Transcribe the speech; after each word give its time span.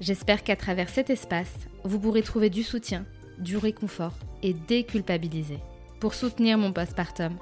j'espère 0.00 0.44
qu'à 0.44 0.56
travers 0.56 0.88
cet 0.88 1.10
espace, 1.10 1.54
vous 1.84 1.98
pourrez 1.98 2.22
trouver 2.22 2.50
du 2.50 2.62
soutien, 2.62 3.04
du 3.38 3.56
réconfort 3.56 4.14
et 4.42 4.54
déculpabiliser. 4.54 5.58
Pour 6.00 6.14
soutenir 6.14 6.58
mon 6.58 6.72
postpartum, 6.72 7.36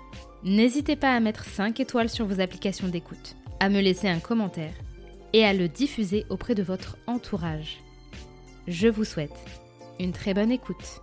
n'hésitez 0.44 0.96
pas 0.96 1.14
à 1.14 1.20
mettre 1.20 1.44
5 1.44 1.78
étoiles 1.80 2.08
sur 2.08 2.26
vos 2.26 2.40
applications 2.40 2.88
d'écoute, 2.88 3.36
à 3.60 3.68
me 3.68 3.80
laisser 3.80 4.08
un 4.08 4.20
commentaire 4.20 4.74
et 5.32 5.44
à 5.44 5.52
le 5.52 5.68
diffuser 5.68 6.24
auprès 6.30 6.54
de 6.54 6.62
votre 6.62 6.96
entourage. 7.06 7.80
Je 8.68 8.88
vous 8.88 9.04
souhaite 9.04 9.36
une 9.98 10.12
très 10.12 10.34
bonne 10.34 10.52
écoute. 10.52 11.00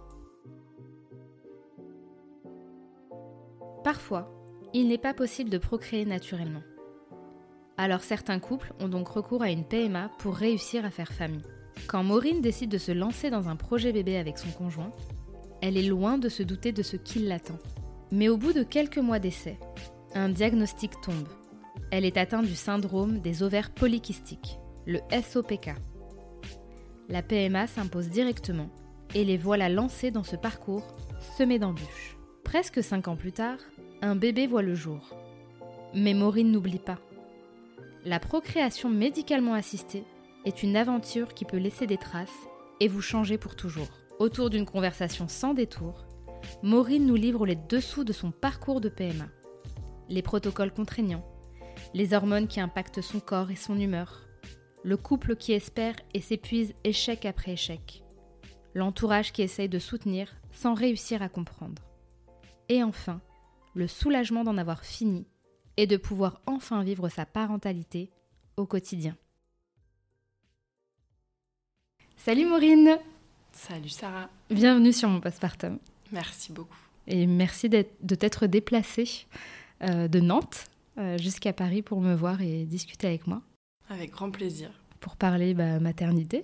Parfois, 3.84 4.32
il 4.74 4.88
n'est 4.88 4.98
pas 4.98 5.14
possible 5.14 5.50
de 5.50 5.58
procréer 5.58 6.06
naturellement. 6.06 6.62
Alors 7.82 8.02
certains 8.02 8.38
couples 8.38 8.76
ont 8.80 8.88
donc 8.88 9.08
recours 9.08 9.42
à 9.42 9.50
une 9.50 9.64
PMA 9.64 10.12
pour 10.20 10.36
réussir 10.36 10.86
à 10.86 10.92
faire 10.92 11.12
famille. 11.12 11.42
Quand 11.88 12.04
Maureen 12.04 12.40
décide 12.40 12.70
de 12.70 12.78
se 12.78 12.92
lancer 12.92 13.32
dans 13.32 13.50
un 13.50 13.56
projet 13.56 13.92
bébé 13.92 14.18
avec 14.18 14.38
son 14.38 14.52
conjoint, 14.52 14.94
elle 15.64 15.78
est 15.78 15.88
loin 15.88 16.20
de 16.20 16.30
se 16.30 16.44
douter 16.44 16.74
de 16.74 16.84
ce 16.84 16.96
qui 16.96 17.18
l'attend. 17.18 17.58
Mais 18.12 18.30
au 18.30 18.38
bout 18.38 18.54
de 18.54 18.62
quelques 18.62 19.00
mois 19.00 19.18
d'essai, 19.18 19.58
un 20.14 20.30
diagnostic 20.30 20.92
tombe. 21.02 21.28
Elle 21.90 22.06
est 22.06 22.18
atteinte 22.18 22.46
du 22.46 22.54
syndrome 22.54 23.20
des 23.20 23.42
ovaires 23.42 23.72
polykystiques, 23.72 24.60
le 24.86 25.00
SOPK. 25.10 25.74
La 27.10 27.24
PMA 27.24 27.66
s'impose 27.66 28.10
directement 28.10 28.70
et 29.16 29.26
les 29.26 29.38
voilà 29.38 29.70
lancés 29.70 30.12
dans 30.12 30.24
ce 30.24 30.36
parcours 30.36 30.86
semé 31.36 31.58
d'embûches. 31.58 32.16
Presque 32.44 32.84
cinq 32.84 33.08
ans 33.08 33.16
plus 33.16 33.32
tard, 33.32 33.58
un 34.04 34.16
bébé 34.16 34.46
voit 34.46 34.62
le 34.62 34.76
jour. 34.76 35.16
Mais 35.96 36.14
Maureen 36.14 36.52
n'oublie 36.52 36.78
pas. 36.78 37.00
La 38.04 38.20
procréation 38.20 38.90
médicalement 38.90 39.54
assistée 39.54 40.04
est 40.44 40.64
une 40.64 40.76
aventure 40.76 41.36
qui 41.36 41.46
peut 41.46 41.58
laisser 41.58 41.86
des 41.86 42.00
traces 42.00 42.30
et 42.80 42.88
vous 42.88 43.02
changer 43.02 43.38
pour 43.38 43.56
toujours. 43.56 43.90
Autour 44.18 44.50
d'une 44.50 44.66
conversation 44.66 45.28
sans 45.28 45.54
détour, 45.54 46.08
Maureen 46.64 47.06
nous 47.06 47.16
livre 47.16 47.46
les 47.46 47.56
dessous 47.56 48.04
de 48.04 48.12
son 48.12 48.32
parcours 48.32 48.82
de 48.82 48.90
PMA. 48.90 49.28
Les 50.10 50.24
protocoles 50.24 50.74
contraignants, 50.74 51.24
les 51.94 52.16
hormones 52.16 52.48
qui 52.48 52.60
impactent 52.60 53.02
son 53.02 53.20
corps 53.20 53.52
et 53.52 53.56
son 53.56 53.80
humeur, 53.80 54.28
le 54.84 54.98
couple 54.98 55.36
qui 55.36 55.54
espère 55.54 55.96
et 56.16 56.22
s'épuise 56.22 56.74
échec 56.84 57.26
après 57.26 57.52
échec, 57.52 58.04
l'entourage 58.74 59.32
qui 59.32 59.44
essaye 59.44 59.70
de 59.70 59.78
soutenir 59.78 60.34
sans 60.52 60.74
réussir 60.74 61.22
à 61.22 61.30
comprendre. 61.30 61.84
Et 62.68 62.82
enfin, 62.82 63.22
le 63.76 63.88
soulagement 63.88 64.44
d'en 64.44 64.58
avoir 64.58 64.84
fini 64.84 65.28
et 65.78 65.88
de 65.88 65.98
pouvoir 65.98 66.42
enfin 66.46 66.84
vivre 66.84 67.10
sa 67.10 67.26
parentalité 67.26 68.10
au 68.58 68.66
quotidien. 68.66 69.16
Salut 72.18 72.46
Maureen 72.46 72.98
Salut 73.52 73.90
Sarah 73.90 74.30
Bienvenue 74.50 74.94
sur 74.94 75.10
mon 75.10 75.20
postpartum. 75.20 75.80
Merci 76.12 76.52
beaucoup. 76.52 76.78
Et 77.08 77.26
merci 77.26 77.68
de 77.68 78.16
t'être 78.16 78.48
déplacée 78.48 79.26
euh, 79.84 80.08
de 80.08 80.20
Nantes 80.20 80.66
euh, 80.98 81.18
jusqu'à 81.18 81.54
Paris 81.54 81.82
pour 81.82 82.02
me 82.02 82.14
voir 82.14 82.42
et 82.42 82.66
discuter 82.66 83.08
avec 83.08 83.26
moi. 83.26 83.42
Avec 83.90 84.12
grand 84.12 84.30
plaisir. 84.30 84.70
Pour 85.00 85.16
parler 85.16 85.54
bah, 85.54 85.80
maternité. 85.80 86.44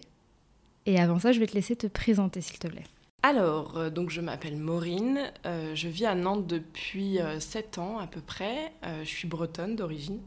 Et 0.86 1.00
avant 1.00 1.20
ça, 1.20 1.32
je 1.32 1.40
vais 1.40 1.48
te 1.48 1.54
laisser 1.54 1.76
te 1.76 1.88
présenter, 1.88 2.42
s'il 2.42 2.58
te 2.60 2.68
plaît. 2.68 2.86
Alors, 3.24 3.78
euh, 3.78 3.90
donc 3.90 4.12
je 4.12 4.22
m'appelle 4.22 4.58
Maureen, 4.58 5.32
euh, 5.46 5.74
je 5.74 5.88
vis 5.88 6.06
à 6.06 6.14
Nantes 6.14 6.46
depuis 6.46 7.20
7 7.40 7.80
ans 7.80 7.98
à 7.98 8.08
peu 8.08 8.22
près, 8.22 8.72
je 8.84 9.10
suis 9.10 9.28
bretonne 9.28 9.76
d'origine, 9.76 10.20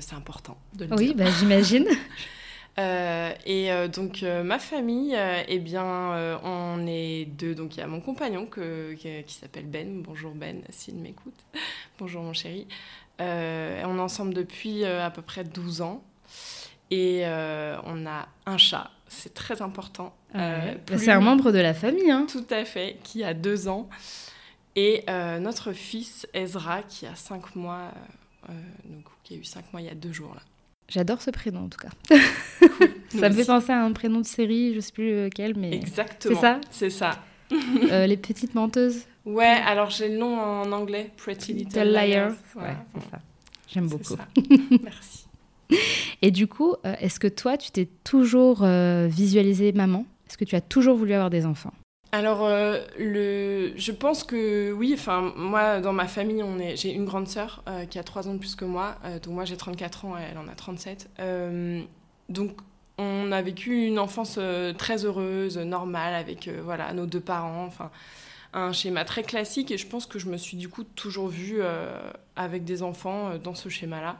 c'est 0.00 0.14
important 0.14 0.58
de 0.74 0.84
le 0.84 0.90
oui, 0.96 1.06
dire. 1.06 1.14
Oui, 1.16 1.24
bah, 1.24 1.30
j'imagine. 1.38 1.86
et 2.76 3.70
donc 3.88 4.22
ma 4.22 4.58
famille, 4.58 5.16
eh 5.48 5.58
bien 5.60 6.38
on 6.42 6.84
est 6.88 7.24
deux, 7.24 7.54
donc 7.54 7.76
il 7.76 7.80
y 7.80 7.82
a 7.82 7.86
mon 7.86 8.00
compagnon 8.00 8.46
que, 8.46 8.94
qui, 8.94 9.34
s'appelle 9.34 9.66
Ben, 9.66 10.02
bonjour 10.02 10.32
Ben 10.34 10.62
s'il 10.70 10.96
m'écoute, 10.96 11.38
bonjour 11.98 12.22
mon 12.22 12.32
chéri, 12.32 12.66
on 13.20 13.22
est 13.24 14.00
ensemble 14.00 14.34
depuis 14.34 14.84
à 14.84 15.10
peu 15.10 15.22
près 15.22 15.44
12 15.44 15.82
ans 15.82 16.02
et 16.90 17.24
on 17.84 18.06
a 18.06 18.28
un 18.46 18.58
chat 18.58 18.90
c'est 19.08 19.34
très 19.34 19.62
important. 19.62 20.14
Euh, 20.34 20.74
bah, 20.86 20.98
c'est 20.98 21.10
un 21.10 21.20
membre 21.20 21.52
de 21.52 21.58
la 21.58 21.74
famille. 21.74 22.10
Hein. 22.10 22.26
Tout 22.30 22.46
à 22.50 22.64
fait, 22.64 22.98
qui 23.02 23.24
a 23.24 23.34
deux 23.34 23.68
ans. 23.68 23.88
Et 24.74 25.04
euh, 25.08 25.38
notre 25.38 25.72
fils 25.72 26.26
Ezra, 26.34 26.82
qui 26.82 27.06
a 27.06 27.14
cinq 27.14 27.56
mois, 27.56 27.90
euh, 28.48 28.52
donc, 28.84 29.04
qui 29.24 29.34
a 29.34 29.36
eu 29.38 29.44
cinq 29.44 29.72
mois 29.72 29.80
il 29.80 29.86
y 29.86 29.90
a 29.90 29.94
deux 29.94 30.12
jours. 30.12 30.34
là. 30.34 30.42
J'adore 30.88 31.20
ce 31.20 31.30
prénom 31.30 31.64
en 31.64 31.68
tout 31.68 31.80
cas. 31.80 32.16
ça 33.08 33.28
me 33.28 33.34
fait 33.34 33.44
penser 33.44 33.72
à 33.72 33.82
un 33.82 33.92
prénom 33.92 34.20
de 34.20 34.26
série, 34.26 34.72
je 34.74 34.80
sais 34.80 34.92
plus 34.92 35.24
lequel, 35.24 35.56
mais. 35.56 35.74
Exactement. 35.74 36.34
C'est 36.34 36.40
ça? 36.40 36.60
C'est 36.70 36.90
ça. 36.90 38.06
les 38.06 38.16
petites 38.16 38.54
menteuses. 38.54 39.04
Ouais, 39.24 39.46
alors 39.46 39.90
j'ai 39.90 40.08
le 40.08 40.18
nom 40.18 40.38
en 40.38 40.70
anglais, 40.70 41.10
Pretty 41.16 41.54
Little, 41.54 41.90
Liars. 41.90 42.34
Ouais, 42.54 42.76
c'est 42.94 43.10
ça. 43.10 43.18
J'aime 43.66 43.88
beaucoup. 43.88 44.16
Ça. 44.16 44.28
Merci. 44.82 45.25
Et 46.22 46.30
du 46.30 46.46
coup, 46.46 46.74
euh, 46.84 46.94
est-ce 47.00 47.20
que 47.20 47.28
toi, 47.28 47.56
tu 47.56 47.70
t'es 47.70 47.88
toujours 48.04 48.62
euh, 48.62 49.06
visualisée 49.08 49.72
maman? 49.72 50.06
Est-ce 50.28 50.38
que 50.38 50.44
tu 50.44 50.56
as 50.56 50.60
toujours 50.60 50.96
voulu 50.96 51.12
avoir 51.12 51.30
des 51.30 51.46
enfants? 51.46 51.72
Alors, 52.12 52.44
euh, 52.44 52.80
je 52.98 53.92
pense 53.92 54.24
que 54.24 54.72
oui. 54.72 54.92
Enfin, 54.94 55.32
moi, 55.36 55.80
dans 55.80 55.92
ma 55.92 56.06
famille, 56.06 56.42
j'ai 56.76 56.92
une 56.92 57.04
grande 57.04 57.28
sœur 57.28 57.62
qui 57.90 57.98
a 57.98 58.04
3 58.04 58.28
ans 58.28 58.34
de 58.34 58.38
plus 58.38 58.54
que 58.54 58.64
moi. 58.64 58.96
donc, 59.22 59.34
moi, 59.34 59.44
j'ai 59.44 59.56
34 59.56 60.04
ans, 60.04 60.14
elle 60.16 60.38
en 60.38 60.48
a 60.48 60.54
37. 60.54 61.10
donc, 62.28 62.52
on 62.98 63.30
a 63.30 63.42
vécu 63.42 63.86
une 63.86 63.98
enfance 63.98 64.38
très 64.78 65.04
heureuse, 65.04 65.58
normale, 65.58 66.14
avec 66.14 66.48
voilà, 66.48 66.94
nos 66.94 67.06
deux 67.06 67.20
parents. 67.20 67.66
Enfin, 67.66 67.90
un 68.54 68.72
schéma 68.72 69.04
très 69.04 69.22
classique. 69.22 69.70
Et 69.70 69.76
je 69.76 69.86
pense 69.86 70.06
que 70.06 70.18
je 70.18 70.28
me 70.28 70.38
suis 70.38 70.56
du 70.56 70.68
coup 70.68 70.84
toujours 70.84 71.28
vue 71.28 71.60
avec 72.36 72.64
des 72.64 72.82
enfants 72.82 73.36
dans 73.36 73.54
ce 73.54 73.68
schéma-là. 73.68 74.16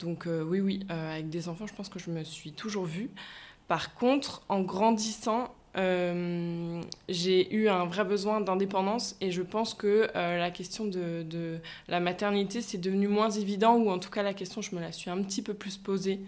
Donc 0.00 0.26
euh, 0.26 0.42
oui, 0.42 0.60
oui, 0.60 0.80
euh, 0.90 1.14
avec 1.14 1.28
des 1.28 1.48
enfants, 1.48 1.66
je 1.66 1.74
pense 1.74 1.88
que 1.88 1.98
je 1.98 2.10
me 2.10 2.24
suis 2.24 2.52
toujours 2.52 2.84
vue. 2.84 3.10
Par 3.68 3.94
contre, 3.94 4.42
en 4.48 4.60
grandissant, 4.62 5.54
euh, 5.76 6.82
j'ai 7.08 7.54
eu 7.54 7.68
un 7.68 7.84
vrai 7.84 8.04
besoin 8.04 8.40
d'indépendance 8.40 9.16
et 9.20 9.30
je 9.30 9.42
pense 9.42 9.74
que 9.74 10.10
la 10.14 10.50
question 10.50 10.86
de, 10.86 11.60
la 11.86 12.00
maternité, 12.00 12.62
c'est 12.62 12.78
devenu 12.78 13.06
moins 13.06 13.30
évident 13.30 13.76
ou 13.76 13.90
en 13.90 14.00
tout 14.00 14.10
cas 14.10 14.24
la 14.24 14.34
question, 14.34 14.62
je 14.62 14.74
me 14.74 14.80
la 14.80 14.90
suis 14.90 15.10
un 15.10 15.22
petit 15.22 15.42
peu 15.42 15.54
plus 15.54 15.76
posée. 15.76 16.20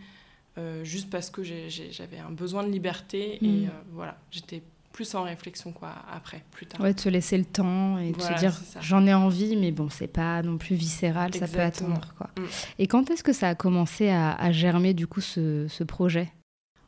juste 0.85 1.11
parce 1.11 1.31
que 1.31 1.43
j'avais 1.43 2.19
un 2.19 2.31
besoin 2.31 2.63
de 2.63 2.71
liberté 2.71 3.45
et 3.45 3.67
mm. 3.67 3.71
voilà, 3.91 4.17
j'étais 4.31 4.63
plus 4.93 5.15
en 5.15 5.23
réflexion 5.23 5.73
quoi 5.73 5.95
après 6.13 6.43
plus 6.51 6.67
tard 6.67 6.81
ouais 6.81 6.95
de 6.95 7.01
se 7.01 7.09
laisser 7.09 7.39
le 7.39 7.45
temps 7.45 7.99
et 7.99 8.13
de 8.13 8.21
se 8.21 8.33
dire 8.35 8.55
j'en 8.81 9.07
ai 9.07 9.15
envie 9.15 9.57
mais 9.57 9.73
bon 9.73 9.89
c'est 9.89 10.07
pas 10.07 10.43
non 10.43 10.59
plus 10.59 10.75
viscéral 10.75 11.35
ça 11.35 11.49
peut 11.49 11.61
attendre 11.61 12.15
quoi 12.17 12.31
mm. 12.39 12.47
et 12.79 12.87
quand 12.87 13.11
est-ce 13.11 13.23
que 13.23 13.33
ça 13.33 13.49
a 13.49 13.55
commencé 13.55 14.11
à, 14.11 14.53
germer 14.53 14.93
du 14.95 15.07
coup 15.07 15.21
ce, 15.21 15.67
ce 15.69 15.85
projet? 15.85 16.31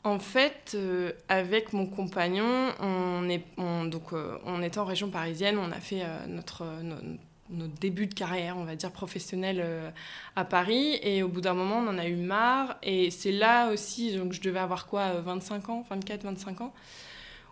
En 0.04 0.18
fait, 0.18 0.72
euh, 0.74 1.12
avec 1.30 1.72
mon 1.72 1.86
compagnon, 1.86 2.68
on 2.78 3.26
est, 3.30 3.42
donc, 3.56 4.12
euh, 4.12 4.36
on 4.44 4.62
était 4.62 4.78
en 4.78 4.84
région 4.84 5.08
parisienne, 5.08 5.56
on 5.56 5.72
a 5.72 5.80
fait 5.80 6.02
euh, 6.02 6.26
notre, 6.28 6.66
notre 7.48 7.74
début 7.80 8.06
de 8.06 8.12
carrière, 8.12 8.58
on 8.58 8.64
va 8.64 8.76
dire, 8.76 8.92
professionnelle 8.92 9.64
à 10.36 10.44
Paris. 10.44 10.98
Et 11.02 11.22
au 11.22 11.28
bout 11.28 11.40
d'un 11.40 11.54
moment, 11.54 11.78
on 11.78 11.88
en 11.88 11.96
a 11.96 12.06
eu 12.06 12.16
marre. 12.16 12.76
Et 12.82 13.10
c'est 13.10 13.32
là 13.32 13.70
aussi, 13.70 14.14
donc 14.14 14.34
je 14.34 14.42
devais 14.42 14.58
avoir 14.58 14.86
quoi, 14.86 15.20
25 15.20 15.70
ans, 15.70 15.84
24, 15.88 16.24
25 16.24 16.60
ans? 16.60 16.74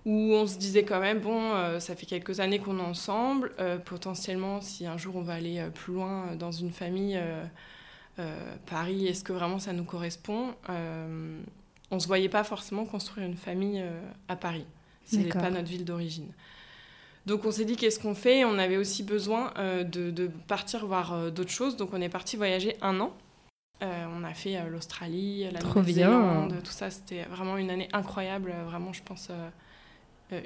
Où 0.05 0.35
on 0.35 0.47
se 0.47 0.59
disait 0.59 0.85
quand 0.85 1.01
même, 1.01 1.21
bon, 1.21 1.55
euh, 1.55 1.79
ça 1.79 1.95
fait 1.95 2.07
quelques 2.07 2.41
années 2.41 2.59
qu'on 2.59 2.79
est 2.79 2.83
ensemble, 2.83 3.53
euh, 3.61 3.79
potentiellement, 3.79 4.61
si 4.61 4.87
un 4.87 4.97
jour 4.97 5.17
on 5.17 5.23
va 5.23 5.35
aller 5.35 5.61
euh, 5.61 5.71
plus 5.71 5.95
loin 5.95 6.35
dans 6.37 6.53
une 6.53 6.73
famille, 6.73 7.21
Paris, 8.67 9.07
est-ce 9.07 9.25
que 9.25 9.33
vraiment 9.33 9.59
ça 9.59 9.73
nous 9.73 9.85
correspond 9.85 10.55
On 10.69 11.95
ne 11.95 11.99
se 11.99 12.07
voyait 12.07 12.29
pas 12.29 12.45
forcément 12.45 12.85
construire 12.85 13.27
une 13.27 13.37
famille 13.37 13.83
à 14.29 14.37
Paris. 14.37 14.67
Ce 15.07 15.17
n'est 15.17 15.29
pas 15.29 15.51
notre 15.51 15.69
ville 15.69 15.85
d'origine. 15.85 16.31
Donc 17.25 17.45
on 17.47 17.51
s'est 17.51 17.65
dit 17.65 17.75
qu'est-ce 17.75 17.99
qu'on 17.99 18.15
fait? 18.15 18.45
On 18.45 18.59
avait 18.59 18.77
aussi 18.77 19.03
besoin 19.03 19.53
de, 19.57 20.11
de, 20.11 20.27
partir 20.47 20.87
voir 20.87 21.33
d'autres 21.33 21.51
choses. 21.51 21.77
Donc 21.77 21.95
on 21.95 22.01
est 22.03 22.11
parti 22.11 22.37
voyager 22.37 22.77
un 22.83 23.01
an. 23.01 23.13
on 23.81 24.23
a 24.25 24.35
fait 24.35 24.63
l'Australie, 24.71 25.51
la 25.51 25.61
Nouvelle-Zélande, 25.61 26.55
tout 26.63 26.71
ça. 26.71 26.91
C'était 26.91 27.25
vraiment 27.25 27.57
une 27.57 27.71
année 27.71 27.89
incroyable. 27.93 28.55
Vraiment, 28.67 28.93
je 28.93 29.03
pense, 29.03 29.31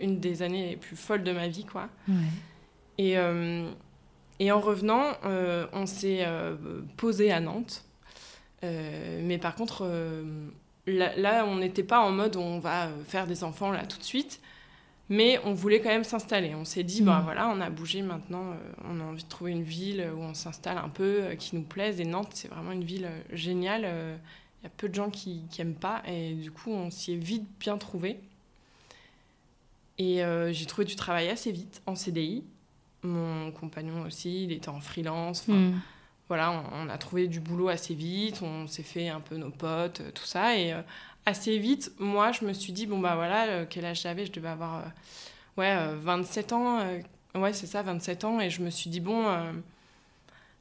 une 0.01 0.21
des 0.21 0.43
années 0.43 0.71
les 0.71 0.77
plus 0.77 0.97
folles 0.97 1.23
de 1.25 1.33
ma 1.33 1.49
vie, 1.49 1.65
quoi. 1.65 1.89
Et, 2.99 3.19
euh, 3.19 3.71
et 4.39 4.53
en 4.53 4.61
revenant, 4.61 5.13
euh, 5.25 5.67
on 5.73 5.87
s'est 5.87 6.27
posé 6.97 7.33
à 7.33 7.41
Nantes. 7.41 7.85
mais 8.63 9.39
par 9.39 9.55
contre, 9.55 9.87
là, 10.87 11.45
on 11.47 11.57
n'était 11.57 11.83
pas 11.83 12.01
en 12.01 12.11
mode 12.11 12.37
on 12.37 12.59
va 12.59 12.89
faire 13.07 13.27
des 13.27 13.45
enfants 13.45 13.71
là 13.71 13.87
tout 13.87 13.99
de 13.99 14.05
suite. 14.05 14.41
Mais 15.09 15.39
on 15.45 15.55
voulait 15.55 15.79
quand 15.79 15.91
même 15.91 16.03
s'installer. 16.03 16.57
On 16.57 16.65
s'est 16.65 16.83
dit, 16.83 17.01
bah 17.01 17.21
voilà, 17.23 17.49
on 17.49 17.61
a 17.61 17.71
bougé 17.71 18.03
maintenant, 18.03 18.57
on 18.85 18.99
a 18.99 19.05
envie 19.05 19.23
de 19.23 19.29
trouver 19.29 19.53
une 19.53 19.63
ville 19.63 20.05
où 20.17 20.21
on 20.21 20.35
s'installe 20.35 20.79
un 20.79 20.89
peu, 20.89 21.29
qui 21.39 21.55
nous 21.55 21.63
plaise. 21.63 22.01
Et 22.01 22.05
Nantes, 22.05 22.31
c'est 22.33 22.49
vraiment 22.49 22.73
une 22.73 22.83
ville 22.83 23.09
géniale. 23.33 23.83
Il 23.83 24.65
y 24.65 24.67
a 24.67 24.71
peu 24.77 24.89
de 24.89 24.95
gens 24.95 25.11
qui 25.11 25.43
n'aiment 25.57 25.77
pas. 25.77 26.03
Et 26.09 26.35
du 26.35 26.51
coup, 26.51 26.73
on 26.73 26.91
s'y 26.91 27.13
est 27.13 27.17
vite 27.17 27.47
bien 27.61 27.79
trouvé. 27.79 28.19
Et 29.99 30.23
euh, 30.23 30.53
j'ai 30.53 30.67
trouvé 30.67 30.85
du 30.85 30.97
travail 30.97 31.29
assez 31.29 31.53
vite 31.53 31.83
en 31.87 31.95
CDI. 31.95 32.45
Mon 33.03 33.51
compagnon 33.53 34.03
aussi, 34.03 34.45
il 34.45 34.53
était 34.53 34.69
en 34.69 34.81
freelance. 34.81 35.47
Hmm. 35.49 35.73
Voilà, 36.29 36.65
on, 36.73 36.89
a 36.89 36.99
trouvé 36.99 37.29
du 37.29 37.39
boulot 37.39 37.69
assez 37.69 37.95
vite, 37.95 38.43
on 38.43 38.67
s'est 38.67 38.83
fait 38.83 39.09
un 39.09 39.21
peu 39.21 39.37
nos 39.37 39.51
potes, 39.51 40.01
euh, 40.01 40.11
tout 40.11 40.25
ça. 40.25 40.59
Et 40.59 40.73
euh, 40.73 40.83
assez 41.25 41.59
vite, 41.59 41.93
moi, 41.99 42.33
je 42.33 42.45
me 42.45 42.53
suis 42.53 42.73
dit, 42.73 42.87
bon, 42.87 42.99
bah 42.99 43.15
voilà, 43.15 43.65
quel 43.67 43.85
âge 43.85 44.03
j'avais? 44.03 44.27
Je 44.27 44.33
devais 44.33 44.49
avoir 44.49 44.85
ouais, 45.57 45.77
27 45.95 46.53
ans. 46.53 46.81
ouais, 47.35 47.53
c'est 47.53 47.67
ça, 47.67 47.83
27 47.83 48.25
ans. 48.25 48.41
Et 48.41 48.51
je 48.51 48.63
me 48.63 48.71
suis 48.71 48.91
dit, 48.91 49.01
bon, 49.01 49.25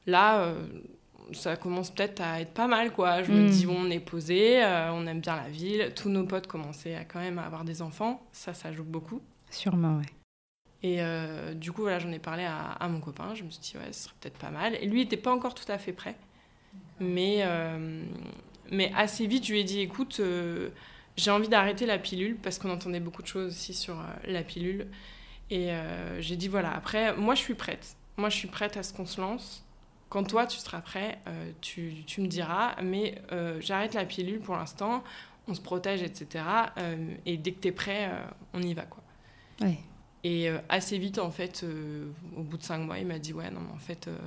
là, 0.06 0.54
ça 1.32 1.56
commence 1.56 1.90
peut-être 1.90 2.20
à 2.20 2.40
être 2.40 2.52
pas 2.52 2.66
mal, 2.66 2.92
quoi. 2.92 3.22
Je 3.22 3.32
me 3.32 3.46
hmm. 3.46 3.50
dis, 3.50 3.66
bon, 3.66 3.76
on 3.78 3.90
est 3.90 4.00
posé, 4.00 4.62
on 4.92 5.06
aime 5.06 5.20
bien 5.20 5.36
la 5.36 5.48
ville. 5.48 5.92
Tous 5.94 6.08
nos 6.08 6.24
potes 6.24 6.46
commençaient 6.46 6.94
à 6.94 7.04
quand 7.04 7.20
même 7.20 7.38
à 7.38 7.46
avoir 7.46 7.64
des 7.64 7.82
enfants. 7.82 8.24
Ça, 8.32 8.54
ça 8.54 8.72
joue 8.72 8.84
beaucoup. 8.84 9.20
Sûrement, 9.50 9.98
ouais. 9.98 10.06
Et 10.86 11.00
euh, 11.00 11.54
du 11.54 11.72
coup, 11.72 11.82
voilà, 11.82 11.98
j'en 11.98 12.12
ai 12.12 12.20
parlé 12.20 12.44
à, 12.44 12.86
mon 12.88 13.00
copain. 13.00 13.34
Je 13.34 13.42
me 13.42 13.50
suis 13.50 13.60
dit, 13.60 13.76
ouais, 13.76 13.92
ce 13.92 14.04
serait 14.04 14.14
peut-être 14.20 14.38
pas 14.38 14.50
mal. 14.50 14.76
Et 14.76 14.86
lui, 14.86 15.00
il 15.00 15.04
n'était 15.04 15.16
pas 15.16 15.32
encore 15.32 15.54
tout 15.54 15.70
à 15.70 15.78
fait 15.78 15.92
prêt. 15.92 16.16
Mais, 17.00 17.38
euh, 17.40 18.04
mais 18.70 18.92
assez 18.94 19.26
vite, 19.26 19.44
je 19.46 19.52
lui 19.52 19.60
ai 19.60 19.64
dit, 19.64 19.80
écoute, 19.80 20.18
euh, 20.20 20.70
j'ai 21.16 21.32
envie 21.32 21.48
d'arrêter 21.48 21.86
la 21.86 21.98
pilule 21.98 22.36
parce 22.36 22.60
qu'on 22.60 22.70
entendait 22.70 23.00
beaucoup 23.00 23.22
de 23.22 23.26
choses 23.26 23.52
aussi 23.52 23.74
sur 23.74 23.96
la 24.26 24.42
pilule. 24.42 24.86
Et 25.50 25.70
j'ai 26.20 26.36
dit, 26.36 26.48
voilà, 26.48 26.72
après, 26.72 27.16
moi, 27.16 27.34
je 27.34 27.40
suis 27.40 27.54
prête. 27.54 27.96
Moi, 28.16 28.28
je 28.28 28.36
suis 28.36 28.48
prête 28.48 28.76
à 28.76 28.82
ce 28.82 28.92
qu'on 28.92 29.06
se 29.06 29.20
lance. 29.20 29.65
Quand 30.08 30.24
toi, 30.24 30.46
tu 30.46 30.58
seras 30.58 30.80
prêt, 30.80 31.18
tu, 31.60 32.04
tu, 32.06 32.20
me 32.20 32.28
diras. 32.28 32.80
Mais 32.82 33.20
j'arrête 33.60 33.94
la 33.94 34.04
pilule 34.04 34.40
pour 34.40 34.56
l'instant. 34.56 35.02
On 35.48 35.54
se 35.54 35.60
protège, 35.60 36.02
etc. 36.02 36.44
et 37.24 37.36
dès 37.36 37.52
que 37.52 37.60
tu 37.60 37.68
es 37.68 37.72
prêt, 37.72 38.10
on 38.54 38.62
y 38.62 38.72
va, 38.74 38.82
quoi. 38.82 39.02
Et 40.26 40.48
euh, 40.50 40.58
assez 40.68 40.98
vite, 40.98 41.20
en 41.20 41.30
fait, 41.30 41.62
euh, 41.62 42.10
au 42.36 42.42
bout 42.42 42.58
de 42.58 42.64
cinq 42.64 42.78
mois, 42.78 42.98
il 42.98 43.06
m'a 43.06 43.20
dit 43.20 43.32
Ouais, 43.32 43.48
non, 43.48 43.60
mais 43.60 43.72
en 43.72 43.78
fait, 43.78 44.08
euh, 44.08 44.18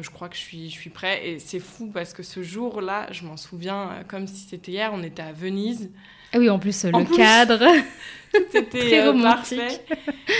je 0.00 0.10
crois 0.10 0.28
que 0.28 0.34
je 0.34 0.40
suis, 0.40 0.70
je 0.70 0.74
suis 0.74 0.90
prêt. 0.90 1.24
Et 1.24 1.38
c'est 1.38 1.60
fou 1.60 1.86
parce 1.94 2.12
que 2.12 2.24
ce 2.24 2.42
jour-là, 2.42 3.06
je 3.12 3.24
m'en 3.24 3.36
souviens 3.36 4.02
comme 4.08 4.26
si 4.26 4.48
c'était 4.48 4.72
hier, 4.72 4.90
on 4.92 5.04
était 5.04 5.22
à 5.22 5.32
Venise. 5.32 5.92
Ah 6.32 6.38
oui, 6.38 6.50
en 6.50 6.58
plus, 6.58 6.84
le 6.84 7.16
cadre. 7.16 7.64
C'était 8.52 9.02
parfait. 9.22 9.80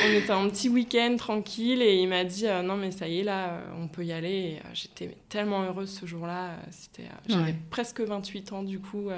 On 0.06 0.12
était 0.12 0.32
en 0.32 0.49
petit 0.50 0.69
week-end 0.69 1.17
tranquille 1.17 1.81
et 1.81 1.96
il 1.96 2.08
m'a 2.08 2.25
dit 2.25 2.44
Non, 2.64 2.76
mais 2.76 2.90
ça 2.90 3.08
y 3.08 3.20
est, 3.20 3.25
là, 3.25 3.62
on 3.81 3.88
peut 3.88 4.05
y 4.05 4.12
aller. 4.12 4.58
J'étais 4.75 5.17
tellement 5.29 5.62
heureuse 5.62 5.90
ce 5.90 6.05
jour-là. 6.05 6.56
C'était, 6.70 7.08
J'avais 7.29 7.55
presque 7.70 8.00
28 8.00 8.52
ans, 8.52 8.62
du 8.62 8.79
coup. 8.79 9.08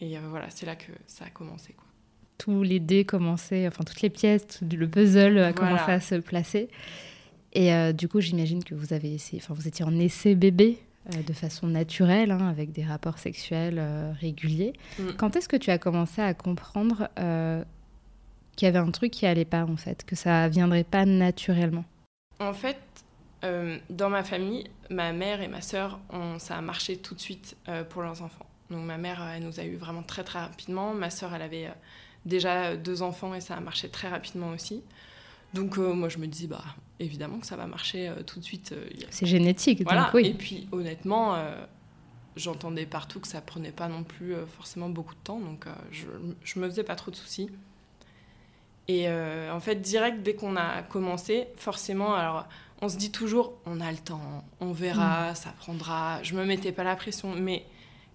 et 0.00 0.16
voilà, 0.30 0.46
c'est 0.48 0.64
là 0.64 0.74
que 0.74 0.92
ça 1.06 1.26
a 1.26 1.30
commencé. 1.30 1.74
Quoi 1.74 1.86
tous 2.38 2.62
les 2.62 2.80
dés 2.80 3.04
commençaient, 3.04 3.66
enfin 3.66 3.84
toutes 3.84 4.02
les 4.02 4.10
pièces, 4.10 4.60
le 4.60 4.88
puzzle 4.88 5.38
a 5.38 5.52
commencé 5.52 5.90
à 5.90 6.00
se 6.00 6.16
placer. 6.16 6.68
Et 7.52 7.72
euh, 7.72 7.92
du 7.92 8.08
coup, 8.08 8.20
j'imagine 8.20 8.62
que 8.62 8.74
vous 8.74 8.92
avez 8.92 9.14
essayé, 9.14 9.40
enfin 9.42 9.54
vous 9.54 9.66
étiez 9.66 9.84
en 9.84 9.98
essai 9.98 10.34
bébé 10.34 10.78
euh, 10.78 10.85
de 11.26 11.32
façon 11.32 11.66
naturelle, 11.66 12.30
hein, 12.30 12.48
avec 12.48 12.72
des 12.72 12.84
rapports 12.84 13.18
sexuels 13.18 13.78
euh, 13.78 14.12
réguliers. 14.20 14.72
Mm. 14.98 15.10
Quand 15.16 15.36
est-ce 15.36 15.48
que 15.48 15.56
tu 15.56 15.70
as 15.70 15.78
commencé 15.78 16.20
à 16.20 16.34
comprendre 16.34 17.08
qu'il 18.56 18.66
y 18.66 18.68
avait 18.68 18.78
un 18.78 18.90
truc 18.90 19.12
qui 19.12 19.26
allait 19.26 19.44
pas 19.44 19.64
en 19.64 19.76
fait, 19.76 20.04
que 20.04 20.16
ça 20.16 20.48
viendrait 20.48 20.84
pas 20.84 21.04
naturellement? 21.04 21.84
En 22.40 22.52
fait, 22.52 22.78
dans 23.90 24.10
ma 24.10 24.24
famille, 24.24 24.64
ma 24.90 25.12
mère 25.12 25.40
et 25.40 25.48
ma 25.48 25.60
sœur, 25.60 26.00
ça 26.38 26.56
a 26.56 26.60
marché 26.60 26.96
tout 26.96 27.14
de 27.14 27.20
suite 27.20 27.56
pour 27.90 28.02
leurs 28.02 28.22
enfants. 28.22 28.46
Donc 28.70 28.84
ma 28.84 28.98
mère, 28.98 29.22
elle 29.34 29.44
nous 29.44 29.60
a 29.60 29.64
eu 29.64 29.76
vraiment 29.76 30.02
très 30.02 30.24
très 30.24 30.40
rapidement. 30.40 30.94
Ma 30.94 31.10
sœur, 31.10 31.34
elle 31.34 31.42
avait 31.42 31.70
déjà 32.24 32.76
deux 32.76 33.02
enfants 33.02 33.34
et 33.34 33.40
ça 33.40 33.54
a 33.54 33.60
marché 33.60 33.88
très 33.88 34.08
rapidement 34.08 34.50
aussi. 34.50 34.82
Donc 35.54 35.78
euh, 35.78 35.94
moi 35.94 36.08
je 36.08 36.18
me 36.18 36.26
dis 36.26 36.46
bah 36.46 36.64
évidemment 37.00 37.38
que 37.38 37.46
ça 37.46 37.56
va 37.56 37.66
marcher 37.66 38.08
euh, 38.08 38.22
tout 38.22 38.38
de 38.38 38.44
suite. 38.44 38.72
Euh, 38.72 38.88
c'est 39.10 39.26
génétique. 39.26 39.82
Voilà. 39.84 40.10
oui. 40.14 40.26
Et 40.26 40.34
puis 40.34 40.68
honnêtement, 40.72 41.36
j'entendais 42.36 42.86
partout 42.86 43.20
que 43.20 43.28
ça 43.28 43.40
prenait 43.40 43.72
pas 43.72 43.88
non 43.88 44.02
plus 44.02 44.34
forcément 44.56 44.88
beaucoup 44.88 45.14
de 45.14 45.20
temps, 45.20 45.40
donc 45.40 45.66
je, 45.90 46.06
je 46.44 46.58
me 46.60 46.68
faisais 46.68 46.84
pas 46.84 46.96
trop 46.96 47.10
de 47.10 47.16
soucis. 47.16 47.48
Et 48.88 49.08
en 49.08 49.60
fait 49.60 49.76
direct 49.76 50.22
dès 50.22 50.34
qu'on 50.34 50.56
a 50.56 50.82
commencé, 50.82 51.48
forcément 51.56 52.14
alors 52.14 52.46
on 52.82 52.88
se 52.88 52.96
dit 52.96 53.10
toujours 53.10 53.54
on 53.64 53.80
a 53.80 53.90
le 53.90 53.98
temps, 53.98 54.44
on 54.60 54.72
verra, 54.72 55.32
mm. 55.32 55.34
ça 55.34 55.50
prendra. 55.58 56.22
Je 56.22 56.34
me 56.34 56.44
mettais 56.44 56.72
pas 56.72 56.84
la 56.84 56.96
pression, 56.96 57.34
mais 57.34 57.64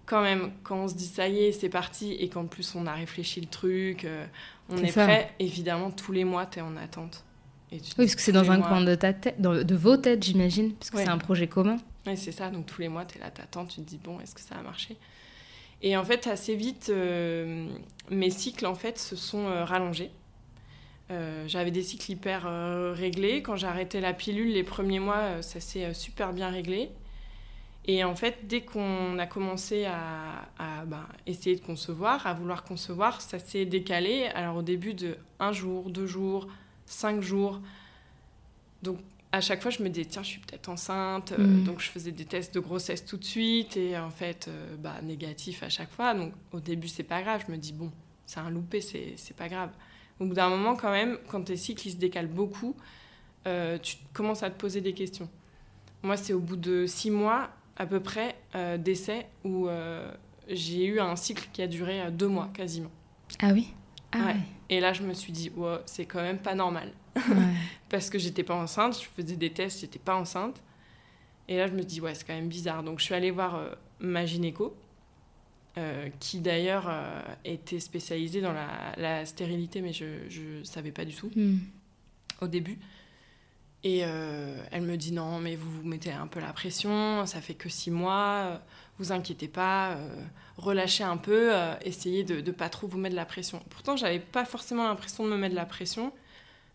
quand 0.06 0.22
même, 0.22 0.52
quand 0.62 0.76
on 0.76 0.88
se 0.88 0.94
dit 0.94 1.06
ça 1.06 1.28
y 1.28 1.44
est, 1.44 1.52
c'est 1.52 1.68
parti, 1.68 2.12
et 2.12 2.28
qu'en 2.28 2.46
plus 2.46 2.74
on 2.74 2.86
a 2.86 2.92
réfléchi 2.92 3.40
le 3.40 3.46
truc, 3.46 4.04
euh, 4.04 4.26
on 4.68 4.76
est, 4.78 4.92
prêt, 4.92 5.32
évidemment, 5.38 5.90
tous 5.90 6.12
les 6.12 6.24
mois, 6.24 6.46
tu 6.46 6.58
es 6.58 6.62
en 6.62 6.76
attente. 6.76 7.24
Oui, 7.72 7.80
parce 7.96 8.14
que 8.14 8.22
c'est 8.22 8.32
dans 8.32 8.50
un 8.50 8.60
coin 8.60 8.82
de, 8.82 8.94
ta 8.94 9.12
tête, 9.12 9.40
de 9.40 9.74
vos 9.74 9.96
têtes, 9.96 10.22
j'imagine, 10.22 10.72
parce 10.74 10.90
que 10.90 10.98
c'est 10.98 11.08
un 11.08 11.18
projet 11.18 11.46
commun. 11.46 11.78
Oui, 12.06 12.16
c'est 12.16 12.32
ça, 12.32 12.50
donc 12.50 12.66
tous 12.66 12.80
les 12.80 12.88
mois, 12.88 13.04
tu 13.04 13.18
es 13.18 13.20
là, 13.20 13.30
t'attends, 13.30 13.64
tu 13.64 13.76
te 13.76 13.88
dis, 13.88 13.98
bon, 14.02 14.20
est-ce 14.20 14.34
que 14.34 14.40
ça 14.40 14.56
a 14.56 14.62
marché? 14.62 14.96
Et 15.80 15.96
en 15.96 16.04
fait, 16.04 16.26
assez 16.26 16.54
vite, 16.54 16.90
euh, 16.90 17.68
mes 18.10 18.30
cycles, 18.30 18.66
en 18.66 18.74
fait, 18.74 18.98
se 18.98 19.16
sont 19.16 19.46
euh, 19.46 19.64
rallongés. 19.64 20.10
J'avais 21.46 21.70
des 21.70 21.82
cycles 21.82 22.10
hyper 22.10 22.44
réglés. 22.94 23.42
Quand 23.42 23.62
arrêté 23.64 24.00
la 24.00 24.14
pilule, 24.14 24.50
les 24.50 24.62
premiers 24.62 24.98
mois, 24.98 25.42
ça 25.42 25.60
s'est 25.60 25.92
super 25.92 26.32
bien 26.32 26.48
réglé. 26.48 26.88
Et 27.84 28.04
en 28.04 28.14
fait, 28.14 28.46
dès 28.46 28.60
qu'on 28.60 29.18
a 29.18 29.26
commencé 29.26 29.86
à, 29.86 30.84
ben, 30.86 31.06
essayer 31.26 31.56
de 31.56 31.60
concevoir, 31.60 32.26
à 32.26 32.34
vouloir 32.34 32.62
concevoir, 32.62 33.20
ça 33.20 33.38
s'est 33.38 33.64
décalé. 33.64 34.26
Alors 34.34 34.56
au 34.56 34.62
début 34.62 34.94
de 34.94 35.16
un 35.40 35.52
jour, 35.52 35.90
deux 35.90 36.06
jours, 36.06 36.46
cinq 36.92 37.22
jours. 37.22 37.60
Donc 38.82 38.98
à 39.32 39.40
chaque 39.40 39.62
fois, 39.62 39.70
je 39.70 39.82
me 39.82 39.88
disais, 39.88 40.06
tiens, 40.06 40.22
je 40.22 40.28
suis 40.28 40.40
peut-être 40.40 40.68
enceinte. 40.68 41.32
Euh, 41.32 41.38
mm. 41.38 41.64
Donc 41.64 41.80
je 41.80 41.88
faisais 41.88 42.12
des 42.12 42.26
tests 42.26 42.54
de 42.54 42.60
grossesse 42.60 43.04
tout 43.04 43.16
de 43.16 43.24
suite. 43.24 43.76
Et 43.76 43.98
en 43.98 44.10
fait, 44.10 44.46
euh, 44.48 44.76
bah, 44.76 45.00
négatif 45.02 45.62
à 45.62 45.70
chaque 45.70 45.90
fois. 45.90 46.14
Donc 46.14 46.34
au 46.52 46.60
début, 46.60 46.88
c'est 46.88 47.02
pas 47.02 47.22
grave. 47.22 47.42
Je 47.46 47.52
me 47.52 47.56
dis, 47.56 47.72
bon, 47.72 47.90
c'est 48.26 48.40
un 48.40 48.50
loupé, 48.50 48.80
c'est 48.80 49.36
pas 49.36 49.48
grave. 49.48 49.70
Au 50.20 50.26
bout 50.26 50.34
d'un 50.34 50.50
moment, 50.50 50.76
quand 50.76 50.92
même, 50.92 51.18
quand 51.28 51.42
tes 51.42 51.56
cycles 51.56 51.88
se 51.88 51.96
décalent 51.96 52.28
beaucoup, 52.28 52.76
euh, 53.46 53.78
tu 53.78 53.96
commences 54.12 54.42
à 54.42 54.50
te 54.50 54.60
poser 54.60 54.82
des 54.82 54.92
questions. 54.92 55.28
Moi, 56.02 56.16
c'est 56.16 56.32
au 56.32 56.40
bout 56.40 56.56
de 56.56 56.86
six 56.86 57.10
mois, 57.10 57.50
à 57.76 57.86
peu 57.86 58.00
près 58.00 58.36
euh, 58.54 58.76
d'essais 58.76 59.26
où 59.44 59.68
j'ai 60.48 60.84
eu 60.84 61.00
un 61.00 61.16
cycle 61.16 61.48
qui 61.52 61.62
a 61.62 61.66
duré 61.66 62.10
deux 62.10 62.28
mois 62.28 62.50
quasiment. 62.52 62.90
Ah 63.40 63.52
oui? 63.52 63.72
Ah 64.12 64.34
Et 64.72 64.80
là, 64.80 64.94
je 64.94 65.02
me 65.02 65.12
suis 65.12 65.34
dit, 65.34 65.52
c'est 65.84 66.06
quand 66.06 66.22
même 66.22 66.38
pas 66.38 66.54
normal. 66.54 66.92
Parce 67.90 68.08
que 68.08 68.18
j'étais 68.18 68.42
pas 68.42 68.54
enceinte, 68.54 68.98
je 68.98 69.06
faisais 69.06 69.36
des 69.36 69.50
tests, 69.50 69.82
j'étais 69.82 69.98
pas 69.98 70.16
enceinte. 70.16 70.62
Et 71.46 71.58
là, 71.58 71.66
je 71.66 71.74
me 71.74 71.82
dis, 71.82 72.00
ouais, 72.00 72.14
c'est 72.14 72.26
quand 72.26 72.32
même 72.32 72.48
bizarre. 72.48 72.82
Donc, 72.82 72.98
je 72.98 73.04
suis 73.04 73.14
allée 73.14 73.30
voir 73.30 73.76
ma 74.00 74.24
gynéco, 74.24 74.74
qui 76.20 76.40
d'ailleurs 76.40 76.90
était 77.44 77.80
spécialisée 77.80 78.40
dans 78.40 78.54
la, 78.54 79.26
stérilité, 79.26 79.82
mais 79.82 79.92
je 79.92 80.58
ne 80.60 80.64
savais 80.64 80.90
pas 80.90 81.04
du 81.04 81.14
tout 81.14 81.30
hmm. 81.36 81.58
au 82.40 82.48
début. 82.48 82.78
Et 83.84 83.98
elle 83.98 84.84
me 84.84 84.96
dit 84.96 85.12
non, 85.12 85.38
mais 85.38 85.54
vous 85.54 85.70
vous 85.70 85.86
mettez 85.86 86.12
un 86.12 86.28
peu 86.28 86.40
la 86.40 86.54
pression, 86.54 87.26
ça 87.26 87.42
fait 87.42 87.54
que 87.54 87.68
six 87.68 87.90
mois, 87.90 88.62
vous 89.02 89.12
inquiétez 89.12 89.48
pas, 89.48 89.96
relâchez 90.56 91.04
un 91.04 91.16
peu, 91.16 91.50
essayez 91.82 92.24
de 92.24 92.40
ne 92.40 92.50
pas 92.52 92.68
trop 92.68 92.86
vous 92.86 92.98
mettre 92.98 93.16
la 93.16 93.24
pression. 93.24 93.60
Pourtant, 93.70 93.96
j'avais 93.96 94.20
pas 94.20 94.44
forcément 94.44 94.86
l'impression 94.88 95.24
de 95.24 95.30
me 95.30 95.36
mettre 95.36 95.54
la 95.54 95.66
pression, 95.66 96.12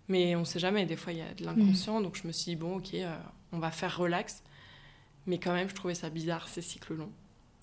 mais 0.07 0.35
on 0.35 0.45
sait 0.45 0.59
jamais, 0.59 0.85
des 0.85 0.95
fois 0.95 1.13
il 1.13 1.19
y 1.19 1.21
a 1.21 1.33
de 1.33 1.43
l'inconscient, 1.45 2.01
donc 2.01 2.19
je 2.21 2.27
me 2.27 2.31
suis 2.31 2.51
dit 2.51 2.55
bon, 2.55 2.77
ok, 2.77 2.95
on 3.51 3.59
va 3.59 3.71
faire 3.71 3.97
relax. 3.97 4.43
Mais 5.25 5.39
quand 5.39 5.53
même, 5.53 5.67
je 5.69 5.75
trouvais 5.75 5.95
ça 5.95 6.09
bizarre, 6.09 6.47
ces 6.47 6.61
cycles 6.61 6.93
longs. 6.95 7.11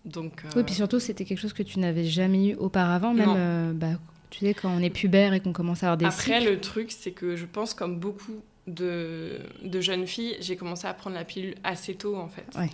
Donc, 0.04 0.42
Oui, 0.54 0.64
puis 0.64 0.74
surtout, 0.74 1.00
c'était 1.00 1.24
quelque 1.24 1.38
chose 1.38 1.54
que 1.54 1.62
tu 1.62 1.78
n'avais 1.78 2.04
jamais 2.04 2.50
eu 2.50 2.54
auparavant, 2.56 3.14
même 3.14 3.72
bah, 3.74 3.98
tu 4.30 4.40
sais, 4.40 4.52
quand 4.52 4.68
on 4.68 4.80
est 4.80 4.90
pubère 4.90 5.32
et 5.32 5.40
qu'on 5.40 5.52
commence 5.52 5.82
à 5.82 5.86
avoir 5.86 5.96
des 5.96 6.04
Après, 6.06 6.40
le 6.40 6.60
truc, 6.60 6.90
c'est 6.90 7.12
que 7.12 7.36
je 7.36 7.46
pense, 7.46 7.72
comme 7.72 7.98
beaucoup 7.98 8.42
de, 8.66 9.38
de 9.62 9.80
jeunes 9.80 10.06
filles, 10.06 10.36
j'ai 10.40 10.56
commencé 10.56 10.86
à 10.86 10.94
prendre 10.94 11.16
la 11.16 11.24
pilule 11.24 11.54
assez 11.62 11.94
tôt, 11.94 12.16
en 12.16 12.28
fait. 12.28 12.46
Ouais. 12.58 12.70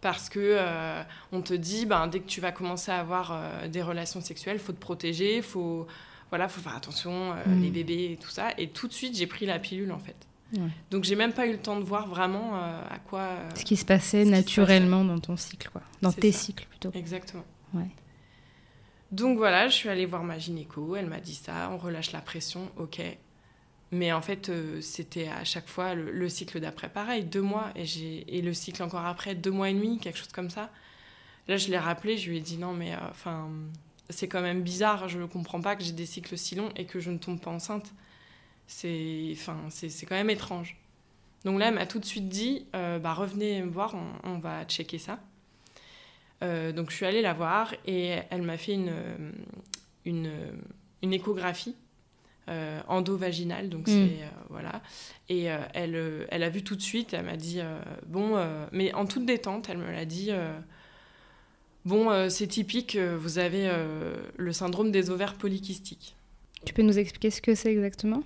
Parce 0.00 0.28
que 0.28 0.38
euh, 0.40 1.02
on 1.32 1.42
te 1.42 1.52
dit, 1.52 1.86
ben, 1.86 2.06
dès 2.06 2.20
que 2.20 2.26
tu 2.26 2.40
vas 2.40 2.52
commencer 2.52 2.90
à 2.90 3.00
avoir 3.00 3.32
euh, 3.32 3.68
des 3.68 3.82
relations 3.82 4.20
sexuelles, 4.20 4.58
faut 4.58 4.72
te 4.72 4.80
protéger, 4.80 5.42
faut, 5.42 5.86
voilà, 6.30 6.48
faut 6.48 6.60
faire 6.60 6.76
attention, 6.76 7.32
euh, 7.32 7.36
mm. 7.46 7.62
les 7.62 7.70
bébés 7.70 8.12
et 8.12 8.16
tout 8.16 8.30
ça. 8.30 8.50
Et 8.56 8.68
tout 8.68 8.88
de 8.88 8.92
suite, 8.92 9.16
j'ai 9.16 9.26
pris 9.26 9.46
la 9.46 9.58
pilule, 9.58 9.92
en 9.92 9.98
fait. 9.98 10.16
Ouais. 10.54 10.68
Donc 10.90 11.04
j'ai 11.04 11.14
même 11.14 11.32
pas 11.32 11.46
eu 11.46 11.52
le 11.52 11.58
temps 11.58 11.78
de 11.78 11.84
voir 11.84 12.08
vraiment 12.08 12.56
à 12.56 12.98
quoi... 13.08 13.36
ce 13.54 13.64
qui 13.64 13.76
se 13.76 13.84
passait 13.84 14.24
naturellement 14.24 15.04
dans 15.04 15.20
ton 15.20 15.36
cycle, 15.36 15.68
quoi. 15.70 15.82
Dans 16.02 16.12
tes 16.12 16.32
cycles, 16.32 16.66
plutôt. 16.68 16.90
Exactement. 16.92 17.44
Ouais. 17.72 17.86
Donc 19.12 19.38
voilà, 19.38 19.68
je 19.68 19.74
suis 19.74 19.88
allée 19.88 20.06
voir 20.06 20.24
ma 20.24 20.38
gynéco, 20.38 20.96
elle 20.96 21.06
m'a 21.06 21.20
dit 21.20 21.34
ça, 21.34 21.70
on 21.72 21.76
relâche 21.76 22.10
la 22.10 22.20
pression, 22.20 22.68
ok. 22.78 23.00
Mais 23.92 24.12
en 24.12 24.22
fait, 24.22 24.48
euh, 24.48 24.80
c'était 24.80 25.28
à 25.28 25.44
chaque 25.44 25.68
fois 25.68 25.94
le, 25.94 26.28
cycle 26.28 26.60
d'après, 26.60 26.88
pareil, 26.88 27.24
deux 27.24 27.42
mois, 27.42 27.72
et, 27.74 28.40
le 28.40 28.54
cycle 28.54 28.82
encore 28.82 29.04
après, 29.04 29.34
deux 29.34 29.50
mois 29.50 29.70
et 29.70 29.74
demi, 29.74 29.98
quelque 29.98 30.18
chose 30.18 30.32
comme 30.32 30.50
ça. 30.50 30.70
Là, 31.48 31.56
je 31.56 31.68
l'ai 31.68 31.78
rappelé, 31.78 32.16
je 32.16 32.30
lui 32.30 32.38
ai 32.38 32.40
dit 32.40 32.56
non, 32.56 32.72
mais 32.72 32.94
euh, 32.94 32.98
enfin, 33.10 33.50
c'est 34.08 34.28
quand 34.28 34.42
même 34.42 34.62
bizarre, 34.62 35.08
je 35.08 35.18
ne 35.18 35.26
comprends 35.26 35.60
pas 35.60 35.74
que 35.74 35.82
j'ai 35.82 35.92
des 35.92 36.06
cycles 36.06 36.38
si 36.38 36.54
longs 36.54 36.70
et 36.76 36.84
que 36.84 37.00
je 37.00 37.10
ne 37.10 37.18
tombe 37.18 37.40
pas 37.40 37.50
enceinte. 37.50 37.92
C'est 38.68 39.36
quand 39.46 40.14
même 40.14 40.30
étrange. 40.30 40.76
Donc 41.44 41.58
là, 41.58 41.68
elle 41.68 41.74
m'a 41.74 41.86
tout 41.86 41.98
de 41.98 42.04
suite 42.04 42.28
dit 42.28 42.66
euh, 42.76 43.00
bah, 43.00 43.14
revenez 43.14 43.62
me 43.62 43.70
voir, 43.70 43.96
on 44.22 44.38
va 44.38 44.64
checker 44.66 44.98
ça. 44.98 45.18
Donc 46.42 46.90
je 46.90 46.96
suis 46.96 47.04
allée 47.04 47.20
la 47.20 47.34
voir 47.34 47.74
et 47.86 48.20
elle 48.30 48.40
m'a 48.40 48.56
fait 48.56 48.72
une, 48.72 48.94
une, 50.06 51.12
échographie 51.12 51.74
endovaginale. 52.88 53.68
Donc 53.68 53.82
mm. 53.82 53.90
c'est 53.90 54.22
euh, 54.22 54.28
voilà. 54.48 54.82
Et 55.28 55.44
elle, 55.74 56.26
elle 56.30 56.42
a 56.42 56.48
vu 56.48 56.62
tout 56.62 56.76
de 56.76 56.82
suite. 56.82 57.14
Elle 57.14 57.24
m'a 57.24 57.36
dit 57.36 57.60
bon, 58.06 58.38
mais 58.72 58.92
en 58.94 59.06
toute 59.06 59.26
détente, 59.26 59.68
elle 59.68 59.78
me 59.78 59.90
l'a 59.90 60.04
dit. 60.04 60.30
Bon, 61.84 62.28
c'est 62.28 62.46
typique, 62.46 62.96
vous 62.96 63.38
avez 63.38 63.70
le 64.36 64.52
syndrome 64.52 64.90
des 64.90 65.10
ovaires 65.10 65.34
polykystiques. 65.34 66.16
Tu 66.64 66.74
peux 66.74 66.82
nous 66.82 66.98
expliquer 66.98 67.30
ce 67.30 67.40
que 67.40 67.54
c'est 67.54 67.72
exactement? 67.72 68.22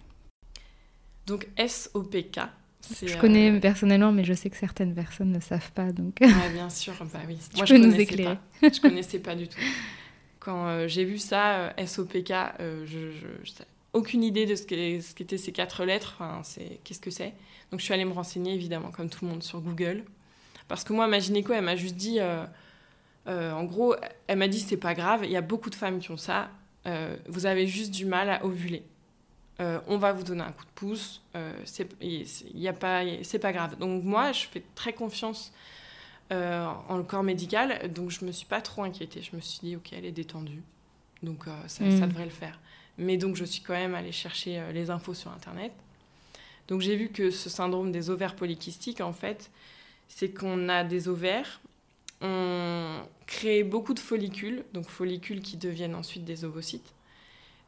Donc 1.27 1.47
SOPK, 1.57 2.41
je 3.03 3.17
connais 3.19 3.51
euh, 3.51 3.61
personnellement, 3.61 4.13
mais 4.13 4.25
je 4.25 4.35
sais 4.35 4.51
que 4.51 4.57
certaines 4.57 4.95
personnes 4.95 5.31
ne 5.31 5.41
savent 5.41 5.73
pas. 5.73 5.93
Donc... 5.93 6.19
bien 6.53 6.71
sûr, 6.71 6.95
bah 7.13 7.21
oui. 7.27 7.39
Moi, 7.57 7.65
je 7.65 7.75
nous 7.75 7.95
éclairer. 7.95 8.37
Pas. 8.61 8.69
Je 8.71 8.81
connaissais 8.81 9.19
pas 9.19 9.35
du 9.35 9.49
tout. 9.49 9.59
Quand 10.41 10.67
euh, 10.67 10.89
j'ai 10.89 11.05
vu 11.05 11.19
ça, 11.19 11.73
euh, 11.79 11.87
SOPK, 11.87 12.33
je, 12.85 12.99
n'ai 12.99 13.65
aucune 13.95 14.23
idée 14.23 14.47
de 14.47 14.55
ce 14.55 14.65
qu'étaient 14.65 15.39
ces 15.39 15.53
quatre 15.53 15.85
lettres. 15.85 16.17
Enfin, 16.19 16.43
c'est 16.43 16.81
qu'est-ce 16.85 17.01
que 17.01 17.11
c'est 17.11 17.33
Donc 17.71 17.81
je 17.81 17.85
suis 17.85 17.95
allée 17.95 18.05
me 18.05 18.13
renseigner 18.13 18.53
évidemment, 18.55 18.91
comme 18.91 19.09
tout 19.09 19.25
le 19.25 19.31
monde, 19.31 19.43
sur 19.43 19.61
Google, 19.61 20.05
parce 20.69 20.85
que 20.85 20.93
moi, 20.93 21.07
ma 21.07 21.19
gynéco, 21.19 21.53
elle 21.53 21.65
m'a 21.65 21.77
juste 21.77 21.97
dit, 21.97 22.19
en 23.27 23.65
gros, 23.65 23.95
elle 24.27 24.39
m'a 24.39 24.49
dit 24.49 24.61
c'est 24.61 24.77
pas 24.77 24.95
grave. 24.95 25.23
Il 25.25 25.31
y 25.31 25.37
a 25.37 25.43
beaucoup 25.43 25.71
de 25.71 25.75
femmes 25.75 25.99
qui 26.01 26.11
ont 26.11 26.17
ça. 26.17 26.51
vous 27.29 27.47
avez 27.47 27.67
juste 27.67 27.91
du 27.91 28.05
mal 28.05 28.29
à 28.29 28.45
ovuler. 28.45 28.85
Euh, 29.61 29.79
on 29.87 29.99
va 29.99 30.13
vous 30.13 30.25
donner 30.25 30.43
un 30.43 30.51
coup 30.51 30.65
de 30.65 30.71
pouce, 30.75 31.23
euh, 31.37 31.53
c'est 31.65 31.85
pas, 32.79 33.05
pas 33.41 33.53
grave. 33.53 33.79
Donc 33.79 34.03
moi, 34.03 34.33
je 34.33 34.47
fais 34.47 34.65
très 34.75 34.93
confiance 34.93 35.53
euh, 36.33 36.67
en 36.89 36.97
le 36.97 37.05
corps 37.05 37.23
médical, 37.23 37.93
donc 37.93 38.11
je 38.11 38.25
me 38.25 38.33
suis 38.33 38.47
pas 38.47 38.61
trop 38.61 38.83
inquiétée. 38.83 39.23
Je 39.23 39.37
me 39.37 39.41
suis 39.41 39.61
dit, 39.61 39.77
ok, 39.77 39.93
elle 39.93 40.07
est 40.07 40.13
détendue, 40.13 40.63
donc 41.23 41.45
ça, 41.69 41.85
mm. 41.85 42.01
ça, 42.01 42.07
devrait 42.09 42.25
le 42.25 42.31
faire. 42.31 42.59
Mais 42.99 43.17
donc 43.17 43.37
je 43.37 43.45
suis 43.45 43.63
quand 43.63 43.75
même 43.75 43.95
allée 43.95 44.13
chercher 44.13 44.63
les 44.73 44.91
infos 44.91 45.15
sur 45.15 45.31
Internet. 45.33 45.73
Donc 46.69 46.81
j'ai 46.81 46.97
vu 46.97 47.09
que 47.09 47.31
ce 47.31 47.51
syndrome 47.51 47.93
des 47.93 48.11
ovaires 48.11 48.37
polykystiques, 48.37 49.01
en 49.01 49.13
fait, 49.13 49.51
c'est 50.09 50.31
qu'on 50.31 50.69
a 50.69 50.85
des 50.85 51.09
ovaires, 51.09 51.61
on 52.21 53.01
crée 53.27 53.65
beaucoup 53.65 53.95
de 53.95 54.01
follicules, 54.01 54.65
donc 54.73 54.89
follicules 54.89 55.41
qui 55.41 55.57
deviennent 55.57 55.95
ensuite 55.95 56.25
des 56.25 56.45
ovocytes. 56.45 56.95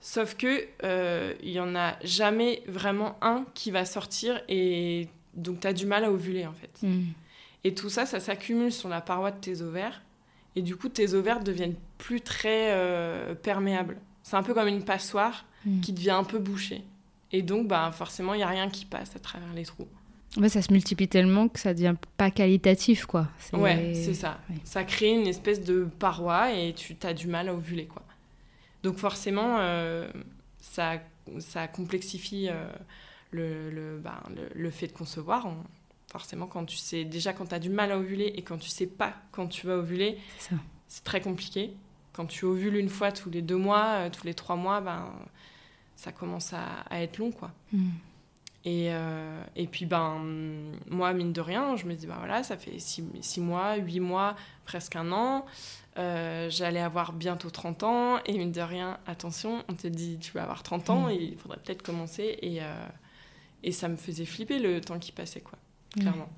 Sauf 0.00 0.36
que 0.36 0.66
euh, 0.84 1.34
il 1.42 1.50
y 1.50 1.60
en 1.60 1.74
a 1.74 1.96
jamais 2.04 2.62
vraiment 2.66 3.16
un 3.22 3.44
qui 3.54 3.70
va 3.70 3.84
sortir 3.84 4.40
et 4.48 5.08
donc 5.34 5.60
tu 5.60 5.66
as 5.66 5.72
du 5.72 5.86
mal 5.86 6.04
à 6.04 6.10
ovuler 6.10 6.46
en 6.46 6.52
fait. 6.52 6.86
Hmm. 6.86 7.06
Et 7.64 7.74
tout 7.74 7.88
ça, 7.88 8.06
ça 8.06 8.20
s'accumule 8.20 8.72
sur 8.72 8.88
la 8.88 9.00
paroi 9.00 9.30
de 9.30 9.40
tes 9.40 9.62
ovaires 9.62 10.02
et 10.54 10.62
du 10.62 10.76
coup 10.76 10.88
tes 10.88 11.14
ovaires 11.14 11.42
deviennent 11.42 11.74
plus 11.98 12.20
très 12.20 12.72
euh, 12.72 13.34
perméables. 13.34 13.98
C'est 14.26 14.34
un 14.34 14.42
peu 14.42 14.54
comme 14.54 14.66
une 14.66 14.82
passoire 14.82 15.44
hmm. 15.64 15.80
qui 15.82 15.92
devient 15.92 16.10
un 16.10 16.24
peu 16.24 16.40
bouchée. 16.40 16.82
Et 17.30 17.42
donc 17.42 17.68
bah, 17.68 17.92
forcément, 17.92 18.34
il 18.34 18.38
n'y 18.38 18.42
a 18.42 18.48
rien 18.48 18.68
qui 18.68 18.84
passe 18.84 19.14
à 19.14 19.20
travers 19.20 19.52
les 19.54 19.64
trous. 19.64 19.86
Ouais, 20.36 20.48
ça 20.48 20.62
se 20.62 20.72
multiplie 20.72 21.06
tellement 21.06 21.46
que 21.46 21.60
ça 21.60 21.72
devient 21.72 21.94
pas 22.16 22.32
qualitatif, 22.32 23.06
quoi. 23.06 23.28
Ouais, 23.52 23.92
c'est 23.94 24.14
ça. 24.14 24.40
Ça 24.64 24.82
crée 24.82 25.12
une 25.12 25.28
espèce 25.28 25.62
de 25.62 25.88
paroi 26.00 26.52
et 26.52 26.74
tu 26.74 26.96
as 27.04 27.14
du 27.14 27.28
mal 27.28 27.48
à 27.48 27.54
ovuler, 27.54 27.86
quoi. 27.86 28.02
Donc 28.82 28.96
forcément, 28.96 29.58
euh, 29.60 30.10
ça, 30.58 30.94
ça 31.38 31.68
complexifie 31.68 32.48
euh, 32.50 32.68
le, 33.30 33.70
le, 33.70 34.02
le, 34.56 34.70
fait 34.70 34.88
de 34.88 34.92
concevoir. 34.92 35.46
forcément, 36.10 36.48
quand 36.48 36.64
tu 36.64 36.76
sais, 36.76 37.04
déjà 37.04 37.32
quand 37.32 37.46
tu 37.46 37.54
as 37.54 37.60
du 37.60 37.70
mal 37.70 37.92
à 37.92 37.98
ovuler 37.98 38.32
et 38.34 38.42
quand 38.42 38.58
tu 38.58 38.70
sais 38.70 38.88
pas 38.88 39.14
quand 39.30 39.46
tu 39.46 39.68
vas 39.68 39.76
ovuler, 39.76 40.18
c'est 40.88 41.04
très 41.04 41.20
compliqué. 41.20 41.76
Quand 42.16 42.26
tu 42.26 42.46
ovules 42.46 42.76
une 42.76 42.88
fois 42.88 43.12
tous 43.12 43.28
les 43.28 43.42
deux 43.42 43.56
mois, 43.56 44.06
euh, 44.06 44.10
tous 44.10 44.26
les 44.26 44.34
trois 44.34 44.56
mois, 44.56 44.80
ben, 44.80 45.12
ça 45.96 46.12
commence 46.12 46.54
à, 46.54 47.02
être 47.02 47.18
long, 47.18 47.30
quoi. 47.30 47.52
Hmm. 47.72 47.90
Et, 48.64 48.90
et, 49.54 49.66
puis, 49.68 49.86
ben, 49.86 50.20
moi, 50.90 51.12
mine 51.12 51.32
de 51.32 51.40
rien, 51.40 51.76
je 51.76 51.86
me 51.86 51.94
dis, 51.94 52.08
ben 52.08 52.16
voilà, 52.18 52.42
ça 52.42 52.56
fait 52.56 52.80
six, 52.80 53.04
six 53.20 53.40
mois, 53.40 53.76
huit 53.76 54.00
mois, 54.00 54.34
presque 54.64 54.96
un 54.96 55.12
an. 55.12 55.46
Euh, 55.98 56.50
j'allais 56.50 56.80
avoir 56.80 57.14
bientôt 57.14 57.48
30 57.48 57.82
ans 57.84 58.18
et 58.26 58.36
mine 58.36 58.52
de 58.52 58.60
rien, 58.60 58.98
attention, 59.06 59.64
on 59.68 59.72
te 59.72 59.86
dit 59.86 60.18
tu 60.18 60.32
vas 60.32 60.42
avoir 60.42 60.62
30 60.62 60.90
ans, 60.90 61.08
et 61.08 61.16
mm. 61.16 61.22
il 61.22 61.36
faudrait 61.36 61.58
peut-être 61.58 61.82
commencer 61.82 62.38
et, 62.42 62.62
euh, 62.62 62.86
et 63.62 63.72
ça 63.72 63.88
me 63.88 63.96
faisait 63.96 64.26
flipper 64.26 64.58
le 64.58 64.80
temps 64.82 64.98
qui 64.98 65.12
passait, 65.12 65.40
quoi, 65.40 65.58
clairement. 65.98 66.28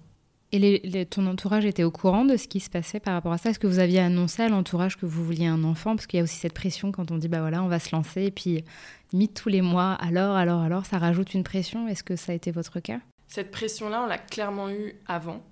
Et 0.50 1.07
ton 1.11 1.26
entourage 1.26 1.67
était 1.67 1.85
au 1.85 1.90
courant 1.90 2.25
de 2.25 2.38
ce 2.38 2.49
qui 2.49 2.61
se 2.61 2.71
passait 2.71 3.00
par 3.00 3.12
rapport 3.12 3.33
à 3.33 3.38
ça? 3.38 3.50
Est-ce 3.50 3.59
que 3.59 3.67
vous 3.67 3.81
aviez 3.81 3.99
annoncé 3.99 4.43
à 4.43 4.49
l'entourage 4.49 4.97
que 4.97 5.05
vous 5.05 5.23
vouliez 5.23 5.47
un 5.47 5.62
enfant? 5.62 5.95
Parce 5.95 6.07
qu'il 6.07 6.17
y 6.17 6.21
a 6.21 6.25
aussi 6.25 6.38
cette 6.38 6.55
pression 6.55 6.90
quand 6.90 7.11
on 7.11 7.19
dit 7.19 7.28
bah 7.28 7.40
voilà, 7.40 7.62
on 7.62 7.69
va 7.69 7.78
se 7.78 7.95
lancer 7.95 8.23
et 8.23 8.31
puis 8.31 8.64
limite 9.12 9.35
tous 9.35 9.50
les 9.50 9.61
mois, 9.61 9.93
alors, 9.93 10.37
alors, 10.37 10.62
alors, 10.62 10.87
ça 10.87 10.99
rajoute 10.99 11.35
une 11.35 11.45
pression. 11.45 11.87
Est-ce 11.87 12.02
que 12.02 12.17
ça 12.17 12.33
a 12.33 12.35
été 12.35 12.50
votre 12.50 12.81
cas? 12.81 13.00
Cette 13.26 13.50
pression-là, 13.50 14.02
on 14.05 14.07
l'a 14.07 14.19
clairement 14.19 14.71
eue 14.71 14.95
avant. 15.07 15.43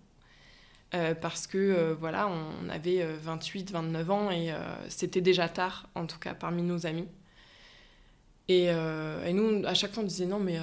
Euh, 0.95 1.15
parce 1.15 1.47
que 1.49 1.59
euh, 1.59 1.95
voilà, 1.99 2.29
on 2.29 2.69
avait 2.69 3.05
28, 3.05 3.71
euh, 3.71 3.73
29 3.73 4.11
ans 4.11 4.31
et 4.31 4.53
c'était 4.89 5.21
déjà 5.21 5.49
tard, 5.49 5.89
en 5.95 6.07
tout 6.07 6.19
cas 6.19 6.35
parmi 6.35 6.63
nos 6.63 6.87
amis. 6.87 7.09
Et, 8.49 8.71
nous, 9.33 9.67
à 9.67 9.75
chaque 9.75 9.93
fois, 9.93 10.05
on 10.05 10.07
disait 10.07 10.27
non, 10.27 10.39
mais 10.39 10.59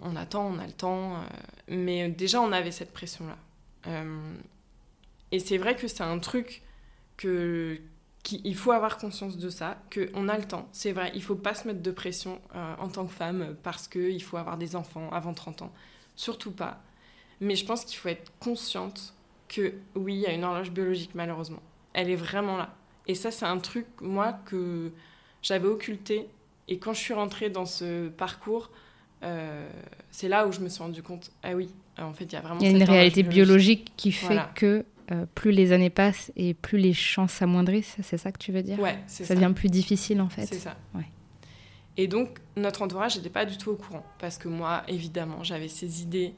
on, 0.00 0.16
attend, 0.16 0.46
on 0.46 0.58
a 0.58 0.66
le 0.66 0.72
temps. 0.72 1.22
mais 1.68 2.08
déjà, 2.08 2.40
on 2.40 2.52
avait 2.52 2.70
cette 2.70 2.92
pression-là. 2.92 3.36
Et 3.86 5.38
c'est 5.38 5.58
vrai 5.58 5.76
que 5.76 5.88
c'est 5.88 6.02
un 6.02 6.18
truc 6.18 6.62
que 7.16 7.80
il 8.30 8.56
faut 8.56 8.72
avoir 8.72 8.98
conscience 8.98 9.38
de 9.38 9.48
ça, 9.48 9.78
qu'on 9.92 10.28
a 10.28 10.36
le 10.36 10.44
temps. 10.44 10.68
C'est 10.72 10.92
vrai, 10.92 11.10
il 11.14 11.22
faut 11.22 11.34
pas 11.34 11.54
se 11.54 11.66
mettre 11.66 11.80
de 11.80 11.90
pression 11.90 12.40
en 12.52 12.88
tant 12.88 13.06
que 13.06 13.12
femme 13.12 13.56
parce 13.62 13.88
qu'il 13.88 14.22
faut 14.22 14.36
avoir 14.36 14.58
des 14.58 14.76
enfants 14.76 15.08
avant 15.12 15.32
30 15.32 15.62
ans. 15.62 15.72
Surtout 16.14 16.52
pas. 16.52 16.82
Mais 17.40 17.56
je 17.56 17.64
pense 17.64 17.84
qu'il 17.84 17.96
faut 17.98 18.08
être 18.08 18.32
consciente 18.40 19.14
que 19.48 19.74
oui, 19.94 20.14
il 20.14 20.20
y 20.20 20.26
a 20.26 20.32
une 20.32 20.44
horloge 20.44 20.70
biologique, 20.70 21.12
malheureusement. 21.14 21.62
Elle 21.92 22.10
est 22.10 22.16
vraiment 22.16 22.56
là. 22.56 22.74
Et 23.06 23.14
ça, 23.14 23.30
c'est 23.30 23.46
un 23.46 23.58
truc, 23.58 23.86
moi, 24.00 24.34
que 24.44 24.92
j'avais 25.42 25.68
occulté. 25.68 26.28
Et 26.68 26.78
quand 26.78 26.92
je 26.92 27.00
suis 27.00 27.14
rentrée 27.14 27.48
dans 27.48 27.64
ce 27.64 28.08
parcours, 28.08 28.70
euh, 29.22 29.68
c'est 30.10 30.28
là 30.28 30.46
où 30.46 30.52
je 30.52 30.60
me 30.60 30.68
suis 30.68 30.82
rendu 30.82 31.02
compte, 31.02 31.30
ah 31.42 31.54
oui, 31.54 31.72
en 32.04 32.12
fait, 32.12 32.24
il 32.24 32.32
y 32.32 32.36
a 32.36 32.40
vraiment... 32.40 32.60
Il 32.60 32.70
y 32.70 32.74
a 32.74 32.76
une 32.76 32.82
réalité 32.82 33.22
biologique 33.22 33.92
qui 33.96 34.12
fait 34.12 34.40
que 34.54 34.84
euh, 35.10 35.26
plus 35.34 35.50
les 35.50 35.72
années 35.72 35.90
passent 35.90 36.32
et 36.36 36.54
plus 36.54 36.78
les 36.78 36.92
chances 36.92 37.32
s'amoindrissent, 37.32 37.96
c'est 38.02 38.18
ça 38.18 38.30
que 38.32 38.38
tu 38.38 38.52
veux 38.52 38.62
dire? 38.62 38.78
Ouais, 38.78 38.98
c'est 39.06 39.24
ça. 39.24 39.28
Ça 39.28 39.40
devient 39.40 39.54
plus 39.54 39.68
difficile, 39.68 40.20
en 40.20 40.28
fait. 40.28 40.46
C'est 40.46 40.58
ça. 40.58 40.76
Ouais. 40.94 41.06
Et 41.96 42.06
donc, 42.06 42.38
notre 42.56 42.82
entourage 42.82 43.16
n'était 43.16 43.30
pas 43.30 43.44
du 43.44 43.56
tout 43.56 43.70
au 43.70 43.76
courant. 43.76 44.04
Parce 44.18 44.38
que 44.38 44.48
moi, 44.48 44.84
évidemment, 44.86 45.42
j'avais 45.42 45.68
ces 45.68 46.02
idées 46.02 46.34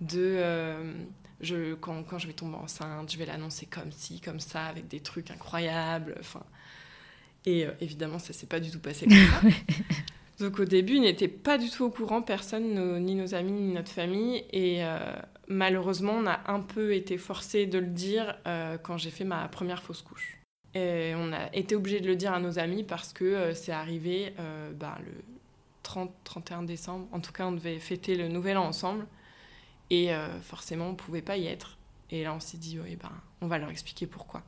de 0.00 0.38
je, 1.40 1.74
quand, 1.74 2.02
quand, 2.04 2.18
je 2.18 2.26
vais 2.26 2.32
tomber 2.32 2.56
enceinte, 2.56 3.10
je 3.10 3.18
vais 3.18 3.26
l'annoncer 3.26 3.66
comme 3.66 3.90
ci, 3.90 4.20
comme 4.20 4.40
ça, 4.40 4.66
avec 4.66 4.88
des 4.88 5.00
trucs 5.00 5.30
incroyables. 5.30 6.14
Enfin, 6.20 6.44
et 7.46 7.66
évidemment, 7.80 8.18
ça 8.18 8.32
s'est 8.32 8.46
pas 8.46 8.60
du 8.60 8.70
tout 8.70 8.80
passé 8.80 9.06
comme 9.06 9.16
ça. 9.16 9.56
Donc 10.40 10.58
au 10.58 10.64
début, 10.64 10.94
ils 10.94 11.02
n'étaient 11.02 11.28
pas 11.28 11.58
du 11.58 11.70
tout 11.70 11.84
au 11.84 11.90
courant, 11.90 12.22
personne, 12.22 12.98
ni 13.04 13.14
nos 13.14 13.34
amis, 13.34 13.52
ni 13.52 13.72
notre 13.72 13.90
famille. 13.90 14.44
Et 14.52 14.82
malheureusement, 15.48 16.14
on 16.14 16.26
a 16.26 16.40
un 16.50 16.60
peu 16.60 16.94
été 16.94 17.18
forcé 17.18 17.66
de 17.66 17.78
le 17.78 17.88
dire 17.88 18.36
quand 18.82 18.96
j'ai 18.96 19.10
fait 19.10 19.24
ma 19.24 19.46
première 19.48 19.82
fausse 19.82 20.02
couche. 20.02 20.40
Et 20.74 21.14
on 21.16 21.32
a 21.32 21.52
été 21.54 21.74
obligé 21.74 22.00
de 22.00 22.06
le 22.06 22.16
dire 22.16 22.32
à 22.32 22.38
nos 22.38 22.58
amis 22.58 22.84
parce 22.84 23.12
que 23.12 23.24
euh, 23.24 23.54
c'est 23.54 23.72
arrivé 23.72 24.34
euh, 24.38 24.72
bah, 24.72 24.98
le 25.04 25.12
30-31 25.84 26.64
décembre. 26.64 27.08
En 27.12 27.20
tout 27.20 27.32
cas, 27.32 27.46
on 27.46 27.52
devait 27.52 27.78
fêter 27.78 28.14
le 28.14 28.28
nouvel 28.28 28.56
an 28.56 28.66
ensemble. 28.66 29.06
Et 29.90 30.14
euh, 30.14 30.40
forcément, 30.40 30.86
on 30.86 30.92
ne 30.92 30.96
pouvait 30.96 31.22
pas 31.22 31.36
y 31.36 31.46
être. 31.46 31.76
Et 32.10 32.22
là, 32.22 32.32
on 32.34 32.40
s'est 32.40 32.58
dit, 32.58 32.78
ben, 32.78 33.10
on 33.40 33.48
va 33.48 33.58
leur 33.58 33.70
expliquer 33.70 34.06
pourquoi. 34.06 34.42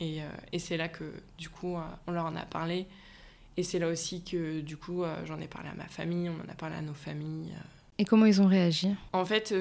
Et 0.00 0.20
c'est 0.58 0.76
là 0.76 0.88
que, 0.88 1.04
du 1.38 1.48
coup, 1.48 1.76
on 2.06 2.12
leur 2.12 2.26
en 2.26 2.34
a 2.36 2.44
parlé. 2.44 2.86
Et 3.56 3.62
c'est 3.62 3.78
là 3.78 3.88
aussi 3.88 4.24
que, 4.24 4.60
du 4.60 4.76
coup, 4.76 5.04
j'en 5.24 5.40
ai 5.40 5.46
parlé 5.46 5.68
à 5.68 5.74
ma 5.74 5.86
famille, 5.86 6.28
on 6.28 6.44
en 6.44 6.50
a 6.50 6.54
parlé 6.54 6.76
à 6.76 6.82
nos 6.82 6.94
familles. 6.94 7.54
Et 7.98 8.04
comment 8.04 8.26
ils 8.26 8.42
ont 8.42 8.48
réagi? 8.48 8.90
En 9.12 9.24
fait, 9.24 9.52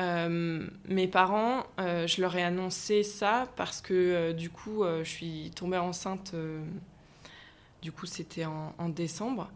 euh, 0.00 0.66
mes 0.88 1.06
parents, 1.06 1.66
euh, 1.78 2.06
je 2.06 2.22
leur 2.22 2.34
ai 2.36 2.42
annoncé 2.42 3.02
ça 3.02 3.52
parce 3.56 3.82
que 3.82 3.94
euh, 3.94 4.32
du 4.32 4.48
coup, 4.50 4.84
je 4.84 5.08
suis 5.08 5.50
tombée 5.54 5.78
enceinte. 5.78 6.34
du 7.82 7.92
coup, 7.92 8.06
c'était 8.06 8.46
en, 8.46 8.88
décembre 8.88 9.50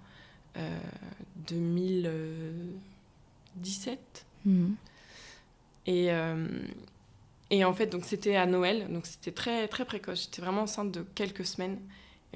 2017. 1.48 4.26
Mhm. 4.44 4.76
Et, 5.86 6.10
et 7.50 7.64
en 7.64 7.72
fait, 7.72 7.86
donc 7.86 8.04
c'était 8.04 8.36
à 8.36 8.44
Noël, 8.46 8.88
donc 8.90 9.06
c'était 9.06 9.32
très 9.32 9.68
très 9.68 9.84
précoce. 9.84 10.24
J'étais 10.24 10.42
vraiment 10.42 10.62
enceinte 10.62 10.90
de 10.92 11.04
quelques 11.14 11.46
semaines, 11.46 11.78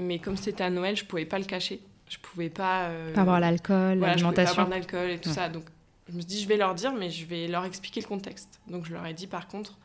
mais 0.00 0.18
comme 0.18 0.36
c'était 0.36 0.64
à 0.64 0.70
Noël, 0.70 0.96
je 0.96 1.04
pouvais 1.04 1.24
pas 1.24 1.38
le 1.38 1.44
cacher. 1.44 1.80
Je 2.08 2.18
pouvais 2.18 2.50
pas. 2.50 2.90
pas 3.14 3.20
avoir 3.20 3.40
l'alcool, 3.40 3.98
l'alimentation. 3.98 4.54
Pas 4.54 4.62
avoir 4.62 4.68
l'alcool 4.68 5.10
et 5.10 5.18
tout 5.18 5.30
ça. 5.30 5.48
Donc 5.48 5.64
je 6.10 6.16
me 6.16 6.20
suis 6.20 6.28
dit, 6.28 6.42
je 6.42 6.48
vais 6.48 6.56
leur 6.56 6.74
dire, 6.74 6.92
mais 6.92 7.10
je 7.10 7.24
vais 7.24 7.46
leur 7.46 7.64
expliquer 7.64 8.00
le 8.00 8.06
contexte. 8.06 8.60
Donc 8.66 8.84
je 8.84 8.92
leur 8.92 9.06
ai 9.06 9.14
dit, 9.14 9.26
par 9.26 9.46
contre, 9.46 9.78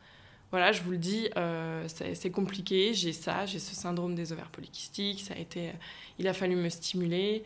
voilà, 0.50 0.72
je 0.72 0.82
vous 0.82 0.90
le 0.90 0.98
dis, 0.98 1.28
euh, 1.36 1.86
c'est 1.88 2.30
compliqué, 2.30 2.94
j'ai 2.94 3.12
ça, 3.12 3.46
j'ai 3.46 3.58
ce 3.58 3.74
syndrome 3.74 4.14
des 4.14 4.32
ovaires 4.32 4.50
polykystiques, 4.50 5.20
ça 5.20 5.34
a 5.34 5.38
été, 5.38 5.72
il 6.18 6.26
a 6.28 6.32
fallu 6.32 6.56
me 6.56 6.68
stimuler. 6.68 7.44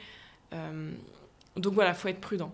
Euh, 0.52 0.92
donc 1.56 1.74
voilà, 1.74 1.94
faut 1.94 2.08
être 2.08 2.20
prudent. 2.20 2.52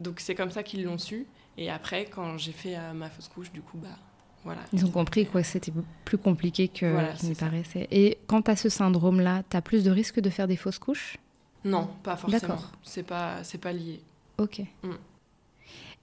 Donc 0.00 0.20
c'est 0.20 0.34
comme 0.34 0.50
ça 0.50 0.62
qu'ils 0.62 0.84
l'ont 0.84 0.98
su. 0.98 1.26
Et 1.56 1.70
après, 1.70 2.06
quand 2.06 2.38
j'ai 2.38 2.52
fait 2.52 2.76
euh, 2.76 2.92
ma 2.92 3.10
fausse 3.10 3.28
couche, 3.28 3.52
du 3.52 3.62
coup, 3.62 3.78
bah 3.78 3.98
voilà. 4.44 4.60
Ils 4.72 4.84
ont 4.84 4.90
compris 4.90 5.26
que 5.26 5.42
c'était 5.42 5.72
plus 6.04 6.18
compliqué 6.18 6.68
que 6.68 6.90
voilà, 6.90 7.12
qu'il 7.12 7.34
paraissait. 7.36 7.86
Et 7.90 8.18
quand 8.26 8.42
tu 8.42 8.50
as 8.50 8.56
ce 8.56 8.68
syndrome-là, 8.68 9.42
tu 9.48 9.56
as 9.56 9.62
plus 9.62 9.84
de 9.84 9.90
risques 9.90 10.20
de 10.20 10.30
faire 10.30 10.48
des 10.48 10.56
fausses 10.56 10.78
couches? 10.78 11.16
Non, 11.64 11.88
pas 12.02 12.16
forcément. 12.16 12.40
D'accord. 12.40 12.72
C'est 12.82 13.04
pas, 13.04 13.36
pas 13.60 13.72
lié. 13.72 14.00
Ok. 14.38 14.62
Mm. 14.82 14.90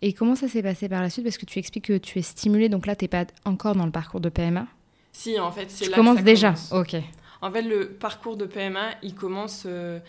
Et 0.02 0.14
comment 0.14 0.36
ça 0.36 0.48
s'est 0.48 0.64
passé 0.64 0.88
par 0.88 1.02
la 1.02 1.10
suite? 1.10 1.26
Parce 1.26 1.38
que 1.38 1.46
tu 1.46 1.60
expliques 1.60 1.86
que 1.86 1.98
tu 1.98 2.20
es 2.20 2.22
stimulée, 2.22 2.70
donc 2.70 2.86
là, 2.86 2.96
tu 2.96 3.04
n'es 3.04 3.10
pas 3.10 3.26
encore 3.44 3.76
dans 3.76 3.86
le 3.86 3.92
parcours 3.92 4.22
de 4.22 4.30
PMA. 4.30 4.66
Si, 5.12 5.38
en 5.40 5.52
fait, 5.52 5.70
c'est 5.70 5.90
là 5.90 5.98
commences 5.98 6.16
que 6.16 6.20
ça 6.20 6.26
déjà 6.26 6.54
Ok. 6.72 6.96
En 7.42 7.52
fait, 7.52 7.62
le 7.62 7.90
parcours 7.90 8.38
de 8.38 8.46
PMA, 8.46 8.92
il 9.02 9.16
commence 9.16 9.64
euh, 9.66 10.00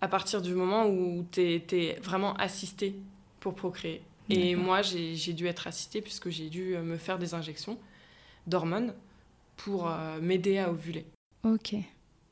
à 0.00 0.08
partir 0.08 0.42
du 0.42 0.54
moment 0.54 0.86
où 0.86 1.24
tu 1.30 1.40
es, 1.40 1.98
vraiment 2.02 2.34
assistée 2.34 2.94
pour 3.40 3.54
procréer. 3.54 4.02
Et 4.30 4.54
moi, 4.56 4.82
j'ai 4.82 5.32
dû 5.32 5.46
être 5.46 5.66
assistée 5.66 6.00
puisque 6.00 6.30
j'ai 6.30 6.48
dû 6.48 6.74
euh, 6.76 6.82
me 6.82 6.96
faire 6.96 7.18
des 7.18 7.34
injections 7.34 7.78
d'hormones 8.46 8.94
pour 9.56 9.88
euh, 9.88 10.20
m'aider 10.20 10.58
à 10.58 10.70
ovuler. 10.70 11.06
Ok. 11.44 11.74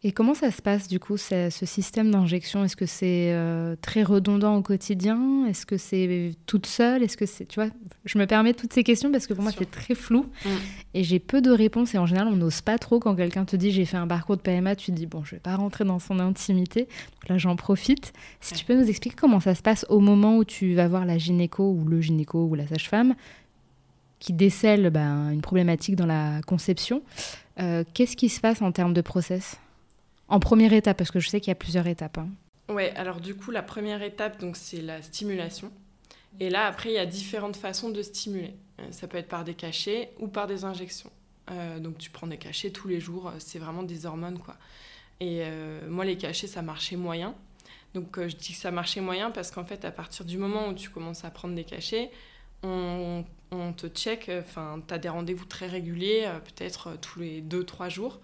Et 0.05 0.13
comment 0.13 0.35
ça 0.35 0.53
se 0.53 0.63
passe 0.63 0.87
du 0.87 1.01
coup, 1.01 1.17
ce 1.17 1.51
système 1.51 2.13
d'injection? 2.13 2.63
Est-ce 2.63 2.77
que 2.77 2.87
c'est 2.87 3.33
euh, 3.33 3.75
très 3.83 4.05
redondant 4.05 4.55
au 4.55 4.63
quotidien? 4.63 5.45
Est-ce 5.47 5.67
que 5.67 5.77
c'est 5.77 6.37
toute 6.47 6.67
seule? 6.67 7.03
Est-ce 7.03 7.17
que 7.17 7.27
c'est, 7.27 7.47
tu 7.47 7.59
vois, 7.59 7.69
je 8.05 8.17
me 8.19 8.27
permets 8.27 8.55
toutes 8.55 8.73
ces 8.73 8.85
questions 8.85 9.11
parce 9.11 9.27
que 9.27 9.35
pour 9.35 9.43
moi 9.43 9.51
c'est 9.51 9.69
très 9.69 9.97
flou. 9.97 10.27
Mm. 10.45 10.49
et 10.95 11.03
j'ai 11.03 11.19
peu 11.19 11.43
de 11.43 11.51
réponses 11.51 11.97
et 11.97 11.99
en 11.99 12.07
général 12.07 12.29
on 12.29 12.37
n'ose 12.37 12.61
pas 12.61 12.79
trop. 12.79 13.01
Quand 13.01 13.17
quelqu'un 13.17 13.45
te 13.45 13.57
dit 13.57 13.73
j'ai 13.73 13.85
fait 13.87 13.97
un 13.97 14.07
parcours 14.07 14.37
de 14.37 14.43
PMA, 14.43 14.77
tu 14.77 14.93
te 14.93 14.97
dis 14.97 15.07
bon 15.07 15.25
je 15.25 15.33
vais 15.33 15.41
pas 15.41 15.57
rentrer 15.57 15.85
dans 15.85 15.99
son 15.99 16.21
intimité, 16.21 16.83
donc 16.83 17.29
là 17.29 17.39
j'en 17.39 17.57
profite. 17.57 18.13
Si 18.41 18.55
tu 18.55 18.65
peux 18.65 18.81
nous 18.81 18.89
expliquer 18.89 19.17
comment 19.17 19.41
ça 19.41 19.57
se 19.57 19.63
passe 19.63 19.85
au 19.89 19.99
moment 19.99 20.37
où 20.37 20.45
tu 20.45 20.75
vas 20.75 20.87
voir 20.87 21.07
la 21.07 21.19
gynéco 21.19 21.73
ou 21.73 21.85
le 21.89 22.01
gynéco 22.01 22.45
ou 22.45 22.55
la 22.55 22.69
sage-femme 22.69 23.17
qui 24.21 24.33
décèle 24.33 24.91
ben, 24.91 25.31
une 25.33 25.41
problématique 25.41 25.97
dans 25.97 26.07
la 26.07 26.41
conception, 26.47 27.03
euh, 27.59 27.83
qu'est-ce 27.95 28.17
qui 28.17 28.29
se 28.29 28.41
passe 28.41 28.63
en 28.63 28.71
termes 28.71 28.95
de 28.95 29.01
process? 29.01 29.59
En 30.29 30.41
première 30.41 30.73
étape, 30.73 30.97
parce 30.97 31.11
que 31.11 31.21
je 31.21 31.29
sais 31.29 31.41
qu'il 31.41 31.51
y 31.51 31.53
a 31.53 31.57
plusieurs 31.57 31.87
étapes. 31.87 32.19
Hein. 32.19 32.29
Ouais, 32.69 32.93
alors 32.97 33.21
du 33.21 33.35
coup, 33.35 33.51
la 33.51 33.63
première 33.63 34.03
étape, 34.03 34.39
donc 34.41 34.57
c'est 34.57 34.83
la 34.83 35.01
stimulation. 35.01 35.73
Et 36.41 36.51
là, 36.51 36.67
après, 36.67 36.91
il 36.91 36.95
y 36.95 36.99
a 36.99 37.07
différentes 37.07 37.57
façons 37.57 37.91
de 37.91 38.03
stimuler. 38.03 38.55
Euh, 38.81 38.85
ça 38.91 39.09
peut 39.09 39.19
être 39.19 39.29
par 39.29 39.45
des 39.45 39.55
cachets 39.55 40.13
ou 40.19 40.29
par 40.29 40.47
des 40.47 40.65
injections. 40.65 41.11
Euh, 41.51 41.79
donc 41.79 41.97
tu 41.99 42.11
prends 42.11 42.27
des 42.27 42.37
cachets 42.37 42.71
tous 42.71 42.89
les 42.89 43.01
jours, 43.01 43.29
euh, 43.29 43.33
c'est 43.39 43.59
vraiment 43.59 43.83
des 43.83 44.05
hormones, 44.05 44.39
quoi. 44.39 44.57
Et 45.21 45.43
moi, 45.89 46.05
les 46.05 46.17
cachets, 46.17 46.47
ça 46.47 46.63
marchait 46.63 46.95
moyen. 46.95 47.35
Donc 47.93 48.21
je 48.21 48.37
dis 48.37 48.53
que 48.53 48.59
ça 48.59 48.71
marchait 48.71 49.01
moyen 49.01 49.33
parce 49.33 49.51
qu'en 49.51 49.65
fait, 49.65 49.85
à 49.85 49.91
partir 49.91 50.25
du 50.25 50.39
moment 50.39 50.69
où 50.69 50.75
tu 50.75 50.91
commences 50.91 51.25
à 51.25 51.31
prendre 51.31 51.57
des 51.57 51.65
cachets, 51.65 52.13
on, 52.63 53.25
te 53.77 53.89
check, 53.89 54.31
enfin, 54.33 54.81
tu 54.87 54.95
as 54.95 54.99
des 54.99 55.09
rendez-vous 55.09 55.45
très 55.45 55.67
réguliers, 55.67 56.31
peut-être 56.45 56.97
tous 57.01 57.19
les 57.19 57.43
2-3 57.43 57.91
jours. 57.91 58.21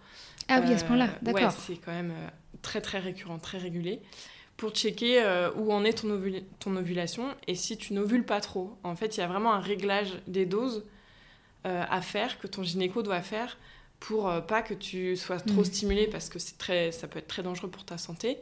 Ah 0.48 0.60
oui, 0.64 0.72
à 0.72 0.78
ce 0.78 0.84
point-là, 0.84 1.06
euh, 1.06 1.18
d'accord. 1.22 1.42
Ouais, 1.42 1.54
c'est 1.66 1.76
quand 1.76 1.92
même 1.92 2.12
euh, 2.12 2.28
très 2.62 2.80
très 2.80 2.98
récurrent, 2.98 3.38
très 3.38 3.58
régulier 3.58 4.00
pour 4.56 4.70
checker 4.70 5.20
euh, 5.22 5.50
où 5.56 5.72
en 5.72 5.84
est 5.84 5.94
ton, 5.94 6.20
ton, 6.60 6.76
ovulation 6.76 7.26
et 7.48 7.54
si 7.54 7.76
tu 7.76 7.92
n'ovules 7.92 8.24
pas 8.24 8.40
trop. 8.40 8.78
En 8.84 8.94
fait, 8.94 9.16
il 9.16 9.20
y 9.20 9.22
a 9.22 9.26
vraiment 9.26 9.52
un 9.52 9.60
réglage 9.60 10.20
des 10.26 10.46
doses 10.46 10.84
à 11.66 12.02
faire 12.02 12.38
que 12.38 12.46
ton 12.46 12.62
gynéco 12.62 13.02
doit 13.02 13.22
faire 13.22 13.56
pour 13.98 14.30
pas 14.46 14.60
que 14.60 14.74
tu 14.74 15.16
sois 15.16 15.40
trop 15.40 15.62
mm. 15.62 15.64
stimulé 15.64 16.06
parce 16.06 16.28
que 16.28 16.38
très, 16.58 16.92
ça 16.92 17.08
peut 17.08 17.20
être 17.20 17.26
très 17.26 17.42
dangereux 17.42 17.70
pour 17.70 17.86
ta 17.86 17.96
santé. 17.96 18.36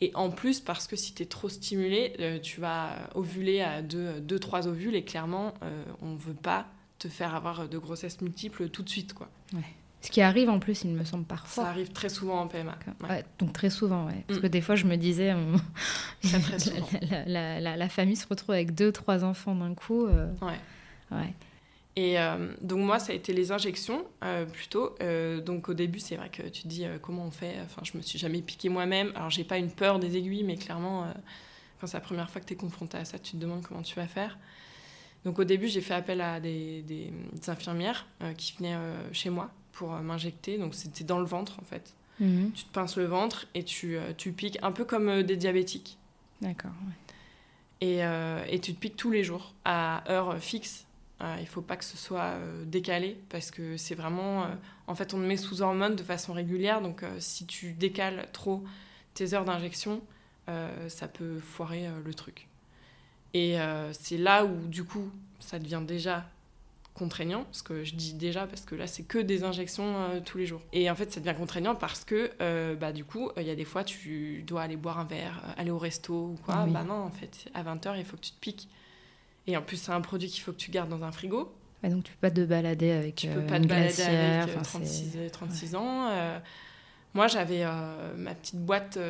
Et 0.00 0.10
en 0.14 0.30
plus, 0.30 0.58
parce 0.58 0.88
que 0.88 0.96
si 0.96 1.14
tu 1.14 1.22
es 1.22 1.26
trop 1.26 1.48
stimulé, 1.48 2.40
tu 2.42 2.60
vas 2.60 2.96
ovuler 3.14 3.60
à 3.60 3.80
2-3 3.80 4.18
deux, 4.18 4.38
trois 4.40 4.66
ovules 4.66 4.96
et 4.96 5.04
clairement, 5.04 5.54
on 6.02 6.14
ne 6.14 6.18
veut 6.18 6.34
pas 6.34 6.66
te 6.98 7.06
faire 7.06 7.36
avoir 7.36 7.68
de 7.68 7.78
grossesses 7.78 8.20
multiples 8.20 8.68
tout 8.70 8.82
de 8.82 8.88
suite. 8.88 9.14
Quoi. 9.14 9.30
Ouais. 9.52 9.60
Ce 10.04 10.10
qui 10.10 10.20
arrive 10.20 10.50
en 10.50 10.58
plus, 10.58 10.84
il 10.84 10.90
me 10.90 11.02
semble 11.02 11.24
parfois. 11.24 11.64
Ça 11.64 11.70
arrive 11.70 11.90
très 11.90 12.10
souvent 12.10 12.42
en 12.42 12.46
PMA. 12.46 12.76
Ouais. 13.08 13.24
donc 13.38 13.54
très 13.54 13.70
souvent, 13.70 14.04
ouais. 14.04 14.22
Parce 14.28 14.38
mm. 14.38 14.42
que 14.42 14.46
des 14.48 14.60
fois, 14.60 14.74
je 14.74 14.84
me 14.84 14.96
disais, 14.96 15.34
très, 16.22 16.58
souvent. 16.58 16.86
La, 17.26 17.58
la, 17.58 17.76
la, 17.78 17.88
famille 17.88 18.14
se 18.14 18.26
retrouve 18.26 18.50
avec 18.50 18.74
deux, 18.74 18.92
trois 18.92 19.24
enfants 19.24 19.54
d'un 19.54 19.72
coup. 19.72 20.04
Euh, 20.04 20.26
ouais. 20.42 21.16
ouais. 21.16 21.32
Et 21.96 22.18
euh, 22.18 22.52
donc 22.60 22.80
moi, 22.80 22.98
ça 22.98 23.12
a 23.12 23.14
été 23.14 23.32
les 23.32 23.50
injections 23.50 24.04
euh, 24.22 24.44
plutôt. 24.44 24.94
donc 25.42 25.70
au 25.70 25.74
début, 25.74 26.00
c'est 26.00 26.16
vrai 26.16 26.28
que 26.28 26.42
tu 26.42 26.64
te 26.64 26.68
dis 26.68 26.84
comment 27.00 27.24
on 27.24 27.30
fait? 27.30 27.54
Enfin, 27.64 27.80
je 27.82 27.96
me 27.96 28.02
suis 28.02 28.18
jamais 28.18 28.42
piqué 28.42 28.68
moi-même. 28.68 29.10
Alors 29.14 29.30
j'ai 29.30 29.44
pas 29.44 29.56
une 29.56 29.70
peur 29.70 30.00
des 30.00 30.18
aiguilles, 30.18 30.44
mais 30.44 30.56
clairement, 30.56 31.06
quand 31.80 31.86
c'est 31.86 31.96
la 31.96 32.02
première 32.02 32.28
fois 32.28 32.42
que 32.42 32.46
tu 32.46 32.52
es 32.52 32.56
confronté 32.56 32.98
à 32.98 33.06
ça, 33.06 33.18
tu 33.18 33.32
te 33.32 33.36
demandes 33.38 33.62
comment 33.66 33.80
tu 33.80 33.94
vas 33.94 34.06
faire. 34.06 34.36
Donc 35.24 35.38
au 35.38 35.44
début, 35.44 35.68
j'ai 35.68 35.80
fait 35.80 35.94
appel 35.94 36.20
à 36.20 36.40
des, 36.40 36.82
des 36.82 37.10
infirmières 37.46 38.06
qui 38.36 38.54
venaient 38.58 38.76
chez 39.12 39.30
moi 39.30 39.50
pour 39.74 39.94
euh, 39.94 40.00
m'injecter. 40.00 40.58
Donc 40.58 40.74
c'était 40.74 41.04
dans 41.04 41.18
le 41.18 41.26
ventre 41.26 41.58
en 41.60 41.64
fait. 41.64 41.94
Mhm. 42.20 42.52
Tu 42.52 42.64
te 42.64 42.72
pinces 42.72 42.96
le 42.96 43.04
ventre 43.04 43.46
et 43.54 43.64
tu, 43.64 43.96
euh, 43.96 44.12
tu 44.16 44.32
piques 44.32 44.58
un 44.62 44.72
peu 44.72 44.84
comme 44.84 45.08
euh, 45.08 45.22
des 45.22 45.36
diabétiques. 45.36 45.98
D'accord. 46.40 46.72
Et, 47.80 47.98
et, 47.98 48.60
tu 48.60 48.72
te 48.72 48.80
piques 48.80 48.96
tous 48.96 49.10
les 49.10 49.24
jours 49.24 49.52
à 49.66 50.10
heure 50.10 50.38
fixe. 50.38 50.86
il 51.38 51.46
faut 51.46 51.60
pas 51.60 51.76
que 51.76 51.84
ce 51.84 51.98
soit 51.98 52.38
décalé 52.64 53.18
parce 53.28 53.50
que 53.50 53.76
c'est 53.76 53.94
vraiment. 53.94 54.46
en 54.86 54.94
fait, 54.94 55.12
on 55.12 55.18
te 55.18 55.22
met 55.22 55.36
sous 55.36 55.60
hormones 55.60 55.94
de 55.94 56.02
façon 56.02 56.32
régulière. 56.32 56.80
Donc 56.80 57.04
si 57.18 57.44
tu 57.44 57.72
décales 57.72 58.26
trop 58.32 58.64
tes 59.12 59.34
heures 59.34 59.44
d'injection, 59.44 60.00
ça 60.46 61.08
peut 61.08 61.38
foirer 61.40 61.90
le 62.02 62.14
truc. 62.14 62.48
Et 63.34 63.58
c'est 63.92 64.18
là 64.18 64.46
où, 64.46 64.66
du 64.66 64.84
coup, 64.84 65.10
ça 65.38 65.58
devient 65.58 65.82
déjà 65.86 66.24
contraignant, 66.94 67.42
parce 67.44 67.62
que 67.62 67.82
je 67.82 67.94
dis 67.94 68.14
déjà 68.14 68.46
parce 68.46 68.62
que 68.62 68.76
là 68.76 68.86
c'est 68.86 69.02
que 69.02 69.18
des 69.18 69.42
injections 69.42 69.96
euh, 69.96 70.20
tous 70.24 70.38
les 70.38 70.46
jours. 70.46 70.60
Et 70.72 70.88
en 70.88 70.94
fait 70.94 71.12
ça 71.12 71.20
devient 71.20 71.36
contraignant 71.36 71.74
parce 71.74 72.04
que 72.04 72.30
euh, 72.40 72.76
bah, 72.76 72.92
du 72.92 73.04
coup 73.04 73.30
il 73.36 73.42
y 73.42 73.50
a 73.50 73.56
des 73.56 73.64
fois 73.64 73.82
tu 73.82 74.44
dois 74.46 74.62
aller 74.62 74.76
boire 74.76 75.00
un 75.00 75.04
verre, 75.04 75.42
euh, 75.44 75.60
aller 75.60 75.72
au 75.72 75.78
resto 75.78 76.14
ou 76.14 76.38
quoi. 76.44 76.66
Bah 76.66 76.84
non 76.84 76.94
en 76.94 77.10
fait 77.10 77.50
à 77.52 77.64
20h 77.64 77.98
il 77.98 78.04
faut 78.04 78.16
que 78.16 78.22
tu 78.22 78.30
te 78.30 78.40
piques. 78.40 78.68
Et 79.48 79.56
en 79.56 79.62
plus 79.62 79.76
c'est 79.76 79.92
un 79.92 80.00
produit 80.00 80.28
qu'il 80.28 80.42
faut 80.42 80.52
que 80.52 80.56
tu 80.56 80.70
gardes 80.70 80.88
dans 80.88 81.02
un 81.02 81.10
frigo. 81.10 81.52
donc 81.82 82.04
tu 82.04 82.12
peux 82.12 82.28
pas 82.28 82.30
te 82.30 82.44
balader 82.44 82.92
avec 82.92 83.16
Tu 83.16 83.28
peux 83.28 83.44
pas 83.44 83.58
te 83.58 83.66
balader 83.66 84.02
avec 84.02 84.62
36, 84.62 85.16
36 85.32 85.74
ans. 85.74 86.10
moi 87.12 87.26
j'avais 87.26 87.64
ma 88.16 88.34
petite 88.36 88.60
boîte 88.60 89.00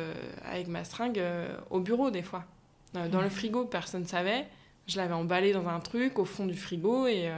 avec 0.43 0.67
ma 0.67 0.83
seringue 0.83 1.21
au 1.69 1.79
bureau 1.79 2.09
des 2.09 2.23
fois. 2.23 2.45
dans 2.93 3.21
le 3.21 3.29
frigo 3.29 3.65
personne 3.65 4.01
ne 4.01 4.07
savait. 4.07 4.47
Je 4.87 4.97
l'avais 4.97 5.13
emballé 5.13 5.51
dans 5.51 5.67
un 5.67 5.79
truc 5.79 6.19
au 6.19 6.25
fond 6.25 6.45
du 6.45 6.55
frigo 6.55 7.07
et 7.07 7.31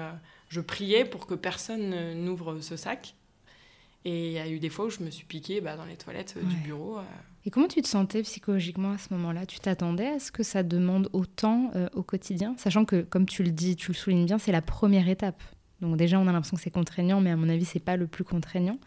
je 0.50 0.62
priais 0.62 1.06
pour 1.06 1.28
que 1.28 1.34
personne 1.34 2.14
n'ouvre 2.24 2.60
ce 2.62 2.76
sac. 2.76 3.16
Et 4.06 4.28
il 4.28 4.32
y 4.34 4.40
a 4.40 4.48
eu 4.48 4.60
des 4.60 4.70
fois 4.70 4.86
où 4.86 4.90
je 4.90 5.02
me 5.02 5.10
suis 5.10 5.26
piquée 5.26 5.60
bah, 5.60 5.76
dans 5.76 5.86
les 5.86 5.98
toilettes 5.98 6.38
du 6.38 6.56
bureau. 6.58 7.00
Et 7.46 7.50
comment 7.50 7.68
tu 7.68 7.82
te 7.82 7.88
sentais 7.88 8.22
psychologiquement 8.22 8.92
à 8.92 8.98
ce 8.98 9.14
moment-là? 9.14 9.46
Tu 9.46 9.60
t'attendais 9.60 10.08
à 10.08 10.20
ce 10.20 10.32
que 10.32 10.44
ça 10.44 10.64
demande 10.64 11.10
autant 11.12 11.72
au 11.94 12.04
quotidien? 12.04 12.56
Sachant 12.58 12.86
que, 12.86 13.02
comme 13.02 13.26
tu 13.26 13.44
le 13.44 13.52
dis, 13.52 13.76
tu 13.76 13.92
le 13.92 13.96
soulignes 13.96 14.26
bien, 14.26 14.38
c'est 14.38 14.54
la 14.54 14.62
première 14.62 15.10
étape. 15.10 15.42
Donc 15.82 15.98
déjà, 15.98 16.20
on 16.20 16.28
a 16.28 16.32
l'impression 16.32 16.58
que 16.58 16.64
c'est 16.64 16.72
contraignant, 16.72 17.22
mais 17.22 17.32
à 17.32 17.36
mon 17.36 17.50
avis, 17.50 17.66
c'est 17.66 17.80
pas 17.80 17.98
le 17.98 18.08
plus 18.08 18.24
contraignant. 18.24 18.78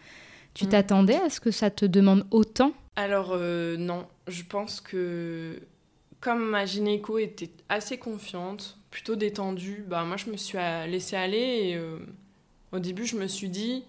Tu 0.54 0.66
mm. 0.66 0.68
t'attendais 0.68 1.16
à 1.16 1.30
ce 1.30 1.40
que 1.40 1.50
ça 1.50 1.70
te 1.70 1.84
demande 1.84 2.26
autant? 2.30 2.72
Alors 2.96 3.30
euh, 3.32 3.76
non, 3.76 4.06
je 4.26 4.42
pense 4.42 4.80
que 4.80 5.60
comme 6.20 6.50
ma 6.50 6.66
gynéco 6.66 7.18
était 7.18 7.50
assez 7.68 7.98
confiante, 7.98 8.78
plutôt 8.90 9.16
détendue, 9.16 9.84
bah 9.86 10.04
moi 10.04 10.16
je 10.16 10.30
me 10.30 10.36
suis 10.36 10.58
laissée 10.88 11.16
aller 11.16 11.38
et 11.38 11.76
euh, 11.76 11.98
au 12.72 12.78
début 12.78 13.06
je 13.06 13.16
me 13.16 13.26
suis 13.26 13.48
dit 13.48 13.84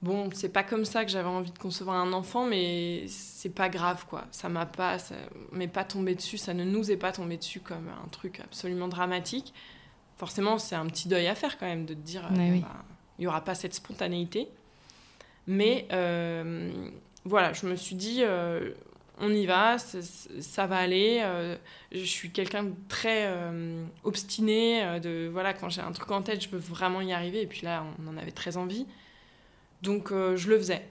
bon 0.00 0.30
c'est 0.32 0.48
pas 0.48 0.62
comme 0.62 0.84
ça 0.84 1.04
que 1.04 1.10
j'avais 1.10 1.28
envie 1.28 1.50
de 1.50 1.58
concevoir 1.58 1.96
un 1.96 2.12
enfant 2.12 2.46
mais 2.46 3.04
c'est 3.08 3.50
pas 3.50 3.68
grave 3.68 4.06
quoi. 4.08 4.26
Ça 4.30 4.48
m'a 4.48 4.64
pas 4.64 4.98
ça 4.98 5.14
m'est 5.52 5.68
pas 5.68 5.84
tombé 5.84 6.14
dessus 6.14 6.38
ça 6.38 6.54
ne 6.54 6.64
nous 6.64 6.90
est 6.90 6.96
pas 6.96 7.12
tombé 7.12 7.36
dessus 7.36 7.60
comme 7.60 7.88
un 7.88 8.08
truc 8.08 8.40
absolument 8.40 8.88
dramatique. 8.88 9.52
Forcément, 10.18 10.58
c'est 10.58 10.74
un 10.74 10.86
petit 10.86 11.06
deuil 11.06 11.28
à 11.28 11.36
faire 11.36 11.58
quand 11.58 11.66
même 11.66 11.86
de 11.86 11.94
te 11.94 12.00
dire, 12.00 12.28
bah, 12.32 12.42
il 12.42 12.64
n'y 13.20 13.28
aura 13.28 13.44
pas 13.44 13.54
cette 13.54 13.72
spontanéité. 13.72 14.48
Mais 15.46 15.86
euh, 15.92 16.90
voilà, 17.24 17.52
je 17.52 17.66
me 17.66 17.76
suis 17.76 17.94
dit, 17.94 18.22
euh, 18.22 18.72
on 19.20 19.30
y 19.30 19.46
va, 19.46 19.76
ça, 19.78 20.66
va 20.66 20.76
aller. 20.76 21.20
Euh, 21.22 21.56
je 21.92 22.04
suis 22.04 22.30
quelqu'un 22.30 22.64
de 22.64 22.72
très 22.88 23.28
obstiné. 24.04 25.00
de 25.00 25.28
voilà, 25.32 25.54
quand 25.54 25.68
j'ai 25.68 25.80
un 25.80 25.92
truc 25.92 26.10
en 26.10 26.22
tête, 26.22 26.42
je 26.42 26.48
veux 26.48 26.58
vraiment 26.58 27.00
y 27.00 27.12
arriver. 27.12 27.42
Et 27.42 27.46
puis 27.46 27.62
là, 27.62 27.84
on 28.02 28.08
en 28.08 28.16
avait 28.16 28.30
très 28.30 28.56
envie. 28.56 28.86
Donc, 29.82 30.10
je 30.10 30.48
le 30.48 30.58
faisais. 30.58 30.82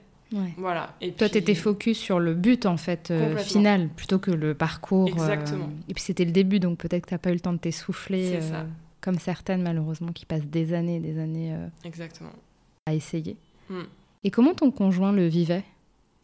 Voilà. 0.56 0.94
Et 1.00 1.12
Toi, 1.12 1.28
tu 1.28 1.38
étais 1.38 1.54
focus 1.54 1.98
sur 1.98 2.18
le 2.20 2.34
but, 2.34 2.66
en 2.66 2.76
fait, 2.76 3.12
final, 3.38 3.88
plutôt 3.88 4.18
que 4.18 4.30
le 4.30 4.54
parcours. 4.54 5.08
Exactement. 5.08 5.70
Et 5.88 5.94
puis, 5.94 6.02
c'était 6.02 6.24
le 6.24 6.32
début, 6.32 6.60
donc 6.60 6.78
peut-être 6.78 7.04
que 7.04 7.08
tu 7.08 7.14
n'as 7.14 7.18
pas 7.18 7.30
eu 7.30 7.34
le 7.34 7.40
temps 7.40 7.54
de 7.54 7.58
t'essouffler. 7.58 8.40
C'est 8.40 8.50
ça 8.50 8.66
comme 9.00 9.18
certaines 9.18 9.62
malheureusement 9.62 10.12
qui 10.12 10.26
passent 10.26 10.46
des 10.46 10.74
années 10.74 10.96
et 10.96 11.00
des 11.00 11.18
années 11.18 11.54
euh, 11.54 11.66
Exactement. 11.84 12.32
à 12.86 12.94
essayer. 12.94 13.36
Hmm. 13.70 13.84
Et 14.24 14.30
comment 14.30 14.54
ton 14.54 14.70
conjoint 14.70 15.12
le 15.12 15.26
vivait? 15.26 15.64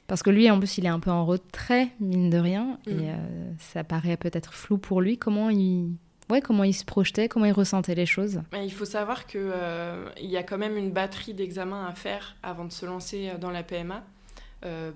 Parce 0.07 0.23
que 0.23 0.31
lui, 0.31 0.51
en 0.51 0.59
plus, 0.59 0.79
il 0.79 0.87
est 0.87 0.91
un 0.91 1.01
peu 1.01 1.11
en 1.11 1.25
retrait, 1.25 1.89
mine 2.01 2.31
de 2.31 2.39
rien, 2.39 2.79
et 2.87 2.95
hmm. 2.95 3.01
euh, 3.03 3.53
ça 3.59 3.85
paraît 3.85 4.17
peut-être 4.17 4.53
flou 4.53 4.79
pour 4.79 5.01
lui. 5.01 5.17
Comment 5.17 5.51
il, 5.51 5.93
ouais, 6.31 6.41
comment 6.41 6.65
il 6.65 6.75
se 6.75 6.85
projetait, 6.85 7.29
comment 7.29 7.47
il 7.47 7.53
ressentait 7.53 7.95
les 7.95 8.07
choses? 8.07 8.43
Il 8.53 8.73
faut 8.73 8.85
savoir 8.85 9.27
qu'il 9.27 9.41
euh, 9.43 10.09
y 10.21 10.37
a 10.37 10.43
quand 10.43 10.59
même 10.59 10.77
une 10.77 10.91
batterie 10.91 11.35
d'examens 11.35 11.87
à 11.87 11.93
faire 11.93 12.37
avant 12.43 12.65
de 12.65 12.73
se 12.73 12.85
lancer 12.85 13.33
dans 13.41 13.51
la 13.51 13.63
PMA 13.63 14.05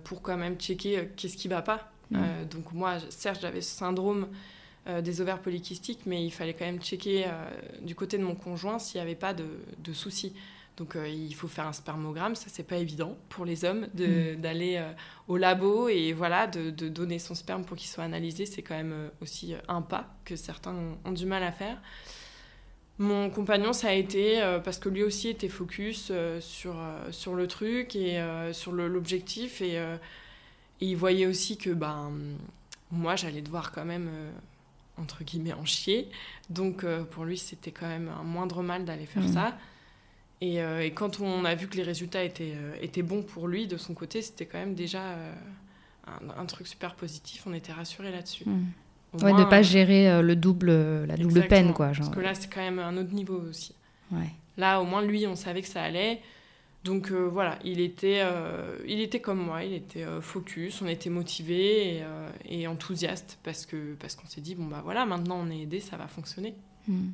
pour 0.02 0.22
quand 0.22 0.38
même 0.38 0.56
checker 0.56 1.10
qu'est-ce 1.14 1.36
qui 1.36 1.46
va 1.46 1.60
pas. 1.60 1.92
Hmm. 2.10 2.22
donc 2.50 2.72
moi, 2.72 2.94
certes, 3.10 3.40
j'avais 3.42 3.60
ce 3.60 3.76
syndrome 3.76 4.28
euh, 4.88 5.02
des 5.02 5.20
ovaires 5.20 5.40
polykystiques, 5.40 6.00
mais 6.06 6.24
il 6.24 6.30
fallait 6.30 6.54
quand 6.54 6.64
même 6.64 6.80
checker 6.80 7.26
euh, 7.26 7.30
du 7.82 7.94
côté 7.94 8.16
de 8.16 8.22
mon 8.22 8.34
conjoint 8.34 8.78
s'il 8.78 8.98
n'y 8.98 9.02
avait 9.02 9.14
pas 9.14 9.34
de, 9.34 9.44
soucis. 9.92 10.32
Donc 10.78 10.96
euh, 10.96 11.08
il 11.08 11.34
faut 11.34 11.48
faire 11.48 11.66
un 11.66 11.72
spermogramme, 11.72 12.34
ça 12.34 12.46
c'est 12.48 12.62
pas 12.62 12.76
évident 12.76 13.18
pour 13.28 13.44
les 13.44 13.64
hommes 13.64 13.88
mm. 13.94 14.36
d'aller 14.36 14.82
au 15.26 15.36
labo 15.36 15.88
et 15.88 16.12
voilà 16.12 16.46
de, 16.46 16.70
donner 16.88 17.18
son 17.18 17.34
sperme 17.34 17.64
pour 17.64 17.76
qu'il 17.76 17.88
soit 17.88 18.04
analysé, 18.04 18.46
c'est 18.46 18.62
quand 18.62 18.76
même 18.76 19.10
aussi 19.20 19.54
un 19.66 19.82
pas 19.82 20.14
que 20.24 20.36
certains 20.36 20.74
ont, 21.04 21.12
du 21.12 21.26
mal 21.26 21.42
à 21.42 21.52
faire. 21.52 21.80
Mon 22.98 23.30
compagnon, 23.30 23.72
ça 23.72 23.88
a 23.88 23.92
été 23.92 24.40
parce 24.64 24.78
que 24.78 24.88
lui 24.88 25.04
aussi 25.04 25.28
était 25.28 25.48
focus 25.48 26.10
sur, 26.40 26.74
sur 27.10 27.34
le 27.34 27.46
truc 27.46 27.94
et 27.94 28.20
sur 28.52 28.72
l'objectif 28.72 29.60
et, 29.60 29.74
et, 29.76 29.98
il 30.80 30.96
voyait 30.96 31.26
aussi 31.26 31.58
que 31.58 31.70
ben, 31.70 32.12
moi 32.90 33.16
j'allais 33.16 33.42
devoir 33.42 33.72
quand 33.72 33.84
même 33.84 34.10
entre 35.00 35.24
guillemets 35.24 35.52
en 35.52 35.64
chier. 35.64 36.08
Donc 36.50 36.84
euh, 36.84 37.04
pour 37.04 37.24
lui, 37.24 37.38
c'était 37.38 37.70
quand 37.70 37.88
même 37.88 38.08
un 38.08 38.22
moindre 38.22 38.62
mal 38.62 38.84
d'aller 38.84 39.06
faire 39.06 39.22
mm. 39.22 39.32
ça. 39.32 39.58
Euh, 40.42 40.80
et, 40.80 40.92
quand 40.92 41.20
on 41.20 41.44
a 41.44 41.54
vu 41.54 41.66
que 41.66 41.76
les 41.76 41.82
résultats 41.82 42.22
étaient, 42.22 42.54
euh, 42.54 42.76
étaient 42.80 43.02
bons 43.02 43.22
pour 43.22 43.48
lui, 43.48 43.66
de 43.66 43.76
son 43.76 43.94
côté, 43.94 44.22
c'était 44.22 44.46
quand 44.46 44.58
même 44.58 44.74
déjà 44.74 45.02
un, 46.06 46.46
truc 46.46 46.66
super 46.66 46.94
positif. 46.94 47.42
On 47.46 47.54
était 47.54 47.72
rassurés 47.72 48.12
là-dessus. 48.12 48.44
Mm. 48.46 49.22
Ouais, 49.22 49.32
de 49.32 49.38
ne 49.38 49.44
pas 49.44 49.62
gérer 49.62 50.22
le 50.22 50.36
double, 50.36 50.70
la 51.06 51.16
double 51.16 51.46
peine. 51.48 51.72
Quoi, 51.72 51.92
genre. 51.92 52.06
Parce 52.06 52.16
que 52.16 52.20
là, 52.20 52.34
c'est 52.34 52.52
quand 52.52 52.60
même 52.60 52.78
un 52.78 52.96
autre 52.96 53.12
niveau 53.12 53.42
aussi. 53.48 53.74
Ouais. 54.12 54.30
Là, 54.58 54.80
au 54.80 54.84
moins, 54.84 55.02
lui, 55.02 55.26
on 55.26 55.34
savait 55.34 55.62
que 55.62 55.68
ça 55.68 55.82
allait. 55.82 56.20
Donc 56.84 57.10
euh, 57.10 57.28
voilà, 57.28 57.58
il 57.64 57.80
était, 57.80 58.20
euh, 58.22 58.78
il 58.86 59.00
était 59.00 59.20
comme 59.20 59.44
moi, 59.44 59.64
il 59.64 59.74
était 59.74 60.04
euh, 60.04 60.20
focus, 60.20 60.80
on 60.80 60.86
était 60.86 61.10
motivé 61.10 62.02
et, 62.48 62.66
enthousiaste 62.66 63.38
parce 63.42 63.66
que 63.66 63.94
parce 64.00 64.14
qu'on 64.14 64.26
s'est 64.26 64.40
dit 64.40 64.54
bon 64.54 64.66
bah 64.66 64.80
voilà, 64.84 65.04
maintenant 65.04 65.40
on 65.44 65.50
est 65.50 65.60
aidé, 65.60 65.80
ça 65.80 65.96
va 65.96 66.06
fonctionner. 66.06 66.54
Hmm. 66.86 67.10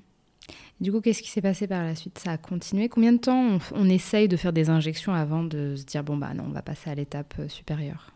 Du 0.81 0.93
coup, 0.93 1.01
qu'est-ce 1.01 1.23
qui 1.23 1.31
s'est 1.31 1.43
passé 1.43 1.67
par 1.67 1.83
la 1.83 1.95
suite? 1.95 2.19
Ça 2.19 2.33
a 2.33 2.39
continué 2.39 2.89
Combien 2.89 3.13
de 3.13 3.19
temps 3.19 3.59
on, 3.73 3.89
essaye 3.89 4.29
de 4.29 4.37
faire 4.37 4.53
des 4.53 4.71
injections 4.71 5.15
avant 5.15 5.45
de 5.45 5.77
se 5.77 5.85
dire 5.85 6.03
bon 6.03 6.17
bah 6.17 6.35
non, 6.35 6.45
on 6.49 6.53
va 6.53 6.63
passer 6.63 6.91
à 6.91 6.95
l'étape 6.95 7.35
supérieure? 7.49 8.11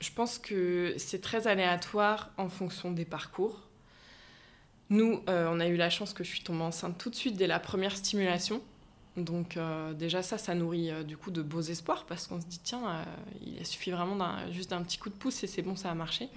Je 0.00 0.10
pense 0.12 0.38
que 0.38 0.94
c'est 0.96 1.20
très 1.20 1.46
aléatoire 1.46 2.30
en 2.36 2.48
fonction 2.48 2.92
des 2.92 3.04
parcours. 3.04 3.68
Nous, 4.90 5.20
on 5.26 5.60
a 5.60 5.66
eu 5.68 5.76
la 5.76 5.90
chance 5.90 6.14
que 6.14 6.24
je 6.24 6.30
suis 6.30 6.42
tombée 6.42 6.62
enceinte 6.62 6.96
tout 6.98 7.10
de 7.10 7.14
suite 7.14 7.36
dès 7.36 7.46
la 7.46 7.60
première 7.60 7.96
stimulation. 7.96 8.62
Donc 9.24 9.56
euh, 9.56 9.92
déjà 9.94 10.22
ça, 10.22 10.38
ça 10.38 10.54
nourrit 10.54 10.90
euh, 10.90 11.02
du 11.02 11.16
coup 11.16 11.30
de 11.30 11.42
beaux 11.42 11.60
espoirs 11.60 12.04
parce 12.06 12.26
qu'on 12.26 12.40
se 12.40 12.46
dit 12.46 12.60
tiens, 12.62 12.88
euh, 12.88 13.04
il 13.44 13.66
suffit 13.66 13.90
vraiment 13.90 14.16
juste 14.50 14.70
d'un 14.70 14.82
petit 14.82 14.98
coup 14.98 15.10
de 15.10 15.14
pouce 15.14 15.42
et 15.44 15.46
c'est 15.46 15.62
bon, 15.62 15.76
ça 15.76 15.90
a 15.90 15.94
marché. 15.94 16.28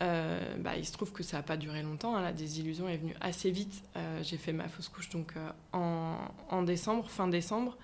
Mm. 0.00 0.62
bah, 0.62 0.76
il 0.76 0.84
se 0.84 0.92
trouve 0.92 1.12
que 1.12 1.22
ça 1.22 1.38
n'a 1.38 1.42
pas 1.42 1.56
duré 1.56 1.82
longtemps, 1.82 2.14
hein, 2.16 2.22
la 2.22 2.32
désillusion 2.32 2.88
est 2.88 2.96
venue 2.96 3.14
assez 3.20 3.50
vite. 3.50 3.82
J'ai 4.22 4.36
fait 4.36 4.52
ma 4.52 4.68
fausse 4.68 4.88
couche 4.88 5.08
donc 5.08 5.32
en, 5.72 6.16
en, 6.50 6.62
décembre, 6.62 7.08
fin 7.08 7.28
décembre. 7.28 7.76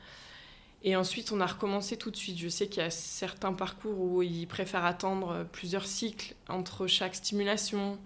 Et 0.83 0.97
ensuite, 0.97 1.31
on 1.33 1.41
a 1.41 1.47
recommencé 1.47 1.97
tout 1.97 2.11
de 2.11 2.17
suite. 2.17 2.39
Je 2.39 2.49
sais 2.49 2.67
qu'il 2.67 2.83
y 2.83 2.87
a 2.87 2.91
certains 2.91 3.53
parcours 3.53 3.99
où 4.01 4.23
ils 4.23 4.47
préfèrent 4.47 4.85
attendre 4.85 5.47
plusieurs 5.53 5.87
cycles 5.87 6.35
entre 6.49 6.87
chaque 6.87 7.15
stimulation. 7.15 7.99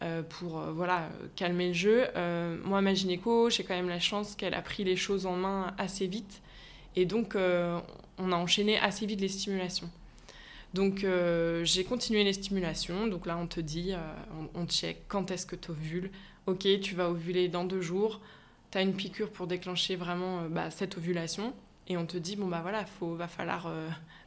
Euh, 0.00 0.22
pour 0.22 0.60
euh, 0.60 0.70
voilà, 0.70 1.08
calmer 1.34 1.68
le 1.68 1.72
jeu. 1.72 2.06
Euh, 2.14 2.56
moi, 2.64 2.80
ma 2.80 2.94
gynéco, 2.94 3.50
j'ai 3.50 3.64
quand 3.64 3.74
même 3.74 3.88
la 3.88 3.98
chance 3.98 4.36
qu'elle 4.36 4.54
a 4.54 4.62
pris 4.62 4.84
les 4.84 4.94
choses 4.94 5.26
en 5.26 5.34
main 5.34 5.74
assez 5.76 6.06
vite. 6.06 6.40
Et 6.94 7.04
donc, 7.04 7.36
on 7.36 8.32
a 8.32 8.36
enchaîné 8.36 8.78
assez 8.78 9.06
vite 9.06 9.20
les 9.20 9.28
stimulations. 9.28 9.88
Donc, 10.74 11.06
j'ai 11.62 11.84
continué 11.84 12.24
les 12.24 12.34
stimulations. 12.34 13.06
Donc 13.06 13.26
là, 13.26 13.38
on 13.38 13.46
te 13.46 13.60
dit, 13.60 13.94
on, 14.54 14.66
check 14.66 15.02
quand 15.08 15.30
est-ce 15.30 15.46
que 15.46 15.56
tu 15.56 15.70
ovules. 15.70 16.10
Ok, 16.46 16.66
tu 16.80 16.94
vas 16.94 17.08
ovuler 17.08 17.48
dans 17.48 17.64
deux 17.64 17.80
jours. 17.80 18.20
Tu 18.70 18.78
as 18.78 18.82
une 18.82 18.94
piqûre 18.94 19.30
pour 19.30 19.46
déclencher 19.46 19.96
vraiment 19.96 20.42
bah, 20.42 20.70
cette 20.70 20.98
ovulation. 20.98 21.54
Et 21.88 21.96
on 21.96 22.04
te 22.04 22.18
dit, 22.18 22.36
bon, 22.36 22.48
bah 22.48 22.60
voilà, 22.62 22.84
il 23.02 23.16
va 23.16 23.28
falloir 23.28 23.66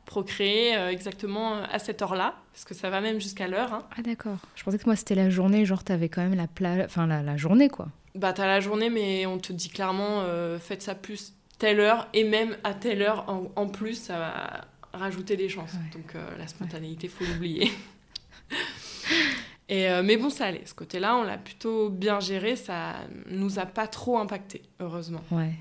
procréer 0.06 0.76
euh, 0.76 0.90
exactement 0.90 1.56
euh, 1.56 1.64
à 1.72 1.80
cette 1.80 2.02
heure-là, 2.02 2.36
parce 2.52 2.66
que 2.66 2.74
ça 2.74 2.90
va 2.90 3.02
même 3.02 3.20
jusqu'à 3.20 3.48
l'heure. 3.48 3.74
Hein. 3.74 3.84
Ah 3.98 4.02
d'accord. 4.02 4.38
Je 4.56 4.64
pensais 4.64 4.78
que 4.78 4.86
moi 4.86 4.96
c'était 4.96 5.16
la 5.16 5.30
journée, 5.30 5.66
genre 5.66 5.84
t'avais 5.84 6.10
quand 6.10 6.22
même 6.22 6.36
la, 6.36 6.48
pla... 6.48 6.86
enfin, 6.86 7.08
la, 7.08 7.22
la, 7.22 7.38
journée 7.38 7.70
quoi. 7.70 7.88
Bah 8.16 8.34
t'as 8.34 8.46
la 8.46 8.60
journée, 8.60 8.90
mais 8.90 9.26
on 9.26 9.38
te 9.38 9.54
dit 9.54 9.70
clairement, 9.70 10.22
euh, 10.22 10.60
faites 10.60 10.82
ça 10.82 10.96
plus 10.96 11.34
telle 11.60 11.80
heure, 11.80 12.08
et 12.14 12.24
même 12.24 12.58
à 12.64 12.74
telle 12.74 13.02
heure 13.02 13.26
en, 13.56 13.68
plus, 13.68 13.94
ça 13.94 14.18
va 14.18 14.66
rajouter 14.94 15.38
des 15.38 15.50
chances. 15.50 15.74
Donc 15.94 16.16
la 16.38 16.48
spontanéité, 16.48 17.08
faut 17.08 17.26
l'oublier. 17.26 17.72
Et, 19.70 19.88
mais 20.04 20.18
bon, 20.18 20.30
ça 20.30 20.48
allait. 20.48 20.66
Ce 20.66 20.74
côté-là, 20.74 21.16
on 21.16 21.24
l'a 21.24 21.38
plutôt 21.38 21.90
bien 21.90 22.20
géré. 22.20 22.58
Ça 22.58 22.96
nous 23.30 23.58
a 23.58 23.66
pas 23.66 23.88
trop 23.88 24.18
impacté, 24.18 24.64
heureusement. 24.82 25.22
Ouais. 25.32 25.54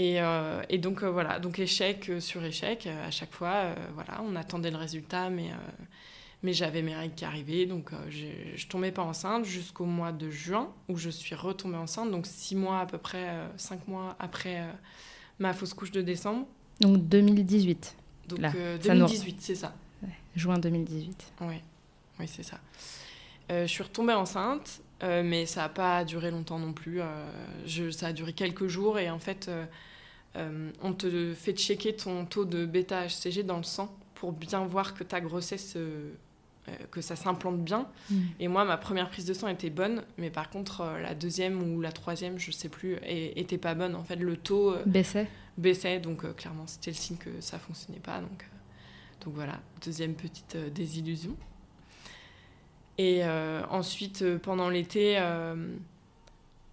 Euh, 0.00 0.62
et, 0.68 0.78
donc 0.78 1.02
euh, 1.02 1.10
voilà, 1.10 1.38
donc 1.38 1.58
échec 1.58 2.08
euh, 2.08 2.20
sur 2.20 2.42
échec, 2.44 2.86
à 2.86 3.10
chaque 3.10 3.32
fois, 3.32 3.74
voilà, 3.94 4.22
on 4.22 4.36
attendait 4.36 4.70
le 4.70 4.78
résultat, 4.78 5.28
mais, 5.28 5.50
mais 6.42 6.52
j'avais 6.52 6.82
mes 6.82 6.94
règles 6.94 7.14
qui 7.14 7.24
arrivaient, 7.24 7.66
donc 7.66 7.90
je 8.08 8.66
tombais 8.66 8.92
pas 8.92 9.02
enceinte 9.02 9.44
jusqu'au 9.44 9.84
mois 9.84 10.12
de 10.12 10.30
juin, 10.30 10.72
où 10.88 10.96
je 10.96 11.10
suis 11.10 11.34
retombée 11.34 11.76
enceinte, 11.76 12.10
donc 12.10 12.26
six 12.26 12.56
mois 12.56 12.80
à 12.80 12.86
peu 12.86 12.98
près, 12.98 13.28
cinq 13.56 13.86
mois 13.86 14.16
après 14.18 14.64
ma 15.38 15.52
fausse 15.52 15.74
couche 15.74 15.92
de 15.92 16.02
décembre. 16.02 16.46
Donc 16.80 16.96
2018 17.08 17.96
Donc 18.36 18.52
2018, 18.82 19.36
c'est 19.40 19.54
ça. 19.54 19.74
juin 20.36 20.58
2018. 20.58 21.32
Oui, 21.42 21.56
oui 22.18 22.28
c'est 22.28 22.42
ça. 22.42 22.58
je 23.48 23.66
suis 23.66 23.82
retombée 23.82 24.14
enceinte, 24.14 24.82
euh, 25.02 25.22
mais 25.24 25.46
ça 25.46 25.62
n'a 25.62 25.68
pas 25.68 26.04
duré 26.04 26.30
longtemps 26.30 26.58
non 26.58 26.72
plus. 26.72 27.00
Euh, 27.00 27.04
je, 27.66 27.90
ça 27.90 28.08
a 28.08 28.12
duré 28.12 28.32
quelques 28.32 28.68
jours 28.68 28.98
et 28.98 29.10
en 29.10 29.18
fait, 29.18 29.50
euh, 30.36 30.70
on 30.80 30.92
te 30.92 31.34
fait 31.34 31.52
checker 31.52 31.96
ton 31.96 32.24
taux 32.24 32.44
de 32.44 32.64
bêta-HCG 32.66 33.42
dans 33.42 33.56
le 33.56 33.64
sang 33.64 33.94
pour 34.14 34.32
bien 34.32 34.64
voir 34.64 34.94
que 34.94 35.02
ta 35.02 35.20
grossesse 35.20 35.76
que 36.90 37.00
ça 37.00 37.16
s'implante 37.16 37.62
bien. 37.62 37.88
Mm. 38.10 38.20
Et 38.40 38.48
moi, 38.48 38.64
ma 38.64 38.76
première 38.76 39.08
prise 39.10 39.24
de 39.24 39.34
sang 39.34 39.48
était 39.48 39.70
bonne, 39.70 40.04
mais 40.18 40.30
par 40.30 40.50
contre, 40.50 40.84
la 41.00 41.14
deuxième 41.14 41.62
ou 41.62 41.80
la 41.80 41.92
troisième, 41.92 42.38
je 42.38 42.50
sais 42.50 42.68
plus, 42.68 42.98
était 43.04 43.58
pas 43.58 43.74
bonne. 43.74 43.94
En 43.94 44.04
fait, 44.04 44.16
le 44.16 44.36
taux 44.36 44.74
baissait. 44.86 45.28
baissait, 45.58 45.98
donc 45.98 46.34
clairement, 46.36 46.66
c'était 46.66 46.90
le 46.90 46.96
signe 46.96 47.16
que 47.16 47.40
ça 47.40 47.58
fonctionnait 47.58 48.00
pas. 48.00 48.20
Donc, 48.20 48.46
donc 49.24 49.34
voilà, 49.34 49.60
deuxième 49.84 50.14
petite 50.14 50.56
désillusion. 50.72 51.36
Et 52.98 53.22
ensuite, 53.70 54.24
pendant 54.38 54.68
l'été, 54.68 55.18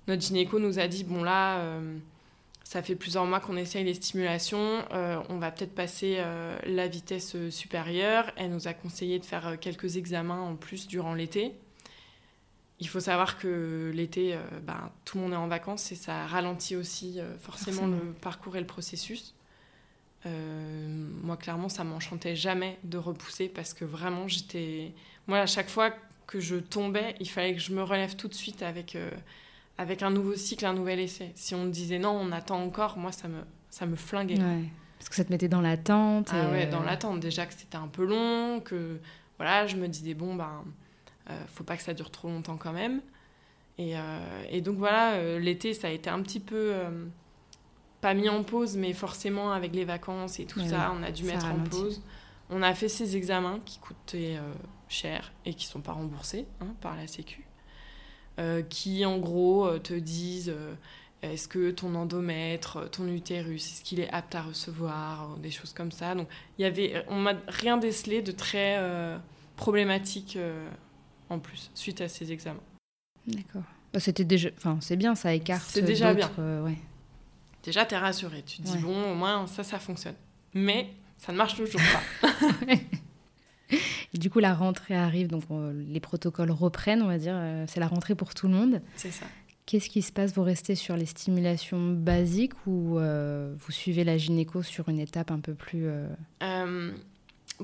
notre 0.09 0.23
gynéco 0.23 0.59
nous 0.59 0.79
a 0.79 0.87
dit 0.87 1.03
bon 1.03 1.23
là, 1.23 1.59
euh, 1.59 1.97
ça 2.63 2.83
fait 2.83 2.95
plusieurs 2.95 3.25
mois 3.25 3.39
qu'on 3.39 3.57
essaye 3.57 3.83
les 3.83 3.95
stimulations, 3.95 4.85
euh, 4.91 5.19
on 5.29 5.37
va 5.37 5.51
peut-être 5.51 5.73
passer 5.73 6.17
euh, 6.19 6.57
la 6.65 6.87
vitesse 6.87 7.35
supérieure. 7.49 8.31
Elle 8.35 8.51
nous 8.51 8.67
a 8.67 8.73
conseillé 8.73 9.17
de 9.19 9.25
faire 9.25 9.57
quelques 9.59 9.97
examens 9.97 10.41
en 10.41 10.55
plus 10.55 10.87
durant 10.87 11.13
l'été. 11.13 11.55
Il 12.79 12.87
faut 12.87 12.99
savoir 12.99 13.37
que 13.37 13.91
l'été, 13.93 14.37
ben, 14.63 14.89
tout 15.03 15.17
le 15.17 15.23
monde 15.23 15.33
est 15.33 15.37
en 15.37 15.47
vacances 15.47 15.91
et 15.91 15.95
ça 15.95 16.25
ralentit 16.27 16.77
aussi 16.77 17.19
forcément, 17.41 17.87
le 17.87 18.13
parcours 18.13 18.55
et 18.55 18.61
le 18.61 18.65
processus. 18.65 19.35
moi, 20.23 21.35
clairement, 21.35 21.67
ça 21.67 21.83
m'enchantait 21.83 22.37
jamais 22.37 22.79
de 22.85 22.97
repousser 22.97 23.49
parce 23.49 23.73
que 23.73 23.83
vraiment, 23.83 24.29
j'étais. 24.29 24.93
Moi, 25.27 25.39
à 25.39 25.45
chaque 25.45 25.69
fois 25.69 25.91
que 26.25 26.39
je 26.39 26.55
tombais, 26.55 27.15
il 27.19 27.27
fallait 27.27 27.53
que 27.53 27.59
je 27.59 27.73
me 27.73 27.83
relève 27.83 28.15
tout 28.15 28.29
de 28.29 28.33
suite 28.33 28.63
avec 28.63 28.95
avec 29.79 30.03
un 30.03 30.11
nouveau 30.11 30.35
cycle, 30.35 30.65
un 30.65 30.73
nouvel 30.73 30.99
essai. 30.99 31.31
Si 31.35 31.55
on 31.55 31.63
me 31.63 31.71
disait 31.71 31.99
non, 31.99 32.11
on 32.11 32.33
attend 32.33 32.61
encore, 32.61 32.97
moi, 32.97 33.13
ça 33.13 33.29
me, 33.29 33.39
ça 33.69 33.85
me 33.85 33.95
flinguait. 33.95 34.37
Parce 34.97 35.07
que 35.07 35.15
ça 35.15 35.23
te 35.23 35.31
mettait 35.31 35.47
dans 35.47 35.61
l'attente. 35.61 36.31
Ah 36.33 36.51
ouais, 36.51 36.67
dans 36.67 36.83
l'attente. 36.83 37.21
Déjà 37.21 37.45
que 37.45 37.53
c'était 37.53 37.77
un 37.77 37.87
peu 37.87 38.03
long, 38.03 38.59
que 38.59 38.99
voilà, 39.37 39.67
je 39.67 39.77
me 39.77 39.87
disais, 39.87 40.13
bon, 40.13 40.35
ben, 40.35 40.65
euh, 41.29 41.39
faut 41.47 41.63
pas 41.63 41.77
que 41.77 41.83
ça 41.83 41.93
dure 41.93 42.11
trop 42.11 42.27
longtemps 42.27 42.57
quand 42.57 42.73
même. 42.73 42.99
Et, 43.77 43.97
euh, 43.97 44.19
et 44.49 44.59
donc 44.59 44.75
voilà, 44.77 45.13
euh, 45.13 45.39
l'été, 45.39 45.73
ça 45.73 45.87
a 45.87 45.91
été 45.91 46.09
un 46.09 46.21
petit 46.23 46.41
peu, 46.41 46.73
pas 48.01 48.13
mis 48.13 48.27
en 48.27 48.43
pause, 48.43 48.75
mais 48.75 48.91
forcément 48.91 49.53
avec 49.53 49.73
les 49.73 49.85
vacances 49.85 50.41
et 50.41 50.45
tout 50.45 50.59
ça, 50.59 50.93
on 50.93 51.03
a 51.03 51.11
dû 51.11 51.23
mettre 51.23 51.45
en 51.45 51.63
pause. 51.63 52.03
On 52.49 52.61
a 52.63 52.73
fait 52.73 52.89
ces 52.89 53.15
examens 53.15 53.61
qui 53.63 53.79
coûtaient 53.79 54.37
cher 54.89 55.31
et 55.45 55.53
qui 55.53 55.67
sont 55.67 55.79
pas 55.79 55.93
remboursés 55.93 56.47
hein, 56.59 56.67
par 56.81 56.97
la 56.97 57.07
Sécu. 57.07 57.45
Euh, 58.39 58.61
qui 58.61 59.05
en 59.05 59.17
gros 59.17 59.67
euh, 59.67 59.79
te 59.79 59.93
disent 59.93 60.53
euh, 60.55 60.73
est-ce 61.21 61.49
que 61.49 61.71
ton 61.71 61.93
endomètre, 61.95 62.89
ton 62.89 63.05
utérus, 63.07 63.65
est-ce 63.65 63.83
qu'il 63.83 63.99
est 63.99 64.09
apte 64.11 64.33
à 64.33 64.43
recevoir, 64.43 65.35
des 65.39 65.51
choses 65.51 65.73
comme 65.73 65.91
ça. 65.91 66.15
Donc 66.15 66.29
il 66.57 66.61
y 66.61 66.65
avait, 66.65 67.03
on 67.09 67.17
m'a 67.17 67.33
rien 67.49 67.75
décelé 67.75 68.21
de 68.21 68.31
très 68.31 68.79
problématique 69.57 70.37
en 71.29 71.39
plus 71.39 71.69
suite 71.73 71.99
à 71.99 72.07
ces 72.07 72.31
examens. 72.31 72.63
D'accord. 73.27 73.63
Bah, 73.91 73.99
c'était 73.99 74.23
déjà, 74.23 74.47
enfin 74.55 74.77
c'est 74.79 74.95
bien, 74.95 75.15
ça 75.15 75.33
écarte. 75.33 75.65
C'est 75.67 75.81
déjà 75.81 76.13
bien. 76.13 76.31
ouais. 76.37 76.77
Déjà 77.63 77.83
t'es 77.83 77.97
rassuré, 77.97 78.41
tu 78.43 78.59
te 78.59 78.61
dis 78.61 78.77
bon 78.77 79.11
au 79.11 79.15
moins 79.15 79.45
ça 79.47 79.65
ça 79.65 79.79
fonctionne. 79.79 80.15
Mais 80.53 80.93
ça 81.17 81.33
ne 81.33 81.37
marche 81.37 81.55
toujours 81.55 81.81
pas. 82.21 82.29
Et 84.13 84.17
du 84.17 84.29
coup, 84.29 84.39
la 84.39 84.53
rentrée 84.53 84.95
arrive, 84.95 85.27
donc 85.27 85.43
les 85.87 85.99
protocoles 85.99 86.51
reprennent, 86.51 87.01
on 87.01 87.07
va 87.07 87.17
dire. 87.17 87.35
Euh, 87.35 87.65
c'est 87.67 87.79
la 87.79 87.87
rentrée 87.87 88.15
pour 88.15 88.33
tout 88.33 88.47
le 88.47 88.53
monde. 88.53 88.81
C'est 88.95 89.11
ça. 89.11 89.25
Qu'est-ce 89.65 89.89
qui 89.89 90.01
se 90.01 90.11
passe? 90.11 90.33
Vous 90.33 90.43
restez 90.43 90.73
sur 90.73 90.95
les 90.95 91.05
stimulations 91.05 91.93
basiques 91.93 92.53
ou 92.65 92.97
euh, 92.97 93.53
vous 93.57 93.71
suivez 93.71 94.03
la 94.03 94.17
gynéco 94.17 94.63
sur 94.63 94.89
une 94.89 94.99
étape 94.99 95.29
un 95.29 95.39
peu 95.39 95.53
plus... 95.53 95.87
Euh, 95.87 96.91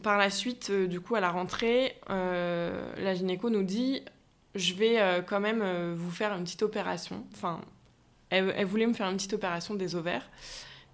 par 0.04 0.18
la 0.18 0.30
suite, 0.30 0.72
du 0.72 1.00
coup, 1.00 1.16
à 1.16 1.22
la 1.22 1.32
rentrée, 1.32 1.96
la 2.10 3.16
gynéco 3.16 3.50
nous 3.50 3.64
dit, 3.64 4.02
je 4.54 4.74
vais 4.74 5.24
quand 5.26 5.40
même 5.40 5.64
vous 5.94 6.12
faire 6.12 6.34
une 6.34 6.44
petite 6.44 6.64
opération. 6.64 7.26
Enfin, 7.34 7.62
elle, 8.30 8.54
elle, 8.58 8.66
voulait 8.66 8.88
me 8.88 8.94
faire 8.94 9.10
une 9.10 9.16
petite 9.16 9.34
opération 9.34 9.74
des 9.74 9.96
ovaires 9.96 10.30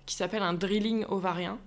qui 0.05 0.15
s'appelle 0.15 0.43
un 0.43 0.53
drilling 0.53 1.03
ovarien. 1.09 1.57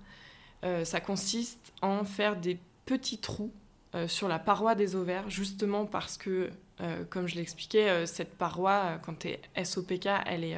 ça 0.85 1.01
consiste 1.01 1.73
en 1.81 2.05
faire 2.05 2.37
des 2.37 2.57
petits 2.85 3.17
trous 3.17 3.51
euh, 3.95 4.09
sur 4.09 4.27
la 4.27 4.39
paroi 4.39 4.75
des 4.75 4.95
ovaires, 4.95 5.29
justement 5.29 5.85
parce 5.85 6.17
que, 6.17 6.49
euh, 6.81 7.03
comme 7.09 7.27
je 7.27 7.35
l'expliquais, 7.35 7.89
euh, 7.89 8.05
cette 8.05 8.35
paroi, 8.35 8.99
quand 9.03 9.19
tu 9.19 9.29
es 9.29 9.63
SOPK, 9.63 10.09
elle 10.25 10.43
est 10.43 10.57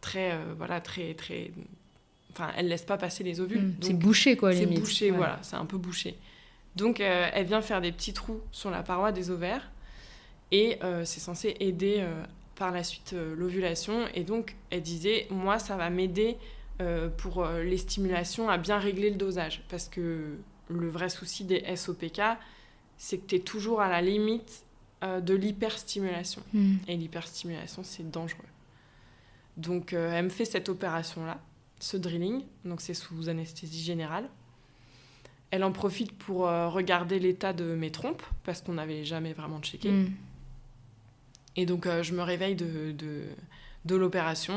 très, 0.00 0.36
voilà, 0.56 0.80
très, 0.80 1.14
très... 1.14 1.52
Enfin, 2.32 2.50
elle 2.56 2.68
laisse 2.68 2.82
pas 2.82 2.98
passer 2.98 3.22
les 3.22 3.40
ovules. 3.40 3.62
Mmh, 3.62 3.76
c'est 3.80 3.94
bouché, 3.94 4.36
quoi, 4.36 4.52
C'est 4.52 4.66
bouché, 4.66 5.10
voilà, 5.10 5.38
c'est 5.42 5.56
un 5.56 5.66
peu 5.66 5.78
bouché. 5.78 6.16
Donc, 6.74 7.00
elle 7.00 7.46
vient 7.46 7.62
faire 7.62 7.80
des 7.80 7.92
petits 7.92 8.12
trous 8.12 8.40
sur 8.52 8.70
la 8.70 8.82
paroi 8.82 9.12
des 9.12 9.30
ovaires 9.30 9.70
et 10.52 10.78
c'est 11.04 11.20
censé 11.20 11.56
aider 11.58 12.06
par 12.54 12.70
la 12.70 12.84
suite 12.84 13.14
l'ovulation. 13.36 14.06
Et 14.14 14.22
donc, 14.22 14.54
elle 14.70 14.82
disait, 14.82 15.26
moi, 15.30 15.58
ça 15.58 15.76
va 15.76 15.90
m'aider 15.90 16.36
pour 17.16 17.44
les 17.46 17.78
stimulations 17.78 18.48
à 18.48 18.56
bien 18.56 18.78
régler 18.78 19.10
le 19.10 19.16
dosage 19.16 19.64
parce 19.68 19.88
que 19.88 20.36
le 20.68 20.88
vrai 20.88 21.08
souci 21.08 21.44
des 21.44 21.64
SOPK, 21.76 22.20
c'est 22.96 23.18
que 23.18 23.26
tu 23.26 23.36
es 23.36 23.40
toujours 23.40 23.80
à 23.80 23.88
la 23.88 24.02
limite 24.02 24.64
euh, 25.04 25.20
de 25.20 25.34
l'hyperstimulation. 25.34 26.42
Hmm. 26.52 26.76
Et 26.88 26.96
l'hyperstimulation, 26.96 27.82
c'est 27.84 28.10
dangereux. 28.10 28.38
Donc, 29.56 29.92
euh, 29.92 30.12
elle 30.12 30.24
me 30.24 30.30
fait 30.30 30.44
cette 30.44 30.68
opération-là, 30.68 31.40
ce 31.78 31.96
drilling. 31.96 32.42
Donc, 32.64 32.80
c'est 32.80 32.94
sous 32.94 33.28
anesthésie 33.28 33.82
générale. 33.82 34.28
Elle 35.50 35.62
en 35.62 35.72
profite 35.72 36.12
pour 36.12 36.48
euh, 36.48 36.68
regarder 36.68 37.20
l'état 37.20 37.52
de 37.52 37.76
mes 37.76 37.90
trompes, 37.90 38.24
parce 38.42 38.60
qu'on 38.60 38.74
n'avait 38.74 39.04
jamais 39.04 39.32
vraiment 39.32 39.60
checké. 39.60 39.90
Hmm. 39.90 40.10
Et 41.54 41.64
donc, 41.64 41.88
je 41.88 42.12
me 42.14 42.22
réveille 42.22 42.54
de, 42.54 42.92
de, 43.84 43.96
l'opération. 43.96 44.54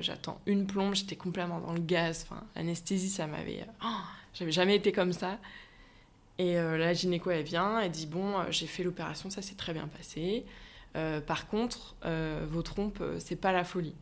J'attends 0.00 0.40
une 0.46 0.64
plombe. 0.64 0.94
J'étais 0.94 1.16
complètement 1.16 1.58
dans 1.58 1.72
le 1.72 1.80
gaz. 1.80 2.24
Enfin, 2.28 2.44
l'anesthésie, 2.54 3.08
ça 3.08 3.26
m'avait... 3.26 3.66
Oh 3.84 3.86
j'avais 4.34 4.52
jamais 4.52 4.76
été 4.76 4.92
comme 4.92 5.12
ça. 5.12 5.38
Et 6.40 6.56
euh, 6.56 6.78
la 6.78 6.94
gynéco, 6.94 7.30
elle 7.30 7.42
vient, 7.42 7.80
elle 7.80 7.90
dit 7.90 8.06
Bon, 8.06 8.38
euh, 8.38 8.44
j'ai 8.48 8.66
fait 8.66 8.82
l'opération, 8.82 9.28
ça 9.28 9.42
s'est 9.42 9.56
très 9.56 9.74
bien 9.74 9.86
passé. 9.88 10.46
Euh, 10.96 11.20
par 11.20 11.46
contre, 11.48 11.96
vos 12.48 12.62
trompes, 12.62 13.02
c'est 13.18 13.36
pas 13.36 13.52
la 13.52 13.62
folie. 13.62 13.94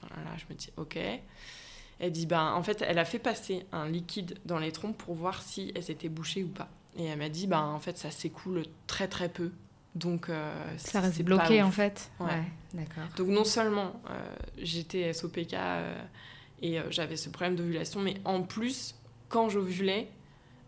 Voilà, 0.00 0.36
je 0.36 0.44
me 0.48 0.56
dis 0.56 0.70
Ok. 0.76 0.96
Elle 1.98 2.12
dit 2.12 2.26
Ben, 2.26 2.52
en 2.52 2.62
fait, 2.62 2.84
elle 2.86 3.00
a 3.00 3.04
fait 3.04 3.18
passer 3.18 3.66
un 3.72 3.88
liquide 3.88 4.38
dans 4.44 4.60
les 4.60 4.70
trompes 4.70 4.96
pour 4.96 5.16
voir 5.16 5.42
si 5.42 5.72
elles 5.74 5.90
étaient 5.90 6.08
bouchées 6.08 6.44
ou 6.44 6.48
pas. 6.48 6.68
Et 6.96 7.06
elle 7.06 7.18
m'a 7.18 7.28
dit 7.28 7.48
Ben, 7.48 7.62
en 7.62 7.80
fait, 7.80 7.98
ça 7.98 8.12
s'écoule 8.12 8.62
très 8.86 9.08
très 9.08 9.28
peu. 9.28 9.50
Donc, 9.96 10.30
ça 10.76 11.00
reste 11.00 11.20
bloqué 11.22 11.62
en 11.62 11.72
fait. 11.72 12.12
Ouais. 12.20 12.44
d'accord. 12.74 13.08
Donc, 13.16 13.26
non 13.26 13.44
seulement 13.44 14.00
j'étais 14.56 15.12
SOPK 15.12 15.56
et 16.62 16.78
j'avais 16.90 17.16
ce 17.16 17.28
problème 17.28 17.56
d'ovulation, 17.56 18.00
mais 18.00 18.14
en 18.24 18.42
plus, 18.42 18.94
quand 19.32 19.48
j'ovulais, 19.48 20.08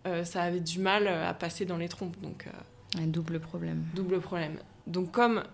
euh, 0.06 0.24
ça 0.24 0.42
avait 0.42 0.60
du 0.60 0.80
mal 0.80 1.06
euh, 1.06 1.28
à 1.28 1.34
passer 1.34 1.66
dans 1.66 1.76
les 1.76 1.88
trompes. 1.88 2.18
Donc, 2.20 2.46
euh, 2.48 3.00
un 3.02 3.06
double 3.06 3.38
problème. 3.38 3.84
Double 3.94 4.20
problème. 4.20 4.58
Donc 4.86 5.12
comme 5.12 5.44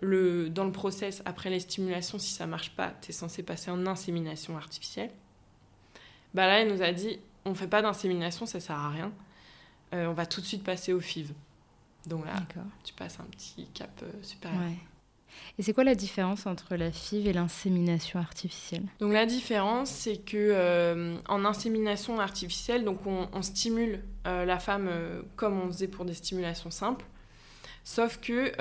le, 0.00 0.48
dans 0.48 0.64
le 0.64 0.72
process, 0.72 1.22
après 1.26 1.50
les 1.50 1.60
stimulations, 1.60 2.18
si 2.18 2.32
ça 2.32 2.46
marche 2.46 2.74
pas, 2.74 2.94
tu 3.02 3.10
es 3.10 3.12
censé 3.12 3.42
passer 3.42 3.70
en 3.70 3.86
insémination 3.86 4.56
artificielle. 4.56 5.10
Bah 6.32 6.46
là, 6.46 6.60
elle 6.60 6.72
nous 6.72 6.82
a 6.82 6.92
dit, 6.92 7.20
on 7.44 7.54
fait 7.54 7.68
pas 7.68 7.82
d'insémination, 7.82 8.46
ça 8.46 8.58
sert 8.58 8.76
à 8.76 8.90
rien. 8.90 9.12
on 9.92 10.12
va 10.12 10.26
tout 10.26 10.40
de 10.40 10.46
suite 10.46 10.64
passer 10.64 10.92
au 10.92 11.00
FIV. 11.00 11.32
Donc 12.06 12.24
là, 12.26 12.34
tu 12.82 12.94
passes 12.94 13.20
un 13.20 13.24
petit 13.24 13.66
cap 13.74 14.02
supérieur. 14.22 14.62
Ouais. 14.62 14.76
Et 15.58 15.62
c'est 15.62 15.72
quoi 15.72 15.84
la 15.84 15.94
différence 15.94 16.46
entre 16.46 16.74
la 16.74 16.90
FIV 16.90 17.28
et 17.28 17.32
l'insémination 17.32 18.18
artificielle? 18.18 18.82
Donc 18.98 19.12
la 19.12 19.24
différence, 19.24 19.90
c'est 19.90 20.16
que 20.16 20.36
euh, 20.36 21.16
en 21.28 21.44
insémination 21.44 22.18
artificielle, 22.18 22.84
donc 22.84 23.06
on, 23.06 23.42
stimule 23.42 24.00
euh, 24.26 24.44
la 24.44 24.58
femme 24.58 24.88
euh, 24.90 25.22
comme 25.36 25.60
on 25.60 25.66
faisait 25.68 25.86
pour 25.86 26.04
des 26.04 26.14
stimulations 26.14 26.70
simples, 26.70 27.04
sauf 27.84 28.18
que 28.18 28.52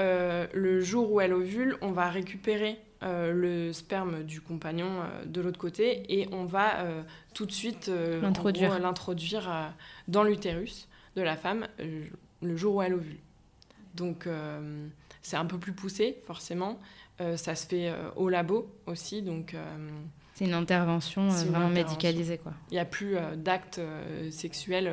le 0.54 0.82
jour 0.82 1.12
où 1.12 1.22
elle 1.22 1.34
ovule, 1.34 1.78
on 1.82 1.92
va 1.92 2.10
récupérer 2.10 2.80
le 3.02 3.72
sperme 3.74 4.24
du 4.24 4.40
compagnon 4.40 5.02
de 5.26 5.42
l'autre 5.42 5.60
côté 5.60 6.04
et 6.10 6.28
on 6.32 6.46
va 6.46 6.86
tout 7.34 7.46
de 7.46 7.52
suite 7.52 7.90
l'introduire. 8.22 8.80
dans 10.08 10.24
l'utérus 10.24 10.90
de 11.16 11.22
la 11.22 11.38
femme 11.38 11.68
le 12.42 12.58
jour 12.58 12.76
où 12.76 12.82
elle 12.82 12.94
ovule. 12.94 13.20
Donc 13.96 14.28
c'est 15.24 15.38
un 15.38 15.46
peu 15.46 15.58
plus 15.58 15.74
poussé, 15.74 16.22
forcément. 16.28 16.80
Euh, 17.22 17.38
ça 17.38 17.56
se 17.56 17.66
fait 17.66 17.90
euh, 17.90 18.10
au 18.16 18.30
labo 18.30 18.70
aussi, 18.86 19.22
donc... 19.22 19.54
Euh, 19.54 19.90
c'est 20.36 20.46
une 20.46 20.54
intervention 20.54 21.28
vraiment 21.28 21.70
médicalisée, 21.70 22.40
quoi. 22.40 22.54
Il 22.72 22.74
n'y 22.74 22.80
a 22.80 22.86
plus 22.86 23.16
d'actes 23.36 23.80
sexuels 24.32 24.92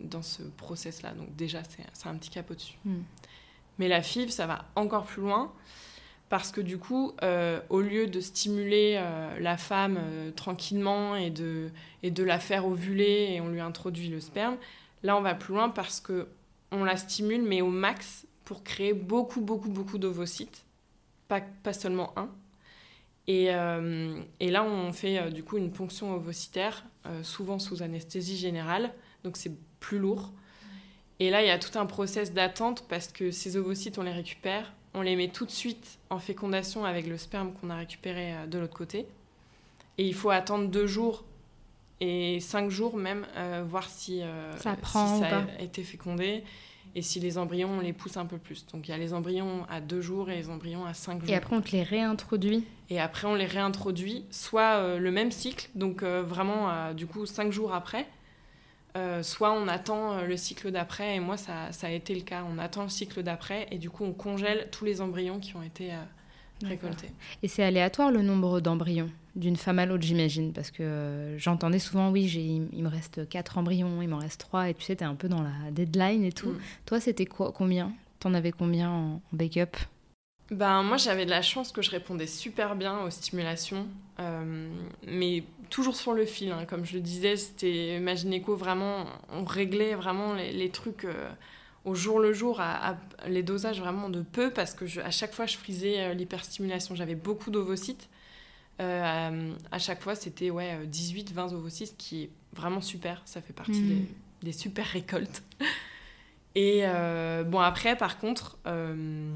dans 0.00 0.20
ce 0.20 0.42
process-là, 0.42 1.12
donc 1.12 1.34
déjà, 1.34 1.62
c'est 1.94 2.06
un 2.06 2.14
petit 2.16 2.28
cap 2.28 2.50
au-dessus. 2.50 2.76
Hmm. 2.84 3.00
Mais 3.78 3.88
la 3.88 4.02
FIV, 4.02 4.28
ça 4.28 4.46
va 4.46 4.66
encore 4.76 5.04
plus 5.04 5.22
loin, 5.22 5.50
parce 6.28 6.52
que 6.52 6.60
du 6.60 6.76
coup, 6.76 7.12
au 7.70 7.80
lieu 7.80 8.06
de 8.06 8.20
stimuler 8.20 9.02
la 9.40 9.56
femme 9.56 9.98
tranquillement 10.36 11.16
et 11.16 11.30
de, 11.30 11.70
et 12.02 12.10
de 12.10 12.22
la 12.22 12.38
faire 12.38 12.66
ovuler 12.66 13.30
et 13.32 13.40
on 13.40 13.48
lui 13.48 13.60
introduit 13.60 14.08
le 14.08 14.20
sperme, 14.20 14.58
là, 15.02 15.16
on 15.16 15.22
va 15.22 15.34
plus 15.34 15.54
loin 15.54 15.70
parce 15.70 16.00
que 16.00 16.28
on 16.70 16.84
la 16.84 16.98
stimule, 16.98 17.42
mais 17.42 17.62
au 17.62 17.70
max, 17.70 18.26
pour 18.44 18.62
créer 18.62 18.92
beaucoup, 18.92 19.40
beaucoup, 19.40 19.68
beaucoup 19.68 19.98
d'ovocytes. 19.98 20.64
Pas, 21.28 21.40
pas 21.40 21.72
seulement 21.72 22.12
un. 22.16 22.28
Et, 23.28 23.48
euh, 23.50 24.20
et, 24.40 24.50
là, 24.50 24.64
on 24.64 24.92
fait 24.92 25.18
euh, 25.18 25.30
du 25.30 25.44
coup 25.44 25.56
une 25.56 25.70
ponction 25.70 26.14
ovocytaire, 26.14 26.84
euh, 27.06 27.22
souvent 27.22 27.58
sous 27.58 27.82
anesthésie 27.82 28.36
générale, 28.36 28.92
donc 29.22 29.36
c'est 29.36 29.52
plus 29.78 29.98
lourd. 29.98 30.32
Et 31.20 31.30
là, 31.30 31.42
il 31.42 31.46
y 31.46 31.50
a 31.50 31.58
tout 31.58 31.78
un 31.78 31.86
process 31.86 32.32
d'attente 32.32 32.84
parce 32.88 33.08
que 33.08 33.30
ces 33.30 33.56
ovocytes, 33.56 33.98
on 33.98 34.02
les 34.02 34.12
récupère, 34.12 34.72
on 34.94 35.02
les 35.02 35.14
met 35.14 35.28
tout 35.28 35.46
de 35.46 35.52
suite 35.52 35.98
en 36.10 36.18
fécondation 36.18 36.84
avec 36.84 37.06
le 37.06 37.16
sperme 37.16 37.52
qu'on 37.52 37.70
a 37.70 37.76
récupéré 37.76 38.34
de 38.48 38.58
l'autre 38.58 38.76
côté. 38.76 39.06
Et 39.98 40.06
il 40.06 40.14
faut 40.14 40.30
attendre 40.30 40.68
deux 40.68 40.86
jours 40.86 41.24
et 42.00 42.40
cinq 42.40 42.70
jours 42.70 42.96
même, 42.96 43.24
voir 43.68 43.88
si 43.88 44.22
ça, 44.56 44.74
prend 44.74 45.14
si 45.14 45.20
ça 45.20 45.46
a 45.58 45.62
été 45.62 45.84
fécondé 45.84 46.42
et 46.94 47.02
si 47.02 47.20
les 47.20 47.38
embryons, 47.38 47.70
on 47.78 47.80
les 47.80 47.92
pousse 47.92 48.16
un 48.16 48.26
peu 48.26 48.38
plus. 48.38 48.66
Donc 48.72 48.86
il 48.86 48.90
y 48.90 48.94
a 48.94 48.98
les 48.98 49.14
embryons 49.14 49.64
à 49.70 49.80
deux 49.80 50.00
jours 50.00 50.30
et 50.30 50.36
les 50.36 50.50
embryons 50.50 50.84
à 50.84 50.92
cinq 50.92 51.20
jours. 51.20 51.30
Et 51.30 51.34
après, 51.34 51.56
on 51.56 51.62
te 51.62 51.72
les 51.72 51.82
réintroduit 51.82 52.64
Et 52.90 53.00
après, 53.00 53.26
on 53.26 53.34
les 53.34 53.46
réintroduit, 53.46 54.24
soit 54.30 54.76
euh, 54.76 54.98
le 54.98 55.10
même 55.10 55.30
cycle, 55.30 55.70
donc 55.74 56.02
euh, 56.02 56.22
vraiment, 56.22 56.70
euh, 56.70 56.92
du 56.92 57.06
coup, 57.06 57.24
cinq 57.24 57.50
jours 57.52 57.72
après, 57.72 58.06
soit 59.22 59.52
on 59.52 59.68
attend 59.68 60.22
le 60.22 60.36
cycle 60.36 60.70
d'après. 60.70 61.16
Et 61.16 61.20
moi, 61.20 61.38
ça, 61.38 61.72
ça, 61.72 61.86
a 61.86 61.90
été 61.90 62.14
le 62.14 62.20
cas. 62.20 62.44
On 62.46 62.58
attend 62.58 62.82
le 62.82 62.90
cycle 62.90 63.22
d'après 63.22 63.66
et 63.70 63.78
du 63.78 63.88
coup, 63.88 64.04
on 64.04 64.12
congèle 64.12 64.68
tous 64.70 64.84
les 64.84 65.00
embryons 65.00 65.40
qui 65.40 65.56
ont 65.56 65.62
été 65.62 65.92
récoltés. 66.62 67.08
Et 67.42 67.48
c'est 67.48 67.62
aléatoire 67.62 68.12
le 68.12 68.20
nombre 68.20 68.60
d'embryons? 68.60 69.08
D'une 69.34 69.56
femme 69.56 69.78
à 69.78 69.86
l'autre, 69.86 70.02
j'imagine, 70.02 70.52
parce 70.52 70.70
que 70.70 70.82
euh, 70.82 71.38
j'entendais 71.38 71.78
souvent, 71.78 72.10
oui, 72.10 72.24
il 72.72 72.82
me 72.82 72.88
reste 72.88 73.28
quatre 73.28 73.56
embryons, 73.58 74.02
il 74.02 74.08
m'en 74.08 74.18
reste 74.18 74.40
trois, 74.40 74.68
et 74.68 74.74
tu 74.74 74.82
sais, 74.82 74.96
t'es 74.96 75.04
un 75.04 75.14
peu 75.14 75.28
dans 75.28 75.42
la 75.42 75.70
deadline 75.70 76.24
et 76.24 76.32
tout. 76.32 76.50
Mm. 76.50 76.60
Toi, 76.86 77.00
c'était 77.00 77.26
quoi, 77.26 77.52
combien? 77.52 77.92
T'en 78.20 78.34
avais 78.34 78.52
combien 78.52 78.90
en, 78.90 79.22
backup? 79.32 79.78
Ben, 80.50 80.82
moi, 80.82 80.98
j'avais 80.98 81.24
de 81.24 81.30
la 81.30 81.40
chance 81.40 81.72
que 81.72 81.80
je 81.80 81.90
répondais 81.90 82.26
super 82.26 82.76
bien 82.76 83.00
aux 83.00 83.10
stimulations, 83.10 83.86
euh, 84.20 84.68
mais 85.06 85.44
toujours 85.70 85.96
sur 85.96 86.12
le 86.12 86.26
fil. 86.26 86.52
Hein. 86.52 86.66
Comme 86.68 86.84
je 86.84 86.94
le 86.94 87.00
disais, 87.00 87.36
c'était 87.36 87.98
ma 88.00 88.14
vraiment, 88.14 89.06
on 89.30 89.44
réglait 89.44 89.94
vraiment 89.94 90.34
les, 90.34 90.68
trucs 90.68 91.06
euh, 91.06 91.30
au 91.86 91.94
jour 91.94 92.20
le 92.20 92.34
jour, 92.34 92.60
à, 92.60 92.98
les 93.26 93.42
dosages 93.42 93.80
vraiment 93.80 94.10
de 94.10 94.20
peu, 94.20 94.50
parce 94.50 94.74
que 94.74 95.00
à 95.00 95.10
chaque 95.10 95.32
fois, 95.32 95.46
je 95.46 95.56
frisais 95.56 96.14
l'hyperstimulation. 96.14 96.94
J'avais 96.94 97.14
beaucoup 97.14 97.50
d'ovocytes. 97.50 98.10
Euh, 98.82 99.54
à 99.70 99.78
chaque 99.78 100.02
fois, 100.02 100.14
c'était 100.14 100.50
ouais, 100.50 100.86
18-20 100.86 101.54
ovocytes, 101.54 101.96
qui 101.96 102.24
est 102.24 102.30
vraiment 102.52 102.80
super. 102.80 103.22
Ça 103.24 103.40
fait 103.40 103.52
partie 103.52 103.80
mm. 103.80 104.06
des, 104.42 104.52
super 104.52 104.86
récoltes. 104.86 105.42
Et 106.54 106.80
euh, 106.82 107.44
bon, 107.44 107.60
après, 107.60 107.96
par 107.96 108.18
contre, 108.18 108.58
euh, 108.66 109.32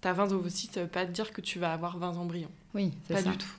t'as 0.00 0.12
20 0.12 0.32
ovocytes, 0.32 0.74
ça 0.74 0.82
veut 0.82 0.88
pas 0.88 1.06
dire 1.06 1.32
que 1.32 1.40
tu 1.40 1.58
vas 1.58 1.72
avoir 1.72 1.96
20 1.98 2.18
embryons. 2.18 2.50
Oui, 2.74 2.92
c'est 3.06 3.14
Pas 3.14 3.22
du 3.22 3.36
tout. 3.36 3.52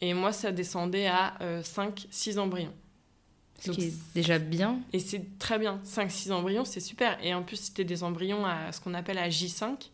Et 0.00 0.14
moi, 0.14 0.32
ça 0.32 0.50
descendait 0.50 1.06
à 1.06 1.34
5-6 1.62 2.38
embryons. 2.38 2.72
Ce 3.60 3.70
qui 3.70 3.84
est 3.84 4.14
déjà 4.14 4.38
bien. 4.38 4.80
Et 4.94 4.98
c'est 4.98 5.38
très 5.38 5.58
bien. 5.58 5.78
5-6 5.84 6.32
embryons, 6.32 6.64
c'est 6.64 6.80
super. 6.80 7.22
Et 7.22 7.34
en 7.34 7.42
plus, 7.42 7.56
c'était 7.56 7.84
des 7.84 8.02
embryons 8.02 8.46
à 8.46 8.72
ce 8.72 8.80
qu'on 8.80 8.94
appelle 8.94 9.18
à 9.18 9.28
J5, 9.28 9.90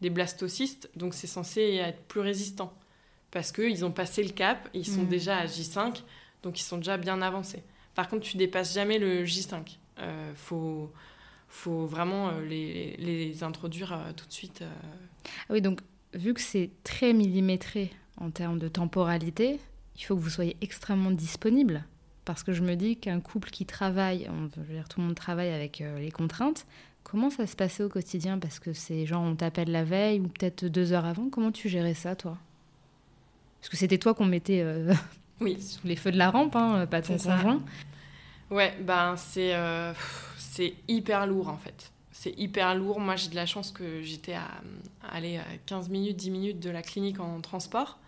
des 0.00 0.08
blastocystes. 0.08 0.88
Donc, 0.96 1.12
c'est 1.12 1.26
censé 1.26 1.60
être 1.60 2.02
plus 2.04 2.20
résistant 2.20 2.72
parce 3.30 3.52
qu'ils 3.52 3.84
ont 3.84 3.92
passé 3.92 4.22
le 4.22 4.30
cap, 4.30 4.68
ils 4.74 4.86
sont 4.86 5.02
mm. 5.02 5.08
déjà 5.08 5.38
à 5.38 5.46
J5, 5.46 6.02
donc 6.42 6.58
ils 6.60 6.64
sont 6.64 6.78
déjà 6.78 6.96
bien 6.96 7.22
avancés. 7.22 7.62
Par 7.94 8.08
contre, 8.08 8.26
tu 8.26 8.36
dépasses 8.36 8.74
jamais 8.74 8.98
le 8.98 9.24
J5. 9.24 9.62
Il 9.66 9.76
euh, 10.02 10.34
faut, 10.34 10.92
faut 11.48 11.86
vraiment 11.86 12.28
euh, 12.28 12.44
les, 12.44 12.96
les, 12.96 13.42
introduire 13.42 13.92
euh, 13.92 14.12
tout 14.16 14.26
de 14.26 14.32
suite. 14.32 14.62
Ah 14.62 15.52
oui, 15.52 15.60
donc 15.60 15.80
vu 16.14 16.34
que 16.34 16.40
c'est 16.40 16.70
très 16.82 17.12
millimétré 17.12 17.92
en 18.16 18.30
termes 18.30 18.58
de 18.58 18.68
temporalité, 18.68 19.60
il 19.96 20.02
faut 20.02 20.16
que 20.16 20.20
vous 20.20 20.30
soyez 20.30 20.56
extrêmement 20.60 21.10
disponible. 21.10 21.84
Parce 22.24 22.42
que 22.42 22.52
je 22.52 22.62
me 22.62 22.74
dis 22.74 22.96
qu'un 22.96 23.20
couple 23.20 23.50
qui 23.50 23.66
travaille, 23.66 24.28
on 24.30 24.46
veut 24.60 24.74
dire 24.74 24.88
tout 24.88 25.00
le 25.00 25.06
monde 25.06 25.16
travaille 25.16 25.50
avec 25.50 25.82
les 25.98 26.10
contraintes, 26.10 26.66
comment 27.02 27.30
ça 27.30 27.46
se 27.46 27.56
passait 27.56 27.82
au 27.82 27.88
quotidien? 27.88 28.38
Parce 28.38 28.60
que 28.60 28.72
c'est 28.72 29.06
genre 29.06 29.22
on 29.22 29.34
t'appelle 29.34 29.72
la 29.72 29.84
veille 29.84 30.20
ou 30.20 30.28
peut-être 30.28 30.66
deux 30.66 30.92
heures 30.92 31.06
avant. 31.06 31.28
Comment 31.30 31.50
tu 31.50 31.68
gérais 31.68 31.94
ça, 31.94 32.14
toi? 32.14 32.38
Parce 33.60 33.68
que 33.68 33.76
c'était 33.76 33.98
toi 33.98 34.14
qu'on 34.14 34.26
mettait 34.26 34.62
euh, 34.62 34.92
oui. 35.40 35.60
sous 35.60 35.86
les 35.86 35.96
feux 35.96 36.12
de 36.12 36.18
la 36.18 36.30
rampe, 36.30 36.56
hein, 36.56 36.86
pas 36.86 37.02
ton 37.02 37.18
conjoint. 37.18 37.62
Ouais, 38.50 38.74
ben 38.80 39.14
c'est 39.16 39.54
euh, 39.54 39.92
c'est 40.36 40.74
hyper 40.88 41.26
lourd 41.26 41.48
en 41.48 41.56
fait. 41.56 41.92
C'est 42.12 42.38
hyper 42.38 42.74
lourd. 42.74 43.00
Moi, 43.00 43.16
j'ai 43.16 43.30
de 43.30 43.34
la 43.34 43.46
chance 43.46 43.70
que 43.70 44.02
j'étais 44.02 44.34
à, 44.34 44.48
aller 45.10 45.38
à 45.38 45.44
15 45.64 45.88
minutes, 45.88 46.16
10 46.16 46.30
minutes 46.30 46.60
de 46.60 46.68
la 46.68 46.82
clinique 46.82 47.18
en 47.18 47.40
transport. 47.40 47.98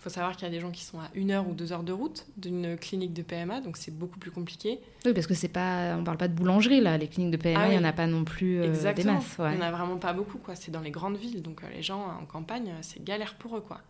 Il 0.00 0.02
faut 0.02 0.10
savoir 0.10 0.34
qu'il 0.34 0.44
y 0.44 0.48
a 0.48 0.50
des 0.50 0.58
gens 0.58 0.72
qui 0.72 0.82
sont 0.82 0.98
à 0.98 1.08
une 1.14 1.30
heure 1.30 1.48
ou 1.48 1.54
deux 1.54 1.72
heures 1.72 1.84
de 1.84 1.92
route 1.92 2.26
d'une 2.36 2.76
clinique 2.76 3.12
de 3.12 3.22
PMA, 3.22 3.60
donc 3.60 3.76
c'est 3.76 3.96
beaucoup 3.96 4.18
plus 4.18 4.30
compliqué. 4.30 4.80
Oui, 5.06 5.14
parce 5.14 5.26
que 5.26 5.34
c'est 5.34 5.48
pas, 5.48 5.96
on 5.96 6.04
parle 6.04 6.18
pas 6.18 6.28
de 6.28 6.34
boulangerie 6.34 6.80
là. 6.80 6.98
Les 6.98 7.06
cliniques 7.06 7.30
de 7.30 7.36
PMA, 7.36 7.60
ah 7.60 7.68
il 7.68 7.70
n'y 7.70 7.78
en 7.78 7.84
a 7.84 7.92
pas 7.92 8.06
non 8.06 8.24
plus 8.24 8.60
euh, 8.60 8.92
des 8.92 9.04
masses. 9.04 9.36
Il 9.38 9.56
n'y 9.56 9.58
en 9.58 9.60
a 9.60 9.70
vraiment 9.70 9.98
pas 9.98 10.12
beaucoup, 10.12 10.38
quoi. 10.38 10.56
C'est 10.56 10.72
dans 10.72 10.80
les 10.80 10.90
grandes 10.90 11.16
villes, 11.16 11.40
donc 11.40 11.62
les 11.72 11.82
gens 11.82 12.04
en 12.20 12.26
campagne, 12.26 12.72
c'est 12.82 13.04
galère 13.04 13.34
pour 13.34 13.56
eux, 13.56 13.62
quoi. 13.62 13.80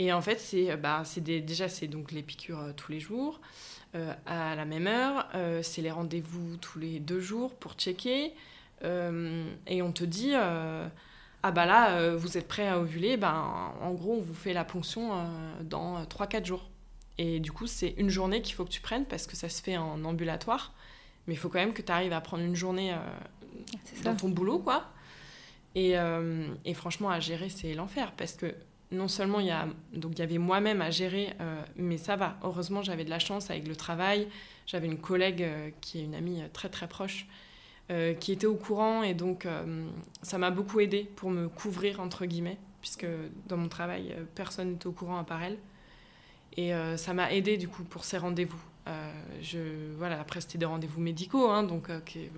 Et 0.00 0.14
en 0.14 0.22
fait, 0.22 0.40
c'est 0.40 0.74
bah, 0.78 1.02
déjà 1.18 1.68
c'est 1.68 1.86
donc 1.86 2.10
les 2.10 2.22
piqûres 2.22 2.58
euh, 2.58 2.72
tous 2.74 2.90
les 2.90 3.00
jours, 3.00 3.38
euh, 3.94 4.14
à 4.24 4.56
la 4.56 4.64
même 4.64 4.86
heure. 4.86 5.28
Euh, 5.34 5.62
c'est 5.62 5.82
les 5.82 5.90
rendez-vous 5.90 6.56
tous 6.56 6.78
les 6.78 7.00
deux 7.00 7.20
jours 7.20 7.54
pour 7.54 7.74
checker. 7.74 8.32
et 8.82 9.82
on 9.82 9.92
te 9.92 10.04
dit, 10.04 10.32
ah 10.34 11.50
bah 11.52 11.66
là, 11.66 12.16
vous 12.16 12.38
êtes 12.38 12.48
prêt 12.48 12.66
à 12.66 12.78
ovuler, 12.80 13.18
ben, 13.18 13.72
en 13.82 13.92
gros, 13.92 14.14
on 14.14 14.22
vous 14.22 14.34
fait 14.34 14.54
la 14.54 14.64
ponction 14.64 15.10
dans 15.64 16.02
3-4 16.04 16.46
jours. 16.46 16.70
Et 17.18 17.40
du 17.40 17.52
coup, 17.52 17.66
c'est 17.66 17.94
une 17.98 18.08
journée 18.08 18.40
qu'il 18.40 18.54
faut 18.54 18.64
que 18.64 18.70
tu 18.70 18.80
prennes 18.80 19.04
parce 19.04 19.26
que 19.26 19.36
ça 19.36 19.50
se 19.50 19.62
fait 19.62 19.76
en 19.76 20.02
ambulatoire. 20.04 20.72
Mais 21.26 21.34
il 21.34 21.36
faut 21.36 21.50
quand 21.50 21.58
même 21.58 21.74
que 21.74 21.82
tu 21.82 21.92
arrives 21.92 22.14
à 22.14 22.22
prendre 22.22 22.42
une 22.42 22.56
journée 22.56 22.96
dans 24.02 24.16
ton 24.16 24.30
boulot, 24.30 24.60
quoi. 24.60 24.86
Et, 25.74 25.96
et 26.64 26.74
franchement, 26.74 27.10
à 27.10 27.20
gérer, 27.20 27.50
c'est 27.50 27.74
l'enfer 27.74 28.12
parce 28.16 28.32
que 28.32 28.54
non 28.92 29.08
seulement 29.08 29.40
il 29.40 29.46
y, 29.46 29.50
a, 29.50 29.68
donc 29.94 30.12
il 30.16 30.18
y 30.18 30.22
avait 30.22 30.38
moi-même 30.38 30.82
à 30.82 30.90
gérer, 30.90 31.34
euh, 31.40 31.62
mais 31.76 31.96
ça 31.96 32.16
va. 32.16 32.38
Heureusement, 32.42 32.82
j'avais 32.82 33.04
de 33.04 33.10
la 33.10 33.18
chance 33.18 33.50
avec 33.50 33.68
le 33.68 33.76
travail. 33.76 34.28
J'avais 34.66 34.86
une 34.86 34.98
collègue 34.98 35.42
euh, 35.42 35.70
qui 35.80 36.00
est 36.00 36.04
une 36.04 36.14
amie 36.14 36.42
euh, 36.42 36.48
très 36.52 36.68
très 36.68 36.88
proche, 36.88 37.26
qui 38.20 38.30
était 38.30 38.46
au 38.46 38.54
courant 38.54 39.02
et 39.02 39.14
donc 39.14 39.48
ça 40.22 40.38
m'a 40.38 40.52
beaucoup 40.52 40.78
aidé 40.78 41.10
pour 41.16 41.28
me 41.28 41.48
couvrir 41.48 41.98
entre 41.98 42.24
guillemets, 42.24 42.56
puisque 42.80 43.04
dans 43.48 43.56
mon 43.56 43.68
travail, 43.68 44.14
personne 44.36 44.70
n'était 44.70 44.86
au 44.86 44.92
courant 44.92 45.18
à 45.18 45.24
part 45.24 45.42
elle. 45.42 45.58
Et 46.56 46.70
ça 46.96 47.12
m'a 47.14 47.32
aidé 47.32 47.56
du 47.56 47.66
coup 47.66 47.82
pour 47.82 48.04
ces 48.04 48.16
rendez-vous. 48.16 48.62
je, 49.42 49.58
voilà, 49.98 50.20
après, 50.20 50.40
c'était 50.40 50.58
des 50.58 50.66
rendez-vous 50.66 51.00
médicaux, 51.00 51.50
hein, 51.50 51.64
donc 51.64 51.88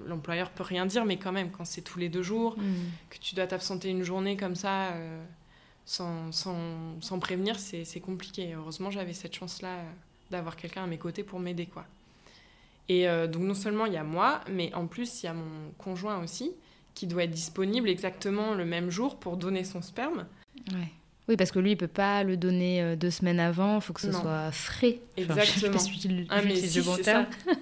l'employeur 0.07 0.49
peut 0.49 0.63
rien 0.63 0.87
dire, 0.87 1.05
mais 1.05 1.19
quand 1.19 1.33
même, 1.33 1.51
quand 1.51 1.67
c'est 1.67 1.83
tous 1.83 1.99
les 1.99 2.09
deux 2.09 2.23
jours, 2.23 2.57
mmh. 2.57 2.63
que 3.11 3.19
tu 3.19 3.35
dois 3.35 3.47
t'absenter 3.47 3.91
une 3.91 4.05
journée 4.05 4.39
comme 4.39 4.55
ça, 4.55 4.95
sans, 5.85 6.33
sans, 6.33 6.57
sans 7.01 7.19
prévenir, 7.19 7.59
c'est 7.59 8.01
compliqué. 8.01 8.55
Heureusement, 8.55 8.91
j'avais 8.91 9.13
cette 9.13 9.35
chance-là 9.35 9.77
euh, 9.77 9.91
d'avoir 10.31 10.57
quelqu'un 10.57 10.85
à 10.85 10.87
mes 10.87 10.99
côtés 10.99 11.23
pour 11.23 11.41
m'aider, 11.41 11.67
quoi. 11.67 11.85
Et 12.89 13.09
euh, 13.09 13.27
donc, 13.27 13.43
non 13.43 13.55
seulement 13.55 13.87
il 13.87 13.93
y 13.93 13.97
a 13.97 14.05
moi, 14.05 14.41
mais 14.51 14.73
en 14.75 14.87
plus, 14.87 15.23
il 15.23 15.27
y 15.27 15.29
a 15.29 15.35
mon 15.35 15.71
conjoint 15.79 16.23
aussi, 16.23 16.53
qui 16.95 17.07
doit 17.07 17.25
être 17.25 17.31
disponible 17.31 17.89
exactement 17.89 18.55
le 18.55 18.65
même 18.65 18.91
jour 18.91 19.17
pour 19.17 19.37
donner 19.37 19.65
son 19.65 19.83
sperme. 19.83 20.27
Ouais. 20.73 20.89
Oui, 21.29 21.37
parce 21.37 21.53
que 21.53 21.61
lui, 21.61 21.73
il 21.73 21.77
peut 21.77 21.87
pas 21.87 22.25
le 22.25 22.37
donner 22.37 22.83
euh, 22.83 22.97
deux 22.97 23.11
semaines 23.11 23.39
avant, 23.39 23.77
il 23.77 23.81
faut 23.81 23.93
que 23.93 24.01
ce 24.01 24.13
soit 24.13 24.51
frais. 24.51 24.99
Exactement. 25.17 25.79
ah, 26.29 26.43
mais 26.43 26.57
si, 26.57 26.83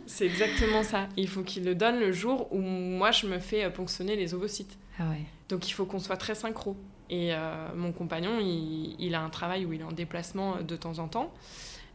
c'est 0.07 0.25
exactement 0.25 0.83
ça. 0.83 1.09
Il 1.17 1.29
faut 1.29 1.43
qu'il 1.43 1.65
le 1.65 1.75
donne 1.75 2.01
le 2.01 2.11
jour 2.11 2.51
où 2.53 2.59
moi, 2.59 3.11
je 3.11 3.27
me 3.27 3.39
fais 3.39 3.71
ponctionner 3.71 4.17
les 4.17 4.33
ovocytes. 4.33 4.79
Ah 4.99 5.11
ouais. 5.11 5.21
Donc, 5.51 5.69
il 5.69 5.73
faut 5.73 5.85
qu'on 5.85 5.99
soit 5.99 6.17
très 6.17 6.35
synchro. 6.35 6.75
Et 7.11 7.35
euh, 7.35 7.75
mon 7.75 7.91
compagnon, 7.93 8.39
il, 8.41 9.15
a 9.15 9.21
un 9.21 9.31
travail 9.31 9.67
où 9.67 9.73
il 9.73 9.81
est 9.81 9.85
en 9.85 9.93
déplacement 9.93 10.57
euh, 10.57 10.63
de 10.63 10.77
temps 10.77 11.01
en 11.01 11.09
temps. 11.09 11.35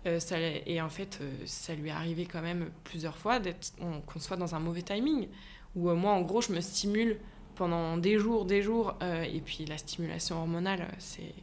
Euh, 0.06 0.20
et 0.66 0.82
en 0.82 0.90
fait, 0.90 1.20
ça 1.46 1.74
lui 1.74 1.90
est 1.90 1.94
arrivé 1.94 2.26
quand 2.26 2.42
même 2.42 2.70
plusieurs 2.84 3.18
fois 3.18 3.40
qu'on 3.40 4.20
soit 4.20 4.38
dans 4.38 4.54
un 4.54 4.60
mauvais 4.60 4.84
timing. 4.84 5.30
Où 5.76 5.90
moi, 5.92 6.12
en 6.12 6.22
gros, 6.22 6.42
je 6.42 6.52
me 6.52 6.60
stimule 6.62 7.18
pendant 7.56 7.98
des 7.98 8.20
jours, 8.20 8.46
des 8.46 8.62
jours. 8.62 8.96
et 9.02 9.42
puis 9.42 9.66
la 9.66 9.78
stimulation 9.78 10.38
hormonale, 10.38 10.88
c'est 11.00 11.34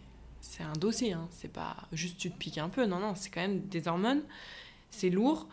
c'est 0.41 0.63
un 0.63 0.73
dossier. 0.73 1.13
Hein. 1.13 1.29
C'est 1.31 1.53
pas 1.53 1.77
juste 1.93 2.19
tu 2.19 2.31
te 2.31 2.37
piques 2.37 2.59
un 2.59 2.69
peu. 2.69 2.85
Non, 2.87 2.99
non, 2.99 3.15
c'est 3.15 3.31
quand 3.31 3.41
même 3.41 3.61
des 3.69 3.89
hormones. 3.89 4.23
C'est 4.91 5.11
lourd 5.11 5.49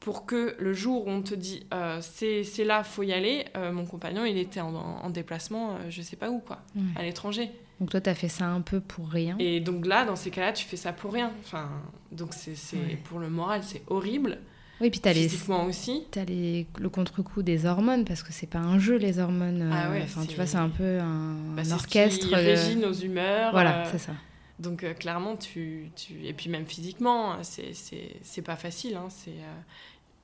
pour 0.00 0.24
que 0.26 0.56
le 0.58 0.72
jour 0.72 1.06
où 1.06 1.10
on 1.10 1.22
te 1.22 1.34
dit 1.34 1.66
euh, 1.74 2.00
c'est 2.00 2.64
là, 2.64 2.82
faut 2.82 3.02
y 3.02 3.12
aller, 3.12 3.44
euh, 3.56 3.70
mon 3.70 3.84
compagnon, 3.86 4.24
il 4.24 4.38
était 4.38 4.60
en, 4.60 5.10
déplacement, 5.10 5.72
euh, 5.72 5.74
je 5.90 6.02
sais 6.02 6.16
pas 6.16 6.30
où, 6.30 6.38
quoi, 6.40 6.60
à 6.96 7.02
l'étranger. 7.02 7.50
Donc 7.80 7.90
toi, 7.90 8.00
tu 8.00 8.10
as 8.10 8.14
fait 8.14 8.28
ça 8.28 8.46
un 8.46 8.60
peu 8.60 8.80
pour 8.80 9.08
rien. 9.08 9.36
Et 9.38 9.60
donc 9.60 9.86
là, 9.86 10.04
dans 10.04 10.16
ces 10.16 10.30
cas-là, 10.30 10.52
tu 10.52 10.64
fais 10.66 10.76
ça 10.76 10.92
pour 10.92 11.12
rien. 11.12 11.32
Enfin, 11.44 11.68
donc 12.12 12.30
c'est 12.34 12.54
pour 13.04 13.18
le 13.18 13.30
moral, 13.30 13.62
c'est 13.62 13.82
horrible. 13.86 14.38
Oui, 14.80 14.88
puis 14.88 15.00
t'as 15.00 15.12
les, 15.12 15.28
aussi. 15.68 16.04
t'as 16.10 16.24
les, 16.24 16.66
le 16.78 16.88
contre-coup 16.88 17.42
des 17.42 17.66
hormones, 17.66 18.06
parce 18.06 18.22
que 18.22 18.32
c'est 18.32 18.46
pas 18.46 18.60
un 18.60 18.78
jeu, 18.78 18.96
les 18.96 19.18
hormones. 19.18 19.60
euh, 19.62 19.70
Ah 19.72 19.90
ouais, 19.90 20.00
enfin, 20.02 20.24
tu 20.24 20.34
vois, 20.36 20.46
c'est 20.46 20.56
un 20.56 20.70
peu 20.70 20.98
un, 20.98 21.34
Bah, 21.54 21.60
un 21.60 21.64
c'est 21.64 21.70
ce 21.70 21.74
orchestre. 21.74 22.28
qui 22.28 22.34
euh, 22.34 22.38
régit 22.38 22.76
nos 22.76 22.92
humeurs. 22.92 23.50
Voilà, 23.52 23.82
euh, 23.82 23.88
c'est 23.92 23.98
ça. 23.98 24.12
Donc 24.60 24.84
euh, 24.84 24.94
clairement, 24.94 25.36
tu, 25.36 25.90
tu... 25.96 26.24
Et 26.24 26.32
puis 26.32 26.48
même 26.50 26.66
physiquement, 26.66 27.42
c'est- 27.42 27.72
c'est 27.74 28.16
c'est 28.22 28.42
pas 28.42 28.56
facile. 28.56 28.94
hein, 28.96 29.06
c'est, 29.08 29.30
euh, 29.30 29.60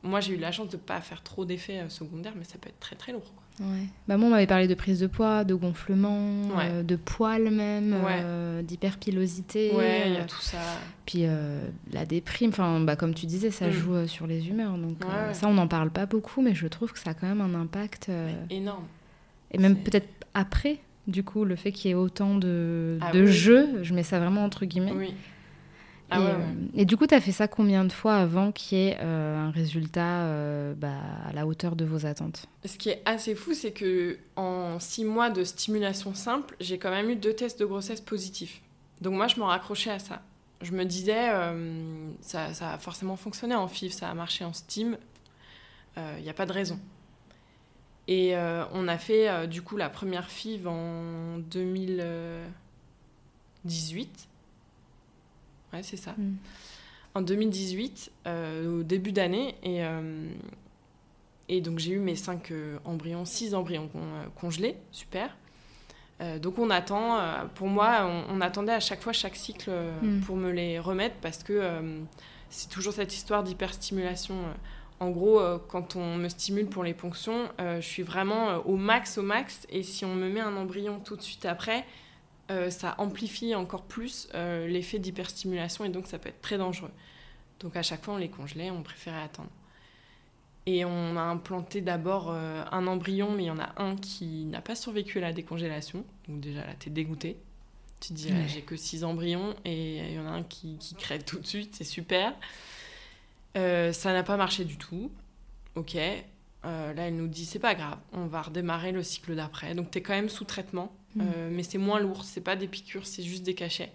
Moi, 0.03 0.21
j'ai 0.21 0.35
eu 0.35 0.37
la 0.39 0.53
chance 0.53 0.69
de 0.69 0.77
pas 0.77 1.01
faire 1.01 1.23
trop 1.23 1.45
d'effets 1.45 1.81
euh, 1.81 1.89
secondaires, 1.89 2.35
mais 2.37 2.45
ça 2.45 2.59
peut 2.61 2.69
être 2.69 2.79
très 2.79 2.95
très 2.95 3.13
lourd. 3.13 3.25
quoi. 3.35 3.67
Ouais. 3.67 3.87
Bah, 4.07 4.19
moi, 4.19 4.29
on 4.29 4.31
m'avait 4.31 4.47
parlé 4.47 4.69
de 4.69 4.75
prise 4.75 5.01
de 5.01 5.07
poids, 5.07 5.43
de 5.43 5.55
gonflement, 5.55 6.43
Ouais. 6.55 6.69
euh, 6.71 6.83
de 6.83 6.95
poils 6.97 7.51
même, 7.51 7.95
Ouais. 8.05 8.21
euh, 8.23 8.63
d'hyperpilosité. 8.63 9.73
Ouais, 9.75 10.03
il 10.09 10.13
y 10.13 10.17
a 10.19 10.25
tout 10.27 10.41
ça. 10.43 10.59
Puis 11.07 11.23
euh, 11.25 11.67
la 11.93 12.05
déprime, 12.05 12.51
enfin, 12.51 12.79
bah, 12.81 12.95
comme 12.97 13.15
tu 13.15 13.27
disais, 13.27 13.51
ça 13.51 13.69
Mm. 13.69 13.73
joue 13.73 14.07
sur 14.07 14.27
les 14.27 14.49
humeurs. 14.49 14.77
Donc 14.77 14.99
ça, 15.33 15.49
on 15.49 15.55
n'en 15.55 15.67
parle 15.69 15.91
pas 15.91 16.07
beaucoup, 16.07 16.43
mais 16.43 16.55
je 16.55 16.67
trouve 16.69 16.93
que 16.93 16.99
ça 16.99 17.11
a 17.11 17.15
quand 17.15 17.27
même 17.27 17.41
un 17.41 17.55
impact. 17.59 18.11
Énorme. 18.51 18.85
et 19.53 19.59
même 19.59 19.77
peut-être 19.83 20.09
après, 20.35 20.79
du 21.07 21.23
coup, 21.25 21.45
le 21.45 21.57
fait 21.57 21.73
qu'il 21.73 21.89
y 21.89 21.93
ait 21.93 21.95
autant 21.95 22.35
de, 22.37 22.99
Ah 23.01 23.13
de 23.13 23.23
oui. 23.23 23.33
jeux, 23.33 23.83
je 23.83 23.95
mets 23.95 24.03
ça 24.03 24.19
vraiment 24.19 24.45
entre 24.45 24.65
guillemets. 24.65 24.93
Oui. 24.93 25.07
Et, 25.09 25.15
Ah 26.11 26.21
ouais, 26.21 26.27
euh, 26.27 26.37
ouais. 26.39 26.45
et 26.75 26.85
du 26.85 26.97
coup, 26.97 27.07
tu 27.07 27.15
as 27.15 27.21
fait 27.21 27.33
ça 27.33 27.49
combien 27.49 27.85
de 27.85 27.91
fois 27.93 28.15
avant 28.15 28.53
qu'il 28.53 28.79
y 28.79 28.83
ait 28.89 28.97
euh, 29.01 29.37
un 29.37 29.51
résultat 29.51 30.23
euh, 30.23 30.73
bah, 30.77 30.95
à 31.29 31.33
la 31.33 31.47
hauteur 31.47 31.75
de 31.75 31.85
vos 31.85 32.07
attentes? 32.07 32.47
Ce 32.65 32.77
qui 32.77 32.91
est 32.91 33.03
assez 33.05 33.35
fou, 33.35 33.55
c'est 33.55 33.73
que 33.73 34.19
en 34.37 34.79
six 34.79 35.05
mois 35.05 35.31
de 35.31 35.43
stimulation 35.43 36.15
simple, 36.15 36.55
j'ai 36.61 36.79
quand 36.79 36.91
même 36.91 37.11
eu 37.11 37.17
deux 37.17 37.33
tests 37.35 37.59
de 37.59 37.65
grossesse 37.67 38.01
positifs. 38.01 38.63
Donc 39.01 39.15
moi, 39.15 39.27
je 39.27 39.37
me 39.37 39.45
raccrochais 39.45 39.91
à 39.91 39.99
ça. 39.99 40.23
Je 40.63 40.73
me 40.73 40.85
disais, 40.85 41.29
euh, 41.31 42.09
ça, 42.21 42.55
ça 42.55 42.73
a 42.75 42.79
forcément 42.79 43.17
fonctionné 43.17 43.55
en 43.57 43.69
FIV, 43.69 43.93
ça 43.93 44.09
a 44.09 44.15
marché 44.15 44.45
en 44.45 44.53
STEAM, 44.53 44.97
il 46.19 46.23
n'y 46.23 46.31
a 46.31 46.35
pas 46.35 46.47
de 46.47 46.53
raison. 46.53 46.79
Et 48.09 48.37
euh, 48.37 48.65
on 48.73 48.87
a 48.89 48.99
fait 48.99 49.29
euh, 49.29 49.47
du 49.47 49.63
coup 49.63 49.77
la 49.77 49.89
première 49.89 50.31
FIV 50.31 50.67
en 50.69 51.39
2018. 53.65 54.29
Ouais, 55.73 55.83
c'est 55.83 55.97
ça. 55.97 56.13
Mm. 56.17 56.35
En 57.15 57.23
2018, 57.23 58.13
euh, 58.27 58.81
au 58.81 58.83
début 58.83 59.11
d'année, 59.13 59.55
et, 59.63 59.81
et 61.49 61.61
donc 61.63 61.79
j'ai 61.79 61.93
eu 61.93 61.99
mes 61.99 62.15
5 62.15 62.53
embryons, 62.85 63.25
6 63.25 63.55
embryons 63.55 63.89
con- 63.89 64.01
congelés, 64.39 64.77
super. 64.93 65.35
Euh, 66.21 66.39
donc 66.39 66.59
on 66.59 66.69
attend, 66.71 67.19
euh, 67.19 67.45
pour 67.55 67.69
moi, 67.69 68.01
on, 68.05 68.37
on 68.37 68.41
attendait 68.43 68.73
à 68.73 68.81
chaque 68.81 69.01
fois 69.03 69.13
chaque 69.15 69.37
cycle 69.37 69.71
euh, 69.71 69.93
Mm. 70.03 70.21
pour 70.21 70.37
me 70.37 70.51
les 70.51 70.79
remettre 70.79 71.17
parce 71.23 71.43
que 71.43 71.81
c'est 72.51 72.69
toujours 72.69 72.93
cette 72.93 73.15
histoire 73.15 73.43
d'hyperstimulation. 73.43 74.37
En 74.99 75.11
gros, 75.11 75.41
euh, 75.41 75.59
quand 75.69 75.95
on 75.97 76.17
me 76.17 76.29
stimule 76.29 76.67
pour 76.67 76.83
les 76.83 76.95
ponctions, 76.95 77.49
euh, 77.61 77.81
je 77.81 77.87
suis 77.87 78.03
vraiment 78.03 78.49
euh, 78.49 78.59
au 78.65 78.77
max, 78.77 79.19
au 79.19 79.23
max. 79.23 79.67
Et 79.69 79.83
si 79.83 80.05
on 80.05 80.15
me 80.15 80.29
met 80.29 80.41
un 80.41 80.57
embryon 80.57 81.01
tout 81.01 81.17
de 81.17 81.23
suite 81.23 81.45
après, 81.47 81.85
ça 82.71 82.95
amplifie 82.99 83.57
encore 83.57 83.83
plus 83.83 84.29
l'effet 84.35 85.01
d'hyperstimulation 85.01 85.85
et 85.85 85.89
donc 85.89 86.07
ça 86.07 86.17
peut 86.21 86.29
être 86.29 86.41
très 86.41 86.59
dangereux. 86.59 86.93
Donc 87.59 87.75
à 87.75 87.83
chaque 87.83 88.05
fois, 88.05 88.15
on 88.15 88.19
les 88.19 88.29
congelait, 88.29 88.71
on 88.71 88.85
préférait 88.85 89.21
attendre. 89.23 89.51
Et 90.67 90.85
on 90.85 91.17
a 91.17 91.23
implanté 91.23 91.81
d'abord 91.81 92.29
euh, 92.31 92.63
un 92.71 92.87
embryon, 92.87 93.33
mais 93.33 93.45
il 93.45 93.47
y 93.47 93.51
en 93.51 93.59
a 93.59 93.73
un 93.83 93.97
qui 93.97 94.45
n'a 94.47 94.61
pas 94.61 94.77
survécu 94.77 95.19
à 95.19 95.23
la 95.23 95.33
décongélation. 95.33 96.05
Donc 96.29 96.41
déjà 96.41 96.61
là, 96.61 96.73
t'es 96.79 96.91
dégoûté. 96.91 97.37
Tu 98.01 98.09
te 98.11 98.15
dis, 98.15 98.33
Ouais. 98.33 98.47
j'ai 98.47 98.63
que 98.63 98.77
6 98.77 99.03
embryons 99.05 99.55
et 99.65 99.99
il 99.99 100.13
y 100.13 100.19
en 100.21 100.27
a 100.27 100.31
un 100.31 100.43
qui, 100.45 100.77
qui 100.79 100.95
crève 100.95 101.25
tout 101.25 101.39
de 101.41 101.47
suite, 101.47 101.75
c'est 101.75 101.85
super. 101.85 102.33
Euh, 103.57 103.93
ça 103.93 104.13
n'a 104.13 104.23
pas 104.23 104.37
marché 104.37 104.65
du 104.65 104.77
tout. 104.77 105.11
Ok. 105.75 105.97
Euh, 105.97 106.93
là, 106.95 107.03
elle 107.09 107.17
nous 107.17 107.29
dit, 107.29 107.45
c'est 107.45 107.59
pas 107.61 107.75
grave, 107.75 107.99
on 108.13 108.27
va 108.27 108.43
redémarrer 108.43 108.91
le 108.93 109.03
cycle 109.03 109.35
d'après. 109.37 109.75
Donc 109.75 109.91
t'es 109.91 110.03
quand 110.03 110.15
même 110.15 110.29
sous 110.29 110.45
traitement, 110.45 110.93
Mm. 111.15 111.21
euh, 111.23 111.51
mais 111.53 111.63
c'est 111.63 111.79
moins 111.79 112.01
lourd, 112.01 112.25
c'est 112.25 112.41
pas 112.41 112.57
des 112.57 112.67
piqûres, 112.69 113.07
c'est 113.07 113.23
juste 113.23 113.43
des 113.45 113.55
cachets. 113.55 113.93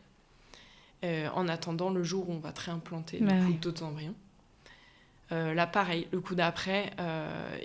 En 1.04 1.48
attendant 1.48 1.90
le 1.90 2.04
jour 2.04 2.30
où 2.30 2.34
on 2.34 2.38
va 2.40 2.52
te 2.52 2.62
réimplanter 2.62 3.20
Bah 3.22 3.34
oui. 3.48 3.56
d'autres 3.56 3.82
embryons. 3.84 4.14
Là, 5.32 5.66
pareil, 5.66 6.08
le 6.12 6.22
coup 6.22 6.36
d'après, 6.36 6.92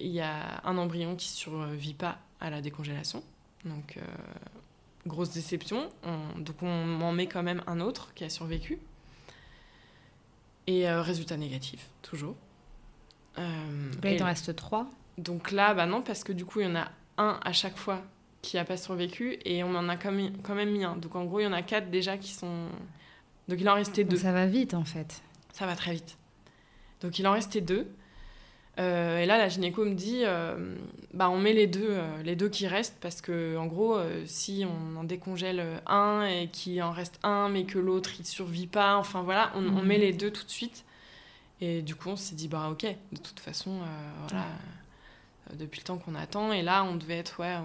il 0.01 0.09
y 0.11 0.21
a 0.21 0.63
un 0.65 0.79
embryon 0.79 1.17
qui 1.17 1.29
survit 1.29 1.93
pas 1.93 2.19
à 2.41 2.49
la 2.49 2.63
décongélation. 2.63 3.23
Donc, 3.67 3.99
grosse 5.07 5.31
déception. 5.31 5.91
On- 6.03 6.39
donc, 6.41 6.63
on 6.63 6.87
m'en 6.87 7.13
met 7.13 7.27
quand 7.27 7.43
même 7.43 7.63
un 7.67 7.81
autre 7.81 8.15
qui 8.15 8.25
a 8.25 8.31
survécu. 8.31 8.79
Et 10.67 10.89
euh, 10.89 11.03
résultat 11.03 11.37
négatif, 11.37 11.89
toujours. 12.03 12.37
Euh, 13.39 13.91
Donc 13.93 14.05
là, 14.05 14.11
il 14.13 14.17
t'en 14.19 14.25
reste 14.27 14.55
trois. 14.57 14.91
donc 15.19 15.53
là, 15.53 15.75
bah 15.75 15.87
non, 15.87 16.03
parce 16.03 16.25
que 16.25 16.33
du 16.33 16.45
coup, 16.45 16.61
il 16.61 16.67
y 16.67 16.71
en 16.71 16.77
a 16.77 16.91
un 17.19 17.39
à 17.45 17.53
chaque 17.53 17.77
fois 17.77 18.03
qui 18.43 18.57
n'a 18.57 18.65
pas 18.65 18.77
survécu 18.77 19.39
et 19.45 19.63
on 19.65 19.75
en 19.75 19.89
a 19.89 19.97
quand 19.97 20.13
même, 20.13 20.33
quand 20.43 20.55
même 20.55 20.71
mis 20.71 20.85
un. 20.85 20.97
Donc 20.97 21.15
en 21.17 21.25
gros, 21.25 21.41
il 21.41 21.45
y 21.45 21.47
en 21.47 21.53
a 21.53 21.63
quatre 21.63 21.91
déjà 21.91 22.17
qui 22.19 22.33
sont. 22.33 22.67
Donc 23.49 23.61
il 23.61 23.69
en 23.69 23.75
restait 23.75 24.05
deux. 24.05 24.17
Ça 24.17 24.33
va 24.33 24.47
vite 24.47 24.75
en 24.75 24.85
fait. 24.85 25.23
Ça 25.53 25.67
va 25.67 25.77
très 25.77 25.93
vite. 25.93 26.17
Donc 27.01 27.19
il 27.19 27.27
en 27.27 27.33
restait 27.33 27.61
deux. 27.61 27.89
Euh, 28.79 29.19
et 29.21 29.27
là, 29.27 29.39
la 29.39 29.49
gynéco 29.49 29.85
me 29.87 29.95
dit, 29.95 30.21
euh, 30.25 30.77
bah 31.15 31.31
on 31.31 31.39
met 31.39 31.55
les 31.55 31.67
deux, 31.67 31.89
euh, 31.91 32.23
les 32.23 32.37
deux 32.37 32.51
qui 32.51 32.67
restent 32.67 32.99
parce 33.01 33.23
que 33.23 33.57
en 33.57 33.67
gros, 33.67 33.97
euh, 33.97 34.23
si 34.27 34.67
on 34.67 34.99
en 34.99 35.05
décongèle 35.05 35.65
un 35.87 36.27
et 36.27 36.49
qu'il 36.49 36.83
en 36.83 36.91
reste 36.93 37.19
un, 37.23 37.49
mais 37.49 37.65
que 37.65 37.79
l'autre 37.79 38.11
il 38.19 38.27
survit 38.27 38.67
pas, 38.67 38.97
enfin 38.97 39.23
voilà, 39.23 39.51
on, 39.55 39.61
on 39.67 39.81
Mhm. 39.81 39.87
met 39.87 39.99
les 39.99 40.13
deux 40.13 40.31
tout 40.31 40.45
de 40.45 40.51
suite. 40.51 40.85
Et 41.63 41.81
du 41.81 41.95
coup, 41.95 42.11
on 42.11 42.17
s'est 42.17 42.35
dit, 42.35 42.49
bah 42.49 42.69
ok, 42.71 42.83
de 43.13 43.19
toute 43.19 43.41
façon, 43.41 43.79
voilà, 44.29 44.45
depuis 45.55 45.81
le 45.81 45.85
temps 45.85 45.97
qu'on 45.97 46.15
attend. 46.15 46.53
Et 46.53 46.61
là, 46.61 46.85
on 46.85 46.97
devait 46.97 47.17
être, 47.17 47.41
ouais, 47.41 47.57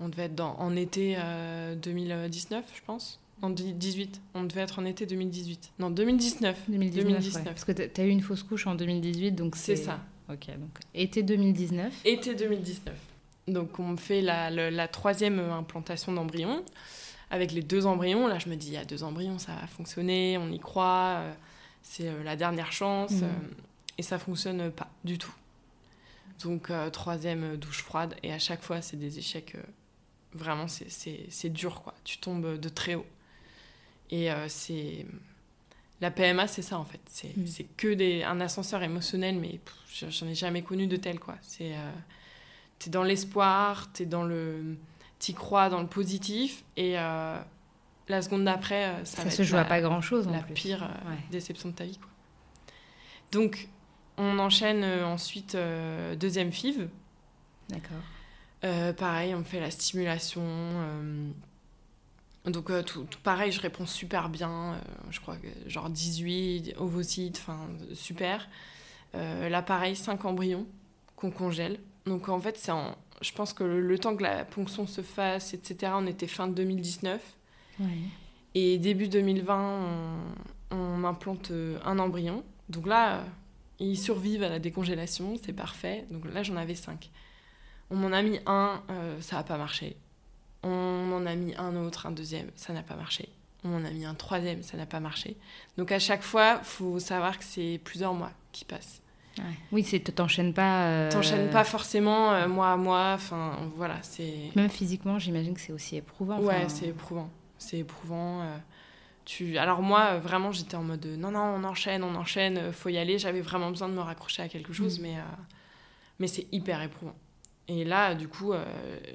on 0.00 0.08
devait 0.10 0.24
être 0.24 0.34
dans, 0.34 0.54
en 0.58 0.76
été 0.76 1.14
euh, 1.18 1.74
2019, 1.76 2.62
je 2.74 2.82
pense. 2.84 3.20
En 3.42 3.50
18, 3.50 4.20
on 4.34 4.44
devait 4.44 4.62
être 4.62 4.78
en 4.78 4.84
été 4.86 5.04
2018. 5.06 5.72
Non, 5.78 5.90
2019. 5.90 6.56
2019. 6.68 7.04
2019. 7.04 7.34
ouais. 7.44 7.44
Parce 7.50 7.64
que 7.64 7.72
t'as- 7.72 7.88
t'as 7.88 8.04
eu 8.04 8.08
une 8.08 8.22
fausse 8.22 8.42
couche 8.42 8.66
en 8.66 8.74
2018, 8.74 9.32
donc 9.32 9.56
C'est 9.56 9.76
ça. 9.76 10.00
Ok, 10.30 10.46
donc 10.58 10.78
été 10.94 11.22
2019. 11.22 11.92
Été 12.06 12.34
2019. 12.34 12.94
Donc 13.48 13.78
on 13.78 13.88
me 13.88 13.96
fait 13.98 14.22
la, 14.22 14.48
la 14.50 14.88
troisième 14.88 15.38
implantation 15.38 16.12
d'embryon 16.12 16.64
avec 17.30 17.52
les 17.52 17.60
deux 17.60 17.84
embryons. 17.84 18.26
Là 18.26 18.38
je 18.38 18.48
me 18.48 18.56
dis, 18.56 18.68
il 18.68 18.72
y 18.74 18.76
a 18.78 18.86
deux 18.86 19.02
embryons, 19.04 19.38
ça 19.38 19.52
va 19.60 19.66
fonctionner, 19.66 20.38
on 20.38 20.50
y 20.50 20.58
croit, 20.58 21.16
euh, 21.18 21.32
c'est 21.82 22.08
euh, 22.08 22.22
la 22.22 22.36
dernière 22.36 22.72
chance. 22.72 23.10
Mhm. 23.12 23.24
euh, 23.24 23.28
et 23.98 24.02
ça 24.02 24.18
fonctionne 24.18 24.70
pas 24.70 24.88
du 25.04 25.18
tout. 25.18 25.34
Donc 26.42 26.70
troisième 26.92 27.56
douche 27.56 27.82
froide 27.82 28.14
et 28.22 28.32
à 28.32 28.38
chaque 28.38 28.62
fois 28.62 28.80
c'est 28.82 28.96
des 28.96 29.18
échecs. 29.18 29.56
vraiment 30.32 30.66
c'est 30.68 31.48
dur 31.50 31.82
quoi. 31.82 31.94
Tu 32.04 32.18
tombes 32.18 32.58
de 32.58 32.68
très 32.70 32.94
haut. 32.94 33.06
Et 34.10 34.30
euh, 34.30 34.46
c'est... 34.48 35.06
La 36.00 36.10
PMA, 36.10 36.46
c'est 36.48 36.62
ça 36.62 36.78
en 36.78 36.84
fait. 36.84 37.00
C'est 37.06 37.36
Mm. 37.36 37.46
c'est 37.46 37.64
que 37.76 37.94
des, 37.94 38.22
un 38.24 38.40
ascenseur 38.40 38.82
émotionnel, 38.82 39.38
mais 39.38 39.60
j'en 40.10 40.26
ai 40.26 40.34
jamais 40.34 40.62
connu 40.62 40.86
de 40.86 40.96
tel 40.96 41.18
quoi. 41.18 41.36
C'est 41.40 41.72
euh, 41.74 41.90
t'es 42.78 42.90
dans 42.90 43.04
l'espoir, 43.04 43.90
t'es 43.92 44.04
dans 44.04 44.24
le, 44.24 44.76
t'y 45.18 45.32
crois 45.34 45.70
dans 45.70 45.80
le 45.80 45.86
positif, 45.86 46.64
et 46.76 46.98
euh, 46.98 47.38
la 48.08 48.20
seconde 48.22 48.44
d'après, 48.44 48.92
ça, 49.04 49.18
Ça, 49.18 49.24
va 49.24 49.30
se 49.30 49.42
être 49.42 49.48
joue 49.48 49.54
la, 49.54 49.62
à 49.62 49.64
pas 49.64 49.80
grand 49.80 50.00
chose 50.02 50.26
en 50.28 50.32
la 50.32 50.40
plus. 50.40 50.52
pire 50.52 50.82
Ouais. 51.08 51.16
déception 51.30 51.70
de 51.70 51.74
ta 51.74 51.84
vie 51.84 51.96
quoi. 51.96 52.10
Donc 53.32 53.68
on 54.18 54.38
enchaîne 54.38 54.84
ensuite 55.04 55.56
deuxième 56.18 56.52
FIV. 56.52 56.88
D'accord. 57.70 57.96
Euh, 58.64 58.92
pareil, 58.92 59.34
on 59.34 59.44
fait 59.44 59.60
la 59.60 59.70
stimulation. 59.70 60.42
euh, 60.44 61.30
donc, 62.46 62.70
euh, 62.70 62.82
tout, 62.82 63.04
tout 63.04 63.18
pareil, 63.22 63.52
je 63.52 63.60
réponds 63.60 63.86
super 63.86 64.28
bien. 64.28 64.74
euh, 64.74 64.78
je 65.10 65.20
crois 65.20 65.36
que 65.36 65.48
genre 65.68 65.88
18 65.90 66.74
ovocytes, 66.78 67.38
enfin, 67.38 67.68
super. 67.94 68.48
Euh, 69.14 69.48
là, 69.48 69.62
pareil, 69.62 69.96
5 69.96 70.24
embryons 70.24 70.66
qu'on 71.16 71.30
congèle. 71.30 71.78
Donc, 72.06 72.28
en 72.28 72.40
fait, 72.40 72.58
c'est 72.58 72.72
en- 72.72 72.96
je 73.22 73.32
pense 73.32 73.52
que 73.54 73.64
le, 73.64 73.80
le 73.80 73.98
temps 73.98 74.16
que 74.16 74.22
la 74.22 74.44
ponction 74.44 74.86
se 74.86 75.00
fasse, 75.02 75.54
etc., 75.54 75.92
on 75.96 76.06
était 76.06 76.26
fin 76.26 76.48
2019. 76.48 77.22
Ouais. 77.80 77.86
Et 78.54 78.78
début 78.78 79.08
2020, 79.08 79.80
on, 80.70 80.76
on 80.76 81.04
implante 81.04 81.50
euh, 81.50 81.78
un 81.84 81.98
embryon. 81.98 82.44
Donc 82.68 82.86
là, 82.86 83.24
ils 83.78 83.98
survivent 83.98 84.42
à 84.42 84.48
la 84.48 84.58
décongélation, 84.58 85.36
c'est 85.42 85.52
parfait. 85.52 86.06
Donc 86.10 86.24
là, 86.32 86.42
j'en 86.42 86.56
avais 86.56 86.74
cinq. 86.74 87.10
On 87.90 87.96
m'en 87.96 88.12
a 88.12 88.22
mis 88.22 88.38
un, 88.46 88.82
ça 89.20 89.36
n'a 89.36 89.42
pas 89.44 89.58
marché. 89.58 89.96
On 90.64 91.12
en 91.12 91.26
a 91.26 91.34
mis 91.34 91.54
un 91.56 91.76
autre, 91.76 92.06
un 92.06 92.10
deuxième, 92.10 92.50
ça 92.56 92.72
n'a 92.72 92.82
pas 92.82 92.96
marché. 92.96 93.28
On 93.64 93.76
en 93.76 93.84
a 93.84 93.90
mis 93.90 94.04
un 94.04 94.14
troisième, 94.14 94.62
ça 94.62 94.76
n'a 94.76 94.86
pas 94.86 95.00
marché. 95.00 95.36
Donc 95.78 95.92
à 95.92 95.98
chaque 95.98 96.22
fois, 96.22 96.60
faut 96.62 96.98
savoir 96.98 97.38
que 97.38 97.44
c'est 97.44 97.80
plusieurs 97.84 98.14
mois 98.14 98.32
qui 98.52 98.64
passent. 98.64 99.00
Ouais. 99.38 99.44
Oui, 99.72 99.82
c'est 99.84 100.00
t'enchaînes 100.00 100.52
pas. 100.54 100.86
euh, 100.86 101.10
T'enchaînes 101.10 101.50
pas 101.50 101.64
forcément 101.64 102.32
euh, 102.32 102.46
mois 102.46 102.72
à 102.72 102.76
mois. 102.76 103.12
Enfin, 103.14 103.58
voilà, 103.76 103.96
c'est. 104.02 104.50
Même 104.54 104.70
physiquement, 104.70 105.18
j'imagine 105.18 105.54
que 105.54 105.60
c'est 105.60 105.72
aussi 105.72 105.96
éprouvant. 105.96 106.38
Ouais, 106.40 106.54
enfin, 106.58 106.68
c'est 106.68 106.86
éprouvant. 106.86 107.28
C'est 107.58 107.78
éprouvant. 107.78 108.42
euh, 108.42 108.56
Tu... 109.24 109.58
Alors 109.58 109.82
moi, 109.82 110.18
vraiment, 110.18 110.52
j'étais 110.52 110.76
en 110.76 110.84
mode 110.84 111.04
non, 111.06 111.30
non, 111.32 111.40
on 111.40 111.64
enchaîne, 111.64 112.04
on 112.04 112.14
enchaîne, 112.14 112.72
faut 112.72 112.90
y 112.90 112.98
aller. 112.98 113.18
J'avais 113.18 113.40
vraiment 113.40 113.70
besoin 113.70 113.88
de 113.88 113.94
me 113.94 114.00
raccrocher 114.00 114.42
à 114.42 114.48
quelque 114.48 114.72
chose, 114.72 114.98
mm. 115.00 115.02
mais, 115.02 115.16
mais 116.20 116.26
c'est 116.28 116.46
hyper 116.52 116.80
éprouvant. 116.82 117.16
Et 117.68 117.84
là, 117.84 118.14
du 118.14 118.28
coup, 118.28 118.52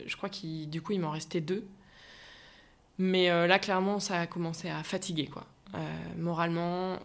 je 0.06 0.16
crois 0.16 0.30
qu'il 0.30 0.70
du 0.70 0.82
coup, 0.82 0.94
il 0.94 1.00
m'en 1.00 1.12
restait 1.12 1.42
deux. 1.42 1.66
Mais 2.98 3.30
là, 3.48 3.60
clairement, 3.60 4.00
ça 4.00 4.20
a 4.20 4.28
commencé 4.28 4.70
à 4.70 4.84
fatiguer, 4.84 5.28
quoi. 5.28 5.46
moralement, 6.18 6.98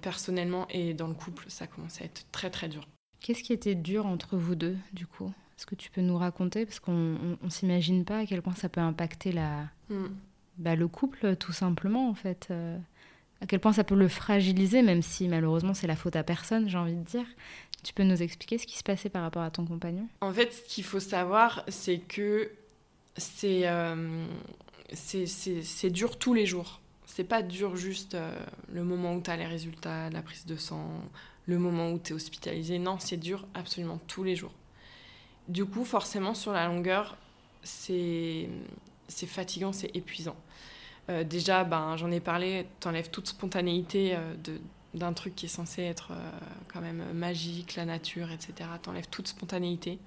personnellement 0.00 0.66
et 0.70 0.94
dans 0.94 1.08
le 1.08 1.14
couple, 1.14 1.44
ça 1.48 1.64
a 1.64 1.66
commencé 1.66 2.02
à 2.02 2.06
être 2.06 2.24
très, 2.30 2.50
très 2.50 2.68
dur. 2.68 2.86
Qu'est-ce 3.20 3.42
qui 3.42 3.52
était 3.52 3.74
dur 3.74 4.06
entre 4.06 4.36
vous 4.36 4.54
deux, 4.54 4.76
du 4.92 5.06
coup? 5.06 5.32
Est-ce 5.58 5.66
que 5.66 5.74
tu 5.74 5.90
peux 5.90 6.02
nous 6.02 6.18
raconter? 6.18 6.66
Parce 6.66 6.80
qu'on 6.80 6.92
ne 7.42 7.48
s'imagine 7.48 8.04
pas 8.04 8.18
à 8.18 8.26
quel 8.26 8.42
point 8.42 8.54
ça 8.54 8.68
peut 8.68 8.80
impacter 8.80 9.32
la... 9.32 9.64
Hmm. 9.88 10.08
Bah, 10.58 10.76
le 10.76 10.86
couple, 10.86 11.36
tout 11.36 11.52
simplement, 11.52 12.08
en 12.08 12.14
fait. 12.14 12.48
Euh, 12.50 12.78
à 13.40 13.46
quel 13.46 13.60
point 13.60 13.72
ça 13.72 13.84
peut 13.84 13.94
le 13.94 14.08
fragiliser, 14.08 14.82
même 14.82 15.02
si 15.02 15.28
malheureusement 15.28 15.74
c'est 15.74 15.86
la 15.86 15.96
faute 15.96 16.16
à 16.16 16.22
personne, 16.22 16.68
j'ai 16.68 16.78
envie 16.78 16.94
de 16.94 17.02
dire. 17.02 17.26
Tu 17.86 17.94
peux 17.94 18.02
nous 18.02 18.20
expliquer 18.20 18.58
ce 18.58 18.66
qui 18.66 18.76
se 18.76 18.82
passait 18.82 19.08
par 19.08 19.22
rapport 19.22 19.42
à 19.42 19.50
ton 19.52 19.64
compagnon? 19.64 20.08
En 20.20 20.32
fait, 20.32 20.52
ce 20.52 20.62
qu'il 20.62 20.82
faut 20.82 20.98
savoir, 20.98 21.62
c'est 21.68 21.98
que 21.98 22.50
c'est 23.16 23.68
euh, 23.68 24.26
dur 25.84 26.18
tous 26.18 26.34
les 26.34 26.46
jours. 26.46 26.80
C'est 27.06 27.22
pas 27.22 27.42
dur 27.42 27.76
juste 27.76 28.16
euh, 28.16 28.36
le 28.72 28.82
moment 28.82 29.14
où 29.14 29.20
tu 29.20 29.30
as 29.30 29.36
les 29.36 29.46
résultats, 29.46 30.10
la 30.10 30.20
prise 30.20 30.46
de 30.46 30.56
sang, 30.56 30.90
le 31.46 31.60
moment 31.60 31.92
où 31.92 32.00
tu 32.00 32.12
es 32.12 32.16
hospitalisé. 32.16 32.80
Non, 32.80 32.98
c'est 32.98 33.18
dur 33.18 33.46
absolument 33.54 34.00
tous 34.08 34.24
les 34.24 34.34
jours. 34.34 34.52
Du 35.46 35.64
coup, 35.64 35.84
forcément, 35.84 36.34
sur 36.34 36.50
la 36.50 36.66
longueur, 36.66 37.16
c'est 37.62 38.48
fatigant, 39.28 39.72
c'est 39.72 39.94
épuisant. 39.94 40.34
Euh, 41.08 41.22
déjà, 41.22 41.62
ben, 41.62 41.96
j'en 41.96 42.10
ai 42.10 42.18
parlé, 42.18 42.66
t'enlèves 42.80 43.10
toute 43.10 43.28
spontanéité 43.28 44.16
euh, 44.16 44.34
d'un 44.96 45.12
truc 45.12 45.34
qui 45.34 45.46
est 45.46 45.50
censé 45.50 45.82
être 45.82 46.12
euh, 46.12 46.30
quand 46.68 46.80
même 46.80 47.04
magique, 47.12 47.76
la 47.76 47.84
nature, 47.84 48.30
etc. 48.30 48.68
T'enlèves 48.82 49.08
toute 49.08 49.28
spontanéité. 49.28 49.98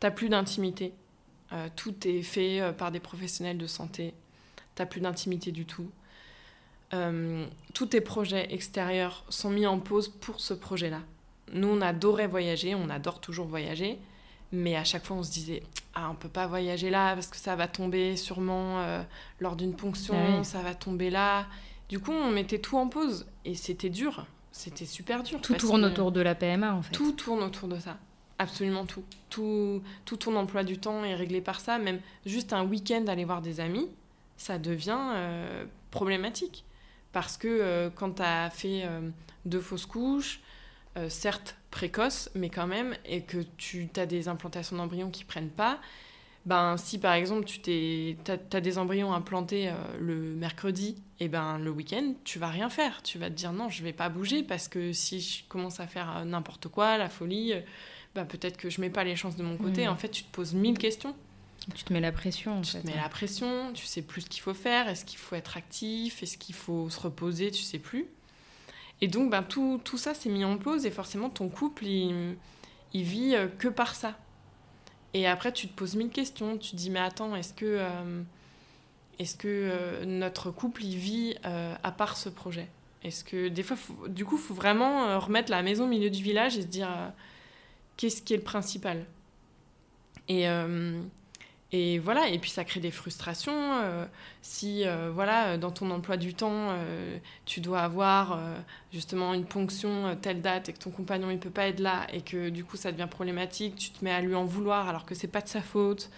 T'as 0.00 0.10
plus 0.10 0.28
d'intimité. 0.28 0.92
tout 1.74 1.94
est 2.06 2.22
fait 2.22 2.60
par 2.76 2.90
des 2.90 3.00
professionnels 3.00 3.56
de 3.56 3.66
santé. 3.66 4.12
T'as 4.74 4.84
plus 4.84 5.00
d'intimité 5.00 5.52
du 5.52 5.64
tout. 5.64 5.90
Euh, 6.94 7.46
tous 7.74 7.86
tes 7.86 8.00
projets 8.00 8.52
extérieurs 8.52 9.24
sont 9.28 9.50
mis 9.50 9.66
en 9.66 9.78
pause 9.78 10.08
pour 10.08 10.40
ce 10.40 10.54
projet-là. 10.54 11.00
Nous, 11.52 11.68
on 11.68 11.80
adorait 11.80 12.26
voyager, 12.26 12.74
on 12.74 12.88
adore 12.90 13.20
toujours 13.20 13.46
voyager, 13.46 13.98
mais 14.52 14.76
à 14.76 14.84
chaque 14.84 15.04
fois, 15.04 15.16
on 15.16 15.22
se 15.22 15.32
disait 15.32 15.62
ah, 15.94 16.10
on 16.10 16.14
peut 16.14 16.28
pas 16.28 16.46
voyager 16.46 16.90
là 16.90 17.14
parce 17.14 17.26
que 17.28 17.36
ça 17.36 17.56
va 17.56 17.68
tomber 17.68 18.16
sûrement 18.16 18.80
euh, 18.80 19.02
lors 19.40 19.56
d'une 19.56 19.74
ponction, 19.74 20.14
ah 20.40 20.44
ça 20.44 20.62
va 20.62 20.74
tomber 20.74 21.10
là. 21.10 21.46
Du 21.88 22.00
coup, 22.00 22.12
on 22.12 22.30
mettait 22.30 22.58
tout 22.58 22.76
en 22.76 22.88
pause 22.88 23.26
et 23.44 23.54
c'était 23.54 23.90
dur, 23.90 24.26
c'était 24.50 24.86
super 24.86 25.22
dur. 25.22 25.40
Tout 25.40 25.54
tourne 25.54 25.84
autour 25.84 26.12
de 26.12 26.20
la 26.20 26.34
PMA 26.34 26.74
en 26.74 26.82
fait. 26.82 26.92
Tout 26.92 27.12
tourne 27.12 27.42
autour 27.42 27.68
de 27.68 27.78
ça. 27.78 27.98
Absolument 28.38 28.84
tout. 28.84 29.04
tout. 29.30 29.82
Tout 30.04 30.16
ton 30.16 30.36
emploi 30.36 30.64
du 30.64 30.78
temps 30.78 31.04
est 31.04 31.14
réglé 31.14 31.40
par 31.40 31.60
ça. 31.60 31.78
Même 31.78 32.00
juste 32.24 32.52
un 32.52 32.64
week-end 32.64 33.04
aller 33.06 33.24
voir 33.24 33.40
des 33.40 33.60
amis, 33.60 33.88
ça 34.36 34.58
devient 34.58 34.98
euh, 35.14 35.64
problématique. 35.90 36.64
Parce 37.12 37.36
que 37.36 37.48
euh, 37.48 37.90
quand 37.94 38.16
tu 38.16 38.22
as 38.22 38.50
fait 38.50 38.82
euh, 38.84 39.08
deux 39.44 39.60
fausses 39.60 39.86
couches, 39.86 40.40
certes 41.10 41.56
précoces, 41.70 42.30
mais 42.34 42.48
quand 42.48 42.66
même, 42.66 42.96
et 43.04 43.20
que 43.20 43.44
tu 43.58 43.90
as 43.96 44.06
des 44.06 44.28
implantations 44.28 44.78
d'embryons 44.78 45.10
qui 45.10 45.24
prennent 45.24 45.50
pas, 45.50 45.78
ben, 46.46 46.76
si 46.76 46.98
par 46.98 47.14
exemple 47.14 47.44
tu 47.44 48.16
as, 48.28 48.60
des 48.60 48.78
embryons 48.78 49.12
implantés 49.12 49.72
le 49.98 50.16
mercredi, 50.34 50.96
et 51.20 51.28
ben 51.28 51.58
le 51.58 51.70
week-end, 51.70 52.14
tu 52.24 52.38
vas 52.38 52.48
rien 52.48 52.68
faire. 52.68 53.02
Tu 53.02 53.18
vas 53.18 53.30
te 53.30 53.34
dire 53.34 53.52
non, 53.52 53.68
je 53.68 53.82
vais 53.82 53.92
pas 53.92 54.08
bouger 54.08 54.42
parce 54.42 54.68
que 54.68 54.92
si 54.92 55.20
je 55.20 55.44
commence 55.48 55.80
à 55.80 55.86
faire 55.86 56.24
n'importe 56.24 56.68
quoi, 56.68 56.98
la 56.98 57.08
folie, 57.08 57.52
ben, 58.16 58.24
peut-être 58.24 58.56
que 58.56 58.70
je 58.70 58.80
mets 58.80 58.90
pas 58.90 59.04
les 59.04 59.14
chances 59.14 59.36
de 59.36 59.42
mon 59.42 59.58
côté. 59.58 59.86
Mmh. 59.86 59.90
En 59.90 59.96
fait, 59.96 60.08
tu 60.08 60.24
te 60.24 60.32
poses 60.32 60.54
mille 60.54 60.78
questions. 60.78 61.14
Tu 61.74 61.84
te 61.84 61.92
mets 61.92 62.00
la 62.00 62.12
pression. 62.12 62.58
En 62.58 62.62
tu 62.62 62.78
te 62.78 62.86
mets 62.86 62.96
la 62.96 63.08
pression, 63.08 63.72
tu 63.74 63.84
sais 63.84 64.02
plus 64.02 64.22
ce 64.22 64.26
qu'il 64.28 64.40
faut 64.40 64.54
faire, 64.54 64.88
est-ce 64.88 65.04
qu'il 65.04 65.18
faut 65.18 65.34
être 65.34 65.56
actif, 65.56 66.22
est-ce 66.22 66.38
qu'il 66.38 66.54
faut 66.54 66.88
se 66.88 66.98
reposer, 67.00 67.50
tu 67.50 67.62
sais 67.62 67.78
plus. 67.78 68.06
Et 69.00 69.08
donc, 69.08 69.30
ben, 69.30 69.42
tout, 69.42 69.80
tout 69.84 69.98
ça 69.98 70.14
s'est 70.14 70.30
mis 70.30 70.44
en 70.44 70.56
pause 70.56 70.86
et 70.86 70.90
forcément, 70.90 71.28
ton 71.28 71.48
couple, 71.48 71.84
il, 71.84 72.36
il 72.94 73.02
vit 73.02 73.34
euh, 73.34 73.48
que 73.48 73.68
par 73.68 73.94
ça. 73.94 74.16
Et 75.16 75.26
après, 75.26 75.50
tu 75.50 75.66
te 75.66 75.72
poses 75.72 75.96
mille 75.96 76.10
questions. 76.10 76.58
Tu 76.58 76.72
te 76.72 76.76
dis, 76.76 76.90
mais 76.90 77.00
attends, 77.00 77.34
est-ce 77.34 77.54
que, 77.54 77.64
euh, 77.64 78.22
est-ce 79.18 79.34
que 79.34 79.48
euh, 79.48 80.04
notre 80.04 80.50
couple, 80.50 80.82
vit 80.82 81.36
à 81.42 81.90
part 81.90 82.18
ce 82.18 82.28
projet? 82.28 82.68
Est-ce 83.02 83.24
que, 83.24 83.48
des 83.48 83.62
fois, 83.62 83.78
du 84.08 84.26
coup, 84.26 84.36
il 84.36 84.42
faut 84.42 84.52
vraiment 84.52 85.18
remettre 85.18 85.50
la 85.50 85.62
maison 85.62 85.84
au 85.84 85.88
milieu 85.88 86.10
du 86.10 86.22
village 86.22 86.58
et 86.58 86.62
se 86.62 86.66
dire, 86.66 86.90
qu'est-ce 87.96 88.20
qui 88.20 88.34
est 88.34 88.36
le 88.36 88.42
principal? 88.42 89.06
Et 91.72 91.98
voilà, 91.98 92.28
et 92.28 92.38
puis 92.38 92.50
ça 92.50 92.64
crée 92.64 92.78
des 92.78 92.92
frustrations. 92.92 93.74
Euh, 93.82 94.06
si, 94.40 94.86
euh, 94.86 95.10
voilà, 95.12 95.58
dans 95.58 95.72
ton 95.72 95.90
emploi 95.90 96.16
du 96.16 96.32
temps, 96.32 96.68
euh, 96.70 97.18
tu 97.44 97.60
dois 97.60 97.80
avoir 97.80 98.38
justement 98.92 99.34
une 99.34 99.44
ponction 99.44 100.16
telle 100.22 100.42
date 100.42 100.68
et 100.68 100.72
que 100.72 100.78
ton 100.78 100.90
compagnon 100.90 101.30
il 101.30 101.38
peut 101.38 101.50
pas 101.50 101.66
être 101.66 101.80
là 101.80 102.06
et 102.12 102.20
que 102.22 102.50
du 102.50 102.64
coup 102.64 102.76
ça 102.76 102.92
devient 102.92 103.08
problématique, 103.10 103.76
tu 103.76 103.90
te 103.90 104.04
mets 104.04 104.12
à 104.12 104.20
lui 104.20 104.34
en 104.34 104.44
vouloir 104.44 104.88
alors 104.88 105.04
que 105.04 105.14
c'est 105.14 105.28
pas 105.28 105.40
de 105.40 105.48
sa 105.48 105.60
faute. 105.60 106.10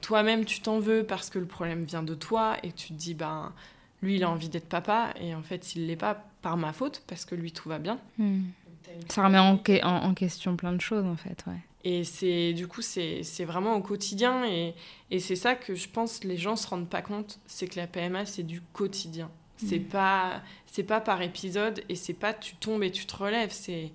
Toi-même, 0.00 0.46
tu 0.46 0.60
t'en 0.60 0.80
veux 0.80 1.04
parce 1.04 1.30
que 1.30 1.38
le 1.38 1.46
problème 1.46 1.84
vient 1.84 2.02
de 2.02 2.14
toi 2.14 2.56
et 2.64 2.72
tu 2.72 2.88
te 2.88 2.94
dis, 2.94 3.14
ben, 3.14 3.52
lui 4.02 4.16
il 4.16 4.24
a 4.24 4.30
envie 4.30 4.48
d'être 4.48 4.68
papa 4.68 5.14
et 5.20 5.32
en 5.34 5.42
fait 5.42 5.76
il 5.76 5.86
l'est 5.86 5.94
pas 5.94 6.24
par 6.42 6.56
ma 6.56 6.72
faute 6.72 7.04
parce 7.06 7.24
que 7.24 7.36
lui 7.36 7.52
tout 7.52 7.68
va 7.68 7.78
bien. 7.78 7.98
Hmm. 8.18 8.46
Ça 9.08 9.24
remet 9.24 9.38
en, 9.38 9.60
en, 9.84 10.14
question 10.14 10.56
plein 10.56 10.72
de 10.72 10.80
choses 10.80 11.06
en 11.06 11.14
fait, 11.14 11.44
ouais. 11.46 11.60
Et 11.84 12.04
c'est 12.04 12.52
du 12.52 12.66
coup, 12.66 12.82
c'est 12.82 13.44
vraiment 13.44 13.74
au 13.74 13.80
quotidien. 13.80 14.44
Et, 14.44 14.74
et 15.10 15.18
c'est 15.18 15.36
ça 15.36 15.54
que 15.54 15.74
je 15.74 15.88
pense 15.88 16.24
les 16.24 16.36
gens 16.36 16.56
se 16.56 16.66
rendent 16.66 16.88
pas 16.88 17.02
compte, 17.02 17.38
c'est 17.46 17.66
que 17.66 17.78
la 17.78 17.86
PMA, 17.86 18.26
c'est 18.26 18.42
du 18.42 18.60
quotidien. 18.60 19.30
C'est 19.56 19.78
mmh. 19.78 19.84
pas 19.84 20.42
c'est 20.66 20.84
pas 20.84 21.00
par 21.00 21.20
épisode 21.20 21.82
et 21.88 21.94
c'est 21.94 22.14
pas 22.14 22.32
tu 22.32 22.54
tombes 22.56 22.82
et 22.82 22.90
tu 22.90 23.06
te 23.06 23.16
relèves. 23.16 23.50
C'est 23.52 23.92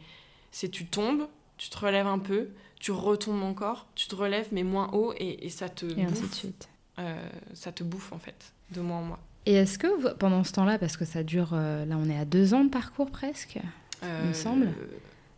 c'est 0.52 0.70
tu 0.70 0.86
tombes, 0.86 1.28
tu 1.58 1.70
te 1.70 1.78
relèves 1.78 2.08
un 2.08 2.20
peu, 2.20 2.50
tu 2.80 2.92
retombes 2.92 3.44
encore, 3.44 3.88
tu 3.96 4.08
te 4.08 4.16
relèves 4.16 4.48
mais 4.52 4.64
moins 4.64 4.92
haut 4.94 5.14
et, 5.18 5.46
et 5.46 5.50
ça 5.50 5.70
te 5.70 5.86
et 5.86 6.04
bouffe. 6.06 6.12
Ainsi 6.12 6.30
de 6.30 6.36
suite. 6.36 6.70
Euh, 7.00 7.30
ça 7.54 7.72
te 7.72 7.84
bouffe 7.84 8.14
en 8.14 8.20
fait, 8.20 8.54
de 8.72 8.82
mois 8.82 8.98
en 8.98 9.04
mois. 9.04 9.20
Et 9.46 9.54
est-ce 9.54 9.78
que 9.78 10.14
pendant 10.14 10.44
ce 10.44 10.54
temps-là, 10.54 10.80
parce 10.80 10.98
que 10.98 11.06
ça 11.06 11.24
dure, 11.24 11.52
euh, 11.54 11.86
là 11.86 11.98
on 12.00 12.10
est 12.10 12.18
à 12.18 12.26
deux 12.26 12.54
ans 12.54 12.64
de 12.64 12.70
parcours 12.70 13.12
presque, 13.12 13.60
il 14.02 14.08
me 14.08 14.14
euh, 14.14 14.34
semble 14.34 14.70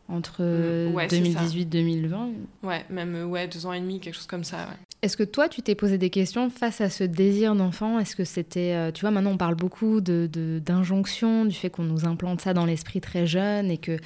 entre 0.09 0.41
2018-2020 0.41 2.07
mm, 2.07 2.33
Ouais, 2.63 2.85
même 2.89 3.15
euh, 3.15 3.25
ouais, 3.25 3.47
deux 3.47 3.65
ans 3.65 3.73
et 3.73 3.79
demi, 3.79 3.99
quelque 3.99 4.15
chose 4.15 4.27
comme 4.27 4.43
ça. 4.43 4.67
Est-ce 5.01 5.17
que 5.17 5.23
toi, 5.23 5.47
tu 5.49 5.61
t'es 5.61 5.75
posé 5.75 5.97
des 5.97 6.09
questions 6.09 6.49
face 6.49 6.81
à 6.81 6.89
ce 6.89 7.03
désir 7.03 7.55
d'enfant? 7.55 7.99
Est-ce 7.99 8.15
que 8.15 8.23
c'était, 8.23 8.73
euh, 8.73 8.91
tu 8.91 9.01
vois, 9.01 9.11
maintenant 9.11 9.31
on 9.31 9.37
parle 9.37 9.55
beaucoup 9.55 10.01
de, 10.01 10.27
d'injonction, 10.63 11.45
du 11.45 11.53
fait 11.53 11.69
qu'on 11.69 11.83
nous 11.83 12.05
implante 12.05 12.41
ça 12.41 12.53
dans 12.53 12.65
l'esprit 12.65 13.01
très 13.01 13.27
jeune 13.27 13.69
et 13.69 13.77
que, 13.77 13.97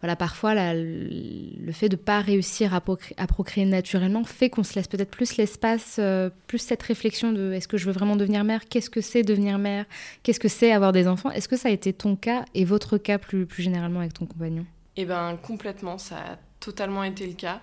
voilà, 0.00 0.14
parfois 0.14 0.54
le 0.54 1.72
fait 1.72 1.88
de 1.88 1.96
ne 1.96 2.00
pas 2.00 2.20
réussir 2.20 2.74
à, 2.74 2.82
à, 3.16 3.26
procréer 3.26 3.64
naturellement 3.64 4.24
fait 4.24 4.50
qu'on 4.50 4.62
se 4.62 4.74
laisse 4.74 4.88
peut-être 4.88 5.10
plus 5.10 5.36
l'espace, 5.36 5.96
euh, 5.98 6.30
plus 6.46 6.58
cette 6.58 6.82
réflexion 6.82 7.32
de 7.32 7.52
est-ce 7.52 7.66
que 7.66 7.78
je 7.78 7.86
veux 7.86 7.92
vraiment 7.92 8.16
devenir 8.16 8.44
mère? 8.44 8.66
Qu'est-ce 8.68 8.90
que 8.90 9.00
c'est 9.00 9.22
devenir 9.22 9.58
mère? 9.58 9.86
Qu'est-ce 10.22 10.40
que 10.40 10.48
c'est 10.48 10.70
avoir 10.70 10.92
des 10.92 11.08
enfants? 11.08 11.30
Est-ce 11.30 11.48
que 11.48 11.56
ça 11.56 11.70
a 11.70 11.72
été 11.72 11.92
ton 11.92 12.14
cas 12.14 12.44
et 12.54 12.64
votre 12.64 12.98
cas 12.98 13.18
plus, 13.18 13.46
plus 13.46 13.62
généralement 13.62 14.00
avec 14.00 14.12
ton 14.12 14.26
compagnon? 14.26 14.66
Eh 14.96 15.04
bien, 15.04 15.36
complètement, 15.36 15.98
ça 15.98 16.18
a 16.18 16.36
totalement 16.60 17.04
été 17.04 17.26
le 17.26 17.34
cas. 17.34 17.60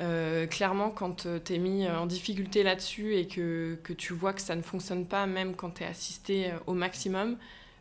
Euh, 0.00 0.46
clairement, 0.46 0.90
quand 0.90 1.26
euh, 1.26 1.38
tu 1.44 1.54
es 1.54 1.58
mis 1.58 1.86
euh, 1.86 1.98
en 1.98 2.06
difficulté 2.06 2.64
là-dessus 2.64 3.14
et 3.14 3.28
que, 3.28 3.78
que, 3.84 3.92
tu 3.92 4.12
vois 4.12 4.32
que 4.32 4.40
ça 4.40 4.56
ne 4.56 4.62
fonctionne 4.62 5.06
pas, 5.06 5.26
même 5.26 5.54
quand 5.54 5.70
tu 5.70 5.84
es 5.84 5.86
assisté 5.86 6.52
au 6.66 6.74
maximum, 6.74 7.36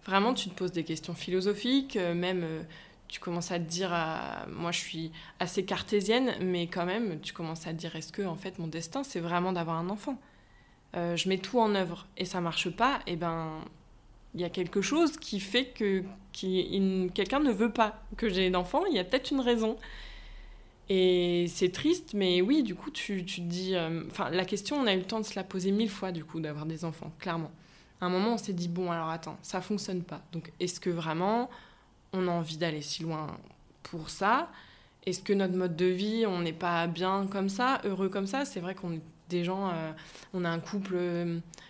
vraiment, 0.06 0.34
tu 0.34 0.50
te 0.50 0.56
poses 0.56 0.72
des 0.72 0.84
questions 0.84 1.16
philosophiques, 1.16 1.96
même 1.96 2.46
tu 3.08 3.20
commences 3.20 3.52
à 3.52 3.60
te 3.60 3.64
dire, 3.64 3.90
moi 4.50 4.72
je 4.72 4.80
suis 4.80 5.12
assez 5.40 5.66
cartésienne, 5.66 6.34
mais 6.42 6.68
quand 6.68 6.86
même, 6.86 7.20
tu 7.22 7.34
commences 7.34 7.68
à 7.68 7.72
te 7.72 7.78
dire, 7.78 7.96
est-ce 7.96 8.12
que 8.12 8.24
en 8.24 8.36
fait 8.36 8.60
mon 8.60 8.68
destin, 8.68 9.04
c'est 9.04 9.20
vraiment 9.20 9.54
d'avoir 9.54 9.78
un 9.78 9.90
enfant? 9.90 10.20
Je 10.94 11.30
mets 11.30 11.38
tout 11.38 11.60
en 11.60 11.74
œuvre 11.76 12.08
et 12.18 12.26
ça 12.26 12.42
marche 12.42 12.70
pas, 12.70 13.00
et 13.08 13.14
eh 13.14 13.16
ben 13.16 13.62
il 14.36 14.42
y 14.42 14.44
a 14.44 14.50
quelque 14.50 14.82
chose 14.82 15.18
qui 15.18 15.40
fait 15.40 15.66
que 15.66 16.04
quelqu'un 16.34 17.40
ne 17.40 17.52
veut 17.52 17.72
pas 17.72 18.02
que 18.18 18.30
j'ai 18.30 18.50
d'enfants, 18.50 18.86
il 18.86 18.96
y 18.96 19.00
a 19.00 19.04
peut-être 19.04 19.32
une 19.32 19.42
raison. 19.42 19.78
Et 20.90 21.46
c'est 21.48 21.72
triste, 21.72 22.14
mais 22.14 22.42
oui, 22.42 22.64
du 22.64 22.76
coup, 22.76 22.92
tu, 22.92 23.24
tu 23.24 23.42
te 23.42 23.46
dis... 23.48 23.76
Euh, 23.76 24.04
enfin, 24.08 24.30
la 24.30 24.44
question, 24.44 24.76
on 24.76 24.86
a 24.86 24.94
eu 24.94 24.98
le 24.98 25.06
temps 25.06 25.20
de 25.20 25.26
se 25.26 25.36
la 25.36 25.44
poser 25.44 25.72
mille 25.72 25.90
fois, 25.90 26.12
du 26.12 26.26
coup, 26.26 26.40
d'avoir 26.40 26.66
des 26.66 26.84
enfants, 26.84 27.12
clairement. 27.20 27.52
À 28.02 28.08
un 28.08 28.10
moment, 28.10 28.34
on 28.34 28.38
s'est 28.38 28.54
dit, 28.54 28.68
bon, 28.68 28.92
alors 28.92 29.10
attends, 29.10 29.38
ça 29.42 29.62
fonctionne 29.62 30.04
pas. 30.04 30.22
Donc, 30.34 30.52
est-ce 30.60 30.80
que 30.80 30.90
vraiment, 30.90 31.50
on 32.12 32.28
a 32.28 32.32
envie 32.32 32.58
d'aller 32.58 32.82
si 32.82 33.04
loin 33.04 33.28
pour 33.84 34.10
ça? 34.10 34.52
Est-ce 35.06 35.22
que 35.22 35.34
notre 35.34 35.56
mode 35.56 35.76
de 35.76 35.86
vie, 35.86 36.26
on 36.28 36.42
n'est 36.42 36.54
pas 36.54 36.88
bien 36.88 37.28
comme 37.28 37.50
ça, 37.50 37.80
heureux 37.86 38.10
comme 38.10 38.28
ça? 38.28 38.44
C'est 38.44 38.60
vrai 38.60 38.76
qu'on 38.76 38.92
est 38.92 39.02
des 39.30 39.44
gens, 39.44 39.74
on 40.34 40.46
a 40.46 40.50
un 40.50 40.60
couple 40.60 40.98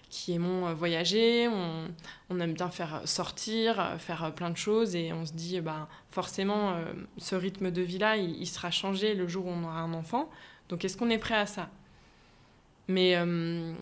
qui 0.09 0.33
aimons 0.33 0.73
voyager, 0.73 1.47
on, 1.47 2.39
aime 2.39 2.53
bien 2.53 2.69
faire 2.69 3.01
sortir, 3.05 3.95
faire 3.99 4.33
plein 4.33 4.49
de 4.49 4.57
choses 4.57 4.95
et 4.95 5.13
on 5.13 5.25
se 5.25 5.33
dit, 5.33 5.61
bah, 5.61 5.87
forcément, 6.09 6.75
ce 7.17 7.35
rythme 7.35 7.71
de 7.71 7.81
vie-là, 7.81 8.17
il, 8.17 8.47
sera 8.47 8.71
changé 8.71 9.13
le 9.15 9.27
jour 9.27 9.45
où 9.45 9.49
on 9.49 9.63
aura 9.63 9.79
un 9.79 9.93
enfant. 9.93 10.29
Donc 10.69 10.85
est-ce 10.85 10.97
qu'on 10.97 11.09
est 11.09 11.17
prêt 11.17 11.35
à 11.35 11.45
ça? 11.45 11.69
Mais, 12.87 13.15
euh, 13.15 13.73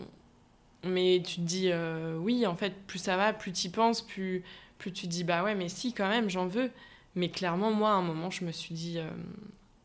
mais 0.84 1.22
tu 1.24 1.36
te 1.36 1.40
dis, 1.40 1.70
euh, 1.70 2.16
oui, 2.18 2.46
en 2.46 2.54
fait, 2.54 2.74
plus 2.86 2.98
ça 2.98 3.16
va, 3.16 3.32
plus 3.32 3.52
tu 3.52 3.68
y 3.68 3.70
penses, 3.70 4.02
plus, 4.02 4.42
plus 4.78 4.92
tu 4.92 5.06
te 5.06 5.10
dis, 5.12 5.24
bah 5.24 5.42
ouais, 5.42 5.54
mais 5.54 5.68
si, 5.68 5.92
quand 5.92 6.08
même, 6.08 6.30
j'en 6.30 6.46
veux. 6.46 6.70
Mais 7.14 7.28
clairement, 7.30 7.72
moi, 7.72 7.90
à 7.90 7.94
un 7.94 8.02
moment, 8.02 8.30
je 8.30 8.44
me 8.44 8.52
suis 8.52 8.74
dit, 8.74 8.98
euh, 8.98 9.10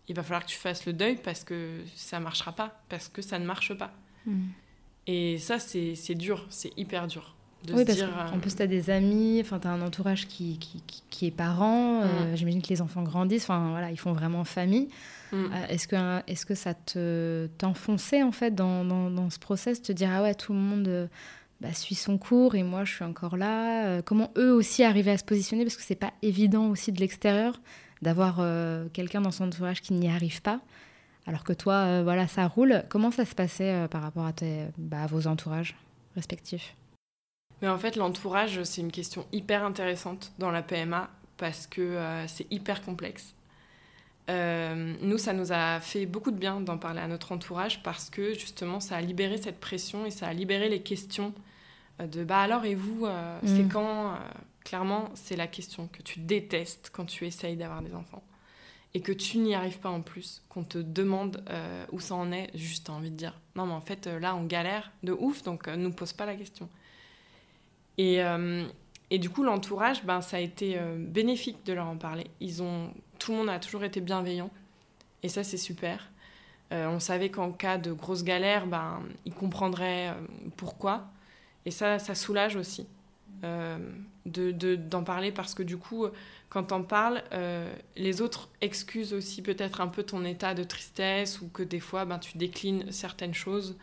il 0.07 0.15
va 0.15 0.23
falloir 0.23 0.45
que 0.45 0.49
tu 0.49 0.57
fasses 0.57 0.85
le 0.85 0.93
deuil 0.93 1.17
parce 1.21 1.43
que 1.43 1.81
ça 1.95 2.19
marchera 2.19 2.51
pas, 2.51 2.81
parce 2.89 3.07
que 3.07 3.21
ça 3.21 3.39
ne 3.39 3.45
marche 3.45 3.73
pas. 3.73 3.91
Hmm. 4.25 4.47
Et 5.05 5.37
ça, 5.37 5.57
c'est 5.59 6.15
dur, 6.15 6.45
c'est 6.49 6.77
hyper 6.77 7.07
dur. 7.07 7.35
De 7.63 7.73
oui, 7.73 7.85
parce 7.85 7.97
dire, 7.97 8.09
qu'en 8.29 8.39
plus, 8.39 8.55
tu 8.55 8.61
as 8.61 8.67
des 8.67 8.89
amis, 8.89 9.43
tu 9.47 9.67
as 9.67 9.71
un 9.71 9.81
entourage 9.81 10.27
qui, 10.27 10.59
qui, 10.59 10.83
qui 11.09 11.25
est 11.25 11.31
parent, 11.31 12.03
hmm. 12.03 12.35
j'imagine 12.35 12.61
que 12.61 12.69
les 12.69 12.81
enfants 12.81 13.03
grandissent, 13.03 13.43
enfin 13.43 13.71
voilà, 13.71 13.89
ils 13.91 13.99
font 13.99 14.13
vraiment 14.13 14.43
famille. 14.43 14.89
Mm. 15.31 15.35
Euh, 15.35 15.67
est-ce 15.69 15.87
que, 15.87 15.95
est 16.27 16.45
que 16.45 16.55
ça 16.55 16.73
te 16.73 17.47
t'enfonçait 17.57 18.23
en 18.23 18.31
fait 18.31 18.55
dans, 18.55 18.85
dans, 18.85 19.29
ce 19.29 19.39
process, 19.39 19.81
te 19.81 19.91
dire 19.91 20.09
ah 20.11 20.21
ouais 20.23 20.35
tout 20.35 20.53
le 20.53 20.59
monde 20.59 20.87
euh, 20.87 21.07
bah, 21.59 21.73
suit 21.73 21.95
son 21.95 22.17
cours 22.17 22.55
et 22.55 22.63
moi 22.63 22.85
je 22.85 22.93
suis 22.93 23.03
encore 23.03 23.37
là. 23.37 23.87
Euh, 23.87 24.01
comment 24.03 24.31
eux 24.37 24.53
aussi 24.53 24.83
arrivaient 24.83 25.11
à 25.11 25.17
se 25.17 25.25
positionner? 25.25 25.63
Parce 25.63 25.75
que 25.75 25.83
c'est 25.83 25.95
pas 25.95 26.13
évident 26.21 26.67
aussi 26.67 26.91
de 26.91 26.99
l'extérieur 26.99 27.59
d'avoir 28.01 28.41
quelqu'un 28.93 29.21
dans 29.21 29.31
son 29.31 29.45
entourage 29.45 29.81
qui 29.81 29.93
n'y 29.93 30.09
arrive 30.09 30.41
pas. 30.41 30.59
Alors 31.25 31.43
que 31.43 31.53
toi, 31.53 32.03
voilà, 32.03 32.27
ça 32.27 32.47
roule. 32.47 32.83
Comment 32.89 33.11
ça 33.11 33.25
se 33.25 33.35
passait 33.35 33.87
par 33.89 34.01
rapport 34.01 34.25
à, 34.25 34.33
tes, 34.33 34.65
bah, 34.77 35.03
à 35.03 35.07
vos 35.07 35.27
entourages 35.27 35.75
respectifs? 36.15 36.75
Mais 37.61 37.67
en 37.67 37.77
fait, 37.77 37.95
l'entourage, 37.95 38.63
c'est 38.63 38.81
une 38.81 38.91
question 38.91 39.25
hyper 39.31 39.63
intéressante 39.63 40.31
dans 40.39 40.51
la 40.51 40.61
PMA 40.61 41.09
parce 41.37 41.67
que 41.67 41.97
c'est 42.27 42.45
hyper 42.51 42.81
complexe. 42.81 43.35
Euh, 44.29 44.93
nous, 45.01 45.17
ça 45.17 45.33
nous 45.33 45.53
a 45.53 45.79
fait 45.79 46.05
beaucoup 46.05 46.31
de 46.31 46.37
bien 46.37 46.59
d'en 46.59 46.77
parler 46.77 46.99
à 46.99 47.07
notre 47.07 47.31
entourage 47.31 47.81
parce 47.81 48.09
que 48.09 48.33
justement, 48.33 48.79
ça 48.79 48.97
a 48.97 49.01
libéré 49.01 49.37
cette 49.37 49.59
pression 49.59 50.05
et 50.05 50.11
ça 50.11 50.27
a 50.27 50.33
libéré 50.33 50.67
les 50.67 50.81
questions 50.81 51.33
euh, 52.01 52.07
de 52.07 52.23
bah 52.23 52.39
alors 52.39 52.65
et 52.65 52.75
vous, 52.75 53.05
euh, 53.05 53.39
c'est 53.45 53.63
mm. 53.63 53.69
quand 53.69 54.15
Clairement, 54.67 55.09
c'est 55.13 55.37
la 55.37 55.47
question 55.47 55.87
que 55.87 56.01
tu 56.01 56.19
détestes 56.19 56.91
quand 56.93 57.05
tu 57.05 57.25
essayes 57.25 57.55
d'avoir 57.55 57.81
des 57.81 57.95
enfants 57.95 58.21
et 58.93 58.99
que 58.99 59.13
tu 59.13 59.37
n'y 59.37 59.55
arrives 59.55 59.79
pas 59.79 59.89
en 59.89 60.01
plus, 60.01 60.43
qu'on 60.49 60.65
te 60.65 60.77
demande 60.77 61.41
où 61.93 62.01
ça 62.01 62.15
en 62.15 62.33
est, 62.33 62.49
juste 62.53 62.89
envie 62.89 63.09
de 63.09 63.15
dire 63.15 63.39
non 63.55 63.65
mais 63.65 63.73
en 63.73 63.79
fait 63.79 64.07
là 64.07 64.35
on 64.35 64.43
galère 64.43 64.91
de 65.03 65.13
ouf 65.13 65.41
donc 65.43 65.67
ne 65.67 65.77
nous 65.77 65.93
pose 65.93 66.11
pas 66.11 66.25
la 66.25 66.35
question. 66.35 66.67
Et, 67.97 68.19
du 69.17 69.29
coup, 69.29 69.43
l'entourage, 69.43 70.03
ben, 70.03 70.19
ça 70.19 70.35
a 70.35 70.39
été 70.41 70.77
euh, 70.77 70.97
bénéfique 70.99 71.65
de 71.65 71.71
leur 71.71 71.87
en 71.87 71.95
parler. 71.95 72.27
Ils 72.41 72.61
ont, 72.61 72.91
tout 73.19 73.31
le 73.31 73.37
monde 73.37 73.49
a 73.49 73.59
toujours 73.59 73.85
été 73.85 74.01
bienveillant. 74.01 74.51
Et 75.23 75.29
ça, 75.29 75.45
c'est 75.45 75.55
super. 75.55 76.11
Euh, 76.73 76.89
on 76.89 76.99
savait 76.99 77.29
qu'en 77.29 77.53
cas 77.53 77.77
de 77.77 77.93
grosse 77.93 78.25
galère, 78.25 78.67
ben, 78.67 79.01
ils 79.23 79.33
comprendraient 79.33 80.09
euh, 80.09 80.13
pourquoi. 80.57 81.07
Et 81.65 81.71
ça, 81.71 81.99
ça 81.99 82.15
soulage 82.15 82.57
aussi 82.57 82.85
de, 84.27 84.75
d'en 84.75 85.03
parler 85.03 85.31
parce 85.31 85.53
que 85.53 85.63
du 85.63 85.77
coup, 85.77 86.05
quand 86.49 86.65
t'en 86.65 86.83
parles, 86.83 87.23
les 87.95 88.21
autres 88.21 88.49
excusent 88.61 89.13
aussi 89.13 89.41
peut-être 89.41 89.81
un 89.81 89.87
peu 89.87 90.03
ton 90.03 90.23
état 90.23 90.53
de 90.53 90.63
tristesse 90.63 91.41
ou 91.41 91.49
que 91.49 91.63
des 91.63 91.79
fois, 91.79 92.05
ben, 92.05 92.19
tu 92.19 92.37
déclines 92.37 92.91
certaines 92.91 93.33
choses 93.33 93.77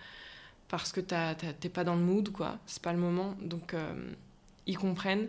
parce 0.68 0.92
que 0.92 1.00
t'es 1.00 1.68
pas 1.68 1.84
dans 1.84 1.94
le 1.94 2.02
mood, 2.02 2.30
quoi. 2.30 2.58
C'est 2.66 2.82
pas 2.82 2.92
le 2.92 2.98
moment. 2.98 3.34
Donc 3.42 3.74
ils 4.66 4.78
comprennent. 4.78 5.28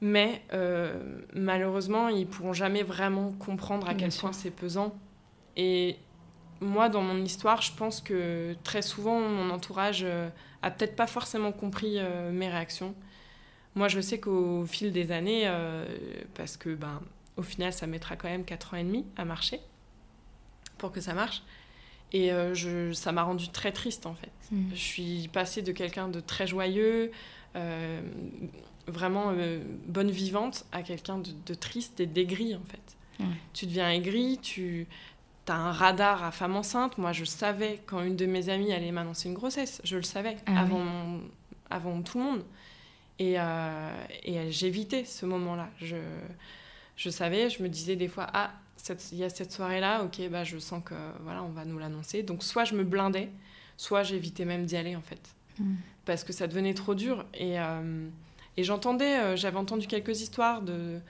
Mais 0.00 0.42
euh, 0.52 1.22
malheureusement, 1.32 2.08
ils 2.08 2.26
pourront 2.26 2.52
jamais 2.52 2.82
vraiment 2.82 3.32
comprendre 3.32 3.88
à 3.88 3.94
quel 3.94 4.10
point 4.10 4.32
c'est 4.32 4.50
pesant. 4.50 4.94
Et 5.56 5.96
moi, 6.60 6.88
dans 6.88 7.02
mon 7.02 7.16
histoire, 7.24 7.62
je 7.62 7.72
pense 7.72 8.00
que 8.00 8.54
très 8.64 8.82
souvent, 8.82 9.20
mon 9.20 9.50
entourage 9.50 10.02
euh, 10.04 10.28
a 10.62 10.70
peut-être 10.70 10.96
pas 10.96 11.06
forcément 11.06 11.52
compris 11.52 11.94
euh, 11.98 12.30
mes 12.32 12.48
réactions. 12.48 12.94
Moi, 13.74 13.88
je 13.88 14.00
sais 14.00 14.20
qu'au 14.20 14.64
fil 14.66 14.92
des 14.92 15.10
années, 15.10 15.50
parce 16.34 16.56
que 16.56 16.74
ben, 16.74 17.00
au 17.36 17.42
final, 17.42 17.72
ça 17.72 17.86
mettra 17.86 18.16
quand 18.16 18.28
même 18.28 18.44
4 18.44 18.74
ans 18.74 18.76
et 18.76 18.84
demi 18.84 19.04
à 19.16 19.24
marcher 19.24 19.60
pour 20.78 20.92
que 20.92 21.00
ça 21.00 21.14
marche. 21.14 21.42
Et 22.12 22.30
je, 22.52 22.92
ça 22.92 23.10
m'a 23.10 23.24
rendu 23.24 23.48
très 23.48 23.72
triste 23.72 24.06
en 24.06 24.14
fait. 24.14 24.30
Mmh. 24.52 24.70
Je 24.70 24.80
suis 24.80 25.28
passée 25.32 25.62
de 25.62 25.72
quelqu'un 25.72 26.06
de 26.06 26.20
très 26.20 26.46
joyeux, 26.46 27.10
euh, 27.56 28.00
vraiment 28.86 29.30
euh, 29.30 29.62
bonne 29.86 30.10
vivante 30.10 30.66
à 30.72 30.82
quelqu'un 30.82 31.18
de, 31.18 31.54
triste 31.54 32.00
et 32.00 32.06
d'aigri 32.06 32.54
en 32.54 32.64
fait. 32.68 32.80
Tu 33.52 33.66
deviens 33.66 33.90
aigri, 33.90 34.38
tu 34.42 34.88
as 35.46 35.54
un 35.54 35.72
radar 35.72 36.24
à 36.24 36.32
femme 36.32 36.56
enceinte. 36.56 36.98
Moi, 36.98 37.12
je 37.12 37.24
savais 37.24 37.80
quand 37.86 38.02
une 38.02 38.16
de 38.16 38.26
mes 38.26 38.48
amies 38.48 38.72
allait 38.72 38.90
m'annoncer 38.90 39.28
une 39.28 39.34
grossesse, 39.34 39.80
je 39.84 39.96
le 39.96 40.02
savais 40.02 40.36
ah 40.46 40.60
avant, 40.60 41.20
avant 41.70 42.02
tout 42.02 42.18
le 42.18 42.24
monde. 42.24 42.44
Et, 43.18 43.34
euh, 43.38 44.04
et 44.24 44.50
j'évitais 44.50 45.04
ce 45.04 45.26
moment-là. 45.26 45.68
Je, 45.80 45.96
je 46.96 47.10
savais, 47.10 47.50
je 47.50 47.62
me 47.62 47.68
disais 47.68 47.96
des 47.96 48.08
fois, 48.08 48.26
ah, 48.32 48.52
il 49.12 49.18
y 49.18 49.24
a 49.24 49.28
cette 49.30 49.52
soirée-là, 49.52 50.04
ok, 50.04 50.28
bah, 50.30 50.44
je 50.44 50.58
sens 50.58 50.82
que 50.84 50.94
voilà, 51.22 51.42
on 51.42 51.50
va 51.50 51.64
nous 51.64 51.78
l'annoncer. 51.78 52.22
Donc, 52.22 52.42
soit 52.42 52.64
je 52.64 52.74
me 52.74 52.84
blindais, 52.84 53.30
soit 53.76 54.02
j'évitais 54.02 54.44
même 54.44 54.66
d'y 54.66 54.76
aller 54.76 54.96
en 54.96 55.02
fait. 55.02 55.34
Mm. 55.58 55.74
Parce 56.04 56.24
que 56.24 56.32
ça 56.32 56.46
devenait 56.46 56.74
trop 56.74 56.94
dur. 56.94 57.24
Et, 57.34 57.58
euh, 57.60 58.08
et 58.56 58.64
j'entendais, 58.64 59.18
euh, 59.18 59.36
j'avais 59.36 59.58
entendu 59.58 59.86
quelques 59.86 60.20
histoires 60.20 60.62
de 60.62 61.00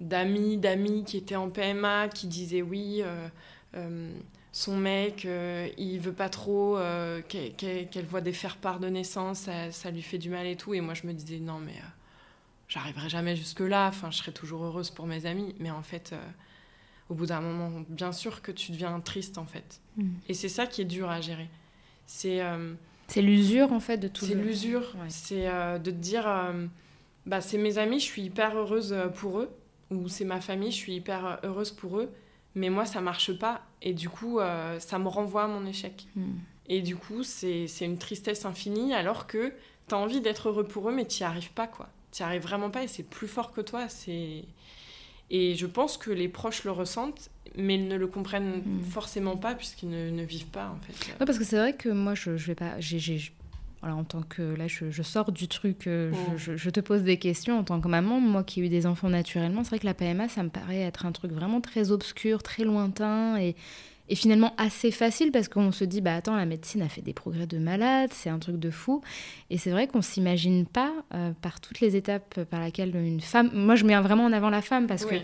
d'amis, 0.00 0.58
d'amis 0.58 1.02
qui 1.02 1.16
étaient 1.16 1.34
en 1.34 1.50
PMA, 1.50 2.08
qui 2.08 2.28
disaient 2.28 2.62
oui, 2.62 3.02
euh, 3.74 4.12
son 4.52 4.76
mec, 4.76 5.26
il 5.76 5.98
veut 5.98 6.12
pas 6.12 6.28
trop 6.28 6.78
qu'elle 7.28 8.06
voit 8.08 8.20
des 8.20 8.32
faire-part 8.32 8.80
de 8.80 8.88
naissance, 8.88 9.40
ça, 9.40 9.70
ça, 9.70 9.90
lui 9.90 10.02
fait 10.02 10.18
du 10.18 10.30
mal 10.30 10.46
et 10.46 10.56
tout. 10.56 10.74
Et 10.74 10.80
moi, 10.80 10.94
je 10.94 11.06
me 11.06 11.12
disais 11.12 11.38
non, 11.38 11.58
mais 11.58 11.74
j'arriverai 12.68 13.08
jamais 13.08 13.36
jusque-là, 13.36 13.88
enfin, 13.88 14.10
je 14.10 14.18
serai 14.18 14.32
toujours 14.32 14.64
heureuse 14.64 14.90
pour 14.90 15.06
mes 15.06 15.26
amis. 15.26 15.54
Mais 15.60 15.70
en 15.70 15.82
fait, 15.82 16.14
au 17.08 17.14
bout 17.14 17.26
d'un 17.26 17.40
moment, 17.40 17.84
bien 17.88 18.12
sûr 18.12 18.42
que 18.42 18.50
tu 18.50 18.72
deviens 18.72 18.98
triste, 19.00 19.38
en 19.38 19.46
fait. 19.46 19.80
Mm. 19.96 20.08
Et 20.28 20.34
c'est 20.34 20.48
ça 20.48 20.66
qui 20.66 20.82
est 20.82 20.86
dur 20.86 21.10
à 21.10 21.20
gérer. 21.20 21.48
C'est 22.06 22.42
c'est 23.08 23.22
l'usure 23.22 23.72
en 23.72 23.80
fait 23.80 23.96
de 23.96 24.06
tout. 24.06 24.24
C'est 24.24 24.34
l'usure. 24.34 24.94
C'est 25.08 25.48
euh, 25.48 25.78
de 25.78 25.90
te 25.90 25.96
dire, 25.96 26.28
euh, 26.28 26.66
bah, 27.26 27.40
c'est 27.40 27.58
mes 27.58 27.78
amis, 27.78 27.98
je 28.00 28.04
suis 28.04 28.22
hyper 28.22 28.56
heureuse 28.56 28.92
euh, 28.92 29.08
pour 29.08 29.40
eux, 29.40 29.50
ou 29.90 30.08
c'est 30.08 30.26
ma 30.26 30.40
famille, 30.40 30.70
je 30.70 30.76
suis 30.76 30.94
hyper 30.94 31.40
heureuse 31.42 31.72
pour 31.72 31.98
eux, 31.98 32.12
mais 32.54 32.68
moi 32.68 32.84
ça 32.84 33.00
marche 33.00 33.32
pas, 33.38 33.62
et 33.82 33.92
du 33.92 34.08
coup 34.08 34.38
ça 34.78 34.98
me 34.98 35.08
renvoie 35.08 35.44
à 35.44 35.48
mon 35.48 35.66
échec. 35.66 36.06
Hmm. 36.16 36.36
Et 36.68 36.82
du 36.82 36.96
coup 36.96 37.22
c'est 37.22 37.66
une 37.80 37.98
tristesse 37.98 38.44
infinie, 38.44 38.94
alors 38.94 39.26
que 39.26 39.52
tu 39.88 39.94
as 39.94 39.98
envie 39.98 40.20
d'être 40.20 40.48
heureux 40.48 40.64
pour 40.64 40.88
eux, 40.88 40.92
mais 40.94 41.06
tu 41.06 41.22
n'y 41.22 41.26
arrives 41.26 41.52
pas 41.52 41.66
quoi. 41.66 41.88
Tu 42.12 42.22
n'y 42.22 42.26
arrives 42.26 42.42
vraiment 42.42 42.70
pas, 42.70 42.82
et 42.82 42.88
c'est 42.88 43.02
plus 43.02 43.28
fort 43.28 43.52
que 43.52 43.60
toi. 43.60 43.88
C'est 43.88 44.44
et 45.30 45.54
je 45.54 45.66
pense 45.66 45.98
que 45.98 46.10
les 46.10 46.28
proches 46.28 46.64
le 46.64 46.70
ressentent, 46.70 47.28
mais 47.54 47.74
ils 47.74 47.86
ne 47.86 47.96
le 47.96 48.06
comprennent 48.06 48.62
hmm. 48.64 48.82
forcément 48.84 49.36
pas 49.36 49.54
puisqu'ils 49.54 49.90
ne, 49.90 50.22
vivent 50.22 50.46
pas 50.46 50.68
en 50.70 50.78
fait. 50.86 51.12
Ouais, 51.12 51.26
parce 51.26 51.38
que 51.38 51.44
c'est 51.44 51.58
vrai 51.58 51.74
que 51.74 51.88
moi 51.88 52.14
je, 52.14 52.36
je 52.36 52.46
vais 52.46 52.54
pas, 52.54 52.80
voilà, 53.80 53.94
en 53.96 54.04
tant 54.04 54.22
que 54.22 54.42
là 54.42 54.66
je, 54.66 55.02
sors 55.02 55.30
du 55.30 55.46
truc, 55.46 55.86
euh, 55.86 56.12
oh. 56.12 56.32
je, 56.36 56.56
je, 56.56 56.70
te 56.70 56.80
pose 56.80 57.02
des 57.02 57.16
questions 57.16 57.58
en 57.58 57.64
tant 57.64 57.80
que 57.80 57.88
maman, 57.88 58.20
moi 58.20 58.42
qui 58.42 58.60
ai 58.60 58.66
eu 58.66 58.68
des 58.68 58.86
enfants 58.86 59.08
naturellement, 59.08 59.62
c'est 59.62 59.70
vrai 59.70 59.78
que 59.78 59.86
la 59.86 59.94
PMA 59.94 60.28
ça 60.28 60.42
me 60.42 60.48
paraît 60.48 60.80
être 60.80 61.06
un 61.06 61.12
truc 61.12 61.32
vraiment 61.32 61.60
très 61.60 61.92
obscur, 61.92 62.42
très 62.42 62.64
lointain 62.64 63.36
et 63.38 63.54
et 64.08 64.14
finalement 64.14 64.54
assez 64.56 64.90
facile 64.90 65.30
parce 65.32 65.48
qu'on 65.48 65.72
se 65.72 65.84
dit 65.84 66.00
bah 66.00 66.14
attends 66.14 66.36
la 66.36 66.46
médecine 66.46 66.82
a 66.82 66.88
fait 66.88 67.02
des 67.02 67.12
progrès 67.12 67.46
de 67.46 67.58
malade 67.58 68.10
c'est 68.12 68.30
un 68.30 68.38
truc 68.38 68.58
de 68.58 68.70
fou. 68.70 69.02
Et 69.50 69.58
c'est 69.58 69.70
vrai 69.70 69.86
qu'on 69.86 70.02
s'imagine 70.02 70.66
pas 70.66 70.92
euh, 71.14 71.32
par 71.40 71.60
toutes 71.60 71.80
les 71.80 71.96
étapes 71.96 72.42
par 72.44 72.62
lesquelles 72.62 72.94
une 72.96 73.20
femme 73.20 73.50
moi 73.52 73.74
je 73.74 73.84
mets 73.84 73.98
vraiment 74.00 74.24
en 74.24 74.32
avant 74.32 74.50
la 74.50 74.62
femme 74.62 74.86
parce 74.86 75.04
que 75.04 75.16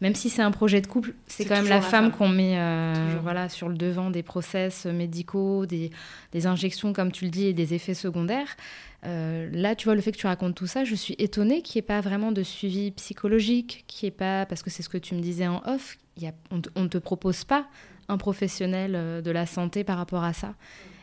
même 0.00 0.14
si 0.14 0.30
c'est 0.30 0.42
un 0.42 0.50
projet 0.50 0.80
de 0.80 0.86
couple 0.86 1.14
c'est 1.26 1.44
quand 1.44 1.56
même 1.56 1.68
la, 1.68 1.80
femme, 1.80 2.10
qu'on 2.10 2.28
met 2.28 2.58
euh, 2.58 3.16
voilà 3.22 3.48
sur 3.48 3.68
le 3.68 3.76
devant 3.76 4.10
des 4.10 4.22
process 4.22 4.86
médicaux 4.86 5.66
des, 5.66 5.90
des, 6.32 6.46
injections 6.46 6.92
comme 6.92 7.12
tu 7.12 7.24
le 7.24 7.30
dis 7.30 7.46
et 7.46 7.52
des 7.52 7.74
effets 7.74 7.94
secondaires. 7.94 8.56
Euh, 9.04 9.48
là, 9.52 9.74
tu 9.74 9.86
vois, 9.86 9.94
le 9.94 10.00
fait 10.00 10.12
que 10.12 10.16
tu 10.16 10.26
racontes 10.26 10.54
tout 10.54 10.66
ça, 10.66 10.84
je 10.84 10.94
suis 10.94 11.14
étonnée 11.18 11.62
qu'il 11.62 11.78
n'y 11.78 11.84
ait 11.84 11.86
pas 11.86 12.00
vraiment 12.00 12.30
de 12.30 12.42
suivi 12.42 12.92
psychologique, 12.92 13.84
qui 13.88 14.06
est 14.06 14.12
pas, 14.12 14.46
parce 14.46 14.62
que 14.62 14.70
c'est 14.70 14.82
ce 14.82 14.88
que 14.88 14.98
tu 14.98 15.14
me 15.14 15.20
disais 15.20 15.48
en 15.48 15.60
off, 15.66 15.98
y 16.16 16.26
a, 16.26 16.32
on 16.50 16.82
ne 16.82 16.88
te 16.88 16.98
propose 16.98 17.44
pas 17.44 17.66
un 18.08 18.18
professionnel 18.18 18.94
euh, 18.94 19.20
de 19.20 19.30
la 19.30 19.46
santé 19.46 19.84
par 19.84 19.96
rapport 19.98 20.24
à 20.24 20.32
ça. 20.32 20.54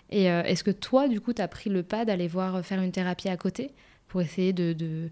Et 0.09 0.31
euh, 0.31 0.43
est-ce 0.43 0.63
que 0.63 0.71
toi, 0.71 1.07
du 1.07 1.21
coup, 1.21 1.33
tu 1.33 1.41
as 1.41 1.47
pris 1.47 1.69
le 1.69 1.83
pas 1.83 2.05
d'aller 2.05 2.27
voir 2.27 2.55
euh, 2.55 2.61
faire 2.61 2.81
une 2.81 2.91
thérapie 2.91 3.29
à 3.29 3.37
côté 3.37 3.71
pour 4.07 4.21
essayer 4.21 4.53
de, 4.53 5.09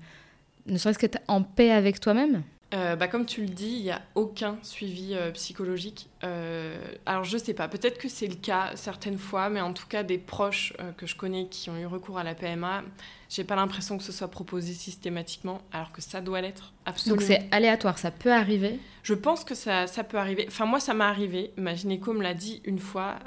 ne 0.66 0.78
serait-ce 0.78 0.98
qu'être 0.98 1.20
en 1.28 1.44
paix 1.44 1.72
avec 1.72 2.00
toi-même? 2.00 2.44
Euh, 2.74 2.98
bah, 2.98 3.08
comme 3.08 3.26
tu 3.26 3.42
le 3.42 3.48
dis, 3.48 3.78
il 3.78 3.84
n'y 3.84 3.92
a 3.92 4.02
aucun 4.16 4.58
suivi 4.62 5.14
euh, 5.14 5.32
psychologique. 5.32 6.10
Euh, 6.24 6.78
alors 7.06 7.24
je 7.24 7.38
sais 7.38 7.54
pas, 7.54 7.70
peut-être 7.70 7.98
que 7.98 8.10
c'est 8.10 8.28
le 8.28 8.36
cas 8.36 8.72
certaines 8.76 9.18
fois, 9.18 9.50
mais 9.50 9.62
en 9.62 9.72
tout 9.72 9.88
cas 9.88 10.04
des 10.04 10.18
proches 10.18 10.74
que 10.98 11.06
je 11.06 11.16
connais 11.16 11.48
qui 11.48 11.70
ont 11.70 11.78
eu 11.78 11.86
recours 11.86 12.18
à 12.18 12.24
la 12.24 12.36
PMA, 12.36 12.84
j'ai 13.30 13.46
pas 13.46 13.56
l'impression 13.56 13.98
que 13.98 14.04
ce 14.04 14.12
soit 14.12 14.28
proposé 14.28 14.74
systématiquement, 14.74 15.62
alors 15.72 15.94
que 15.94 16.02
ça 16.02 16.20
doit 16.20 16.42
l'être 16.42 16.74
absolument. 16.86 17.22
Donc 17.22 17.28
c'est 17.28 17.48
aléatoire, 17.52 17.98
ça 18.00 18.12
peut 18.12 18.34
arriver 18.34 18.80
Je 19.04 19.14
pense 19.14 19.46
que 19.46 19.56
ça, 19.56 19.88
ça 19.88 20.04
peut 20.04 20.18
arriver. 20.18 20.46
Enfin 20.50 20.66
moi 20.66 20.82
ça 20.82 20.94
m'est 20.94 21.06
arrivé, 21.06 21.52
ma 21.56 21.74
gynéco 21.74 22.12
me 22.12 22.24
l'a 22.24 22.34
dit 22.34 22.62
une 22.66 22.80
fois, 22.80 23.20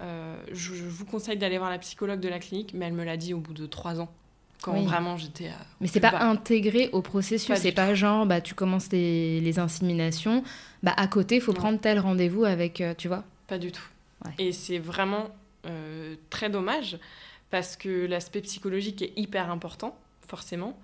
je, 0.53 0.75
je 0.75 0.85
vous 0.85 1.07
conseille 1.07 1.39
d'aller 1.39 1.57
voir 1.57 1.71
la 1.71 1.79
psychologue 1.79 2.21
de 2.21 2.29
la 2.29 2.41
clinique, 2.41 2.73
mais 2.75 2.87
elle 2.87 2.93
me 2.93 3.05
l'a 3.05 3.17
dit 3.17 3.33
au 3.33 3.39
bout 3.39 3.55
de 3.55 3.67
trois 3.67 4.01
ans 4.01 4.13
quand 4.63 4.81
vraiment 4.83 5.17
j'étais. 5.17 5.49
Euh, 5.49 5.65
mais 5.81 5.87
c'est 5.87 6.01
pas 6.01 6.21
intégré 6.21 6.91
au 6.93 7.03
processus. 7.03 7.55
C'est 7.57 7.73
pas 7.73 7.95
genre, 7.95 8.27
bah, 8.27 8.41
tu 8.41 8.55
commences 8.55 8.91
les, 8.93 9.41
les 9.41 9.59
inséminations, 9.59 10.43
bah, 10.83 10.95
à 10.97 11.07
côté, 11.07 11.37
il 11.37 11.41
faut 11.41 11.53
prendre 11.53 11.79
tel 11.81 11.99
rendez-vous 11.99 12.45
avec, 12.45 12.81
euh, 12.81 12.95
tu 12.97 13.09
vois 13.09 13.25
Pas 13.47 13.59
du 13.59 13.73
tout. 13.73 13.87
Et 14.39 14.53
c'est 14.53 14.79
vraiment 14.79 15.31
euh, 15.67 16.15
très 16.29 16.51
dommage 16.51 16.99
parce 17.51 17.77
que 17.77 18.07
l'aspect 18.07 18.43
psychologique 18.43 19.03
est 19.03 19.13
hyper 19.17 19.51
important, 19.51 19.97
forcément. 20.27 20.79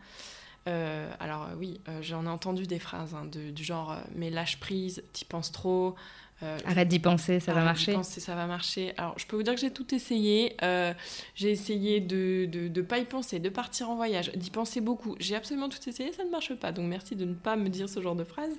alors 0.67 1.49
oui, 1.59 1.81
j'en 2.01 2.25
ai 2.25 2.29
entendu 2.29 2.67
des 2.67 2.81
phrases 2.81 3.15
hein, 3.15 3.27
du 3.27 3.63
genre 3.63 3.97
mais 4.17 4.31
lâche 4.31 4.59
prise, 4.59 5.05
t'y 5.13 5.25
penses 5.25 5.53
trop, 5.53 5.95
euh, 6.43 6.59
arrête 6.67 6.89
d'y 6.89 6.99
penser, 6.99 7.41
ça 7.41 7.55
va 7.55 7.65
marcher. 7.65 7.95
Penser, 7.95 8.21
ça 8.21 8.35
va 8.35 8.47
marcher. 8.47 8.93
Alors, 8.99 9.19
je 9.19 9.27
peux 9.27 9.37
vous 9.37 9.43
dire 9.43 9.55
que 9.55 9.61
j'ai 9.61 9.71
tout 9.71 9.95
essayé. 9.95 10.55
Euh, 10.63 10.93
j'ai 11.35 11.51
essayé 11.51 12.01
de 12.01 12.47
ne 12.53 12.83
pas 12.83 12.99
y 12.99 13.05
penser, 13.05 13.39
de 13.39 13.49
partir 13.49 13.89
en 13.89 13.97
voyage, 13.97 14.31
d'y 14.33 14.51
penser 14.51 14.83
beaucoup. 14.83 15.17
J'ai 15.19 15.35
absolument 15.35 15.71
tout 15.71 15.79
essayé, 15.89 16.13
ça 16.13 16.25
ne 16.25 16.31
marche 16.31 16.55
pas. 16.55 16.73
Donc, 16.73 16.87
merci 16.87 17.17
de 17.17 17.25
ne 17.25 17.35
pas 17.35 17.57
me 17.57 17.69
dire 17.69 17.89
ce 17.89 18.03
genre 18.03 18.17
de 18.17 18.25
phrase. 18.25 18.55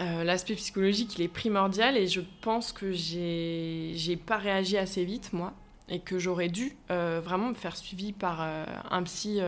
Euh, 0.00 0.24
l'aspect 0.24 0.54
psychologique, 0.54 1.18
il 1.18 1.22
est 1.22 1.28
primordial 1.28 1.98
et 1.98 2.06
je 2.06 2.22
pense 2.40 2.72
que 2.72 2.90
j'ai 2.92 4.18
pas 4.24 4.38
réagi 4.38 4.78
assez 4.78 5.04
vite, 5.04 5.34
moi, 5.34 5.52
et 5.90 5.98
que 5.98 6.18
j'aurais 6.18 6.48
dû 6.48 6.74
vraiment 6.88 7.50
me 7.50 7.54
faire 7.54 7.76
suivi 7.76 8.14
par 8.14 8.40
un 8.40 9.02
psy 9.02 9.40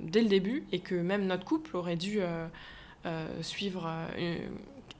dès 0.00 0.22
le 0.22 0.28
début 0.28 0.64
et 0.72 0.78
que 0.78 0.94
même 0.94 1.26
notre 1.26 1.44
couple 1.44 1.76
aurait 1.76 1.96
dû 1.96 2.20
suivre 3.42 3.90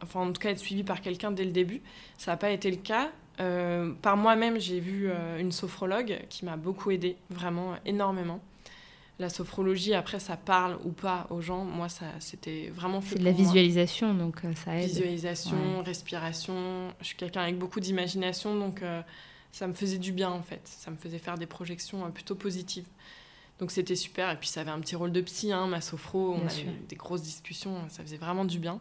enfin 0.02 0.20
en 0.20 0.32
tout 0.32 0.40
cas 0.40 0.50
être 0.50 0.58
suivi 0.58 0.82
par 0.82 1.00
quelqu'un 1.00 1.30
dès 1.30 1.44
le 1.44 1.52
début. 1.52 1.82
Ça 2.18 2.32
n'a 2.32 2.36
pas 2.36 2.50
été 2.50 2.70
le 2.70 2.76
cas. 2.76 3.10
Euh, 3.40 3.92
par 4.02 4.16
moi-même, 4.16 4.60
j'ai 4.60 4.80
vu 4.80 5.08
euh, 5.08 5.38
une 5.38 5.52
sophrologue 5.52 6.20
qui 6.28 6.44
m'a 6.44 6.56
beaucoup 6.56 6.90
aidée, 6.90 7.16
vraiment 7.30 7.74
énormément. 7.86 8.40
La 9.18 9.28
sophrologie, 9.28 9.94
après, 9.94 10.18
ça 10.18 10.36
parle 10.36 10.78
ou 10.84 10.90
pas 10.90 11.26
aux 11.30 11.40
gens. 11.40 11.64
Moi, 11.64 11.88
ça, 11.88 12.06
c'était 12.18 12.70
vraiment 12.74 13.00
C'est 13.00 13.18
de 13.18 13.24
la 13.24 13.32
visualisation, 13.32 14.14
donc 14.14 14.44
euh, 14.44 14.52
ça 14.54 14.76
aide. 14.76 14.88
Visualisation, 14.88 15.82
respiration. 15.82 16.88
Je 17.00 17.06
suis 17.06 17.16
quelqu'un 17.16 17.42
avec 17.42 17.58
beaucoup 17.58 17.80
d'imagination, 17.80 18.56
donc 18.56 18.82
ça 19.52 19.66
me 19.66 19.72
faisait 19.72 19.98
du 19.98 20.12
bien, 20.12 20.30
en 20.30 20.42
fait. 20.42 20.62
Ça 20.64 20.90
me 20.90 20.96
faisait 20.96 21.18
faire 21.18 21.38
des 21.38 21.46
projections 21.46 22.10
plutôt 22.10 22.34
positives. 22.34 22.86
Donc 23.58 23.70
c'était 23.70 23.96
super. 23.96 24.30
Et 24.30 24.36
puis 24.36 24.48
ça 24.48 24.62
avait 24.62 24.70
un 24.70 24.80
petit 24.80 24.96
rôle 24.96 25.12
de 25.12 25.20
psy, 25.20 25.52
hein, 25.52 25.66
ma 25.68 25.80
sophro. 25.80 26.34
On 26.34 26.46
avait 26.46 26.66
des 26.88 26.96
grosses 26.96 27.22
discussions. 27.22 27.76
Ça 27.88 28.02
faisait 28.02 28.16
vraiment 28.16 28.44
du 28.44 28.58
bien. 28.58 28.80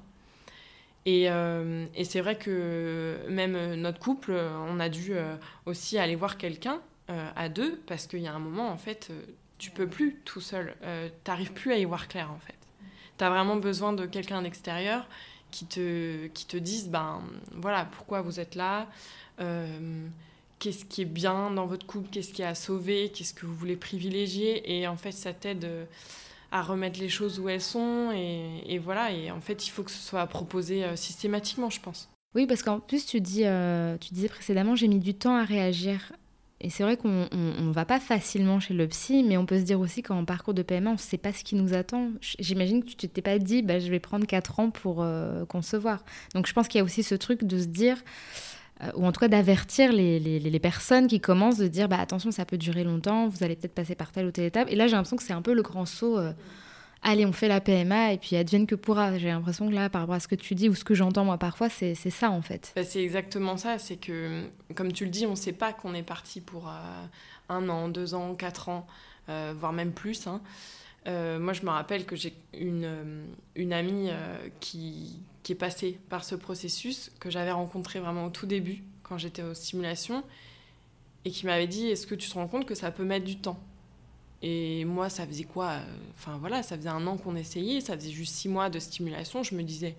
Euh, 1.07 1.85
et, 1.95 2.03
c'est 2.03 2.21
vrai 2.21 2.37
que 2.37 3.17
même 3.29 3.75
notre 3.75 3.99
couple, 3.99 4.33
on 4.33 4.79
a 4.79 4.89
dû 4.89 5.13
euh, 5.13 5.35
aussi 5.65 5.97
aller 5.97 6.15
voir 6.15 6.37
quelqu'un 6.37 6.79
euh, 7.09 7.29
à 7.35 7.49
deux, 7.49 7.81
parce 7.87 8.07
qu'il 8.07 8.19
y 8.19 8.27
a 8.27 8.33
un 8.33 8.39
moment, 8.39 8.69
en 8.69 8.77
fait, 8.77 9.11
tu 9.57 9.71
peux 9.71 9.87
plus 9.87 10.17
tout 10.25 10.41
seul. 10.41 10.75
tu 10.81 11.31
n'arrives 11.31 11.53
plus 11.53 11.73
à 11.73 11.77
y 11.77 11.85
voir 11.85 12.07
clair, 12.07 12.31
en 12.31 12.39
fait. 12.39 12.55
Tu 13.17 13.23
as 13.23 13.29
vraiment 13.29 13.55
besoin 13.55 13.93
de 13.93 14.05
quelqu'un 14.05 14.41
d'extérieur 14.41 15.07
qui 15.49 15.65
te, 15.65 16.27
qui 16.27 16.45
te 16.45 16.57
dise, 16.57 16.89
ben 16.89 17.21
voilà, 17.51 17.85
pourquoi 17.85 18.21
vous 18.21 18.39
êtes 18.39 18.55
là 18.55 18.87
Qu'est-ce 20.59 20.85
qui 20.85 21.01
est 21.01 21.05
bien 21.05 21.49
dans 21.49 21.65
votre 21.65 21.87
couple 21.87 22.09
Qu'est-ce 22.11 22.31
qui 22.31 22.43
est 22.43 22.45
à 22.45 22.53
sauver 22.53 23.09
Qu'est-ce 23.09 23.33
que 23.33 23.47
vous 23.47 23.55
voulez 23.55 23.75
privilégier 23.75 24.77
Et 24.77 24.87
en 24.87 24.95
fait, 24.95 25.11
ça 25.11 25.33
t'aide 25.33 25.67
à 26.51 26.61
remettre 26.61 26.99
les 26.99 27.09
choses 27.09 27.39
où 27.39 27.49
elles 27.49 27.61
sont. 27.61 28.11
Et, 28.13 28.77
voilà, 28.79 29.11
et 29.11 29.31
en 29.31 29.41
fait, 29.41 29.67
il 29.67 29.69
faut 29.69 29.83
que 29.83 29.91
ce 29.91 30.01
soit 30.01 30.25
proposé 30.27 30.83
euh, 30.83 30.95
systématiquement, 30.95 31.69
je 31.69 31.79
pense. 31.79 32.09
Oui, 32.35 32.45
parce 32.45 32.63
qu'en 32.63 32.79
plus, 32.79 33.05
tu, 33.05 33.19
dis, 33.21 33.45
euh, 33.45 33.97
tu 33.97 34.13
disais 34.13 34.29
précédemment, 34.29 34.75
j'ai 34.75 34.87
mis 34.87 34.99
du 34.99 35.13
temps 35.13 35.35
à 35.35 35.43
réagir. 35.43 36.13
Et 36.63 36.69
c'est 36.69 36.83
vrai 36.83 36.95
qu'on 36.95 37.27
ne 37.31 37.71
va 37.71 37.85
pas 37.85 37.99
facilement 37.99 38.59
chez 38.59 38.75
le 38.75 38.87
psy, 38.87 39.23
mais 39.23 39.35
on 39.35 39.47
peut 39.47 39.57
se 39.57 39.63
dire 39.63 39.79
aussi 39.79 40.03
qu'en 40.03 40.25
parcours 40.25 40.53
de 40.53 40.61
PMA, 40.61 40.91
on 40.91 40.93
ne 40.93 40.99
sait 40.99 41.17
pas 41.17 41.33
ce 41.33 41.43
qui 41.43 41.55
nous 41.55 41.73
attend. 41.73 42.11
J'imagine 42.39 42.83
que 42.83 42.89
tu 42.91 43.09
t'es 43.09 43.21
pas 43.23 43.39
dit, 43.39 43.63
bah, 43.63 43.79
je 43.79 43.89
vais 43.89 43.99
prendre 43.99 44.27
4 44.27 44.59
ans 44.59 44.69
pour 44.69 45.01
euh, 45.01 45.43
concevoir. 45.45 46.03
Donc 46.35 46.45
je 46.45 46.53
pense 46.53 46.67
qu'il 46.67 46.77
y 46.77 46.81
a 46.81 46.83
aussi 46.83 47.01
ce 47.01 47.15
truc 47.15 47.43
de 47.45 47.57
se 47.57 47.65
dire, 47.65 47.97
ou 48.95 49.05
en 49.05 49.11
tout 49.11 49.19
cas 49.19 49.27
d'avertir 49.27 49.91
les, 49.91 50.19
les, 50.19 50.59
personnes 50.59 51.07
qui 51.07 51.19
commencent 51.19 51.57
de 51.57 51.67
dire 51.67 51.87
bah, 51.87 51.99
attention, 51.99 52.31
ça 52.31 52.45
peut 52.45 52.57
durer 52.57 52.83
longtemps, 52.83 53.27
vous 53.27 53.43
allez 53.43 53.55
peut-être 53.55 53.75
passer 53.75 53.95
par 53.95 54.11
telle 54.11 54.25
ou 54.25 54.31
telle 54.31 54.45
étape. 54.45 54.67
Et 54.71 54.75
là, 54.75 54.87
j'ai 54.87 54.93
l'impression 54.93 55.17
que 55.17 55.23
c'est 55.23 55.33
un 55.33 55.41
peu 55.41 55.53
le 55.53 55.61
grand 55.61 55.85
saut. 55.85 56.17
Euh, 56.17 56.33
allez, 57.03 57.25
on 57.25 57.31
fait 57.31 57.47
la 57.47 57.61
PMA 57.61 58.13
et 58.13 58.17
puis 58.17 58.35
advienne 58.35 58.65
que 58.65 58.75
pourra. 58.75 59.17
J'ai 59.17 59.27
l'impression 59.27 59.69
que 59.69 59.73
là, 59.73 59.89
par 59.89 60.01
rapport 60.01 60.15
à 60.15 60.19
ce 60.19 60.27
que 60.27 60.35
tu 60.35 60.55
dis 60.55 60.67
ou 60.67 60.75
ce 60.75 60.83
que 60.83 60.95
j'entends 60.95 61.25
moi 61.25 61.37
parfois, 61.37 61.69
c'est 61.69 61.95
ça 61.95 62.31
en 62.31 62.41
fait. 62.41 62.73
Bah, 62.75 62.83
c'est 62.83 63.03
exactement 63.03 63.57
ça. 63.57 63.77
C'est 63.77 63.97
que, 63.97 64.43
comme 64.73 64.91
tu 64.91 65.05
le 65.05 65.11
dis, 65.11 65.25
on 65.27 65.31
ne 65.31 65.35
sait 65.35 65.53
pas 65.53 65.73
qu'on 65.73 65.93
est 65.93 66.03
parti 66.03 66.41
pour 66.41 66.67
euh, 66.67 67.05
un 67.49 67.69
an, 67.69 67.87
deux 67.87 68.15
ans, 68.15 68.33
quatre 68.33 68.69
ans, 68.69 68.87
voire 69.27 69.73
même 69.73 69.91
plus. 69.91 70.27
Hein. 70.27 70.41
moi, 71.05 71.53
je 71.53 71.61
me 71.61 71.69
rappelle 71.69 72.05
que 72.05 72.15
j'ai 72.15 72.33
une, 72.53 73.25
une 73.55 73.73
amie 73.73 74.09
qui, 74.59 75.19
qui 75.43 75.53
est 75.53 75.55
passé 75.55 75.99
par 76.09 76.23
ce 76.23 76.35
processus, 76.35 77.11
que 77.19 77.29
j'avais 77.29 77.51
rencontré 77.51 77.99
vraiment 77.99 78.25
au 78.25 78.29
tout 78.29 78.45
début, 78.45 78.83
quand 79.03 79.17
j'étais 79.17 79.43
aux 79.43 79.53
stimulations, 79.53 80.23
et 81.25 81.31
qui 81.31 81.45
m'avait 81.45 81.67
dit 81.67 81.87
Est-ce 81.87 82.07
que 82.07 82.15
tu 82.15 82.29
te 82.29 82.33
rends 82.33 82.47
compte 82.47 82.65
que 82.65 82.75
ça 82.75 82.91
peut 82.91 83.03
mettre 83.03 83.25
du 83.25 83.37
temps? 83.37 83.59
Et 84.43 84.85
moi, 84.85 85.09
ça 85.09 85.27
faisait 85.27 85.43
quoi? 85.43 85.77
Enfin 86.17 86.37
voilà, 86.39 86.63
ça 86.63 86.75
faisait 86.75 86.89
un 86.89 87.05
an 87.05 87.17
qu'on 87.17 87.35
essayait, 87.35 87.79
ça 87.79 87.95
faisait 87.95 88.11
juste 88.11 88.33
six 88.33 88.49
mois 88.49 88.69
de 88.69 88.79
stimulation. 88.79 89.43
Je 89.43 89.55
me 89.55 89.61
disais 89.61 89.95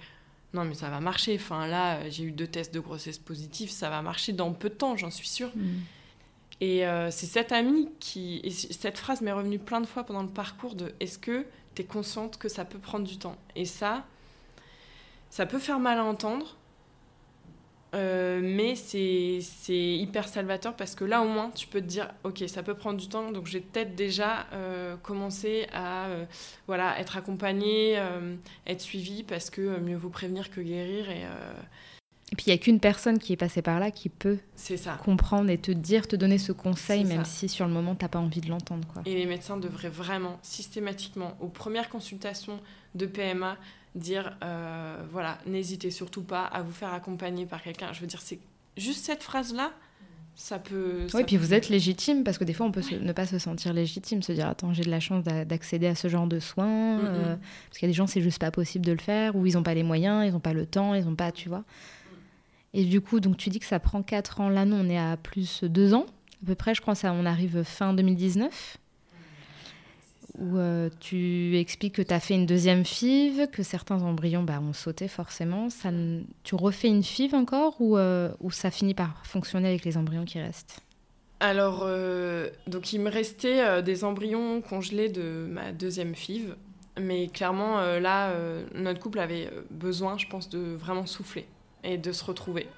Non, 0.52 0.64
mais 0.64 0.74
ça 0.74 0.90
va 0.90 1.00
marcher. 1.00 1.36
Enfin 1.36 1.66
là, 1.66 2.08
j'ai 2.10 2.24
eu 2.24 2.32
deux 2.32 2.48
tests 2.48 2.74
de 2.74 2.80
grossesse 2.80 3.18
positifs, 3.18 3.70
ça 3.70 3.88
va 3.88 4.02
marcher 4.02 4.32
dans 4.32 4.52
peu 4.52 4.68
de 4.68 4.74
temps, 4.74 4.96
j'en 4.96 5.10
suis 5.10 5.28
sûre. 5.28 5.50
Mm. 5.54 5.80
Et 6.60 6.86
euh, 6.86 7.10
c'est 7.10 7.26
cette 7.26 7.52
amie 7.52 7.88
qui. 8.00 8.40
Et 8.42 8.50
cette 8.50 8.98
phrase 8.98 9.20
m'est 9.20 9.32
revenue 9.32 9.58
plein 9.58 9.80
de 9.80 9.86
fois 9.86 10.04
pendant 10.04 10.22
le 10.22 10.28
parcours 10.28 10.74
de 10.74 10.92
Est-ce 10.98 11.18
que 11.18 11.46
tu 11.74 11.82
es 11.82 11.84
consciente 11.84 12.36
que 12.36 12.48
ça 12.48 12.64
peut 12.64 12.78
prendre 12.78 13.06
du 13.06 13.18
temps? 13.18 13.36
Et 13.54 13.64
ça, 13.64 14.04
ça 15.32 15.46
peut 15.46 15.58
faire 15.58 15.80
mal 15.80 15.98
à 15.98 16.04
entendre, 16.04 16.58
euh, 17.94 18.40
mais 18.42 18.74
c'est 18.74 19.40
hyper 19.70 20.28
salvateur 20.28 20.76
parce 20.76 20.94
que 20.94 21.04
là 21.04 21.22
au 21.22 21.26
moins 21.26 21.50
tu 21.50 21.66
peux 21.66 21.80
te 21.80 21.86
dire 21.86 22.10
ok 22.24 22.44
ça 22.46 22.62
peut 22.62 22.72
prendre 22.72 22.98
du 22.98 23.06
temps 23.06 23.30
donc 23.32 23.46
j'ai 23.46 23.60
peut-être 23.60 23.94
déjà 23.94 24.46
euh, 24.54 24.96
commencé 24.96 25.66
à 25.74 26.06
euh, 26.06 26.24
voilà 26.66 26.98
être 27.00 27.18
accompagné 27.18 28.00
être 28.66 28.80
suivi 28.80 29.22
parce 29.24 29.50
que 29.50 29.78
mieux 29.78 29.96
vaut 29.96 30.08
prévenir 30.08 30.50
que 30.50 30.62
guérir 30.62 31.10
et 31.10 31.24
et 32.32 32.34
puis 32.34 32.44
il 32.46 32.48
n'y 32.48 32.54
a 32.54 32.58
qu'une 32.58 32.80
personne 32.80 33.18
qui 33.18 33.34
est 33.34 33.36
passée 33.36 33.60
par 33.60 33.78
là 33.78 33.90
qui 33.90 34.08
peut 34.08 34.38
ça. 34.56 34.98
comprendre 35.04 35.50
et 35.50 35.58
te 35.58 35.70
dire, 35.70 36.08
te 36.08 36.16
donner 36.16 36.38
ce 36.38 36.52
conseil, 36.52 37.04
même 37.04 37.26
si 37.26 37.46
sur 37.46 37.66
le 37.66 37.72
moment, 37.74 37.94
tu 37.94 38.06
n'as 38.06 38.08
pas 38.08 38.20
envie 38.20 38.40
de 38.40 38.48
l'entendre. 38.48 38.88
Et 39.04 39.14
les 39.16 39.26
médecins 39.26 39.58
devraient 39.58 39.90
vraiment, 39.90 40.38
systématiquement, 40.40 41.36
aux 41.40 41.48
premières 41.48 41.90
consultations 41.90 42.58
de 42.94 43.04
PMA, 43.04 43.58
dire 43.94 44.36
euh, 44.42 45.02
voilà, 45.10 45.38
n'hésitez 45.46 45.90
surtout 45.90 46.22
pas 46.22 46.44
à 46.44 46.62
vous 46.62 46.72
faire 46.72 46.92
accompagner 46.92 47.46
par 47.46 47.62
quelqu'un. 47.62 47.92
Je 47.92 48.00
veux 48.00 48.06
dire, 48.06 48.20
c'est 48.22 48.38
juste 48.76 49.04
cette 49.04 49.22
phrase-là, 49.22 49.72
ça 50.34 50.58
peut. 50.58 51.06
Oui, 51.14 51.24
puis 51.24 51.36
vous 51.36 51.52
êtes 51.52 51.68
légitime 51.68 52.24
parce 52.24 52.38
que 52.38 52.44
des 52.44 52.54
fois, 52.54 52.66
on 52.66 52.72
peut 52.72 52.82
ne 53.00 53.12
pas 53.12 53.26
se 53.26 53.38
sentir 53.38 53.72
légitime, 53.72 54.22
se 54.22 54.32
dire 54.32 54.48
attends, 54.48 54.72
j'ai 54.72 54.84
de 54.84 54.90
la 54.90 55.00
chance 55.00 55.24
d'accéder 55.24 55.86
à 55.86 55.94
ce 55.94 56.08
genre 56.08 56.26
de 56.26 56.40
soins. 56.40 57.00
Euh, 57.00 57.36
parce 57.68 57.78
qu'il 57.78 57.86
y 57.86 57.90
a 57.90 57.92
des 57.92 57.96
gens, 57.96 58.06
c'est 58.06 58.22
juste 58.22 58.38
pas 58.38 58.50
possible 58.50 58.84
de 58.84 58.92
le 58.92 58.98
faire, 58.98 59.36
ou 59.36 59.46
ils 59.46 59.54
n'ont 59.54 59.62
pas 59.62 59.74
les 59.74 59.82
moyens, 59.82 60.26
ils 60.26 60.32
n'ont 60.32 60.40
pas 60.40 60.54
le 60.54 60.66
temps, 60.66 60.94
ils 60.94 61.04
n'ont 61.04 61.16
pas, 61.16 61.32
tu 61.32 61.48
vois. 61.48 61.64
Et 62.74 62.84
du 62.84 63.02
coup, 63.02 63.20
donc 63.20 63.36
tu 63.36 63.50
dis 63.50 63.58
que 63.58 63.66
ça 63.66 63.78
prend 63.78 64.02
4 64.02 64.40
ans. 64.40 64.48
Là, 64.48 64.64
nous, 64.64 64.76
on 64.76 64.88
est 64.88 64.98
à 64.98 65.18
plus 65.18 65.62
2 65.64 65.92
ans, 65.92 66.06
à 66.42 66.46
peu 66.46 66.54
près, 66.54 66.74
je 66.74 66.80
crois, 66.80 66.94
ça, 66.94 67.12
on 67.12 67.26
arrive 67.26 67.62
fin 67.62 67.92
2019 67.92 68.78
où 70.38 70.56
euh, 70.56 70.88
tu 71.00 71.58
expliques 71.58 71.96
que 71.96 72.02
tu 72.02 72.14
as 72.14 72.20
fait 72.20 72.34
une 72.34 72.46
deuxième 72.46 72.84
FIV, 72.84 73.48
que 73.50 73.62
certains 73.62 74.02
embryons 74.02 74.42
bah, 74.42 74.60
ont 74.60 74.72
sauté 74.72 75.08
forcément. 75.08 75.68
Ça, 75.68 75.90
tu 76.42 76.54
refais 76.54 76.88
une 76.88 77.02
FIV 77.02 77.34
encore 77.34 77.80
ou, 77.80 77.96
euh, 77.96 78.30
ou 78.40 78.50
ça 78.50 78.70
finit 78.70 78.94
par 78.94 79.24
fonctionner 79.24 79.68
avec 79.68 79.84
les 79.84 79.96
embryons 79.96 80.24
qui 80.24 80.40
restent? 80.40 80.80
Alors, 81.40 81.82
euh, 81.84 82.48
donc 82.66 82.92
il 82.92 83.00
me 83.00 83.10
restait 83.10 83.82
des 83.82 84.04
embryons 84.04 84.60
congelés 84.62 85.08
de 85.08 85.46
ma 85.50 85.72
deuxième 85.72 86.14
FIV. 86.14 86.54
Mais 87.00 87.28
clairement, 87.28 87.80
là, 87.98 88.34
notre 88.74 89.00
couple 89.00 89.18
avait 89.18 89.50
besoin, 89.70 90.18
je 90.18 90.26
pense, 90.26 90.50
de 90.50 90.58
vraiment 90.58 91.06
souffler 91.06 91.46
et 91.84 91.96
de 91.96 92.12
se 92.12 92.22
retrouver. 92.22 92.68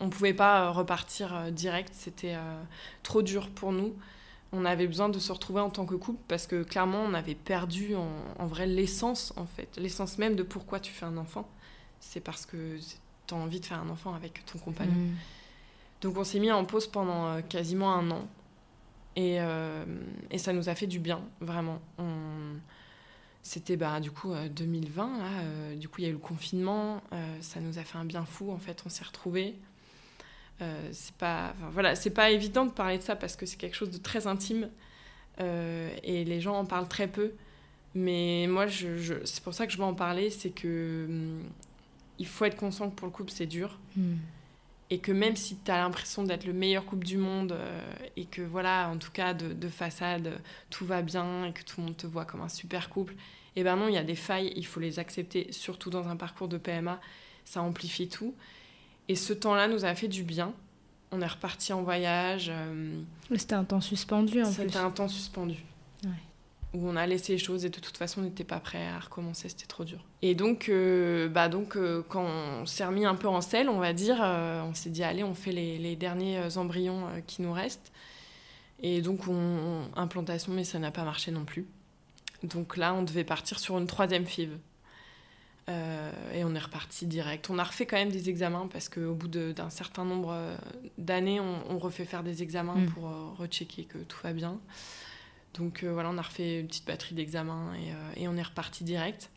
on 0.00 0.04
ne 0.04 0.10
pouvait 0.10 0.34
pas 0.34 0.70
repartir 0.70 1.50
direct, 1.50 1.94
c'était 1.94 2.36
trop 3.02 3.22
dur 3.22 3.48
pour 3.48 3.72
nous. 3.72 3.94
On 4.52 4.64
avait 4.64 4.86
besoin 4.86 5.08
de 5.08 5.18
se 5.18 5.32
retrouver 5.32 5.60
en 5.60 5.70
tant 5.70 5.86
que 5.86 5.94
couple 5.94 6.22
parce 6.28 6.46
que 6.46 6.62
clairement, 6.62 7.02
on 7.02 7.14
avait 7.14 7.34
perdu 7.34 7.94
en, 7.96 8.46
vrai 8.46 8.66
l'essence, 8.66 9.32
en 9.36 9.46
fait. 9.46 9.76
L'essence 9.76 10.18
même 10.18 10.36
de 10.36 10.42
pourquoi 10.42 10.80
tu 10.80 10.92
fais 10.92 11.04
un 11.04 11.16
enfant. 11.16 11.48
C'est 12.00 12.20
parce 12.20 12.46
que 12.46 12.78
tu 13.26 13.34
as 13.34 13.36
envie 13.36 13.60
de 13.60 13.66
faire 13.66 13.80
un 13.80 13.88
enfant 13.88 14.14
avec 14.14 14.44
ton 14.46 14.58
compagnon. 14.58 14.92
Mm. 14.92 15.14
Donc 16.02 16.16
on 16.16 16.24
s'est 16.24 16.38
mis 16.38 16.52
en 16.52 16.64
pause 16.64 16.86
pendant 16.86 17.26
euh, 17.26 17.40
quasiment 17.40 17.92
un 17.92 18.10
an. 18.10 18.28
Et, 19.16 19.40
euh, 19.40 19.84
et, 20.30 20.38
ça 20.38 20.52
nous 20.52 20.68
a 20.68 20.74
fait 20.74 20.86
du 20.86 20.98
bien, 20.98 21.22
vraiment. 21.40 21.80
C'était 23.42 23.76
bah, 23.76 23.98
du 23.98 24.10
coup 24.10 24.34
2020, 24.34 25.18
là, 25.18 25.74
du 25.74 25.88
coup 25.88 26.00
il 26.00 26.04
y 26.04 26.06
a 26.06 26.10
eu 26.10 26.12
le 26.12 26.18
confinement, 26.18 27.00
ça 27.40 27.60
nous 27.60 27.78
a 27.78 27.82
fait 27.82 27.96
un 27.96 28.04
bien 28.04 28.26
fou, 28.26 28.50
en 28.50 28.58
fait, 28.58 28.82
on 28.84 28.90
s'est 28.90 29.04
retrouvés. 29.04 29.54
Euh, 30.62 30.88
c'est 30.92 31.14
pas, 31.14 31.54
voilà, 31.72 31.94
c'est 31.94 32.10
pas 32.10 32.30
évident 32.30 32.64
de 32.64 32.70
parler 32.70 32.98
de 32.98 33.02
ça 33.02 33.16
parce 33.16 33.36
que 33.36 33.44
c'est 33.44 33.56
quelque 33.56 33.76
chose 33.76 33.90
de 33.90 33.98
très 33.98 34.26
intime 34.26 34.70
euh, 35.40 35.90
et 36.02 36.24
les 36.24 36.40
gens 36.40 36.58
en 36.58 36.64
parlent 36.64 36.88
très 36.88 37.08
peu. 37.08 37.32
Mais 37.94 38.46
moi, 38.48 38.66
je, 38.66 39.24
c'est 39.24 39.42
pour 39.42 39.54
ça 39.54 39.66
que 39.66 39.72
je 39.72 39.78
veux 39.78 39.84
en 39.84 39.94
parler, 39.94 40.30
c'est 40.30 40.50
que 40.50 41.06
hum, 41.08 41.42
il 42.18 42.26
faut 42.26 42.44
être 42.44 42.56
conscient 42.56 42.90
que 42.90 42.94
pour 42.94 43.06
le 43.06 43.12
couple 43.12 43.30
c'est 43.30 43.46
dur 43.46 43.78
hmm. 43.96 44.14
et 44.88 44.98
que 44.98 45.12
même 45.12 45.36
si 45.36 45.56
tu 45.58 45.70
as 45.70 45.78
l'impression 45.78 46.22
d'être 46.22 46.46
le 46.46 46.54
meilleur 46.54 46.86
couple 46.86 47.04
du 47.04 47.18
monde 47.18 47.52
euh, 47.52 47.82
et 48.16 48.24
que 48.24 48.40
voilà, 48.42 48.88
en 48.88 48.96
tout 48.96 49.10
cas 49.10 49.34
de, 49.34 49.52
de, 49.52 49.68
façade 49.68 50.40
tout 50.70 50.86
va 50.86 51.02
bien 51.02 51.46
et 51.46 51.52
que 51.52 51.62
tout 51.62 51.80
le 51.80 51.86
monde 51.86 51.96
te 51.96 52.06
voit 52.06 52.24
comme 52.24 52.40
un 52.40 52.48
super 52.48 52.88
couple, 52.88 53.14
et 53.56 53.60
eh 53.60 53.64
ben 53.64 53.76
non, 53.76 53.88
il 53.88 53.94
y 53.94 53.98
a 53.98 54.04
des 54.04 54.16
failles, 54.16 54.52
il 54.54 54.66
faut 54.66 54.80
les 54.80 54.98
accepter, 54.98 55.50
surtout 55.50 55.88
dans 55.88 56.08
un 56.08 56.16
parcours 56.16 56.46
de 56.46 56.58
PMA, 56.58 57.00
ça 57.46 57.62
amplifie 57.62 58.06
tout. 58.06 58.34
Et 59.08 59.16
ce 59.16 59.32
temps-là 59.32 59.68
nous 59.68 59.84
a 59.84 59.94
fait 59.94 60.08
du 60.08 60.22
bien. 60.22 60.52
On 61.12 61.20
est 61.20 61.26
reparti 61.26 61.72
en 61.72 61.82
voyage. 61.82 62.50
Euh, 62.52 63.00
c'était 63.36 63.54
un 63.54 63.64
temps 63.64 63.80
suspendu 63.80 64.42
en 64.42 64.52
plus. 64.52 64.54
C'était 64.54 64.78
un 64.78 64.90
temps 64.90 65.08
suspendu. 65.08 65.56
Où 66.74 66.88
on 66.88 66.96
a 66.96 67.06
laissé 67.06 67.32
les 67.32 67.38
choses 67.38 67.64
et 67.64 67.70
de 67.70 67.78
toute 67.78 67.96
façon 67.96 68.20
on 68.20 68.24
n'était 68.24 68.44
pas 68.44 68.60
prêt 68.60 68.86
à 68.86 68.98
recommencer, 68.98 69.48
c'était 69.48 69.66
trop 69.66 69.84
dur. 69.84 70.04
Et 70.20 70.34
donc, 70.34 70.68
euh, 70.68 71.26
bah 71.26 71.48
donc 71.48 71.74
euh, 71.74 72.02
quand 72.06 72.24
on 72.24 72.66
s'est 72.66 72.84
remis 72.84 73.06
un 73.06 73.14
peu 73.14 73.28
en 73.28 73.40
selle, 73.40 73.70
on 73.70 73.78
va 73.78 73.94
dire, 73.94 74.18
on 74.20 74.74
s'est 74.74 74.90
dit 74.90 75.02
allez, 75.02 75.24
on 75.24 75.34
fait 75.34 75.52
les, 75.52 75.96
derniers 75.96 76.56
embryons 76.58 77.06
qui 77.26 77.40
nous 77.40 77.52
restent. 77.52 77.92
Et 78.82 79.00
donc, 79.00 79.26
on, 79.26 79.84
implantation, 79.96 80.52
mais 80.52 80.64
ça 80.64 80.78
n'a 80.78 80.90
pas 80.90 81.04
marché 81.04 81.30
non 81.30 81.46
plus. 81.46 81.66
Donc 82.42 82.76
là, 82.76 82.92
on 82.92 83.02
devait 83.02 83.24
partir 83.24 83.58
sur 83.58 83.78
une 83.78 83.86
troisième 83.86 84.26
FIV. 84.26 84.50
Euh, 85.68 86.12
et 86.32 86.44
on 86.44 86.54
est 86.54 86.60
reparti 86.60 87.06
direct. 87.06 87.50
On 87.50 87.58
a 87.58 87.64
refait 87.64 87.86
quand 87.86 87.96
même 87.96 88.12
des 88.12 88.28
examens 88.30 88.68
parce 88.72 88.88
qu'au 88.88 89.14
bout 89.14 89.28
d'un 89.28 89.70
certain 89.70 90.04
nombre 90.04 90.30
euh, 90.32 90.56
d'années, 90.96 91.40
on, 91.40 91.78
refait 91.78 92.04
faire 92.04 92.22
des 92.22 92.42
examens 92.42 92.76
mm. 92.76 92.86
pour 92.90 93.08
euh, 93.08 93.32
rechecker 93.36 93.84
que 93.84 93.98
tout 93.98 94.18
va 94.22 94.32
bien. 94.32 94.60
Donc 95.54 95.84
voilà, 95.84 96.10
on 96.10 96.18
a 96.18 96.22
refait 96.22 96.60
une 96.60 96.66
petite 96.66 96.86
batterie 96.86 97.14
d'examens 97.14 97.72
et, 97.74 98.22
et, 98.22 98.28
on 98.28 98.36
est 98.36 98.42
reparti 98.42 98.84
direct. 98.84 99.30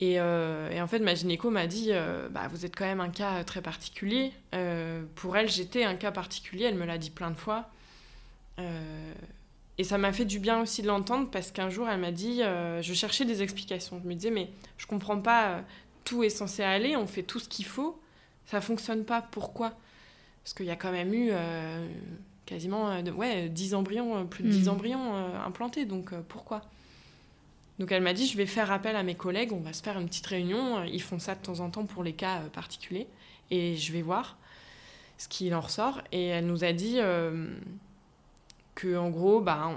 Et, 0.00 0.14
et, 0.14 0.20
en 0.80 0.86
fait, 0.86 0.98
ma 1.00 1.14
gynéco 1.14 1.50
m'a 1.50 1.66
dit 1.66 1.90
bah, 2.30 2.48
Vous 2.48 2.64
êtes 2.64 2.74
quand 2.74 2.86
même 2.86 3.02
un 3.02 3.10
cas 3.10 3.44
très 3.44 3.60
particulier. 3.60 4.32
pour 5.14 5.36
elle, 5.36 5.50
j'étais 5.50 5.84
un 5.84 5.94
cas 5.94 6.10
particulier. 6.10 6.64
Elle 6.64 6.76
me 6.76 6.86
l'a 6.86 6.96
dit 6.96 7.10
plein 7.10 7.30
de 7.30 7.36
fois. 7.36 7.68
Et 9.78 9.84
ça 9.84 9.98
m'a 9.98 10.12
fait 10.12 10.24
du 10.24 10.38
bien 10.38 10.60
aussi 10.60 10.82
de 10.82 10.86
l'entendre 10.86 11.28
parce 11.30 11.50
qu'un 11.50 11.68
jour, 11.68 11.88
elle 11.88 12.00
m'a 12.00 12.12
dit, 12.12 12.42
euh, 12.42 12.80
je 12.80 12.94
cherchais 12.94 13.24
des 13.24 13.42
explications. 13.42 14.00
Je 14.02 14.08
me 14.08 14.14
disais, 14.14 14.30
mais 14.30 14.50
je 14.78 14.86
comprends 14.86 15.20
pas, 15.20 15.48
euh, 15.48 15.60
tout 16.04 16.22
est 16.22 16.30
censé 16.30 16.62
aller, 16.62 16.96
on 16.96 17.06
fait 17.06 17.24
tout 17.24 17.40
ce 17.40 17.48
qu'il 17.48 17.64
faut, 17.64 18.00
ça 18.46 18.60
fonctionne 18.60 19.04
pas, 19.04 19.22
pourquoi? 19.22 19.72
Parce 20.44 20.54
qu'il 20.54 20.66
y 20.66 20.70
a 20.70 20.76
quand 20.76 20.92
même 20.92 21.12
eu 21.12 21.28
euh, 21.32 21.88
quasiment 22.46 23.00
ouais, 23.16 23.48
10 23.48 23.74
embryons, 23.74 24.26
plus 24.26 24.44
de 24.44 24.50
10 24.50 24.66
hmm. 24.66 24.68
embryons 24.68 25.14
implantés, 25.44 25.86
donc 25.86 26.14
pourquoi? 26.28 26.62
Donc 27.80 27.90
elle 27.90 28.02
m'a 28.02 28.12
dit, 28.12 28.26
je 28.26 28.36
vais 28.36 28.46
faire 28.46 28.70
appel 28.70 28.94
à 28.94 29.02
mes 29.02 29.14
collègues, 29.16 29.52
on 29.52 29.60
va 29.60 29.72
se 29.72 29.82
faire 29.82 29.98
une 29.98 30.06
petite 30.06 30.26
réunion, 30.26 30.84
ils 30.84 31.02
font 31.02 31.18
ça 31.18 31.34
de 31.34 31.40
temps 31.40 31.60
en 31.60 31.70
temps 31.70 31.86
pour 31.86 32.04
les 32.04 32.12
cas 32.12 32.40
particuliers, 32.52 33.08
et 33.50 33.76
je 33.76 33.92
vais 33.92 34.02
voir 34.02 34.36
ce 35.16 35.26
qu'il 35.26 35.54
en 35.54 35.60
ressort. 35.62 36.02
Et 36.12 36.26
elle 36.26 36.46
nous 36.46 36.62
a 36.62 36.72
dit 36.72 36.98
que 38.74 38.96
en 38.96 39.10
gros, 39.10 39.40
bah, 39.40 39.70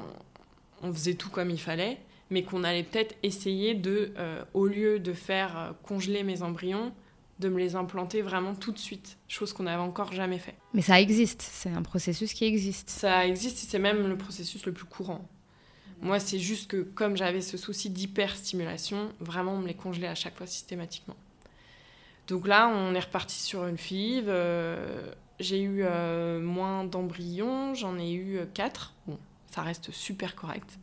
on, 0.81 0.93
faisait 0.93 1.15
tout 1.15 1.29
comme 1.29 1.49
il 1.49 1.59
fallait, 1.59 1.97
mais 2.29 2.43
qu'on 2.43 2.63
allait 2.63 2.83
peut-être 2.83 3.15
essayer 3.23 3.73
de, 3.73 4.13
euh, 4.17 4.43
au 4.53 4.67
lieu 4.67 4.99
de 4.99 5.13
faire 5.13 5.57
euh, 5.57 5.71
congeler 5.83 6.23
mes 6.23 6.41
embryons, 6.41 6.91
de 7.39 7.49
me 7.49 7.59
les 7.59 7.75
implanter 7.75 8.21
vraiment 8.21 8.55
tout 8.55 8.71
de 8.71 8.79
suite, 8.79 9.17
chose 9.27 9.53
qu'on 9.53 9.63
n'avait 9.63 9.81
encore 9.81 10.11
jamais 10.11 10.39
fait. 10.39 10.55
Mais 10.73 10.81
ça 10.81 10.99
existe, 10.99 11.41
c'est 11.41 11.69
un 11.69 11.83
processus 11.83 12.33
qui 12.33 12.45
existe. 12.45 12.89
Ça 12.89 13.27
existe, 13.27 13.57
c'est 13.57 13.79
même 13.79 14.07
le 14.07 14.17
processus 14.17 14.65
le 14.65 14.71
plus 14.71 14.85
courant. 14.85 15.27
Moi, 16.01 16.19
c'est 16.19 16.39
juste 16.39 16.69
que 16.69 16.81
comme 16.81 17.17
j'avais 17.17 17.41
ce 17.41 17.57
souci 17.57 17.89
d'hyperstimulation, 17.89 19.09
vraiment 19.19 19.53
on 19.53 19.59
me 19.59 19.67
les 19.67 19.73
congelait 19.73 20.07
à 20.07 20.15
chaque 20.15 20.35
fois 20.35 20.47
systématiquement. 20.47 21.15
Donc 22.27 22.47
là, 22.47 22.67
on 22.67 22.93
est 22.93 22.99
reparti 22.99 23.39
sur 23.39 23.65
une 23.65 23.77
FIV. 23.77 24.25
Euh, 24.27 25.11
j'ai 25.39 25.61
eu 25.61 25.83
euh, 25.83 26.39
moins 26.39 26.83
d'embryons, 26.83 27.73
j'en 27.75 27.97
ai 27.97 28.11
eu 28.11 28.39
4. 28.53 28.93
Euh, 29.07 29.11
bon, 29.11 29.19
ça 29.51 29.61
reste 29.61 29.91
super 29.91 30.35
correct. 30.35 30.79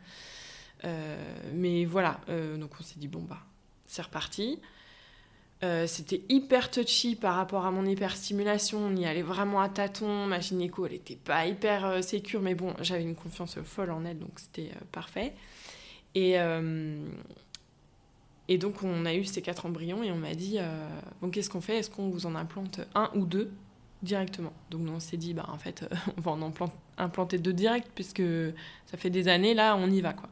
Euh, 0.85 1.17
mais 1.53 1.85
voilà, 1.85 2.21
donc 2.59 2.71
on 2.79 2.83
s'est 2.83 2.99
dit, 2.99 3.09
bon, 3.09 3.23
bah, 3.23 3.41
c'est 3.87 4.03
reparti. 4.03 4.61
C'était 5.87 6.21
hyper 6.29 6.71
touchy 6.71 7.17
par 7.17 7.37
rapport 7.37 7.65
à 7.65 7.71
mon 7.71 7.87
hyperstimulation. 7.87 8.81
On 8.81 8.97
y 8.97 9.07
allait 9.07 9.23
vraiment 9.23 9.63
à 9.63 9.71
tâtons. 9.71 10.27
Ma 10.27 10.39
gynéco, 10.39 10.85
elle 10.85 10.93
n'était 10.93 11.17
pas 11.17 11.47
hyper 11.47 12.05
sécure, 12.05 12.43
mais 12.43 12.55
bon, 12.55 12.75
j'avais 12.83 13.03
une 13.03 13.15
confiance 13.15 13.59
folle 13.65 13.91
en 13.91 14.05
elle, 14.05 14.19
donc 14.19 14.39
c'était 14.39 14.73
parfait. 14.93 15.33
Et, 16.15 16.37
et 18.49 18.59
donc, 18.59 18.83
on 18.83 19.07
a 19.07 19.15
eu 19.15 19.25
ces 19.25 19.41
quatre 19.41 19.65
embryons 19.65 20.03
et 20.03 20.13
on 20.13 20.19
m'a 20.19 20.35
dit 20.35 20.59
Bon, 21.23 21.31
qu'est-ce 21.31 21.49
qu'on 21.49 21.63
fait? 21.63 21.79
Est-ce 21.79 21.89
qu'on 21.89 22.11
vous 22.11 22.27
en 22.27 22.35
implante 22.35 22.81
un 22.95 23.11
ou 23.15 23.25
deux? 23.25 23.51
Directement. 24.05 24.53
Donc 24.71 24.83
nous 24.83 24.93
on 24.93 25.01
s'est 25.01 25.17
dit 25.17 25.35
bah 25.35 25.47
en 25.49 25.59
fait 25.59 25.83
euh, 25.83 25.97
on 26.19 26.21
va 26.21 26.31
en 26.33 26.53
implanter 26.99 27.39
deux 27.39 27.53
directs 27.53 27.89
puisque 27.95 28.23
ça 28.87 28.97
fait 28.97 29.11
des 29.11 29.29
années 29.29 29.55
là 29.55 29.77
on 29.77 29.91
y 29.91 30.01
va 30.01 30.13
quoi. 30.13 30.29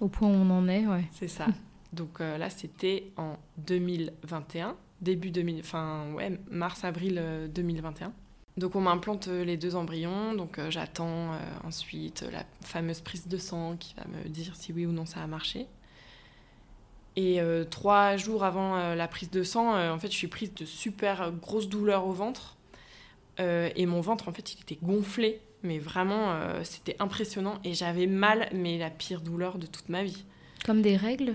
Au 0.00 0.08
point 0.08 0.28
où 0.28 0.32
on 0.32 0.50
en 0.50 0.68
est 0.68 0.86
ouais. 0.86 1.04
C'est 1.12 1.28
ça. 1.28 1.46
Donc 1.92 2.20
euh, 2.20 2.38
là 2.38 2.48
c'était 2.50 3.12
en 3.16 3.36
2021, 3.58 4.76
début 5.00 5.30
2000 5.30 5.60
enfin 5.60 6.12
ouais 6.14 6.38
mars 6.50 6.84
avril 6.84 7.22
2021. 7.54 8.06
Euh, 8.06 8.10
donc 8.56 8.74
on 8.74 8.80
m'implante 8.80 9.28
les 9.28 9.56
deux 9.56 9.76
embryons, 9.76 10.34
donc 10.34 10.58
j'attends 10.68 11.30
ensuite 11.62 12.26
la 12.32 12.42
fameuse 12.60 13.00
prise 13.00 13.28
de 13.28 13.38
sang 13.38 13.76
qui 13.76 13.94
va 13.94 14.02
me 14.08 14.28
dire 14.28 14.56
si 14.56 14.72
oui 14.72 14.84
ou 14.84 14.90
non 14.90 15.06
ça 15.06 15.22
a 15.22 15.28
marché. 15.28 15.68
Et 17.14 17.40
trois 17.70 18.16
jours 18.16 18.42
avant 18.42 18.96
la 18.96 19.06
prise 19.06 19.30
de 19.30 19.44
sang, 19.44 19.78
en 19.92 19.98
fait, 20.00 20.08
je 20.08 20.16
suis 20.16 20.26
prise 20.26 20.52
de 20.54 20.64
super 20.64 21.30
grosses 21.30 21.68
douleurs 21.68 22.04
au 22.08 22.12
ventre. 22.12 22.57
Euh, 23.40 23.70
et 23.76 23.86
mon 23.86 24.00
ventre, 24.00 24.28
en 24.28 24.32
fait, 24.32 24.54
il 24.54 24.60
était 24.60 24.78
gonflé. 24.82 25.40
Mais 25.62 25.78
vraiment, 25.78 26.32
euh, 26.32 26.60
c'était 26.62 26.96
impressionnant. 27.00 27.58
Et 27.64 27.74
j'avais 27.74 28.06
mal, 28.06 28.48
mais 28.52 28.78
la 28.78 28.90
pire 28.90 29.20
douleur 29.20 29.58
de 29.58 29.66
toute 29.66 29.88
ma 29.88 30.04
vie. 30.04 30.24
Comme 30.64 30.82
des 30.82 30.96
règles 30.96 31.34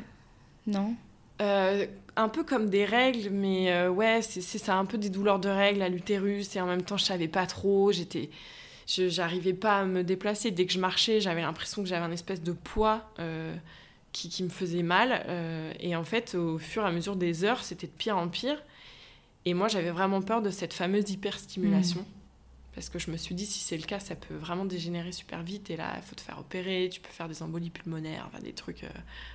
Non? 0.68 0.96
Euh, 1.42 1.86
Un 2.16 2.30
peu 2.30 2.44
comme 2.44 2.70
des 2.70 2.86
règles, 2.86 3.30
mais 3.32 3.88
ouais, 3.88 4.22
c'est 4.22 4.42
ça, 4.42 4.76
un 4.76 4.86
peu 4.86 4.98
des 4.98 5.10
douleurs 5.10 5.40
de 5.40 5.50
règles 5.50 5.82
à 5.82 5.90
l'utérus. 5.90 6.56
Et 6.56 6.62
en 6.62 6.68
même 6.68 6.84
temps, 6.84 6.98
je 6.98 7.06
savais 7.06 7.28
pas 7.28 7.46
trop. 7.46 7.92
J'étais. 7.92 8.30
J'arrivais 8.86 9.54
pas 9.54 9.80
à 9.80 9.86
me 9.86 10.04
déplacer. 10.04 10.52
Dès 10.52 10.66
que 10.66 10.74
je 10.74 10.80
marchais, 10.80 11.22
j'avais 11.22 11.42
l'impression 11.42 11.82
que 11.82 11.88
j'avais 11.90 12.06
un 12.06 12.12
espèce 12.12 12.42
de 12.42 12.52
poids 12.52 13.10
qui, 14.12 14.30
qui, 14.30 14.44
me 14.44 14.50
faisait 14.50 14.84
mal. 14.84 15.26
et 15.80 15.96
en 15.96 16.04
fait, 16.04 16.36
au 16.36 16.58
fur 16.58 16.84
et 16.84 16.88
à 16.88 16.92
mesure 16.92 17.16
des 17.16 17.44
heures, 17.44 17.64
c'était 17.64 17.88
de 17.88 17.94
pire 17.94 18.18
en 18.18 18.28
pire. 18.28 18.62
Et 19.46 19.54
moi, 19.54 19.68
j'avais 19.68 19.92
vraiment 19.92 20.22
peur 20.22 20.42
de 20.42 20.50
cette 20.50 20.74
fameuse 20.74 21.10
hyperstimulation. 21.10 22.02
Mm. 22.02 22.06
Parce 22.76 22.90
que 22.90 22.98
je 22.98 23.12
me 23.12 23.18
suis 23.18 23.36
dit, 23.36 23.46
si 23.46 23.60
c'est 23.60 23.78
le 23.78 23.84
cas, 23.84 24.00
ça 24.00 24.16
peut 24.16 24.36
vraiment 24.36 24.66
dégénérer 24.66 25.12
super 25.12 25.44
vite. 25.44 25.70
Et 25.70 25.78
là, 25.78 25.94
il 25.98 26.02
faut 26.02 26.16
te 26.16 26.22
faire 26.22 26.40
opérer, 26.40 26.90
tu 26.92 27.02
peux 27.02 27.12
faire 27.12 27.28
des 27.28 27.44
embolies 27.44 27.70
pulmonaires, 27.70 28.26
enfin, 28.28 28.42
des 28.42 28.54
trucs 28.54 28.84
euh, 28.84 28.90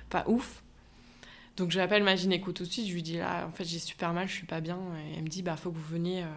pas 0.09 0.25
ouf. 0.27 0.61
Donc, 1.55 1.71
je 1.71 1.77
l'appelle 1.77 2.03
ma 2.03 2.15
gynéco 2.15 2.51
tout 2.51 2.63
de 2.63 2.69
suite. 2.69 2.87
Je 2.87 2.93
lui 2.93 3.03
dis, 3.03 3.17
là, 3.17 3.47
en 3.47 3.51
fait, 3.51 3.63
j'ai 3.63 3.79
super 3.79 4.13
mal, 4.13 4.27
je 4.27 4.33
suis 4.33 4.45
pas 4.45 4.59
bien. 4.59 4.77
Et 4.77 5.17
elle 5.17 5.23
me 5.23 5.29
dit, 5.29 5.41
bah, 5.41 5.55
faut 5.55 5.71
que 5.71 5.77
vous 5.77 5.93
veniez, 5.93 6.23
euh, 6.23 6.27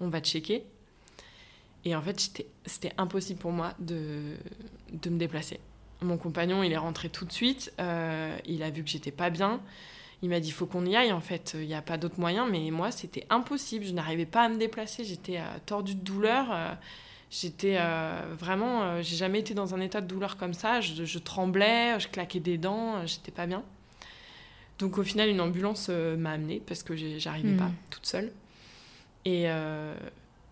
on 0.00 0.08
va 0.08 0.20
checker. 0.20 0.64
Et 1.84 1.94
en 1.94 2.02
fait, 2.02 2.44
c'était 2.64 2.92
impossible 2.96 3.38
pour 3.38 3.52
moi 3.52 3.74
de, 3.78 4.36
de 4.92 5.10
me 5.10 5.18
déplacer. 5.18 5.60
Mon 6.00 6.16
compagnon, 6.16 6.62
il 6.62 6.72
est 6.72 6.78
rentré 6.78 7.08
tout 7.08 7.24
de 7.24 7.32
suite. 7.32 7.72
Euh, 7.78 8.36
il 8.46 8.62
a 8.62 8.70
vu 8.70 8.84
que 8.84 8.90
j'étais 8.90 9.10
pas 9.10 9.30
bien 9.30 9.60
il 10.22 10.28
m'a 10.28 10.40
dit 10.40 10.50
faut 10.50 10.66
qu'on 10.66 10.84
y 10.84 10.96
aille 10.96 11.12
en 11.12 11.20
fait, 11.20 11.54
il 11.54 11.66
n'y 11.66 11.74
a 11.74 11.82
pas 11.82 11.96
d'autre 11.96 12.18
moyen, 12.18 12.46
mais 12.46 12.70
moi 12.70 12.90
c'était 12.90 13.24
impossible, 13.30 13.84
je 13.84 13.92
n'arrivais 13.92 14.26
pas 14.26 14.42
à 14.44 14.48
me 14.48 14.56
déplacer, 14.56 15.04
j'étais 15.04 15.38
euh, 15.38 15.44
tordue 15.64 15.94
de 15.94 16.00
douleur, 16.00 16.46
euh, 16.50 16.74
j'étais 17.30 17.76
euh, 17.78 18.34
vraiment, 18.36 19.00
j'ai 19.00 19.16
jamais 19.16 19.38
été 19.38 19.54
dans 19.54 19.74
un 19.74 19.80
état 19.80 20.00
de 20.00 20.06
douleur 20.06 20.36
comme 20.36 20.54
ça, 20.54 20.80
je, 20.80 21.18
tremblais, 21.18 22.00
je 22.00 22.08
claquais 22.08 22.40
des 22.40 22.58
dents, 22.58 23.06
j'étais 23.06 23.30
pas 23.30 23.46
bien. 23.46 23.62
Donc 24.78 24.98
au 24.98 25.02
final 25.02 25.28
une 25.28 25.40
ambulance 25.40 25.88
m'a 25.88 26.32
amenée 26.32 26.62
parce 26.64 26.82
que 26.82 26.94
j'arrivais 27.18 27.56
pas 27.56 27.64
hmm. 27.64 27.74
toute 27.90 28.06
seule. 28.06 28.32
Et, 29.24 29.46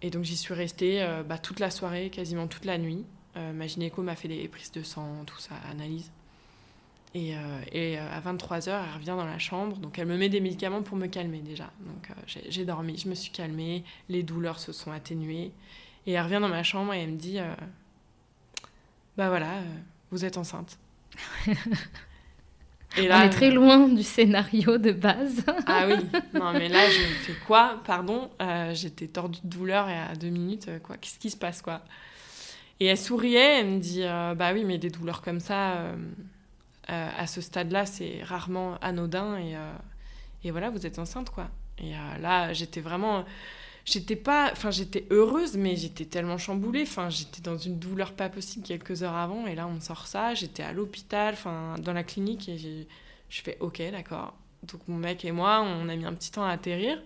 et 0.02 0.10
donc 0.10 0.24
j'y 0.24 0.36
suis 0.36 0.52
restée 0.52 1.06
bah, 1.28 1.38
toute 1.38 1.60
la 1.60 1.70
soirée, 1.70 2.10
quasiment 2.10 2.48
toute 2.48 2.64
la 2.64 2.76
nuit. 2.76 3.04
ma 3.36 3.68
gynéco 3.68 4.02
m'a 4.02 4.16
fait 4.16 4.26
des 4.28 4.48
prises 4.48 4.72
de 4.72 4.82
sang, 4.82 5.24
tout 5.26 5.38
ça, 5.38 5.54
analyse. 5.70 6.10
Et, 7.16 7.34
et 7.72 7.96
à 7.96 8.20
23h, 8.20 8.68
elle 8.68 8.94
revient 8.94 9.06
dans 9.16 9.24
la 9.24 9.38
chambre. 9.38 9.78
Donc 9.78 9.98
elle 9.98 10.06
me 10.06 10.18
met 10.18 10.28
des 10.28 10.40
médicaments 10.40 10.82
pour 10.82 10.98
me 10.98 11.06
calmer 11.06 11.38
déjà. 11.38 11.70
Donc 11.80 12.10
j'ai 12.26 12.66
dormi, 12.66 12.98
je 12.98 13.08
me 13.08 13.14
suis 13.14 13.30
calmée, 13.30 13.84
les 14.10 14.22
douleurs 14.22 14.58
se 14.58 14.70
sont 14.70 14.92
atténuées. 14.92 15.50
Et 16.06 16.12
elle 16.12 16.22
revient 16.22 16.40
dans 16.42 16.48
ma 16.48 16.62
chambre 16.62 16.92
et 16.92 17.02
elle 17.02 17.12
me 17.12 17.16
dit 17.16 17.38
Bah 19.16 19.30
voilà, 19.30 19.62
vous 20.10 20.26
êtes 20.26 20.36
enceinte. 20.36 20.78
Et 22.96 23.08
là, 23.08 23.20
On 23.20 23.26
est 23.26 23.30
très 23.30 23.50
loin 23.50 23.88
du 23.88 24.02
scénario 24.02 24.78
de 24.78 24.92
base. 24.92 25.44
ah 25.66 25.86
oui, 25.86 25.96
non 26.32 26.52
mais 26.52 26.68
là 26.68 26.88
je 26.88 27.00
fais 27.24 27.38
quoi? 27.46 27.80
Pardon, 27.84 28.30
euh, 28.40 28.72
j'étais 28.74 29.06
tordue 29.06 29.40
de 29.44 29.48
douleur 29.48 29.88
et 29.88 29.98
à 29.98 30.14
deux 30.14 30.30
minutes, 30.30 30.68
euh, 30.68 30.78
quoi. 30.78 30.96
Qu'est-ce 30.96 31.18
qui 31.18 31.30
se 31.30 31.36
passe 31.36 31.60
quoi? 31.60 31.82
Et 32.80 32.86
elle 32.86 32.98
souriait, 32.98 33.60
elle 33.60 33.66
me 33.66 33.78
dit 33.80 34.02
euh, 34.02 34.34
bah 34.34 34.52
oui 34.54 34.64
mais 34.64 34.78
des 34.78 34.90
douleurs 34.90 35.22
comme 35.22 35.40
ça 35.40 35.92
à 36.88 37.26
ce 37.26 37.40
stade-là 37.40 37.86
c'est 37.86 38.22
rarement 38.22 38.78
anodin 38.80 39.38
et, 39.38 39.56
et 40.44 40.50
voilà 40.50 40.70
vous 40.70 40.86
êtes 40.86 40.98
enceinte 40.98 41.30
quoi. 41.30 41.48
Et 41.78 41.92
là 42.20 42.52
j'étais 42.52 42.80
vraiment 42.80 43.24
j'étais 43.86 44.16
pas 44.16 44.50
enfin 44.52 44.70
j'étais 44.70 45.06
heureuse 45.10 45.56
mais 45.56 45.76
j'étais 45.76 46.04
tellement 46.04 46.38
chamboulée 46.38 46.82
enfin 46.82 47.08
j'étais 47.08 47.40
dans 47.40 47.56
une 47.56 47.78
douleur 47.78 48.12
pas 48.12 48.28
possible 48.28 48.64
quelques 48.64 49.02
heures 49.02 49.14
avant 49.14 49.46
et 49.46 49.54
là 49.54 49.66
on 49.66 49.74
me 49.74 49.80
sort 49.80 50.08
ça 50.08 50.34
j'étais 50.34 50.64
à 50.64 50.72
l'hôpital 50.72 51.34
enfin 51.34 51.76
dans 51.78 51.92
la 51.92 52.02
clinique 52.02 52.48
et 52.48 52.58
je 52.58 53.42
fais 53.42 53.56
ok 53.60 53.80
d'accord 53.92 54.34
donc 54.64 54.80
mon 54.88 54.96
mec 54.96 55.24
et 55.24 55.30
moi 55.30 55.62
on 55.62 55.88
a 55.88 55.94
mis 55.94 56.04
un 56.04 56.14
petit 56.14 56.32
temps 56.32 56.44
à 56.44 56.50
atterrir 56.50 57.00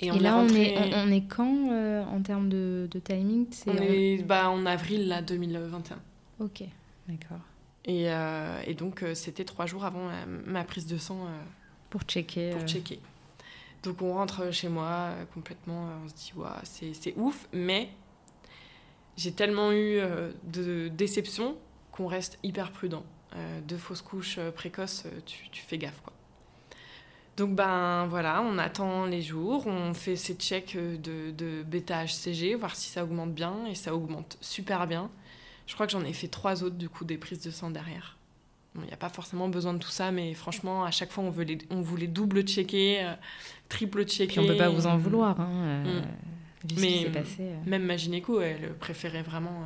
et, 0.00 0.10
on 0.10 0.18
là, 0.18 0.36
on, 0.36 0.48
est, 0.48 0.76
on, 0.96 1.12
est 1.12 1.28
quand 1.28 1.70
euh, 1.70 2.02
en 2.04 2.20
termes 2.22 2.48
de, 2.48 2.88
de 2.90 2.98
timing? 2.98 3.46
On 3.68 3.76
est 3.76 4.20
bah, 4.24 4.50
en 4.50 4.66
avril 4.66 5.06
là, 5.06 5.22
2021. 5.22 5.96
Ok, 6.40 6.64
d'accord. 7.06 7.38
Et, 7.84 8.10
euh, 8.10 8.62
et 8.66 8.74
donc, 8.74 9.02
euh, 9.02 9.14
c'était 9.14 9.44
trois 9.44 9.66
jours 9.66 9.84
avant 9.84 10.08
ma 10.46 10.64
prise 10.64 10.86
de 10.86 10.98
sang. 10.98 11.26
pour 11.90 12.02
checker. 12.02 12.50
Pour 12.50 12.66
checker. 12.66 13.00
Donc 13.82 14.00
on 14.00 14.14
rentre 14.14 14.52
chez 14.52 14.68
moi 14.68 14.86
euh, 14.86 15.24
complètement, 15.34 15.86
euh, 15.86 16.04
on 16.04 16.08
se 16.08 16.14
dit, 16.14 16.32
ouais, 16.36 16.92
c'est 16.92 17.14
ouf, 17.16 17.48
mais 17.52 17.90
j'ai 19.16 19.32
tellement 19.32 19.72
eu 19.72 19.98
euh, 19.98 20.30
de 20.44 20.88
déception 20.88 21.56
qu'on 21.90 22.06
reste 22.06 22.38
hyper 22.42 22.70
prudent. 22.72 23.04
de 23.66 23.76
fausses 23.76 24.02
couches 24.02 24.38
précoces, 24.54 25.04
tu, 25.26 25.50
tu, 25.50 25.62
fais 25.62 25.78
gaffe, 25.78 26.00
quoi. 26.02 26.12
Donc 27.36 27.54
ben 27.54 28.06
voilà, 28.08 28.42
on 28.42 28.58
attend 28.58 29.06
les 29.06 29.22
jours, 29.22 29.66
on 29.66 29.94
fait 29.94 30.16
ces 30.16 30.34
checks 30.34 30.76
de, 30.76 31.30
de 31.30 31.62
bêta-HCG, 31.62 32.54
voir 32.54 32.76
si 32.76 32.90
ça 32.90 33.04
augmente 33.04 33.32
bien, 33.32 33.66
et 33.66 33.74
ça 33.74 33.94
augmente 33.94 34.36
super 34.40 34.86
bien. 34.86 35.10
Je 35.72 35.74
crois 35.74 35.86
que 35.86 35.92
j'en 35.92 36.04
ai 36.04 36.12
fait 36.12 36.28
trois 36.28 36.64
autres, 36.64 36.76
du 36.76 36.90
coup, 36.90 37.06
des 37.06 37.16
prises 37.16 37.40
de 37.40 37.50
sang 37.50 37.70
derrière. 37.70 38.18
Il 38.74 38.82
n'y 38.82 38.92
a 38.92 38.96
pas 38.98 39.08
forcément 39.08 39.48
besoin 39.48 39.72
de 39.72 39.78
tout 39.78 39.88
ça, 39.88 40.10
mais 40.12 40.34
franchement, 40.34 40.84
à 40.84 40.90
chaque 40.90 41.10
fois, 41.10 41.24
on, 41.24 41.30
veut 41.30 41.44
les, 41.44 41.56
on 41.70 41.80
voulait 41.80 42.08
double 42.08 42.42
checker, 42.42 43.02
euh, 43.02 43.14
triple 43.70 44.04
checker. 44.04 44.26
Puis 44.26 44.38
on 44.40 44.42
ne 44.42 44.48
peut 44.48 44.58
pas 44.58 44.68
vous 44.68 44.86
en 44.86 44.98
vouloir. 44.98 45.40
Hein, 45.40 45.50
euh, 45.50 46.00
mm. 46.02 46.74
mais 46.78 47.06
passé, 47.06 47.36
euh. 47.40 47.56
même 47.64 47.84
ma 47.84 47.96
gynéco, 47.96 48.42
elle 48.42 48.74
préférait 48.74 49.22
vraiment. 49.22 49.62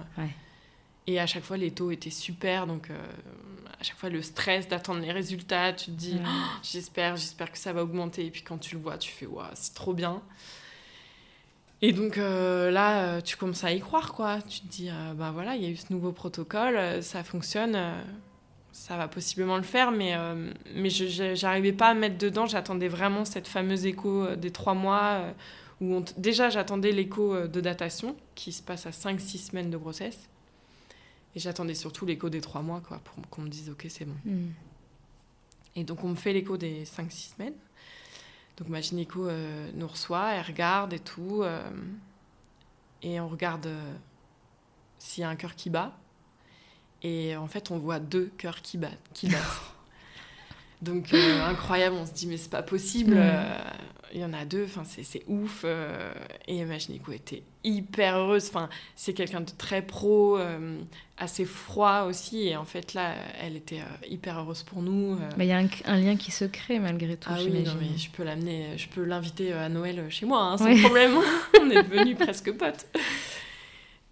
Et 1.09 1.18
à 1.18 1.26
chaque 1.26 1.42
fois, 1.42 1.57
les 1.57 1.72
taux 1.72 1.90
étaient 1.90 2.11
super. 2.11 2.68
Donc, 2.68 2.88
à 2.88 3.82
chaque 3.82 3.96
fois, 3.96 4.09
le 4.09 4.22
stress 4.22 4.68
d'attendre 4.68 5.00
les 5.00 5.11
résultats, 5.11 5.72
tu 5.72 5.86
te 5.86 5.90
dis, 5.90 6.20
oh, 6.24 6.28
j'espère, 6.62 7.16
j'espère 7.16 7.50
que 7.50 7.59
ça 7.59 7.72
va 7.72 7.82
augmenter. 7.82 8.26
Et 8.26 8.30
puis 8.30 8.42
quand 8.42 8.59
tu 8.59 8.76
le 8.76 8.80
vois, 8.80 8.96
tu 8.96 9.11
fais, 9.11 9.26
waouh, 9.26 9.44
c'est 9.54 9.74
trop 9.74 9.92
bien. 9.92 10.22
Et 11.82 11.92
donc 11.92 12.16
là, 12.16 13.20
tu 13.20 13.36
commences 13.36 13.64
à 13.64 13.72
y 13.72 13.80
croire, 13.80 14.12
quoi. 14.14 14.40
Tu 14.42 14.60
te 14.60 14.66
dis, 14.66 14.90
bah 15.16 15.30
voilà, 15.32 15.56
il 15.56 15.62
y 15.62 15.66
a 15.66 15.68
eu 15.68 15.76
ce 15.76 15.92
nouveau 15.92 16.10
protocole, 16.12 17.02
ça 17.02 17.22
fonctionne 17.22 17.76
ça 18.76 18.98
va 18.98 19.08
possiblement 19.08 19.56
le 19.56 19.62
faire, 19.62 19.90
mais, 19.90 20.14
euh, 20.14 20.52
mais 20.74 20.90
je 20.90 21.42
n'arrivais 21.42 21.72
pas 21.72 21.88
à 21.88 21.94
mettre 21.94 22.18
dedans. 22.18 22.44
J'attendais 22.44 22.88
vraiment 22.88 23.24
cette 23.24 23.48
fameuse 23.48 23.86
écho 23.86 24.22
euh, 24.22 24.36
des 24.36 24.50
trois 24.50 24.74
mois, 24.74 25.22
euh, 25.22 25.32
où 25.80 26.04
déjà 26.18 26.50
j'attendais 26.50 26.92
l'écho 26.92 27.48
de 27.48 27.60
datation, 27.62 28.14
qui 28.34 28.52
se 28.52 28.62
passe 28.62 28.84
à 28.86 28.90
5-6 28.90 29.48
semaines 29.48 29.70
de 29.70 29.78
grossesse. 29.78 30.28
Et 31.34 31.40
j'attendais 31.40 31.74
surtout 31.74 32.04
l'écho 32.04 32.28
des 32.28 32.42
trois 32.42 32.60
mois, 32.60 32.82
quoi, 32.86 32.98
pour 32.98 33.14
qu'on 33.30 33.42
me 33.42 33.48
dise, 33.48 33.70
ok, 33.70 33.86
c'est 33.88 34.04
bon. 34.04 34.16
Hmm. 34.26 34.50
Et 35.74 35.82
donc 35.82 36.04
on 36.04 36.08
me 36.08 36.14
fait 36.14 36.34
l'écho 36.34 36.58
des 36.58 36.84
5-6 36.84 37.34
semaines. 37.34 37.54
Donc 38.57 38.68
ma 38.68 38.80
gynéco 38.80 39.28
nous 39.74 39.86
reçoit, 39.86 40.32
elle 40.32 40.46
regarde 40.46 40.92
et 40.92 40.98
tout. 40.98 41.44
et 43.02 43.20
on 43.20 43.28
regarde 43.28 43.68
s'il 44.98 45.22
y 45.22 45.24
a 45.24 45.28
un 45.28 45.36
cœur 45.36 45.54
qui 45.54 45.68
bat. 45.68 45.92
Et 47.02 47.36
en 47.36 47.46
fait, 47.46 47.70
on 47.70 47.78
voit 47.78 47.98
deux 47.98 48.30
cœurs 48.38 48.62
qui. 48.62 48.80
Qui 49.12 49.28
battent. 49.28 49.42
Donc, 50.82 51.12
euh, 51.12 51.44
incroyable, 51.48 51.96
on 51.96 52.06
se 52.06 52.12
dit, 52.12 52.26
mais 52.26 52.36
c'est 52.36 52.50
pas 52.50 52.62
possible. 52.62 53.14
Euh, 53.16 53.58
il 54.14 54.20
y 54.20 54.24
en 54.24 54.32
a 54.32 54.44
deux, 54.44 54.64
enfin, 54.64 54.82
c'est 54.84 55.22
ouf. 55.26 55.62
Euh, 55.64 56.12
et 56.46 56.64
ma 56.64 56.78
gynéco 56.78 57.12
était 57.12 57.42
hyper 57.64 58.16
heureuse. 58.16 58.48
Enfin, 58.48 58.68
c'est 58.94 59.12
quelqu'un 59.12 59.40
de 59.40 59.50
très 59.58 59.82
pro, 59.82 60.38
assez 61.18 61.44
froid 61.44 62.02
aussi. 62.08 62.46
Et 62.46 62.56
en 62.56 62.64
fait, 62.64 62.94
là, 62.94 63.14
elle 63.42 63.56
était 63.56 63.80
hyper 64.08 64.38
heureuse 64.38 64.62
pour 64.62 64.80
nous. 64.80 65.18
Mais 65.36 65.46
il 65.46 65.48
y 65.48 65.52
a 65.52 65.58
un, 65.58 65.96
lien 65.98 66.16
qui 66.16 66.30
se 66.30 66.44
crée 66.44 66.78
malgré 66.78 67.16
tout. 67.16 67.28
Ah 67.32 67.38
oui, 67.40 67.62
non, 67.62 67.74
mais 67.80 67.98
je 67.98 68.08
peux 68.10 68.22
l'amener, 68.22 68.78
je 68.78 68.88
peux 68.88 69.04
l'inviter 69.04 69.52
à 69.52 69.68
Noël 69.68 70.06
chez 70.08 70.24
moi, 70.24 70.40
hein, 70.42 70.56
sans 70.56 70.74
problème. 70.80 71.16
on 71.60 71.70
est 71.70 71.82
devenus 71.82 72.16
presque 72.16 72.52
potes. 72.52 72.86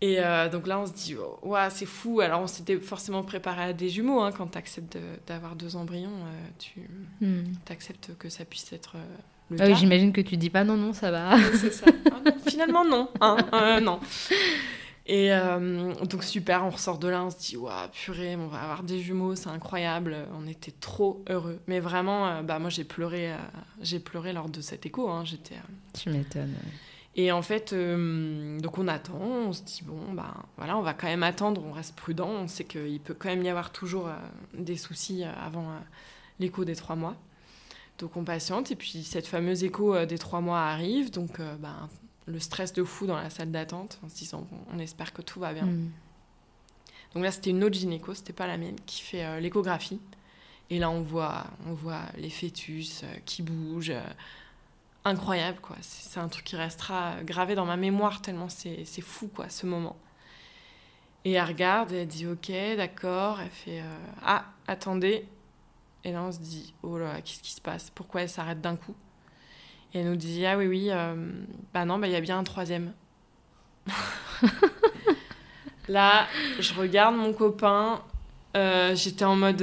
Et 0.05 0.17
euh, 0.19 0.51
donc 0.51 0.67
là, 0.67 0.79
on 0.79 0.85
se 0.85 0.93
dit, 0.93 1.17
oh, 1.17 1.57
c'est 1.71 1.87
fou. 1.87 2.21
Alors, 2.21 2.43
on 2.43 2.47
s'était 2.47 2.79
forcément 2.79 3.23
préparé 3.23 3.63
à 3.63 3.73
des 3.73 3.89
jumeaux. 3.89 4.21
Hein, 4.21 4.33
quand 4.37 4.49
tu 4.49 4.59
acceptes 4.59 4.99
d'avoir 5.27 5.57
deux 5.57 5.77
embryons, 5.77 6.11
euh, 6.11 6.49
tu 6.59 6.91
hmm. 7.23 7.55
acceptes 7.71 8.11
que 8.19 8.29
ça 8.29 8.45
puisse 8.45 8.71
être 8.75 8.97
euh, 8.97 9.17
le 9.49 9.63
ah 9.63 9.67
Oui, 9.67 9.75
j'imagine 9.75 10.13
que 10.13 10.21
tu 10.21 10.37
dis 10.37 10.51
pas 10.51 10.63
non, 10.63 10.77
non, 10.77 10.93
ça 10.93 11.11
va. 11.11 11.39
c'est 11.55 11.73
ça. 11.73 11.87
Ah 12.27 12.31
finalement, 12.47 12.85
non. 12.85 13.09
Hein, 13.23 13.81
non. 13.81 13.99
Et 15.07 15.31
donc, 16.09 16.23
super, 16.23 16.65
on 16.65 16.71
ressort 16.71 16.99
de 16.99 17.09
là, 17.09 17.25
on 17.25 17.31
se 17.31 17.39
dit, 17.39 17.57
waouh, 17.57 17.89
purée, 17.93 18.37
on 18.37 18.47
va 18.47 18.61
avoir 18.61 18.83
des 18.83 18.99
jumeaux, 18.99 19.35
c'est 19.35 19.49
incroyable. 19.49 20.17
On 20.39 20.47
était 20.47 20.73
trop 20.73 21.23
heureux. 21.29 21.61
Mais 21.67 21.81
vraiment, 21.81 22.43
bah, 22.43 22.59
moi, 22.59 22.71
j'ai 22.71 22.85
pleuré, 22.85 23.33
j'ai 23.81 24.01
pleuré 24.01 24.33
lors 24.33 24.49
de 24.49 24.61
cet 24.61 24.87
écho. 24.87 25.09
Hein, 25.11 25.25
j'étais, 25.25 25.57
tu 25.99 26.11
m'étonnes. 26.11 26.55
Et 27.17 27.31
en 27.31 27.43
fait, 27.43 27.73
euh, 27.73 28.59
donc 28.59 28.77
on 28.79 28.89
attend, 28.89 29.21
on 29.21 29.53
se 29.53 29.63
dit, 29.63 29.83
bon, 29.85 30.13
ben 30.13 30.35
voilà, 30.57 30.77
on 30.77 30.83
va 30.83 30.95
quand 30.95 31.07
même 31.07 31.23
attendre, 31.23 31.63
on 31.65 31.73
reste 31.73 31.95
prudent, 31.95 32.29
on 32.29 32.49
sait 32.49 32.65
qu'il 32.65 32.99
peut 33.01 33.15
quand 33.15 33.29
même 33.29 33.45
y 33.45 33.49
avoir 33.49 33.71
toujours 33.71 34.09
euh, 34.09 34.17
des 34.53 34.77
soucis 34.77 35.23
euh, 35.23 35.31
avant 35.41 35.69
l'écho 36.41 36.65
des 36.65 36.75
trois 36.75 36.97
mois. 36.97 37.15
Donc 37.99 38.17
on 38.17 38.25
patiente, 38.25 38.73
et 38.73 38.77
puis 38.77 39.05
cette 39.05 39.29
fameuse 39.29 39.63
écho 39.63 40.05
des 40.07 40.19
trois 40.19 40.41
mois 40.41 40.63
arrive, 40.63 41.13
donc 41.13 41.39
ben, 41.39 41.89
le 42.27 42.41
stress 42.41 42.73
de 42.73 42.83
fou 42.83 43.07
dans 43.07 43.17
la 43.17 43.31
salle 43.31 43.53
d'attente, 43.53 44.01
en 44.05 44.09
se 44.09 44.17
disant, 44.17 44.45
bon, 44.51 44.59
on 44.73 44.81
espère 44.81 45.13
que 45.13 45.23
tout 45.23 45.39
va 45.39 45.53
bien. 45.53 45.67
Mm. 45.67 45.93
Donc 47.15 47.23
là, 47.23 47.31
c'était 47.31 47.51
une 47.51 47.63
autre 47.63 47.77
gynéco, 47.77 48.13
c'était 48.15 48.33
pas 48.33 48.49
la 48.49 48.59
mienne, 48.59 48.75
qui 48.85 49.01
fait 49.01 49.41
l'échographie. 49.41 50.01
Et 50.71 50.81
là, 50.81 50.91
on 50.91 51.03
voit, 51.03 51.45
on 51.69 51.75
voit 51.75 52.03
les 52.17 52.31
fœtus 52.31 53.05
qui 53.25 53.43
bougent 53.43 53.95
incroyable, 55.05 55.59
quoi. 55.61 55.77
C'est 55.81 56.21
un 56.21 56.29
truc 56.29 56.45
qui 56.45 56.57
restera 56.57 57.15
gravé 57.23 57.55
dans 57.55 57.67
ma 57.67 57.77
mémoire 57.77 58.23
tellement 58.23 58.49
c'est 58.49 58.85
fou, 59.01 59.29
quoi, 59.29 59.49
ce 59.49 59.67
moment. 59.67 59.97
Et 61.25 61.33
elle 61.33 61.45
regarde, 61.45 61.93
et 61.93 62.03
elle 62.03 62.09
dit 62.09 62.27
ok, 62.27 62.53
d'accord. 62.77 63.41
Elle 63.41 63.51
fait 63.51 63.81
euh, 63.81 63.97
ah, 64.23 64.45
attendez. 64.67 65.27
Et 66.05 66.13
là, 66.13 66.23
on 66.23 66.33
se 66.33 66.39
dit 66.39 66.75
oh 66.83 66.99
là, 66.99 67.21
qu'est-ce 67.23 67.43
qui 67.43 67.53
se 67.53 67.61
passe? 67.61 67.91
Pourquoi 67.91 68.23
elle 68.23 68.29
s'arrête 68.29 68.61
d'un 68.61 68.77
coup? 68.77 68.95
Et 69.93 70.01
elle 70.01 70.07
nous 70.07 70.17
dit 70.17 70.45
ah 70.45 70.59
oui, 70.59 70.67
oui, 70.67 70.89
euh, 70.91 71.15
bah 71.73 71.85
non, 71.85 71.99
bah 71.99 72.09
il 72.09 72.13
y 72.13 72.17
a 72.17 72.21
bien 72.21 72.39
un 72.39 72.45
troisième. 72.45 72.93
là, 75.89 76.27
je 76.59 76.75
regarde 76.75 77.17
mon 77.17 77.33
copain. 77.33 78.03
Euh, 78.57 78.95
j'étais 78.95 79.25
en 79.25 79.37
mode 79.37 79.63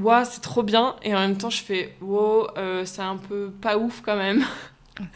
waouh, 0.00 0.24
c'est 0.24 0.40
trop 0.40 0.62
bien. 0.62 0.96
Et 1.02 1.14
en 1.14 1.18
même 1.18 1.36
temps, 1.36 1.50
je 1.50 1.62
fais 1.62 1.94
wow, 2.00 2.48
euh, 2.56 2.84
c'est 2.84 3.02
un 3.02 3.16
peu 3.16 3.50
pas 3.50 3.78
ouf 3.78 4.02
quand 4.02 4.16
même. 4.16 4.44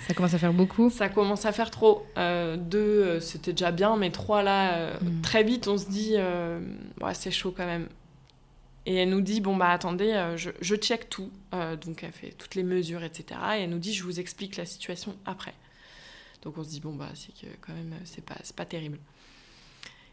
Ça 0.08 0.14
commence 0.14 0.32
à 0.32 0.38
faire 0.38 0.54
beaucoup. 0.54 0.88
Ça 0.90 1.08
commence 1.08 1.44
à 1.44 1.52
faire 1.52 1.70
trop. 1.70 2.06
Euh, 2.16 2.56
deux, 2.56 2.78
euh, 2.78 3.20
c'était 3.20 3.52
déjà 3.52 3.70
bien, 3.70 3.96
mais 3.96 4.10
trois, 4.10 4.42
là, 4.42 4.94
mm. 5.00 5.20
très 5.20 5.42
vite, 5.42 5.68
on 5.68 5.76
se 5.76 5.88
dit, 5.88 6.14
ouais, 7.00 7.14
c'est 7.14 7.30
chaud 7.30 7.52
quand 7.56 7.66
même. 7.66 7.88
Et 8.86 8.96
elle 8.96 9.10
nous 9.10 9.22
dit, 9.22 9.40
bon, 9.40 9.56
bah 9.56 9.70
attendez, 9.70 10.34
je, 10.36 10.50
je, 10.60 10.74
check 10.74 11.08
tout. 11.08 11.30
donc 11.52 12.02
elle 12.02 12.12
fait 12.12 12.32
toutes 12.32 12.54
les 12.54 12.62
mesures, 12.62 13.02
etc. 13.02 13.40
Et 13.56 13.62
elle 13.62 13.70
nous 13.70 13.78
dit, 13.78 13.94
je 13.94 14.04
vous 14.04 14.20
explique 14.20 14.56
la 14.56 14.66
situation 14.66 15.16
après. 15.24 15.54
Donc 16.42 16.58
on 16.58 16.64
se 16.64 16.68
dit, 16.68 16.80
bon, 16.80 16.94
bah 16.94 17.08
c'est 17.14 17.32
que 17.32 17.46
quand 17.62 17.72
même, 17.72 17.94
c'est 18.04 18.24
pas, 18.24 18.36
pas 18.56 18.66
terrible. 18.66 18.98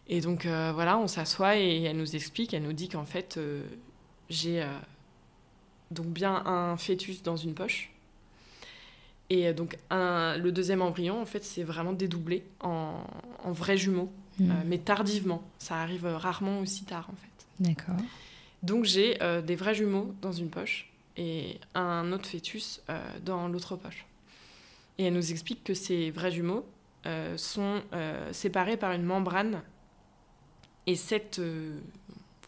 Et 0.07 0.21
donc 0.21 0.45
voilà, 0.45 0.97
on 0.97 1.07
s'assoit 1.07 1.57
et 1.57 1.83
elle 1.83 1.97
nous 1.97 2.15
explique, 2.15 2.53
elle 2.53 2.63
nous 2.63 2.73
dit 2.73 2.87
qu'en 2.87 3.05
fait, 3.05 3.37
j'ai 4.31 4.63
euh, 4.63 4.67
donc 5.91 6.07
bien 6.07 6.43
un 6.45 6.77
fœtus 6.77 7.21
dans 7.21 7.35
une 7.35 7.53
poche. 7.53 7.91
Et 9.29 9.47
euh, 9.47 9.53
donc 9.53 9.77
un, 9.89 10.37
le 10.37 10.51
deuxième 10.51 10.81
embryon, 10.81 11.21
en 11.21 11.25
fait, 11.25 11.43
c'est 11.43 11.63
vraiment 11.63 11.93
dédoublé 11.93 12.43
en, 12.61 13.03
en 13.43 13.51
vrai 13.51 13.77
jumeau. 13.77 14.11
mm. 14.39 14.53
mais 14.65 14.77
tardivement. 14.79 15.43
Ça 15.59 15.75
arrive 15.81 16.05
rarement 16.05 16.59
aussi 16.61 16.85
tard, 16.85 17.09
en 17.11 17.15
fait. 17.15 17.45
D'accord. 17.59 17.95
Donc 18.63 18.85
j'ai 18.85 19.17
des 19.43 19.55
vrais 19.55 19.73
jumeaux 19.73 20.13
dans 20.21 20.31
une 20.31 20.49
poche 20.49 20.91
et 21.17 21.59
un 21.73 22.11
autre 22.11 22.27
fœtus 22.27 22.81
dans 23.25 23.47
l'autre 23.47 23.75
poche. 23.75 24.05
Et 24.99 25.05
elle 25.05 25.13
nous 25.13 25.31
explique 25.31 25.63
que 25.63 25.73
ces 25.73 26.11
vrais 26.11 26.31
jumeaux 26.31 26.63
sont 27.37 27.81
séparés 28.31 28.77
par 28.77 28.91
une 28.91 29.03
membrane. 29.03 29.63
Et 30.85 30.95
cette, 30.95 31.41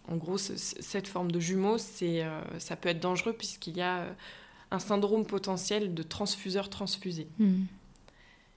en 0.07 0.17
gros, 0.17 0.37
cette 0.37 1.07
forme 1.07 1.31
de 1.31 1.39
jumeaux, 1.39 1.77
c'est, 1.77 2.25
ça 2.59 2.75
peut 2.75 2.89
être 2.89 2.99
dangereux 2.99 3.33
puisqu'il 3.33 3.77
y 3.77 3.81
a 3.81 4.13
un 4.73 4.79
syndrome 4.79 5.25
potentiel 5.25 5.93
de 5.93 6.03
transfuseur 6.03 6.69
transfusé. 6.69 7.27
Hmm. 7.37 7.65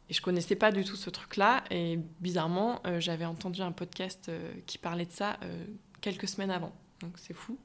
Et 0.08 0.14
je 0.14 0.22
connaissais 0.22 0.56
pas 0.56 0.72
du 0.72 0.82
tout 0.82 0.96
ce 0.96 1.10
truc-là. 1.10 1.64
Et 1.70 1.98
bizarrement, 2.20 2.80
euh, 2.86 3.00
j'avais 3.00 3.24
entendu 3.24 3.60
un 3.60 3.72
podcast 3.72 4.28
euh, 4.28 4.52
qui 4.66 4.78
parlait 4.78 5.04
de 5.04 5.12
ça 5.12 5.38
euh, 5.42 5.64
quelques 6.00 6.28
semaines 6.28 6.50
avant. 6.50 6.72
Donc 7.00 7.12
c'est 7.16 7.34
fou. 7.34 7.58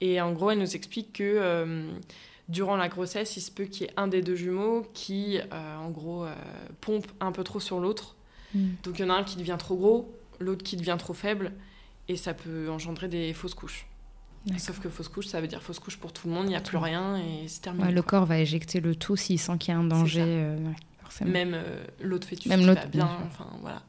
Et 0.00 0.20
en 0.20 0.32
gros, 0.32 0.50
elle 0.50 0.60
nous 0.60 0.76
explique 0.76 1.12
que 1.14 1.90
durant 2.48 2.76
la 2.76 2.88
grossesse, 2.88 3.36
il 3.36 3.40
se 3.40 3.50
peut 3.50 3.64
qu'il 3.64 3.82
y 3.82 3.90
ait 3.90 3.94
un 3.96 4.06
des 4.06 4.22
deux 4.22 4.36
jumeaux 4.36 4.86
qui, 4.94 5.40
en 5.50 5.90
gros, 5.90 6.24
pompe 6.80 7.08
un 7.18 7.32
peu 7.32 7.42
trop 7.42 7.58
sur 7.58 7.80
l'autre. 7.80 8.14
Hmm. 8.54 8.68
Donc 8.84 9.00
il 9.00 9.02
y 9.02 9.04
en 9.04 9.10
a 9.10 9.14
un 9.14 9.24
qui 9.24 9.36
devient 9.36 9.56
trop 9.58 9.74
gros, 9.74 10.14
l'autre 10.38 10.62
qui 10.62 10.76
devient 10.76 10.94
trop 11.00 11.14
faible. 11.14 11.52
Et 12.08 12.16
ça 12.16 12.34
peut 12.34 12.70
engendrer 12.70 13.08
des 13.08 13.32
fausses 13.34 13.54
couches. 13.54 13.86
Sauf 14.56 14.80
que 14.80 14.88
fausse 14.88 15.08
couche, 15.08 15.26
ça 15.26 15.40
veut 15.40 15.46
dire 15.46 15.62
fausse 15.62 15.78
couche 15.78 15.98
pour 15.98 16.12
tout 16.12 16.26
le 16.28 16.34
monde, 16.34 16.46
il 16.46 16.50
n'y 16.50 16.56
a 16.56 16.60
plus 16.60 16.78
rien 16.78 17.16
et 17.16 17.48
c'est 17.48 17.60
terminé. 17.60 17.92
le 17.92 18.02
corps 18.02 18.24
va 18.24 18.38
éjecter 18.38 18.80
le 18.80 18.94
tout 18.94 19.16
s'il 19.16 19.38
sent 19.38 19.58
qu'il 19.58 19.74
y 19.74 19.76
a 19.76 19.80
un 19.80 19.84
danger. 19.84 20.22
Euh, 20.24 20.58
Même 21.24 21.52
euh, 21.54 21.84
l'autre 22.00 22.26
fœtus 22.26 22.46
Même 22.46 22.66
l'autre, 22.66 22.86
bien, 22.88 23.10
enfin 23.26 23.50
voilà. 23.60 23.82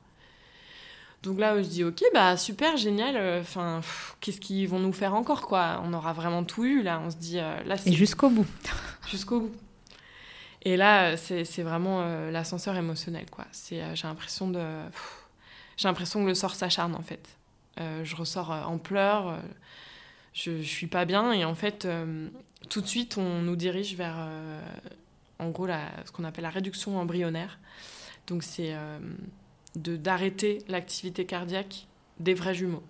Donc 1.22 1.38
là, 1.38 1.56
on 1.58 1.64
se 1.64 1.70
dit, 1.70 1.84
ok, 1.84 2.02
bah 2.14 2.38
super, 2.38 2.78
génial. 2.78 3.16
Euh, 3.18 3.42
enfin, 3.42 3.82
qu'est-ce 4.22 4.40
qu'ils 4.40 4.70
vont 4.70 4.80
nous 4.80 4.94
faire 4.94 5.14
encore, 5.14 5.42
quoi? 5.42 5.82
On 5.84 5.92
aura 5.94 6.14
vraiment 6.14 6.46
tout 6.46 6.64
eu 6.64 6.82
là. 6.82 7.02
On 7.06 7.12
se 7.12 7.18
dit, 7.18 7.36
là, 7.36 7.76
Et 7.86 7.92
jusqu'au 7.92 8.30
bout. 8.30 8.48
jusqu'au 9.10 9.42
bout. 9.42 9.52
Et 10.62 10.78
là, 10.78 11.18
c'est 11.18 11.62
vraiment 11.62 12.04
l'ascenseur 12.32 12.76
émotionnel, 12.76 13.26
quoi. 13.30 13.46
C'est, 13.52 13.82
j'ai 13.96 14.08
l'impression 14.08 14.50
de, 14.50 14.62
j'ai 15.76 15.88
l'impression 15.88 16.22
que 16.24 16.28
le 16.28 16.36
sort 16.36 16.56
s'acharne 16.56 16.96
en 16.96 17.02
fait. 17.02 17.39
Je 17.78 18.16
ressors 18.16 18.52
en 18.52 18.78
pleurs 18.78 19.40
je, 20.34 20.62
je 20.62 20.68
suis 20.68 20.88
pas 20.88 21.06
bien. 21.06 21.32
Et 21.34 21.46
en 21.46 21.56
fait, 21.56 21.86
euh, 21.86 22.28
tout 22.70 22.82
de 22.82 22.88
suite, 22.88 23.18
on 23.18 23.42
nous 23.42 23.56
dirige 23.56 23.96
vers, 23.96 24.16
euh, 24.18 24.62
en 25.40 25.50
gros, 25.50 25.66
la, 25.66 25.90
ce 26.06 26.12
qu'on 26.12 26.24
appelle 26.24 26.44
la 26.44 26.50
réduction 26.50 26.98
embryonnaire. 26.98 27.60
Donc, 28.28 28.44
c'est 28.44 28.74
euh, 28.74 29.00
d'arrêter 29.76 30.60
l'activité 30.68 31.26
cardiaque 31.26 31.88
des 32.20 32.34
vrais 32.34 32.54
jumeaux. 32.54 32.84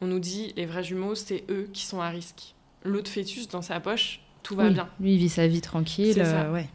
On 0.00 0.06
nous 0.06 0.20
dit, 0.20 0.52
les 0.56 0.66
vrais 0.66 0.84
jumeaux, 0.84 1.14
c'est 1.14 1.44
eux 1.50 1.68
qui 1.72 1.84
sont 1.84 2.00
à 2.00 2.08
risque. 2.08 2.54
L'autre 2.84 3.10
fœtus 3.10 3.48
dans 3.48 3.62
sa 3.62 3.80
poche, 3.80 4.20
tout 4.42 4.56
va 4.56 4.70
bien. 4.70 4.88
Lui, 5.00 5.14
il 5.14 5.18
vit 5.18 5.28
sa 5.28 5.46
vie 5.46 5.60
tranquille. 5.60 6.22
ouais. 6.52 6.68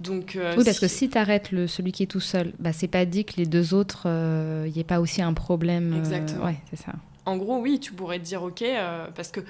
Donc, 0.00 0.38
oui, 0.56 0.64
parce 0.64 0.78
que 0.78 0.86
si 0.86 1.08
tu 1.08 1.18
arrêtes 1.18 1.50
le, 1.50 1.66
celui 1.66 1.92
qui 1.92 2.04
est 2.04 2.06
tout 2.06 2.20
seul, 2.20 2.52
bah, 2.58 2.72
c'est 2.72 2.88
pas 2.88 3.04
dit 3.04 3.24
que 3.24 3.34
les 3.36 3.46
deux 3.46 3.74
autres, 3.74 4.06
il 4.06 4.72
n'y 4.72 4.78
ait 4.78 4.84
pas 4.84 5.00
aussi 5.00 5.22
un 5.22 5.34
problème. 5.34 5.94
Exactement. 5.96 6.44
ouais, 6.44 6.58
c'est 6.70 6.76
ça 6.76 6.92
en 7.28 7.36
gros, 7.36 7.58
oui, 7.58 7.78
tu 7.78 7.92
pourrais 7.92 8.18
te 8.18 8.24
dire, 8.24 8.42
ok, 8.42 8.62
euh, 8.62 9.06
parce 9.14 9.30
que 9.30 9.40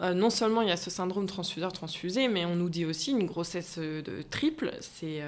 euh, 0.00 0.14
non 0.14 0.30
seulement 0.30 0.62
il 0.62 0.68
y 0.68 0.72
a 0.72 0.76
ce 0.76 0.90
syndrome 0.90 1.26
transfuseur-transfusé, 1.26 2.28
mais 2.28 2.44
on 2.44 2.54
nous 2.54 2.68
dit 2.68 2.86
aussi 2.86 3.10
une 3.10 3.26
grossesse 3.26 3.76
euh, 3.78 4.00
de 4.00 4.22
triple, 4.22 4.72
c'est 4.80 5.22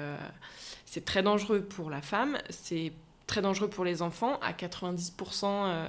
c'est 0.85 1.03
très 1.03 1.23
dangereux 1.23 1.61
pour 1.61 1.89
la 1.89 2.01
femme, 2.01 2.37
c'est 2.49 2.93
très 3.27 3.41
dangereux 3.41 3.67
pour 3.67 3.83
les 3.83 4.01
enfants. 4.01 4.39
À 4.41 4.53
90%, 4.53 5.87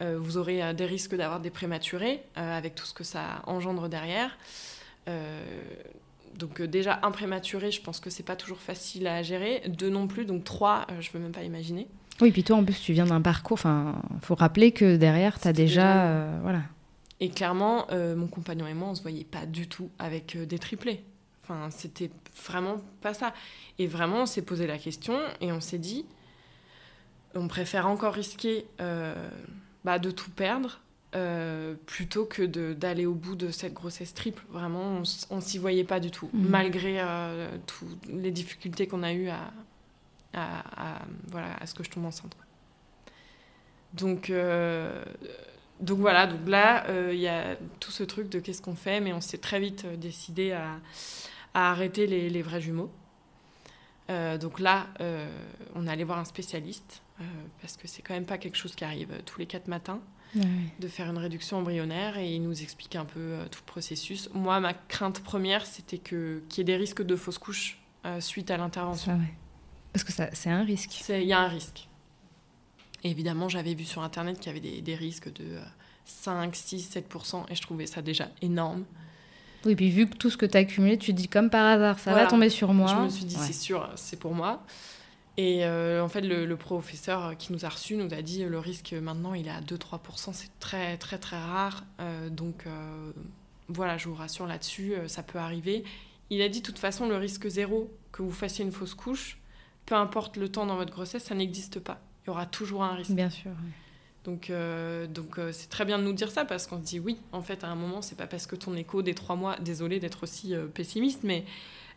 vous 0.00 0.36
aurez 0.38 0.72
des 0.72 0.86
risques 0.86 1.14
d'avoir 1.14 1.38
des 1.38 1.50
prématurés, 1.50 2.22
avec 2.34 2.74
tout 2.74 2.86
ce 2.86 2.94
que 2.94 3.04
ça 3.04 3.42
engendre 3.46 3.90
derrière. 3.90 4.38
Donc 6.38 6.62
déjà, 6.62 7.00
un 7.02 7.10
prématuré, 7.10 7.70
je 7.70 7.80
pense 7.80 8.00
que 8.00 8.10
c'est 8.10 8.22
pas 8.22 8.36
toujours 8.36 8.58
facile 8.58 9.06
à 9.06 9.22
gérer. 9.22 9.62
Deux 9.68 9.90
non 9.90 10.06
plus, 10.06 10.24
donc 10.24 10.44
trois, 10.44 10.86
je 11.00 11.10
veux 11.12 11.20
même 11.20 11.32
pas 11.32 11.42
imaginer. 11.42 11.88
Oui, 12.20 12.30
puis 12.30 12.44
toi, 12.44 12.56
en 12.56 12.64
plus, 12.64 12.80
tu 12.80 12.92
viens 12.92 13.06
d'un 13.06 13.20
parcours. 13.20 13.54
Enfin, 13.54 14.00
faut 14.20 14.34
rappeler 14.34 14.72
que 14.72 14.96
derrière, 14.96 15.40
tu 15.40 15.48
as 15.48 15.52
déjà. 15.52 16.06
Euh, 16.06 16.38
voilà. 16.42 16.62
Et 17.20 17.30
clairement, 17.30 17.86
euh, 17.90 18.16
mon 18.16 18.26
compagnon 18.26 18.66
et 18.66 18.74
moi, 18.74 18.88
on 18.90 18.94
se 18.94 19.02
voyait 19.02 19.24
pas 19.24 19.46
du 19.46 19.68
tout 19.68 19.90
avec 19.98 20.36
euh, 20.36 20.46
des 20.46 20.58
triplés. 20.58 21.04
Enfin, 21.42 21.70
c'était 21.70 22.10
vraiment 22.46 22.80
pas 23.00 23.14
ça. 23.14 23.32
Et 23.78 23.86
vraiment, 23.86 24.22
on 24.22 24.26
s'est 24.26 24.42
posé 24.42 24.66
la 24.66 24.78
question 24.78 25.18
et 25.40 25.52
on 25.52 25.60
s'est 25.60 25.78
dit 25.78 26.06
on 27.34 27.48
préfère 27.48 27.88
encore 27.88 28.12
risquer 28.12 28.66
bah, 29.84 29.98
de 29.98 30.10
tout 30.10 30.30
perdre 30.30 30.80
plutôt 31.86 32.24
que 32.24 32.42
d'aller 32.72 33.06
au 33.06 33.14
bout 33.14 33.36
de 33.36 33.50
cette 33.50 33.74
grossesse 33.74 34.14
triple. 34.14 34.42
Vraiment, 34.50 35.02
on, 35.30 35.36
ne 35.36 35.40
s'y 35.40 35.58
voyait 35.58 35.84
pas 35.84 36.00
du 36.00 36.10
tout, 36.10 36.30
mmh. 36.32 36.48
malgré 36.48 37.04
toutes 37.66 38.06
les 38.08 38.30
difficultés 38.30 38.86
qu'on 38.86 39.02
a 39.02 39.12
eues 39.12 39.28
à, 39.28 39.52
à, 40.34 41.02
voilà, 41.28 41.54
à 41.60 41.66
ce 41.66 41.74
que 41.74 41.84
je 41.84 41.90
tombe 41.90 42.04
enceinte. 42.04 42.36
Donc, 43.94 44.30
euh, 44.30 45.04
donc 45.80 45.98
voilà, 45.98 46.26
donc 46.26 46.40
là, 46.46 46.86
euh, 46.88 47.10
il 47.12 47.20
y 47.20 47.28
a 47.28 47.56
tout 47.80 47.90
ce 47.90 48.02
truc 48.02 48.28
de 48.28 48.40
qu'est-ce 48.40 48.62
qu'on 48.62 48.74
fait, 48.74 49.00
mais 49.00 49.12
on 49.12 49.20
s'est 49.20 49.38
très 49.38 49.60
vite 49.60 49.84
euh, 49.84 49.96
décidé 49.96 50.52
à, 50.52 50.80
à 51.54 51.70
arrêter 51.70 52.06
les, 52.06 52.30
les, 52.30 52.42
vrais 52.42 52.60
jumeaux. 52.60 52.90
donc 54.40 54.60
là, 54.60 54.88
on 55.74 55.86
allait 55.86 56.04
voir 56.04 56.18
un 56.18 56.24
spécialiste, 56.24 57.02
parce 57.60 57.76
que 57.76 57.86
c'est 57.86 58.02
quand 58.02 58.14
même 58.14 58.26
pas 58.26 58.38
quelque 58.38 58.56
chose 58.56 58.74
qui 58.74 58.84
arrive 58.84 59.08
tous 59.24 59.38
les 59.38 59.46
quatre 59.46 59.68
matins, 59.68 60.00
de 60.34 60.88
faire 60.88 61.10
une 61.10 61.18
réduction 61.18 61.58
embryonnaire, 61.58 62.16
et 62.16 62.34
il 62.34 62.42
nous 62.42 62.62
explique 62.62 62.96
un 62.96 63.04
peu 63.04 63.36
tout 63.50 63.60
le 63.60 63.66
processus. 63.66 64.30
Moi, 64.32 64.60
ma 64.60 64.74
crainte 64.74 65.20
première, 65.20 65.66
c'était 65.66 65.98
qu'il 65.98 66.42
y 66.56 66.60
ait 66.60 66.64
des 66.64 66.76
risques 66.76 67.02
de 67.02 67.16
fausse 67.16 67.38
couche 67.38 67.78
suite 68.20 68.50
à 68.50 68.56
l'intervention. 68.56 69.18
Parce 69.92 70.04
que 70.04 70.12
c'est 70.12 70.50
un 70.50 70.64
risque. 70.64 71.04
Il 71.10 71.24
y 71.24 71.32
a 71.32 71.40
un 71.40 71.48
risque. 71.48 71.88
évidemment, 73.04 73.48
j'avais 73.48 73.74
vu 73.74 73.84
sur 73.84 74.02
Internet 74.02 74.38
qu'il 74.38 74.46
y 74.46 74.56
avait 74.56 74.80
des, 74.80 74.94
risques 74.94 75.32
de 75.32 75.58
5, 76.04 76.54
6, 76.54 76.90
7%, 76.96 77.44
et 77.50 77.54
je 77.54 77.62
trouvais 77.62 77.86
ça 77.86 78.00
déjà 78.00 78.28
énorme. 78.40 78.84
Oui, 79.64 79.76
puis 79.76 79.90
vu 79.90 80.08
que 80.08 80.16
tout 80.16 80.30
ce 80.30 80.36
que 80.36 80.46
tu 80.46 80.56
as 80.56 80.60
accumulé, 80.60 80.98
tu 80.98 81.12
te 81.12 81.16
dis 81.16 81.28
comme 81.28 81.50
par 81.50 81.66
hasard, 81.66 81.98
ça 81.98 82.14
va 82.14 82.26
tomber 82.26 82.48
sur 82.48 82.72
moi. 82.72 82.88
Je 82.88 83.04
me 83.04 83.08
suis 83.08 83.24
dit, 83.24 83.36
c'est 83.36 83.52
sûr, 83.52 83.88
c'est 83.96 84.18
pour 84.18 84.34
moi. 84.34 84.64
Et 85.38 85.64
euh, 85.64 86.02
en 86.02 86.08
fait, 86.08 86.20
le, 86.20 86.56
professeur 86.56 87.36
qui 87.38 87.52
nous 87.52 87.64
a 87.64 87.68
reçus 87.68 87.96
nous 87.96 88.12
a 88.12 88.20
dit 88.20 88.44
le 88.44 88.58
risque 88.58 88.92
maintenant, 88.92 89.32
il 89.34 89.46
est 89.46 89.50
à 89.50 89.60
2-3%, 89.60 90.32
c'est 90.32 90.50
très, 90.60 90.98
très, 90.98 91.18
très 91.18 91.38
rare. 91.38 91.84
Euh, 92.00 92.28
donc 92.28 92.66
euh, 92.66 93.12
voilà, 93.68 93.96
je 93.96 94.08
vous 94.08 94.14
rassure 94.14 94.46
là-dessus, 94.46 94.94
ça 95.06 95.22
peut 95.22 95.38
arriver. 95.38 95.84
Il 96.28 96.42
a 96.42 96.48
dit, 96.48 96.60
de 96.60 96.66
toute 96.66 96.78
façon, 96.78 97.08
le 97.08 97.16
risque 97.16 97.48
zéro 97.48 97.90
que 98.10 98.22
vous 98.22 98.30
fassiez 98.30 98.64
une 98.64 98.72
fausse 98.72 98.94
couche, 98.94 99.38
peu 99.86 99.94
importe 99.94 100.36
le 100.36 100.50
temps 100.50 100.66
dans 100.66 100.76
votre 100.76 100.92
grossesse, 100.92 101.24
ça 101.24 101.34
n'existe 101.34 101.80
pas. 101.80 102.00
Il 102.24 102.28
y 102.28 102.30
aura 102.30 102.46
toujours 102.46 102.82
un 102.84 102.94
risque. 102.94 103.12
Bien 103.12 103.30
sûr. 103.30 103.50
Donc, 104.24 104.52
donc 105.12 105.40
c'est 105.50 105.68
très 105.68 105.84
bien 105.84 105.98
de 105.98 106.04
nous 106.04 106.12
dire 106.12 106.30
ça 106.30 106.44
parce 106.44 106.66
qu'on 106.66 106.78
se 106.78 106.84
dit 106.84 107.00
oui, 107.00 107.18
en 107.32 107.42
fait, 107.42 107.64
à 107.64 107.68
un 107.68 107.74
moment, 107.74 108.02
c'est 108.02 108.16
pas 108.16 108.26
parce 108.26 108.46
que 108.46 108.54
ton 108.54 108.76
écho 108.76 109.02
des 109.02 109.14
trois 109.14 109.34
mois, 109.34 109.56
désolé 109.58 109.98
d'être 109.98 110.22
aussi 110.22 110.54
pessimiste, 110.74 111.24
mais 111.24 111.44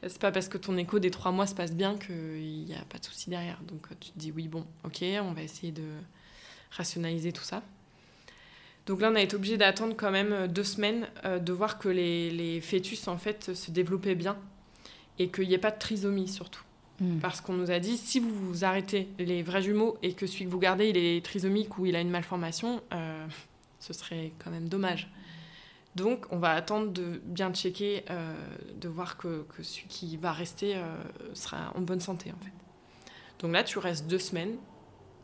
c'est 0.03 0.19
pas 0.19 0.31
parce 0.31 0.49
que 0.49 0.57
ton 0.57 0.77
écho 0.77 0.99
des 0.99 1.11
trois 1.11 1.31
mois 1.31 1.47
se 1.47 1.55
passe 1.55 1.73
bien 1.73 1.97
qu'il 1.97 2.65
n'y 2.65 2.75
a 2.75 2.85
pas 2.89 2.97
de 2.97 3.05
souci 3.05 3.29
derrière. 3.29 3.59
Donc 3.63 3.87
tu 3.99 4.11
te 4.11 4.19
dis 4.19 4.31
oui, 4.31 4.47
bon, 4.47 4.65
ok, 4.83 5.03
on 5.21 5.33
va 5.33 5.41
essayer 5.41 5.71
de 5.71 5.87
rationaliser 6.71 7.31
tout 7.31 7.43
ça. 7.43 7.63
Donc 8.85 9.01
là, 9.01 9.09
on 9.11 9.15
a 9.15 9.21
été 9.21 9.35
obligé 9.35 9.57
d'attendre 9.57 9.95
quand 9.97 10.11
même 10.11 10.47
deux 10.47 10.63
semaines 10.63 11.07
de 11.23 11.53
voir 11.53 11.79
que 11.79 11.89
les, 11.89 12.29
les, 12.29 12.61
fœtus, 12.61 13.07
en 13.07 13.17
fait, 13.17 13.55
se 13.55 13.71
développaient 13.71 14.13
bien 14.13 14.37
et 15.17 15.29
qu'il 15.29 15.47
n'y 15.47 15.55
ait 15.55 15.59
pas 15.59 15.71
de 15.71 15.79
trisomie 15.79 16.27
surtout. 16.27 16.63
Mm. 16.99 17.19
Parce 17.19 17.41
qu'on 17.41 17.53
nous 17.53 17.71
a 17.71 17.79
dit, 17.79 17.97
si 17.97 18.19
vous, 18.19 18.63
arrêtez 18.63 19.09
les 19.19 19.43
vrais 19.43 19.61
jumeaux 19.61 19.97
et 20.01 20.13
que 20.13 20.27
celui 20.27 20.45
que 20.45 20.49
vous 20.49 20.59
gardez, 20.59 20.89
il 20.89 20.97
est 20.97 21.23
trisomique 21.23 21.77
ou 21.77 21.85
il 21.85 21.95
a 21.95 22.01
une 22.01 22.09
malformation, 22.09 22.81
euh, 22.93 23.27
ce 23.79 23.93
serait 23.93 24.31
quand 24.43 24.51
même 24.51 24.69
dommage. 24.69 25.09
Donc, 25.95 26.25
on 26.29 26.37
va 26.37 26.51
attendre 26.51 26.91
de 26.91 27.21
bien 27.23 27.53
checker, 27.53 28.03
euh, 28.09 28.35
de 28.75 28.89
voir 28.89 29.17
que, 29.17 29.45
celui 29.61 29.87
qui 29.87 30.17
va 30.17 30.33
rester 30.33 30.75
euh, 30.75 30.83
sera 31.33 31.71
en 31.75 31.81
bonne 31.81 32.01
santé, 32.01 32.31
en 32.31 32.43
fait. 32.43 32.51
Donc 33.39 33.53
là, 33.53 33.63
tu 33.63 33.79
restes 33.79 34.07
deux 34.07 34.19
semaines 34.19 34.57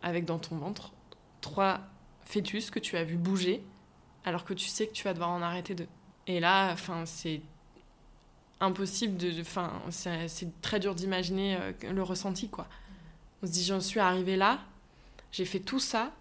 avec 0.02 0.26
dans 0.26 0.40
ton 0.40 0.58
ventre 0.58 0.94
trois 1.42 1.82
fœtus 2.26 2.72
que 2.72 2.80
tu 2.80 2.96
as 2.96 3.04
vu 3.04 3.18
bouger, 3.18 3.64
alors 4.24 4.46
que 4.46 4.54
tu 4.54 4.68
sais 4.68 4.88
que 4.88 4.94
tu 4.94 5.04
vas 5.04 5.14
devoir 5.14 5.32
en 5.32 5.42
arrêter 5.42 5.76
deux. 5.76 5.88
Et 6.28 6.40
là, 6.40 6.72
enfin, 6.72 7.06
c'est 7.06 7.42
impossible 8.62 9.18
de. 9.18 9.42
Enfin, 9.42 9.74
c'est 9.90 10.62
très 10.62 10.80
dur 10.80 10.96
d'imaginer 10.96 11.58
euh, 11.58 11.74
le 11.92 12.04
ressenti, 12.04 12.48
quoi. 12.48 12.68
On 13.44 13.48
se 13.48 13.52
dit, 13.52 13.66
j'en 13.66 13.82
suis 13.82 14.00
arrivée 14.00 14.38
là, 14.38 14.60
j'ai 15.32 15.46
fait 15.46 15.60
tout 15.60 15.80
ça 15.80 16.14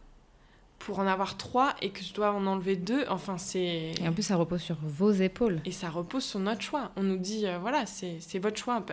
pour 0.80 0.98
en 0.98 1.06
avoir 1.06 1.36
trois 1.36 1.76
et 1.82 1.90
que 1.90 2.02
je 2.02 2.12
dois 2.12 2.32
en 2.32 2.46
enlever 2.46 2.74
deux. 2.74 3.04
Enfin, 3.08 3.38
c'est. 3.38 3.92
Et 4.00 4.08
en 4.08 4.12
plus, 4.12 4.24
ça 4.24 4.36
repose 4.36 4.62
sur 4.62 4.78
vos 4.82 5.12
épaules. 5.12 5.60
Et 5.66 5.72
ça 5.72 5.90
repose 5.90 6.24
sur 6.24 6.40
notre 6.40 6.62
choix. 6.62 6.90
On 6.96 7.02
nous 7.02 7.18
dit, 7.18 7.46
euh, 7.46 7.58
voilà, 7.58 7.84
c'est 7.86 8.38
votre 8.38 8.56
choix. 8.56 8.84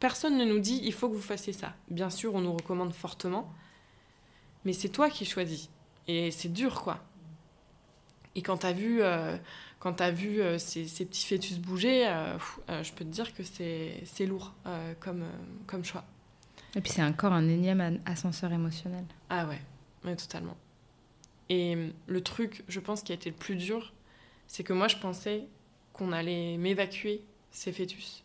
Personne 0.00 0.38
ne 0.38 0.46
nous 0.46 0.58
dit, 0.58 0.80
il 0.82 0.94
faut 0.94 1.10
que 1.10 1.14
vous 1.14 1.20
fassiez 1.20 1.52
ça. 1.52 1.74
Bien 1.90 2.08
sûr, 2.08 2.34
on 2.34 2.40
nous 2.40 2.54
recommande 2.54 2.94
fortement. 2.94 3.52
mais 4.64 4.72
c'est 4.72 4.88
toi 4.88 5.10
qui 5.10 5.26
choisis. 5.26 5.68
Et 6.08 6.30
c'est 6.30 6.48
dur, 6.48 6.80
quoi. 6.80 6.98
Et 8.34 8.40
quand 8.40 8.58
t'as 8.58 8.72
vu, 8.72 9.02
euh, 9.02 9.36
quand 9.78 10.00
as 10.00 10.10
vu 10.10 10.40
euh, 10.40 10.56
ces, 10.56 10.88
ces, 10.88 11.04
petits 11.04 11.26
fœtus 11.26 11.58
bouger, 11.58 12.06
je 12.68 12.92
peux 12.92 13.04
te 13.04 13.10
dire 13.10 13.34
que 13.34 13.42
c'est 13.42 14.26
lourd 14.26 14.54
comme, 15.00 15.24
comme 15.66 15.84
choix. 15.84 16.04
Et 16.74 16.80
puis 16.80 16.92
c'est 16.92 17.04
encore 17.04 17.34
un 17.34 17.46
énième 17.46 18.00
ascenseur 18.06 18.52
émotionnel. 18.52 19.04
Ah 19.28 19.46
ouais, 19.46 19.60
mais 20.02 20.16
totalement. 20.16 20.56
Et 21.50 21.76
le 22.06 22.20
truc, 22.22 22.64
je 22.68 22.80
pense, 22.80 23.02
qui 23.02 23.12
a 23.12 23.14
été 23.16 23.28
le 23.28 23.36
plus 23.36 23.56
dur, 23.56 23.92
c'est 24.46 24.62
que 24.62 24.72
moi, 24.72 24.88
je 24.88 24.96
pensais 24.96 25.44
qu'on 25.92 26.12
allait 26.12 26.56
m'évacuer 26.56 27.20
ces 27.50 27.72
fœtus. 27.72 28.24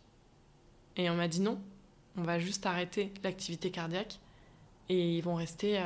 Et 0.96 1.10
on 1.10 1.16
m'a 1.16 1.28
dit 1.28 1.42
non, 1.42 1.60
on 2.18 2.22
va 2.22 2.40
juste 2.40 2.66
arrêter 2.66 3.12
l'activité 3.24 3.72
cardiaque 3.72 4.20
et 4.88 5.18
ils 5.18 5.22
vont 5.22 5.36
rester 5.36 5.82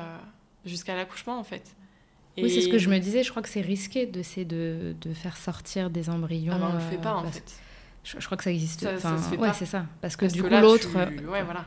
jusqu'à 0.66 0.96
l'accouchement 0.96 1.40
en 1.40 1.44
fait. 1.44 1.76
Oui, 2.38 2.52
c'est 2.52 2.62
ce 2.62 2.70
que 2.70 2.78
je 2.78 2.90
me 2.90 3.00
disais. 3.00 3.24
Je 3.24 3.32
crois 3.32 3.42
que 3.42 3.50
c'est 3.50 3.62
risqué 3.62 4.06
de, 4.06 4.22
de, 4.44 4.96
de 5.02 5.14
faire 5.14 5.36
sortir 5.36 5.90
des 5.90 6.10
embryons. 6.10 6.54
Ah 6.56 6.60
ben, 6.60 6.70
on 6.72 6.74
le 6.74 6.80
fait 6.80 7.02
pas 7.02 7.16
en 7.16 7.26
fait. 7.26 7.60
Je, 8.04 8.24
crois 8.26 8.38
que 8.38 8.44
ça 8.44 8.52
existe. 8.52 8.82
Ça, 8.82 8.94
enfin, 8.94 9.18
se 9.18 9.30
fait 9.30 9.38
ouais, 9.38 9.54
c'est 9.54 9.66
ça. 9.66 9.86
Parce 10.02 10.16
que 10.16 10.26
du 10.26 10.44
coup, 10.44 10.50
l'autre. 10.50 10.94
Ouais, 10.94 11.44
voilà. 11.44 11.66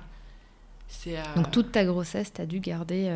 Euh... 1.06 1.34
Donc 1.36 1.50
toute 1.50 1.72
ta 1.72 1.84
grossesse, 1.84 2.32
tu 2.32 2.40
as 2.40 2.46
dû 2.46 2.60
garder 2.60 3.08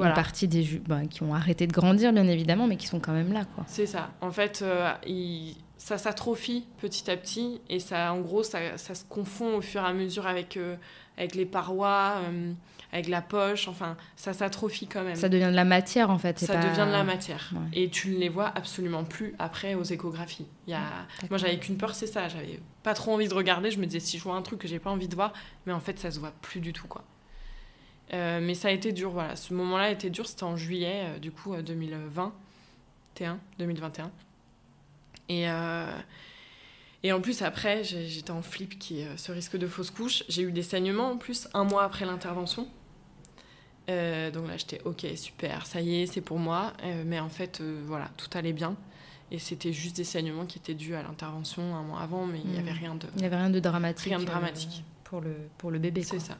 euh, 0.00 0.04
une 0.04 0.14
partie 0.14 0.48
des 0.48 0.62
jus 0.62 0.82
bah, 0.86 1.00
qui 1.08 1.22
ont 1.22 1.34
arrêté 1.34 1.66
de 1.66 1.72
grandir, 1.72 2.12
bien 2.12 2.26
évidemment, 2.26 2.66
mais 2.66 2.76
qui 2.76 2.86
sont 2.86 3.00
quand 3.00 3.12
même 3.12 3.32
là. 3.32 3.44
C'est 3.66 3.86
ça. 3.86 4.10
En 4.20 4.30
fait, 4.30 4.60
euh, 4.62 4.90
il... 5.06 5.56
ça 5.78 5.98
s'atrophie 5.98 6.66
petit 6.80 7.10
à 7.10 7.16
petit 7.16 7.60
et 7.68 7.80
ça, 7.80 8.12
en 8.12 8.20
gros, 8.20 8.42
ça, 8.42 8.76
ça, 8.76 8.94
se 8.94 9.04
confond 9.04 9.56
au 9.56 9.60
fur 9.60 9.82
et 9.82 9.86
à 9.86 9.92
mesure 9.92 10.26
avec, 10.26 10.56
euh, 10.56 10.76
avec 11.16 11.34
les 11.34 11.46
parois 11.46 12.20
avec 12.92 13.08
la 13.08 13.22
poche, 13.22 13.68
enfin, 13.68 13.96
ça 14.16 14.34
s'atrophie 14.34 14.86
quand 14.86 15.02
même. 15.02 15.16
Ça 15.16 15.30
devient 15.30 15.48
de 15.50 15.56
la 15.56 15.64
matière 15.64 16.10
en 16.10 16.18
fait. 16.18 16.38
Ça 16.38 16.56
devient 16.56 16.86
de 16.86 16.92
la 16.92 17.04
matière. 17.04 17.50
Et 17.72 17.88
tu 17.88 18.10
ne 18.10 18.18
les 18.18 18.28
vois 18.28 18.52
absolument 18.54 19.04
plus 19.04 19.34
après 19.38 19.74
aux 19.74 19.82
échographies. 19.82 20.46
Il 20.66 20.72
y 20.72 20.74
a... 20.74 20.82
Moi 21.30 21.38
j'avais 21.38 21.58
qu'une 21.58 21.78
peur, 21.78 21.94
c'est 21.94 22.06
ça. 22.06 22.28
J'avais 22.28 22.60
pas 22.82 22.92
trop 22.92 23.14
envie 23.14 23.28
de 23.28 23.34
regarder. 23.34 23.70
Je 23.70 23.78
me 23.78 23.86
disais 23.86 24.00
si 24.00 24.18
je 24.18 24.22
vois 24.22 24.34
un 24.34 24.42
truc 24.42 24.60
que 24.60 24.68
j'ai 24.68 24.78
pas 24.78 24.90
envie 24.90 25.08
de 25.08 25.14
voir, 25.14 25.32
mais 25.66 25.72
en 25.72 25.80
fait 25.80 25.98
ça 25.98 26.10
se 26.10 26.20
voit 26.20 26.32
plus 26.42 26.60
du 26.60 26.74
tout 26.74 26.86
quoi. 26.86 27.02
Euh, 28.14 28.40
mais 28.42 28.54
ça 28.54 28.68
a 28.68 28.70
été 28.70 28.92
dur, 28.92 29.10
voilà. 29.10 29.36
Ce 29.36 29.54
moment-là 29.54 29.84
a 29.84 29.90
été 29.90 30.10
dur, 30.10 30.26
c'était 30.26 30.44
en 30.44 30.56
juillet, 30.56 31.04
euh, 31.06 31.18
du 31.18 31.30
coup, 31.30 31.56
2020, 31.56 32.32
2021. 33.58 34.10
Et, 35.28 35.48
euh, 35.48 35.86
et 37.02 37.12
en 37.12 37.20
plus, 37.20 37.42
après, 37.42 37.84
j'étais 37.84 38.30
en 38.30 38.42
flip 38.42 38.78
qui 38.78 39.04
ce 39.16 39.32
risque 39.32 39.56
de 39.56 39.66
fausse 39.66 39.90
couche. 39.90 40.24
J'ai 40.28 40.42
eu 40.42 40.52
des 40.52 40.62
saignements 40.62 41.12
en 41.12 41.16
plus, 41.16 41.48
un 41.54 41.64
mois 41.64 41.84
après 41.84 42.04
l'intervention. 42.04 42.68
Euh, 43.90 44.30
donc 44.30 44.48
là, 44.48 44.56
j'étais 44.56 44.80
ok, 44.84 45.06
super, 45.16 45.66
ça 45.66 45.80
y 45.80 46.02
est, 46.02 46.06
c'est 46.06 46.20
pour 46.20 46.38
moi. 46.38 46.72
Euh, 46.84 47.02
mais 47.06 47.20
en 47.20 47.28
fait, 47.28 47.60
euh, 47.60 47.82
voilà, 47.86 48.10
tout 48.16 48.28
allait 48.36 48.52
bien. 48.52 48.76
Et 49.30 49.38
c'était 49.38 49.72
juste 49.72 49.96
des 49.96 50.04
saignements 50.04 50.44
qui 50.44 50.58
étaient 50.58 50.74
dus 50.74 50.94
à 50.94 51.02
l'intervention 51.02 51.74
un 51.74 51.82
mois 51.82 52.00
avant, 52.00 52.26
mais 52.26 52.40
il 52.44 52.50
n'y 52.50 52.58
avait 52.58 52.72
rien 52.72 52.94
de. 52.94 53.06
Il 53.16 53.20
n'y 53.20 53.26
avait 53.26 53.36
rien 53.36 53.50
de 53.50 53.60
dramatique. 53.60 54.08
Rien 54.08 54.18
de 54.18 54.24
dramatique. 54.24 54.84
pour, 55.04 55.20
le, 55.20 55.34
pour 55.58 55.70
le 55.70 55.78
bébé. 55.78 56.02
C'est 56.02 56.18
ça. 56.18 56.36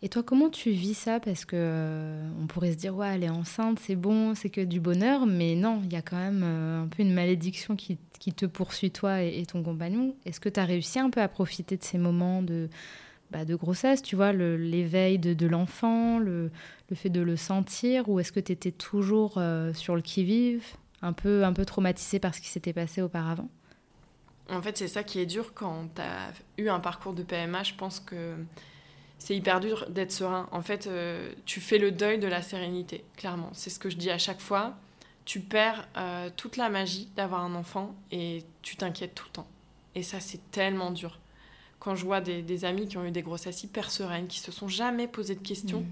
Et 0.00 0.08
toi, 0.08 0.22
comment 0.22 0.48
tu 0.48 0.70
vis 0.70 0.94
ça? 0.94 1.18
Parce 1.18 1.44
que 1.44 2.20
on 2.40 2.46
pourrait 2.46 2.72
se 2.72 2.76
dire, 2.76 2.94
ouais, 2.94 3.14
elle 3.14 3.24
est 3.24 3.30
enceinte, 3.30 3.80
c'est 3.80 3.96
bon, 3.96 4.34
c'est 4.34 4.50
que 4.50 4.60
du 4.60 4.78
bonheur, 4.78 5.26
mais 5.26 5.56
non, 5.56 5.80
il 5.84 5.92
y 5.92 5.96
a 5.96 6.02
quand 6.02 6.16
même 6.16 6.44
un 6.44 6.86
peu 6.86 7.02
une 7.02 7.12
malédiction 7.12 7.74
qui, 7.74 7.98
te 8.36 8.46
poursuit, 8.46 8.90
toi 8.90 9.22
et, 9.22 9.44
ton 9.46 9.62
compagnon. 9.62 10.14
Est-ce 10.24 10.38
que 10.38 10.48
tu 10.48 10.60
as 10.60 10.64
réussi 10.64 11.00
un 11.00 11.10
peu 11.10 11.20
à 11.20 11.28
profiter 11.28 11.76
de 11.76 11.82
ces 11.82 11.98
moments 11.98 12.42
de, 12.42 12.68
bah, 13.30 13.44
de 13.44 13.54
grossesse, 13.56 14.00
tu 14.02 14.16
vois, 14.16 14.32
l'éveil 14.32 15.18
de, 15.18 15.34
de 15.34 15.46
l'enfant, 15.46 16.18
le, 16.18 16.50
fait 16.94 17.10
de 17.10 17.20
le 17.20 17.36
sentir, 17.36 18.08
ou 18.08 18.20
est-ce 18.20 18.32
que 18.32 18.40
tu 18.40 18.52
étais 18.52 18.70
toujours 18.70 19.34
euh, 19.36 19.74
sur 19.74 19.96
le 19.96 20.00
qui-vive, 20.00 20.64
un 21.02 21.12
peu, 21.12 21.44
un 21.44 21.52
peu 21.52 21.64
traumatisé 21.64 22.20
par 22.20 22.34
ce 22.34 22.40
qui 22.40 22.48
s'était 22.48 22.72
passé 22.72 23.02
auparavant? 23.02 23.48
En 24.50 24.62
fait, 24.62 24.78
c'est 24.78 24.88
ça 24.88 25.02
qui 25.02 25.20
est 25.20 25.26
dur 25.26 25.52
quand 25.52 25.88
tu 25.94 26.00
as 26.00 26.32
eu 26.56 26.68
un 26.68 26.80
parcours 26.80 27.12
de 27.12 27.22
PMA. 27.22 27.64
Je 27.64 27.74
pense 27.74 28.00
que 28.00 28.34
c'est 29.18 29.36
hyper 29.36 29.60
dur 29.60 29.86
d'être 29.88 30.12
serein. 30.12 30.48
En 30.52 30.62
fait, 30.62 30.86
euh, 30.86 31.32
tu 31.44 31.60
fais 31.60 31.78
le 31.78 31.90
deuil 31.90 32.18
de 32.18 32.28
la 32.28 32.42
sérénité, 32.42 33.04
clairement. 33.16 33.50
C'est 33.52 33.70
ce 33.70 33.78
que 33.78 33.90
je 33.90 33.96
dis 33.96 34.10
à 34.10 34.18
chaque 34.18 34.40
fois. 34.40 34.76
Tu 35.24 35.40
perds 35.40 35.86
euh, 35.96 36.30
toute 36.36 36.56
la 36.56 36.70
magie 36.70 37.08
d'avoir 37.16 37.42
un 37.44 37.54
enfant 37.54 37.94
et 38.10 38.44
tu 38.62 38.76
t'inquiètes 38.76 39.14
tout 39.14 39.26
le 39.26 39.32
temps. 39.32 39.48
Et 39.94 40.02
ça, 40.02 40.20
c'est 40.20 40.50
tellement 40.50 40.90
dur 40.90 41.18
quand 41.78 41.94
je 41.94 42.04
vois 42.04 42.20
des, 42.20 42.64
amis 42.64 42.88
qui 42.88 42.96
ont 42.96 43.04
eu 43.04 43.10
des 43.10 43.22
grossesses 43.22 43.62
hyper 43.62 43.90
sereines, 43.90 44.26
qui 44.26 44.40
se 44.40 44.52
sont 44.52 44.68
jamais 44.68 45.06
posé 45.06 45.34
de 45.34 45.40
questions, 45.40 45.80
mm. 45.80 45.86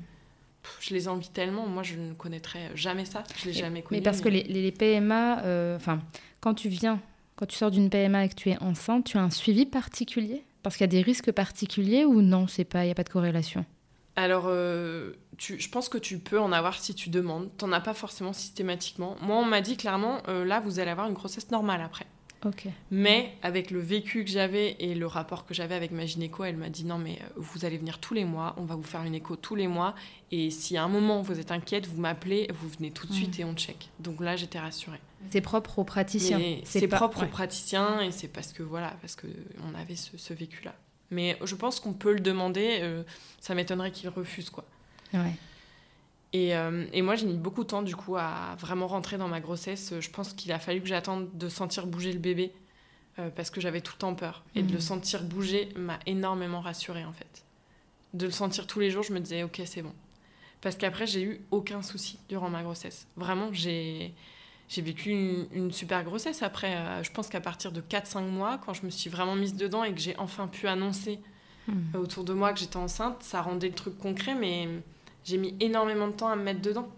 je 0.80 0.94
les 0.94 1.08
envie 1.08 1.28
tellement. 1.28 1.66
Moi, 1.66 1.82
je 1.82 1.96
ne 1.96 2.12
connaîtrais 2.14 2.70
jamais 2.74 3.04
ça. 3.04 3.22
Je 3.36 3.46
l'ai 3.46 3.52
jamais 3.52 3.82
connu. 3.82 4.00
Mais 4.00 4.04
parce 4.04 4.20
que 4.20 4.28
les, 4.28 4.72
PMA, 4.72 5.44
euh, 5.44 5.76
enfin, 5.76 6.00
quand 6.40 6.54
tu 6.54 6.68
viens, 6.68 7.00
quand 7.36 7.46
tu 7.46 7.56
sors 7.56 7.70
d'une 7.70 7.90
PMA 7.90 8.24
et 8.24 8.28
que 8.28 8.34
tu 8.34 8.50
es 8.50 8.58
enceinte, 8.62 9.04
tu 9.04 9.18
as 9.18 9.22
un 9.22 9.30
suivi 9.30 9.66
particulier? 9.66 10.44
Parce 10.66 10.78
qu'il 10.78 10.82
y 10.82 10.90
a 10.90 10.98
des 10.98 11.02
risques 11.02 11.30
particuliers 11.30 12.04
ou 12.04 12.22
non 12.22 12.48
C'est 12.48 12.64
pas, 12.64 12.82
il 12.82 12.86
n'y 12.86 12.90
a 12.90 12.96
pas 12.96 13.04
de 13.04 13.08
corrélation? 13.08 13.64
Alors, 14.16 14.46
euh, 14.48 15.12
tu, 15.38 15.60
je 15.60 15.68
pense 15.68 15.88
que 15.88 15.96
tu 15.96 16.18
peux 16.18 16.40
en 16.40 16.50
avoir 16.50 16.80
si 16.80 16.92
tu 16.92 17.08
demandes. 17.08 17.50
Tu 17.56 17.64
n'en 17.64 17.70
as 17.70 17.80
pas 17.80 17.94
forcément 17.94 18.32
systématiquement. 18.32 19.16
Moi, 19.22 19.36
on 19.36 19.44
m'a 19.44 19.60
dit 19.60 19.76
clairement, 19.76 20.24
euh, 20.26 20.44
là, 20.44 20.58
vous 20.58 20.80
allez 20.80 20.90
avoir 20.90 21.06
une 21.06 21.14
grossesse 21.14 21.52
normale 21.52 21.82
après. 21.82 22.06
Mais 22.90 23.34
avec 23.42 23.70
le 23.70 23.78
vécu 23.78 24.24
que 24.24 24.30
j'avais 24.30 24.76
et 24.78 24.94
le 24.94 25.06
rapport 25.06 25.46
que 25.46 25.54
j'avais 25.54 25.74
avec 25.74 25.90
ma 25.90 26.06
gynéco, 26.06 26.44
elle 26.44 26.56
m'a 26.56 26.68
dit 26.68 26.84
non 26.84 26.98
mais 26.98 27.18
euh, 27.22 27.28
vous 27.36 27.64
allez 27.64 27.78
venir 27.78 27.98
tous 27.98 28.14
les 28.14 28.24
mois, 28.24 28.54
on 28.58 28.64
va 28.64 28.74
vous 28.76 28.82
faire 28.82 29.02
une 29.02 29.14
écho 29.14 29.36
tous 29.36 29.54
les 29.54 29.66
mois 29.66 29.94
et 30.30 30.50
si 30.50 30.76
à 30.76 30.84
un 30.84 30.88
moment 30.88 31.22
vous 31.22 31.38
êtes 31.40 31.50
inquiète, 31.50 31.86
vous 31.86 32.00
m'appelez, 32.00 32.48
vous 32.54 32.68
venez 32.68 32.90
tout 32.90 33.06
de 33.06 33.12
suite 33.12 33.38
mm. 33.38 33.40
et 33.40 33.44
on 33.44 33.54
check. 33.54 33.90
Donc 34.00 34.20
là 34.20 34.36
j'étais 34.36 34.58
rassurée. 34.58 35.00
C'est 35.30 35.40
propre 35.40 35.78
aux 35.78 35.84
praticiens. 35.84 36.40
C'est 36.64 36.88
propre 36.88 37.24
aux 37.24 37.28
praticiens 37.28 38.00
et 38.00 38.10
c'est 38.10 38.28
parce 38.28 38.52
que 38.52 38.62
voilà 38.62 38.96
parce 39.00 39.16
que 39.16 39.26
on 39.64 39.74
avait 39.74 39.96
ce, 39.96 40.32
vécu 40.34 40.64
là. 40.64 40.74
Mais 41.10 41.38
je 41.44 41.54
pense 41.54 41.78
qu'on 41.80 41.92
peut 41.92 42.12
le 42.12 42.20
demander. 42.20 42.78
Euh, 42.80 43.02
ça 43.40 43.54
m'étonnerait 43.54 43.92
qu'il 43.92 44.08
refuse 44.08 44.50
quoi. 44.50 44.64
Ouais. 45.14 45.34
Euh, 46.34 46.86
et, 46.92 47.02
moi, 47.02 47.14
j'ai 47.14 47.26
mis 47.26 47.36
beaucoup 47.36 47.62
de 47.62 47.68
temps, 47.68 47.82
du 47.82 47.96
coup, 47.96 48.16
à 48.16 48.56
vraiment 48.58 48.86
rentrer 48.86 49.18
dans 49.18 49.28
ma 49.28 49.40
grossesse. 49.40 49.94
Je 49.98 50.10
pense 50.10 50.32
qu'il 50.32 50.52
a 50.52 50.58
fallu 50.58 50.80
que 50.80 50.88
j'attende 50.88 51.28
de 51.36 51.48
sentir 51.48 51.86
bouger 51.86 52.12
le 52.12 52.18
bébé, 52.18 52.52
euh, 53.18 53.30
parce 53.34 53.50
que 53.50 53.60
j'avais 53.60 53.80
tout 53.80 53.94
le 53.94 53.98
temps 53.98 54.14
peur. 54.14 54.44
Et 54.54 54.62
de 54.62 54.72
le 54.72 54.78
mmh. 54.78 54.82
sentir 54.82 55.22
bouger 55.22 55.68
m'a 55.76 55.98
énormément 56.06 56.60
rassurée, 56.60 57.04
en 57.04 57.12
fait. 57.12 57.44
De 58.14 58.26
le 58.26 58.32
sentir 58.32 58.66
tous 58.66 58.80
les 58.80 58.90
jours, 58.90 59.02
je 59.02 59.12
me 59.12 59.20
disais, 59.20 59.42
ok, 59.42 59.62
c'est 59.64 59.82
bon. 59.82 59.92
Parce 60.60 60.76
qu'après, 60.76 61.06
j'ai 61.06 61.22
eu 61.22 61.40
aucun 61.50 61.82
souci 61.82 62.18
durant 62.28 62.50
ma 62.50 62.62
grossesse. 62.62 63.06
Vraiment, 63.16 63.52
j'ai... 63.52 64.14
J'ai 64.68 64.82
vécu 64.82 65.10
une, 65.52 65.70
super 65.70 66.02
grossesse 66.02 66.42
après. 66.42 66.74
Euh, 66.74 67.02
je 67.02 67.12
pense 67.12 67.28
qu'à 67.28 67.40
partir 67.40 67.70
de 67.70 67.80
4-5 67.80 68.22
mois, 68.28 68.58
quand 68.64 68.74
je 68.74 68.84
me 68.84 68.90
suis 68.90 69.08
vraiment 69.08 69.36
mise 69.36 69.54
dedans 69.54 69.84
et 69.84 69.92
que 69.92 70.00
j'ai 70.00 70.16
enfin 70.18 70.48
pu 70.48 70.66
annoncer 70.66 71.20
mmh. 71.68 71.96
autour 71.96 72.24
de 72.24 72.32
moi 72.32 72.52
que 72.52 72.58
j'étais 72.58 72.76
enceinte, 72.76 73.22
ça 73.22 73.42
rendait 73.42 73.68
le 73.68 73.74
truc 73.74 73.96
concret, 73.96 74.34
mais 74.34 74.68
j'ai 75.26 75.38
mis 75.38 75.54
énormément 75.60 76.06
de 76.06 76.12
temps 76.12 76.28
à 76.28 76.36
me 76.36 76.42
mettre 76.42 76.62
dedans. 76.62 76.88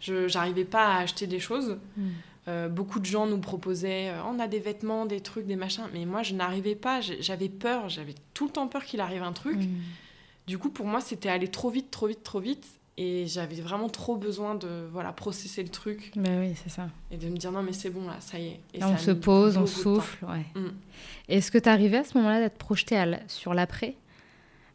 Je 0.00 0.32
n'arrivais 0.32 0.64
pas 0.64 0.86
à 0.86 0.98
acheter 0.98 1.26
des 1.26 1.40
choses. 1.40 1.78
Hmm. 1.96 2.08
Euh, 2.48 2.68
beaucoup 2.68 2.98
de 2.98 3.04
gens 3.04 3.26
nous 3.26 3.38
proposaient 3.38 4.08
euh, 4.08 4.22
on 4.24 4.38
a 4.38 4.48
des 4.48 4.58
vêtements, 4.58 5.06
des 5.06 5.20
trucs, 5.20 5.46
des 5.46 5.56
machins. 5.56 5.84
Mais 5.92 6.04
moi, 6.04 6.22
je 6.22 6.34
n'arrivais 6.34 6.74
pas. 6.74 7.00
J'avais 7.00 7.48
peur. 7.48 7.88
J'avais 7.88 8.14
tout 8.34 8.46
le 8.46 8.52
temps 8.52 8.68
peur 8.68 8.84
qu'il 8.84 9.00
arrive 9.00 9.22
un 9.22 9.32
truc. 9.32 9.56
Hmm. 9.56 9.80
Du 10.46 10.58
coup, 10.58 10.70
pour 10.70 10.86
moi, 10.86 11.00
c'était 11.00 11.28
aller 11.28 11.48
trop 11.48 11.70
vite, 11.70 11.90
trop 11.90 12.06
vite, 12.06 12.22
trop 12.22 12.40
vite. 12.40 12.66
Et 13.00 13.28
j'avais 13.28 13.60
vraiment 13.60 13.88
trop 13.88 14.16
besoin 14.16 14.56
de 14.56 14.88
voilà 14.90 15.12
processer 15.12 15.62
le 15.62 15.68
truc. 15.68 16.10
Bah 16.16 16.30
oui, 16.40 16.54
c'est 16.60 16.68
ça. 16.68 16.88
Et 17.12 17.16
de 17.16 17.28
me 17.28 17.36
dire 17.36 17.52
non, 17.52 17.62
mais 17.62 17.72
c'est 17.72 17.90
bon, 17.90 18.04
là, 18.08 18.16
ça 18.18 18.40
y 18.40 18.48
est. 18.48 18.60
Et 18.74 18.82
on 18.82 18.98
se 18.98 19.12
pose, 19.12 19.56
on 19.56 19.66
souffle. 19.66 20.24
Ouais. 20.26 20.44
Hmm. 20.56 20.72
Est-ce 21.28 21.52
que 21.52 21.58
tu 21.58 21.68
arrivais 21.68 21.98
à 21.98 22.04
ce 22.04 22.18
moment-là 22.18 22.40
d'être 22.40 22.58
projeté 22.58 23.00
sur 23.28 23.54
l'après? 23.54 23.94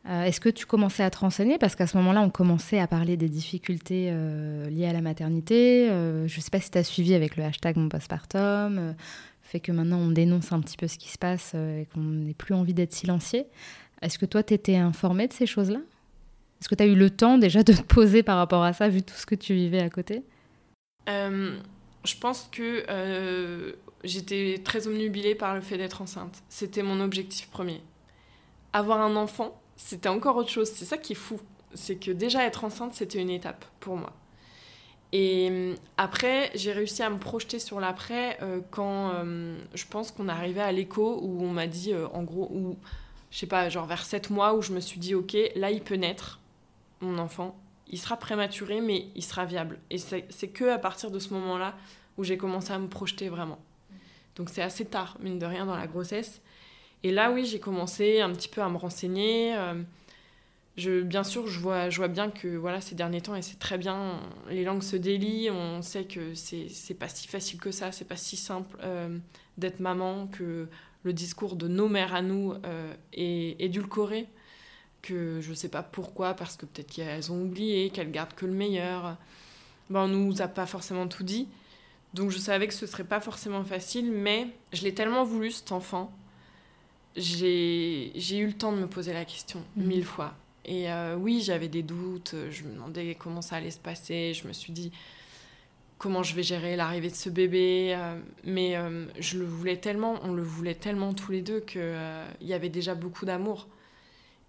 Euh, 0.08 0.24
est-ce 0.24 0.40
que 0.40 0.48
tu 0.48 0.66
commençais 0.66 1.04
à 1.04 1.10
te 1.10 1.18
renseigner? 1.18 1.58
Parce 1.58 1.76
qu'à 1.76 1.86
ce 1.86 1.98
moment-là, 1.98 2.22
on 2.22 2.30
commençait 2.30 2.80
à 2.80 2.88
parler 2.88 3.18
des 3.18 3.28
difficultés 3.28 4.08
euh, 4.10 4.70
liées 4.70 4.88
à 4.88 4.94
la 4.94 5.02
maternité. 5.02 5.90
Euh, 5.90 6.26
je 6.26 6.38
ne 6.38 6.42
sais 6.42 6.50
pas 6.50 6.62
si 6.62 6.72
tu 6.72 6.78
as 6.78 6.84
suivi 6.86 7.14
avec 7.14 7.36
le 7.36 7.44
hashtag 7.44 7.76
mon 7.76 7.90
postpartum, 7.90 8.96
fait 9.42 9.60
que 9.60 9.74
maintenant 9.74 10.00
on 10.00 10.12
dénonce 10.12 10.54
un 10.54 10.62
petit 10.62 10.78
peu 10.78 10.88
ce 10.88 10.98
qui 10.98 11.10
se 11.10 11.18
passe 11.18 11.56
et 11.56 11.88
qu'on 11.94 12.02
n'ait 12.02 12.34
plus 12.34 12.54
envie 12.54 12.74
d'être 12.74 12.94
silencié. 12.94 13.48
Est-ce 14.02 14.18
que 14.18 14.26
toi, 14.26 14.44
tu 14.44 14.54
étais 14.54 14.78
informée 14.78 15.28
de 15.28 15.34
ces 15.34 15.46
choses-là? 15.46 15.80
Est-ce 16.64 16.70
que 16.70 16.76
tu 16.76 16.84
as 16.84 16.86
eu 16.86 16.96
le 16.96 17.10
temps 17.10 17.38
déjà 17.38 17.62
de 17.62 17.74
te 17.74 17.82
poser 17.82 18.24
par 18.24 18.38
rapport 18.38 18.64
à 18.64 18.72
ça, 18.72 18.88
vu 18.88 19.04
tout 19.04 19.16
ce 19.16 19.26
que 19.26 19.36
tu 19.36 19.54
vivais 19.54 19.82
à 19.82 19.90
côté? 19.90 20.24
Je 21.08 22.18
pense 22.22 22.48
que 22.50 23.76
j'étais 24.06 24.62
très 24.64 24.88
omnubilée 24.88 25.36
par 25.36 25.56
le 25.56 25.62
fait 25.62 25.78
d'être 25.78 26.02
enceinte. 26.02 26.42
C'était 26.48 26.82
mon 26.82 27.02
objectif 27.02 27.50
premier. 27.50 27.82
Avoir 28.72 29.02
un 29.02 29.18
enfant, 29.18 29.60
c'était 29.76 30.08
encore 30.08 30.38
autre 30.38 30.52
chose. 30.52 30.72
C'est 30.72 30.86
ça 30.86 30.98
qui 30.98 31.12
est 31.12 31.18
fou. 31.18 31.38
C'est 31.74 31.98
que 31.98 32.12
déjà 32.12 32.46
être 32.46 32.64
enceinte, 32.64 32.94
c'était 32.94 33.20
une 33.20 33.30
étape 33.30 33.66
pour 33.82 33.98
moi. 33.98 34.14
Et 35.12 35.50
euh, 35.52 35.76
après, 35.98 36.50
j'ai 36.56 36.72
réussi 36.72 37.04
à 37.04 37.10
me 37.10 37.20
projeter 37.20 37.60
sur 37.60 37.82
l'après 37.82 38.38
euh, 38.42 38.62
quand 38.72 39.12
euh, 39.14 39.58
je 39.74 39.84
pense 39.86 40.12
qu'on 40.12 40.30
arrivait 40.30 40.62
à 40.62 40.72
l'écho 40.72 41.20
où 41.22 41.44
on 41.44 41.52
m'a 41.52 41.68
dit, 41.68 41.94
en 42.14 42.24
gros, 42.24 42.50
où, 42.50 42.78
je 43.30 43.38
sais 43.38 43.46
pas, 43.46 43.68
genre 43.68 43.86
vers 43.86 44.06
7 44.06 44.30
mois, 44.30 44.56
où 44.56 44.62
je 44.62 44.72
me 44.72 44.80
suis 44.80 45.00
dit, 45.00 45.14
ok, 45.14 45.36
là, 45.56 45.70
il 45.70 45.82
peut 45.82 45.96
naître, 45.96 46.40
mon 47.04 47.18
enfant. 47.20 47.60
il 47.88 48.00
sera 48.00 48.18
prématuré, 48.18 48.82
mais 48.82 49.08
il 49.16 49.24
sera 49.24 49.46
viable. 49.46 49.80
Et 49.90 49.98
c'est 49.98 50.48
que 50.48 50.66
à 50.66 50.80
partir 50.80 51.12
de 51.12 51.20
ce 51.20 51.34
moment-là 51.34 51.76
où 52.18 52.24
j'ai 52.24 52.38
commencé 52.38 52.72
à 52.72 52.80
me 52.80 52.88
projeter 52.88 53.30
vraiment. 53.30 53.60
Donc 54.36 54.50
c'est 54.50 54.62
assez 54.62 54.86
tard, 54.86 55.18
mine 55.20 55.40
de 55.40 55.46
rien, 55.46 55.66
dans 55.66 55.76
la 55.76 55.88
grossesse. 55.88 56.42
Et 57.04 57.12
là, 57.12 57.32
oui, 57.32 57.46
j'ai 57.46 57.60
commencé 57.60 58.22
un 58.22 58.32
petit 58.32 58.48
peu 58.48 58.62
à 58.62 58.70
me 58.70 58.78
renseigner. 58.78 59.56
Euh, 59.56 59.82
je, 60.78 61.02
bien 61.02 61.24
sûr, 61.24 61.48
je 61.48 61.60
vois, 61.60 61.90
je 61.90 61.98
vois 61.98 62.08
bien 62.08 62.32
que 62.32 62.48
voilà, 62.48 62.82
ces 62.82 62.96
derniers 62.96 63.22
temps, 63.22 63.36
et 63.36 63.42
c'est 63.42 63.60
très 63.60 63.78
bien, 63.78 64.20
les 64.50 64.64
langues 64.64 64.82
se 64.82 64.96
délient, 64.96 65.52
on 65.52 65.82
sait 65.84 66.06
que 66.06 66.34
c'est 66.34 66.98
pas 66.98 67.10
si 67.10 67.28
facile 67.28 67.60
que 67.60 67.72
ça, 67.72 67.92
c'est 67.92 68.08
pas 68.08 68.16
si 68.16 68.38
simple 68.38 68.78
euh, 68.82 69.20
d'être 69.58 69.80
maman, 69.80 70.28
que 70.28 70.68
le 71.04 71.14
discours 71.14 71.56
de 71.58 71.68
nos 71.68 71.90
mères 71.90 72.16
à 72.16 72.24
nous 72.24 72.54
euh, 72.66 72.94
est 73.12 73.56
édulcoré, 73.62 74.28
que 75.04 75.40
je 75.42 75.54
sais 75.54 75.70
pas 75.70 75.84
pourquoi, 75.84 76.34
parce 76.34 76.58
que 76.58 76.66
peut-être 76.66 76.92
qu'elles 76.92 77.32
ont 77.32 77.44
oublié, 77.44 77.92
qu'elles 77.92 78.10
gardent 78.10 78.34
que 78.34 78.48
le 78.48 78.54
meilleur. 78.54 79.18
Ben, 79.92 80.06
on 80.06 80.08
nous 80.08 80.42
a 80.42 80.48
pas 80.48 80.66
forcément 80.66 81.08
tout 81.08 81.24
dit. 81.24 81.48
Donc 82.16 82.32
je 82.32 82.40
savais 82.40 82.68
que 82.68 82.74
ce 82.74 82.88
serait 82.88 83.04
pas 83.04 83.20
forcément 83.20 83.64
facile, 83.64 84.12
mais 84.12 84.48
je 84.72 84.84
l'ai 84.84 84.96
tellement 84.96 85.24
voulu 85.24 85.52
cet 85.52 85.72
enfant. 85.72 86.12
J'ai 87.16 88.12
eu 88.16 88.48
le 88.48 88.54
temps 88.54 88.72
de 88.72 88.78
me 88.78 88.88
poser 88.88 89.14
la 89.14 89.26
question 89.26 89.62
mmh. 89.76 89.84
mille 89.84 90.06
fois. 90.06 90.34
Et 90.66 90.92
euh, 90.92 91.16
oui, 91.16 91.42
j'avais 91.42 91.68
des 91.68 91.84
doutes, 91.84 92.36
je 92.50 92.64
me 92.64 92.74
demandais 92.74 93.16
comment 93.20 93.42
ça 93.42 93.58
allait 93.58 93.72
se 93.72 93.80
passer, 93.80 94.34
je 94.34 94.48
me 94.48 94.54
suis 94.54 94.72
dit 94.72 94.92
comment 95.98 96.24
je 96.24 96.36
vais 96.36 96.44
gérer 96.44 96.76
l'arrivée 96.76 97.10
de 97.10 97.16
ce 97.16 97.30
bébé, 97.30 97.94
euh, 97.96 98.20
mais 98.44 98.76
euh, 98.76 99.06
je 99.20 99.38
le 99.38 99.46
voulais 99.46 99.78
tellement, 99.78 100.20
on 100.24 100.34
le 100.34 100.44
voulait 100.44 100.76
tellement 100.76 101.14
tous 101.14 101.32
les 101.32 101.42
deux 101.42 101.60
qu'il 101.60 101.96
il 102.42 102.48
y 102.48 102.54
avait 102.54 102.70
déjà 102.70 102.96
beaucoup 102.96 103.26
d'amour. 103.26 103.68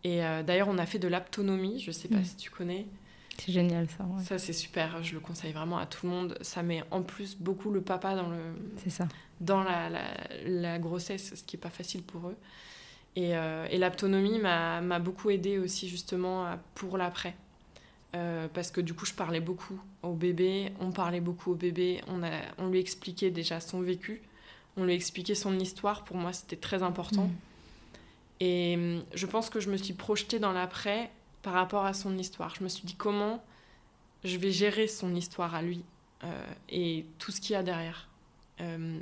Et 0.04 0.18
d'ailleurs, 0.18 0.68
on 0.68 0.76
a 0.76 0.84
fait 0.84 0.98
de 0.98 1.08
l'aptonomie, 1.08 1.80
je 1.80 1.90
sais 1.90 2.08
pas 2.08 2.18
mmh. 2.18 2.24
si 2.24 2.36
tu 2.36 2.50
connais. 2.50 2.86
C'est 3.38 3.52
génial 3.52 3.88
ça. 3.88 4.04
Ça 4.22 4.38
c'est 4.38 4.52
super, 4.52 5.02
je 5.02 5.14
le 5.14 5.20
conseille 5.20 5.52
vraiment 5.52 5.78
à 5.78 5.86
tout 5.86 6.06
le 6.06 6.12
monde. 6.12 6.38
Ça 6.40 6.62
met 6.62 6.82
en 6.90 7.02
plus 7.02 7.36
beaucoup 7.36 7.70
le 7.70 7.80
papa 7.80 8.14
dans 8.14 8.28
le. 8.28 8.38
ça. 8.88 9.08
Dans 9.40 9.62
la, 9.62 9.90
la, 10.46 10.78
grossesse, 10.78 11.34
ce 11.34 11.42
qui 11.42 11.56
est 11.56 11.58
pas 11.58 11.70
facile 11.70 12.02
pour 12.02 12.28
eux. 12.28 12.36
Et, 13.16 13.36
euh, 13.36 13.66
et 13.70 13.78
l'autonomie 13.78 14.38
m'a 14.38 14.98
beaucoup 14.98 15.30
aidé 15.30 15.58
aussi 15.58 15.88
justement 15.88 16.56
pour 16.74 16.96
l'après. 16.96 17.34
Euh, 18.14 18.46
parce 18.52 18.70
que 18.70 18.80
du 18.80 18.94
coup, 18.94 19.06
je 19.06 19.14
parlais 19.14 19.40
beaucoup 19.40 19.80
au 20.02 20.12
bébé, 20.12 20.72
on 20.80 20.92
parlait 20.92 21.20
beaucoup 21.20 21.50
au 21.50 21.54
bébé, 21.56 22.00
on, 22.06 22.22
a, 22.22 22.30
on 22.58 22.68
lui 22.68 22.78
expliquait 22.78 23.32
déjà 23.32 23.58
son 23.58 23.80
vécu, 23.80 24.22
on 24.76 24.84
lui 24.84 24.94
expliquait 24.94 25.34
son 25.34 25.58
histoire. 25.58 26.04
Pour 26.04 26.16
moi, 26.16 26.32
c'était 26.32 26.56
très 26.56 26.84
important. 26.84 27.24
Mm. 27.24 27.34
Et 28.40 28.74
hum, 28.76 29.04
je 29.14 29.26
pense 29.26 29.50
que 29.50 29.60
je 29.60 29.70
me 29.70 29.76
suis 29.76 29.94
projetée 29.94 30.38
dans 30.38 30.52
l'après 30.52 31.10
par 31.42 31.52
rapport 31.52 31.84
à 31.84 31.92
son 31.92 32.16
histoire. 32.18 32.54
Je 32.54 32.64
me 32.64 32.68
suis 32.68 32.84
dit 32.84 32.94
comment 32.94 33.44
je 34.24 34.38
vais 34.38 34.50
gérer 34.50 34.88
son 34.88 35.14
histoire 35.14 35.54
à 35.54 35.62
lui 35.62 35.84
euh, 36.24 36.46
et 36.70 37.04
tout 37.18 37.30
ce 37.30 37.40
qu'il 37.40 37.52
y 37.52 37.56
a 37.56 37.62
derrière. 37.62 38.08
Euh, 38.60 38.98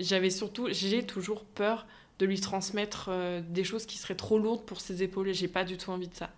j'avais 0.00 0.30
surtout, 0.30 0.68
j'ai 0.70 1.04
toujours 1.04 1.44
peur 1.44 1.86
de 2.18 2.26
lui 2.26 2.40
transmettre 2.40 3.08
euh, 3.08 3.40
des 3.48 3.64
choses 3.64 3.86
qui 3.86 3.98
seraient 3.98 4.14
trop 4.14 4.38
lourdes 4.38 4.64
pour 4.64 4.80
ses 4.80 5.02
épaules 5.02 5.28
et 5.28 5.34
j'ai 5.34 5.48
pas 5.48 5.64
du 5.64 5.76
tout 5.78 5.90
envie 5.90 6.08
de 6.08 6.14
ça. 6.14 6.30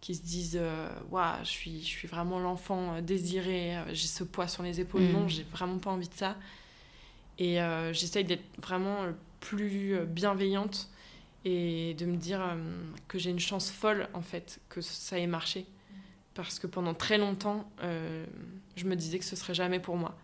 Qui 0.00 0.16
se 0.16 0.22
disent, 0.22 0.60
waouh, 1.12 1.44
je 1.44 1.48
suis, 1.48 1.80
je 1.80 1.86
suis 1.86 2.08
vraiment 2.08 2.40
l'enfant 2.40 3.00
désiré, 3.00 3.76
j'ai 3.92 4.08
ce 4.08 4.24
poids 4.24 4.48
sur 4.48 4.64
les 4.64 4.80
épaules. 4.80 5.02
Non, 5.02 5.26
mm. 5.26 5.28
j'ai 5.28 5.42
vraiment 5.44 5.78
pas 5.78 5.90
envie 5.90 6.08
de 6.08 6.14
ça. 6.14 6.36
Et 7.38 7.58
j'essaye 7.92 8.24
d'être 8.24 8.42
vraiment 8.60 9.06
plus 9.38 9.96
bienveillante 10.06 10.90
et 11.44 11.94
de 11.94 12.06
me 12.06 12.16
dire 12.16 12.40
euh, 12.40 12.56
que 13.08 13.18
j'ai 13.18 13.30
une 13.30 13.40
chance 13.40 13.70
folle 13.70 14.08
en 14.14 14.22
fait 14.22 14.60
que 14.68 14.80
ça 14.80 15.18
ait 15.18 15.26
marché. 15.26 15.66
Parce 16.34 16.58
que 16.58 16.66
pendant 16.66 16.94
très 16.94 17.18
longtemps 17.18 17.70
euh, 17.82 18.24
je 18.76 18.84
me 18.84 18.96
disais 18.96 19.18
que 19.18 19.24
ce 19.24 19.36
serait 19.36 19.54
jamais 19.54 19.80
pour 19.80 19.96
moi. 19.96 20.16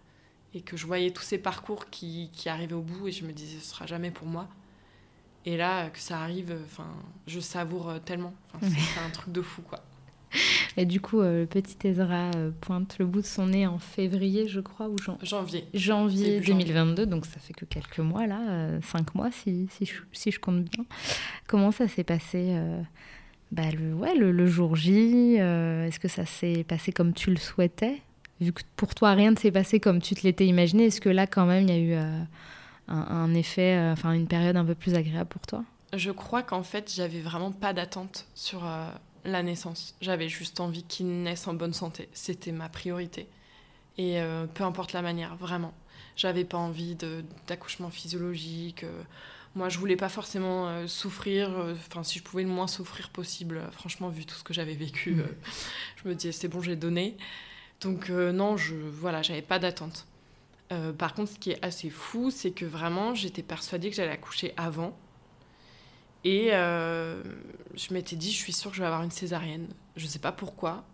Et 0.54 0.62
que 0.62 0.76
je 0.76 0.86
voyais 0.86 1.10
tous 1.10 1.22
ces 1.22 1.38
parcours 1.38 1.90
qui, 1.90 2.30
qui 2.32 2.48
arrivaient 2.48 2.74
au 2.74 2.82
bout 2.82 3.08
et 3.08 3.12
je 3.12 3.24
me 3.24 3.32
disais 3.32 3.58
ce 3.60 3.70
sera 3.70 3.86
jamais 3.86 4.10
pour 4.10 4.26
moi. 4.26 4.48
Et 5.44 5.56
là 5.56 5.90
que 5.90 5.98
ça 5.98 6.20
arrive 6.20 6.56
enfin 6.64 6.88
je 7.26 7.40
savoure 7.40 8.00
tellement. 8.04 8.34
C'est 8.62 9.00
un 9.00 9.10
truc 9.10 9.32
de 9.32 9.42
fou 9.42 9.62
quoi 9.62 9.84
et 10.76 10.84
du 10.84 11.00
coup, 11.00 11.20
euh, 11.20 11.40
le 11.40 11.46
petit 11.46 11.76
Ezra 11.86 12.30
euh, 12.36 12.50
pointe 12.60 12.96
le 12.98 13.06
bout 13.06 13.20
de 13.20 13.26
son 13.26 13.46
nez 13.48 13.66
en 13.66 13.78
février, 13.78 14.48
je 14.48 14.60
crois, 14.60 14.88
ou 14.88 14.96
janvier. 15.22 15.64
Janvier 15.74 16.40
2022, 16.40 17.06
donc 17.06 17.26
ça 17.26 17.38
fait 17.40 17.54
que 17.54 17.64
quelques 17.64 17.98
mois 17.98 18.26
là, 18.26 18.40
euh, 18.48 18.80
cinq 18.82 19.14
mois 19.14 19.30
si, 19.30 19.68
si, 19.70 19.86
je, 19.86 19.94
si, 20.12 20.30
je, 20.30 20.40
compte 20.40 20.64
bien. 20.64 20.84
Comment 21.46 21.72
ça 21.72 21.88
s'est 21.88 22.04
passé 22.04 22.56
bah, 23.50 23.70
le, 23.70 23.94
ouais, 23.94 24.14
le, 24.14 24.46
jour 24.46 24.76
J 24.76 25.34
Est-ce 25.36 25.98
que 25.98 26.08
ça 26.08 26.26
s'est 26.26 26.64
passé 26.64 26.92
comme 26.92 27.12
tu 27.12 27.30
le 27.30 27.38
souhaitais? 27.38 28.02
Vu 28.40 28.52
que 28.52 28.62
pour 28.76 28.94
toi, 28.94 29.12
rien 29.12 29.32
ne 29.32 29.36
s'est 29.36 29.50
passé 29.50 29.80
comme 29.80 30.00
tu 30.00 30.14
te 30.14 30.22
l'étais 30.22 30.46
imaginé, 30.46 30.86
est-ce 30.86 31.00
que 31.00 31.08
là, 31.08 31.26
quand 31.26 31.46
même, 31.46 31.64
il 31.64 31.70
y 31.70 31.72
a 31.72 31.78
eu 31.78 31.94
un, 31.94 32.28
un, 32.88 33.34
effet, 33.34 33.76
enfin 33.92 34.12
une 34.12 34.28
période 34.28 34.56
un 34.56 34.64
peu 34.64 34.74
plus 34.74 34.94
agréable 34.94 35.28
pour 35.28 35.42
toi? 35.42 35.64
Je 35.94 36.10
crois 36.10 36.42
qu'en 36.42 36.62
fait, 36.62 36.92
j'avais 36.94 37.20
vraiment 37.20 37.50
pas 37.50 37.72
d'attente 37.72 38.26
sur 38.34 38.64
la 39.32 39.42
naissance. 39.42 39.94
J'avais 40.00 40.28
juste 40.28 40.60
envie 40.60 40.82
qu'il 40.82 41.22
naisse 41.22 41.46
en 41.46 41.54
bonne 41.54 41.72
santé. 41.72 42.08
C'était 42.12 42.52
ma 42.52 42.68
priorité. 42.68 43.28
Et 43.98 44.20
euh, 44.20 44.46
peu 44.46 44.64
importe 44.64 44.92
la 44.92 45.02
manière, 45.02 45.36
vraiment. 45.36 45.74
J'avais 46.16 46.44
pas 46.44 46.58
envie 46.58 46.96
d'accouchement 47.46 47.90
physiologique. 47.90 48.84
Euh. 48.84 49.02
moi, 49.54 49.68
je 49.68 49.78
voulais 49.78 49.96
pas 49.96 50.08
forcément 50.08 50.68
euh, 50.68 50.86
souffrir. 50.86 51.50
Enfin, 51.88 52.02
si 52.04 52.18
je 52.20 52.24
pouvais 52.24 52.44
le 52.44 52.48
moins 52.48 52.68
souffrir 52.68 53.10
possible, 53.10 53.60
franchement, 53.72 54.08
vu 54.08 54.24
tout 54.24 54.36
ce 54.36 54.44
que 54.44 54.54
j'avais 54.54 54.74
vécu, 54.74 55.22
je 56.02 56.08
me 56.08 56.14
disais, 56.14 56.32
c'est 56.32 56.48
bon, 56.48 56.62
j'ai 56.62 56.76
donné. 56.76 57.16
Donc, 57.80 58.08
non, 58.08 58.56
je 58.56 58.74
voilà, 58.74 59.22
j'avais 59.22 59.42
pas 59.42 59.58
d'attente. 59.58 60.06
par 60.98 61.14
contre, 61.14 61.32
ce 61.32 61.38
qui 61.38 61.50
est 61.50 61.64
assez 61.64 61.90
fou, 61.90 62.30
c'est 62.30 62.50
que 62.50 62.64
vraiment, 62.64 63.14
j'étais 63.14 63.42
persuadée 63.42 63.90
que 63.90 63.96
j'allais 63.96 64.12
accoucher 64.12 64.52
avant. 64.56 64.96
Et 66.24 66.48
euh, 66.52 67.22
je 67.74 67.94
m'étais 67.94 68.16
dit, 68.16 68.30
je 68.30 68.36
suis 68.36 68.52
sûre 68.52 68.70
que 68.70 68.76
je 68.76 68.82
vais 68.82 68.86
avoir 68.86 69.02
une 69.02 69.10
césarienne. 69.10 69.68
Je 69.96 70.04
ne 70.04 70.10
sais 70.10 70.18
pas 70.18 70.32
pourquoi. 70.32 70.84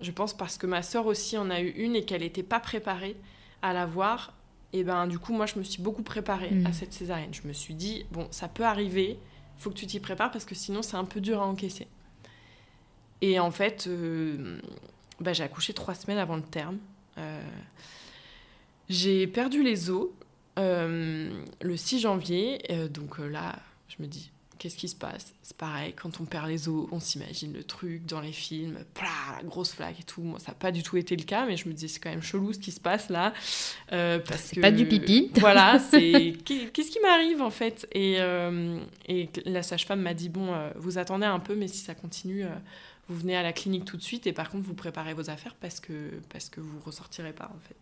Je 0.00 0.10
pense 0.10 0.36
parce 0.36 0.58
que 0.58 0.66
ma 0.66 0.82
sœur 0.82 1.06
aussi 1.06 1.38
en 1.38 1.50
a 1.50 1.60
eu 1.60 1.70
une 1.70 1.96
et 1.96 2.04
qu'elle 2.04 2.20
n'était 2.20 2.42
pas 2.42 2.60
préparée 2.60 3.16
à 3.62 3.72
l'avoir. 3.72 4.34
Et 4.72 4.84
ben 4.84 5.06
du 5.06 5.18
coup, 5.18 5.32
moi, 5.32 5.46
je 5.46 5.58
me 5.58 5.64
suis 5.64 5.80
beaucoup 5.80 6.02
préparée 6.02 6.50
à 6.64 6.68
mm. 6.68 6.72
cette 6.72 6.92
césarienne. 6.92 7.32
Je 7.32 7.46
me 7.48 7.52
suis 7.52 7.74
dit, 7.74 8.04
bon, 8.10 8.28
ça 8.30 8.48
peut 8.48 8.64
arriver, 8.64 9.18
il 9.58 9.62
faut 9.62 9.70
que 9.70 9.76
tu 9.76 9.86
t'y 9.86 10.00
prépares 10.00 10.30
parce 10.30 10.44
que 10.44 10.54
sinon, 10.54 10.82
c'est 10.82 10.96
un 10.96 11.04
peu 11.04 11.20
dur 11.20 11.40
à 11.40 11.46
encaisser. 11.46 11.86
Et 13.22 13.40
en 13.40 13.50
fait, 13.50 13.86
euh, 13.86 14.60
bah, 15.20 15.32
j'ai 15.32 15.44
accouché 15.44 15.72
trois 15.72 15.94
semaines 15.94 16.18
avant 16.18 16.36
le 16.36 16.42
terme. 16.42 16.76
Euh, 17.16 17.40
j'ai 18.90 19.26
perdu 19.26 19.62
les 19.62 19.88
os 19.88 20.08
le 20.58 21.76
6 21.76 22.00
janvier. 22.00 22.58
donc 22.90 23.18
là, 23.18 23.58
je 23.88 24.02
me 24.02 24.06
dis, 24.06 24.30
Qu'est-ce 24.58 24.76
qui 24.76 24.88
se 24.88 24.94
passe? 24.94 25.34
C'est 25.42 25.56
pareil, 25.56 25.92
quand 25.92 26.20
on 26.20 26.24
perd 26.24 26.48
les 26.48 26.68
os, 26.68 26.88
on 26.90 26.98
s'imagine 26.98 27.52
le 27.52 27.62
truc 27.62 28.06
dans 28.06 28.20
les 28.20 28.32
films, 28.32 28.78
la 29.00 29.42
grosse 29.42 29.72
flaque 29.72 30.00
et 30.00 30.02
tout. 30.02 30.22
Moi, 30.22 30.38
ça 30.38 30.52
n'a 30.52 30.54
pas 30.54 30.72
du 30.72 30.82
tout 30.82 30.96
été 30.96 31.14
le 31.14 31.24
cas, 31.24 31.44
mais 31.46 31.56
je 31.56 31.68
me 31.68 31.74
disais, 31.74 31.88
c'est 31.88 32.00
quand 32.00 32.10
même 32.10 32.22
chelou 32.22 32.52
ce 32.52 32.58
qui 32.58 32.72
se 32.72 32.80
passe 32.80 33.10
là. 33.10 33.34
Euh, 33.92 34.18
c'est 34.36 34.60
pas 34.60 34.70
du 34.70 34.86
pipi. 34.86 35.30
Voilà, 35.40 35.78
c'est. 35.90 36.34
Qu'est-ce 36.44 36.90
qui 36.90 37.00
m'arrive 37.00 37.42
en 37.42 37.50
fait? 37.50 37.86
Et, 37.92 38.16
euh, 38.18 38.78
et, 39.08 39.28
la 39.44 39.62
sage-femme 39.62 40.00
m'a 40.00 40.14
dit, 40.14 40.28
bon, 40.28 40.54
euh, 40.54 40.70
vous 40.76 40.98
attendez 40.98 41.26
un 41.26 41.40
peu, 41.40 41.54
mais 41.54 41.68
si 41.68 41.78
ça 41.78 41.94
continue, 41.94 42.44
vous 43.08 43.16
venez 43.16 43.36
à 43.36 43.42
la 43.42 43.52
clinique 43.52 43.84
tout 43.84 43.96
de 43.96 44.02
suite 44.02 44.26
et 44.26 44.32
par 44.32 44.50
contre, 44.50 44.66
vous 44.66 44.74
préparez 44.74 45.14
vos 45.14 45.30
affaires 45.30 45.54
parce 45.60 45.80
que, 45.80 45.92
parce 46.30 46.48
que 46.48 46.60
vous 46.60 46.80
ressortirez 46.84 47.32
pas 47.32 47.50
en 47.54 47.60
fait. 47.60 47.76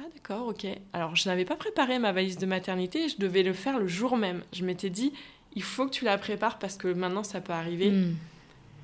Ah 0.00 0.06
d'accord, 0.14 0.46
ok. 0.48 0.66
Alors 0.92 1.16
je 1.16 1.28
n'avais 1.28 1.44
pas 1.44 1.56
préparé 1.56 1.98
ma 1.98 2.12
valise 2.12 2.38
de 2.38 2.46
maternité, 2.46 3.08
je 3.08 3.16
devais 3.18 3.42
le 3.42 3.52
faire 3.52 3.78
le 3.78 3.88
jour 3.88 4.16
même. 4.16 4.44
Je 4.52 4.64
m'étais 4.64 4.90
dit, 4.90 5.12
il 5.58 5.64
faut 5.64 5.86
que 5.86 5.90
tu 5.90 6.04
la 6.04 6.16
prépares 6.18 6.60
parce 6.60 6.76
que 6.76 6.86
maintenant 6.86 7.24
ça 7.24 7.40
peut 7.40 7.52
arriver. 7.52 7.90
Hmm. 7.90 8.14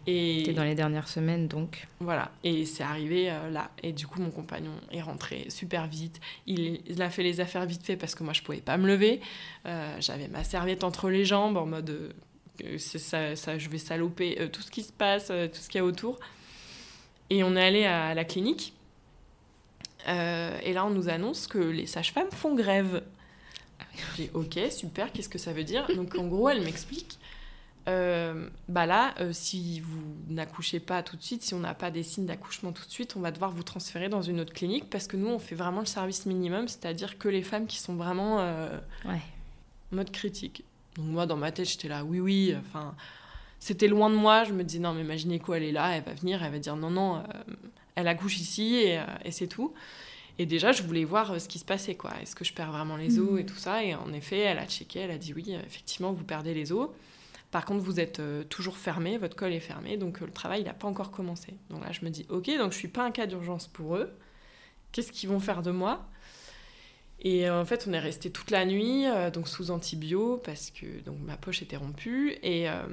Et 0.08 0.52
dans 0.54 0.64
les 0.64 0.74
dernières 0.74 1.06
semaines 1.06 1.46
donc. 1.46 1.86
Voilà, 2.00 2.32
et 2.42 2.66
c'est 2.66 2.82
arrivé 2.82 3.30
euh, 3.30 3.48
là. 3.48 3.70
Et 3.84 3.92
du 3.92 4.08
coup, 4.08 4.20
mon 4.20 4.32
compagnon 4.32 4.72
est 4.90 5.00
rentré 5.00 5.46
super 5.50 5.86
vite. 5.86 6.20
Il, 6.48 7.00
a 7.00 7.10
fait 7.10 7.22
les 7.22 7.40
affaires 7.40 7.64
vite 7.64 7.84
fait 7.84 7.96
parce 7.96 8.16
que 8.16 8.24
moi 8.24 8.32
je 8.32 8.42
pouvais 8.42 8.60
pas 8.60 8.76
me 8.76 8.88
lever. 8.88 9.20
Euh, 9.66 9.96
j'avais 10.00 10.26
ma 10.26 10.42
serviette 10.42 10.82
entre 10.82 11.10
les 11.10 11.24
jambes 11.24 11.56
en 11.56 11.64
mode 11.64 12.12
euh, 12.64 12.78
ça, 12.78 13.36
ça, 13.36 13.56
je 13.56 13.68
vais 13.68 13.78
saloper 13.78 14.48
tout 14.52 14.60
ce 14.60 14.72
qui 14.72 14.82
se 14.82 14.92
passe, 14.92 15.28
tout 15.28 15.60
ce 15.60 15.68
qu'il 15.68 15.78
y 15.78 15.80
a 15.80 15.84
autour. 15.84 16.18
Et 17.30 17.44
on 17.44 17.54
est 17.54 17.64
allé 17.64 17.84
à 17.84 18.14
la 18.14 18.24
clinique. 18.24 18.74
et 20.08 20.72
là, 20.72 20.84
on 20.84 20.90
nous 20.90 21.08
annonce 21.08 21.46
que 21.46 21.58
les 21.58 21.86
sages-femmes 21.86 22.32
font 22.32 22.56
grève. 22.56 23.00
J'ai 24.16 24.30
ok, 24.34 24.58
super, 24.70 25.12
qu'est-ce 25.12 25.28
que 25.28 25.38
ça 25.38 25.52
veut 25.52 25.64
dire? 25.64 25.86
Donc 25.94 26.16
en 26.16 26.26
gros, 26.26 26.48
elle 26.48 26.62
m'explique. 26.62 27.18
Euh, 27.86 28.48
bah 28.68 28.86
là, 28.86 29.14
euh, 29.20 29.30
si 29.32 29.80
vous 29.80 30.02
n'accouchez 30.28 30.80
pas 30.80 31.02
tout 31.02 31.16
de 31.16 31.22
suite, 31.22 31.42
si 31.42 31.52
on 31.52 31.60
n'a 31.60 31.74
pas 31.74 31.90
des 31.90 32.02
signes 32.02 32.24
d'accouchement 32.24 32.72
tout 32.72 32.86
de 32.86 32.90
suite, 32.90 33.14
on 33.16 33.20
va 33.20 33.30
devoir 33.30 33.50
vous 33.50 33.62
transférer 33.62 34.08
dans 34.08 34.22
une 34.22 34.40
autre 34.40 34.54
clinique 34.54 34.88
parce 34.88 35.06
que 35.06 35.16
nous, 35.16 35.28
on 35.28 35.38
fait 35.38 35.54
vraiment 35.54 35.80
le 35.80 35.86
service 35.86 36.24
minimum, 36.24 36.66
c'est-à-dire 36.66 37.18
que 37.18 37.28
les 37.28 37.42
femmes 37.42 37.66
qui 37.66 37.78
sont 37.78 37.94
vraiment 37.94 38.40
euh, 38.40 38.78
ouais. 39.04 39.20
mode 39.92 40.10
critique. 40.10 40.64
Donc 40.96 41.06
moi, 41.06 41.26
dans 41.26 41.36
ma 41.36 41.52
tête, 41.52 41.68
j'étais 41.68 41.88
là, 41.88 42.04
oui, 42.04 42.20
oui, 42.20 42.54
enfin, 42.58 42.94
c'était 43.58 43.88
loin 43.88 44.08
de 44.08 44.16
moi. 44.16 44.44
Je 44.44 44.52
me 44.52 44.64
dis, 44.64 44.80
non, 44.80 44.94
mais 44.94 45.04
ma 45.04 45.16
gynéco, 45.16 45.52
elle 45.52 45.64
est 45.64 45.72
là, 45.72 45.96
elle 45.96 46.04
va 46.04 46.14
venir, 46.14 46.42
elle 46.42 46.52
va 46.52 46.58
dire, 46.58 46.76
non, 46.76 46.90
non, 46.90 47.22
elle 47.96 48.08
accouche 48.08 48.38
ici 48.38 48.76
et, 48.76 49.00
et 49.24 49.30
c'est 49.30 49.48
tout. 49.48 49.74
Et 50.38 50.46
déjà, 50.46 50.72
je 50.72 50.82
voulais 50.82 51.04
voir 51.04 51.40
ce 51.40 51.48
qui 51.48 51.58
se 51.58 51.64
passait, 51.64 51.94
quoi. 51.94 52.10
Est-ce 52.20 52.34
que 52.34 52.44
je 52.44 52.52
perds 52.52 52.72
vraiment 52.72 52.96
les 52.96 53.18
os 53.18 53.38
et 53.38 53.46
tout 53.46 53.56
ça? 53.56 53.84
Et 53.84 53.94
en 53.94 54.12
effet, 54.12 54.38
elle 54.38 54.58
a 54.58 54.66
checké, 54.66 55.00
elle 55.00 55.12
a 55.12 55.18
dit 55.18 55.32
oui, 55.32 55.54
effectivement, 55.64 56.12
vous 56.12 56.24
perdez 56.24 56.54
les 56.54 56.72
os. 56.72 56.88
Par 57.52 57.64
contre, 57.64 57.84
vous 57.84 58.00
êtes 58.00 58.20
toujours 58.48 58.76
fermé, 58.76 59.16
votre 59.16 59.36
col 59.36 59.52
est 59.52 59.60
fermé, 59.60 59.96
donc 59.96 60.20
le 60.20 60.30
travail 60.32 60.64
n'a 60.64 60.74
pas 60.74 60.88
encore 60.88 61.12
commencé. 61.12 61.54
Donc 61.70 61.84
là, 61.84 61.92
je 61.92 62.04
me 62.04 62.10
dis, 62.10 62.26
ok, 62.28 62.50
donc 62.58 62.72
je 62.72 62.78
suis 62.78 62.88
pas 62.88 63.04
un 63.04 63.12
cas 63.12 63.26
d'urgence 63.26 63.68
pour 63.68 63.94
eux. 63.94 64.10
Qu'est-ce 64.90 65.12
qu'ils 65.12 65.28
vont 65.28 65.38
faire 65.38 65.62
de 65.62 65.70
moi? 65.70 66.04
Et 67.20 67.48
euh, 67.48 67.60
en 67.60 67.64
fait, 67.64 67.86
on 67.88 67.92
est 67.92 67.98
resté 67.98 68.30
toute 68.30 68.50
la 68.50 68.66
nuit, 68.66 69.06
euh, 69.06 69.30
donc 69.30 69.48
sous 69.48 69.70
antibio, 69.70 70.40
parce 70.44 70.70
que 70.70 71.00
donc, 71.04 71.16
ma 71.24 71.36
poche 71.36 71.62
était 71.62 71.76
rompue, 71.76 72.36
et, 72.42 72.68
euh, 72.68 72.86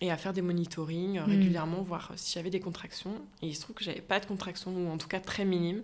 et 0.00 0.10
à 0.10 0.16
faire 0.16 0.32
des 0.32 0.42
monitorings 0.42 1.20
mm. 1.20 1.24
régulièrement, 1.24 1.82
voir 1.82 2.12
si 2.16 2.34
j'avais 2.34 2.50
des 2.50 2.60
contractions. 2.60 3.14
Et 3.40 3.46
il 3.46 3.54
se 3.54 3.62
trouve 3.62 3.74
que 3.74 3.82
j'avais 3.82 4.02
pas 4.02 4.20
de 4.20 4.26
contractions, 4.26 4.72
ou 4.76 4.90
en 4.90 4.98
tout 4.98 5.08
cas 5.08 5.20
très 5.20 5.44
minimes, 5.44 5.82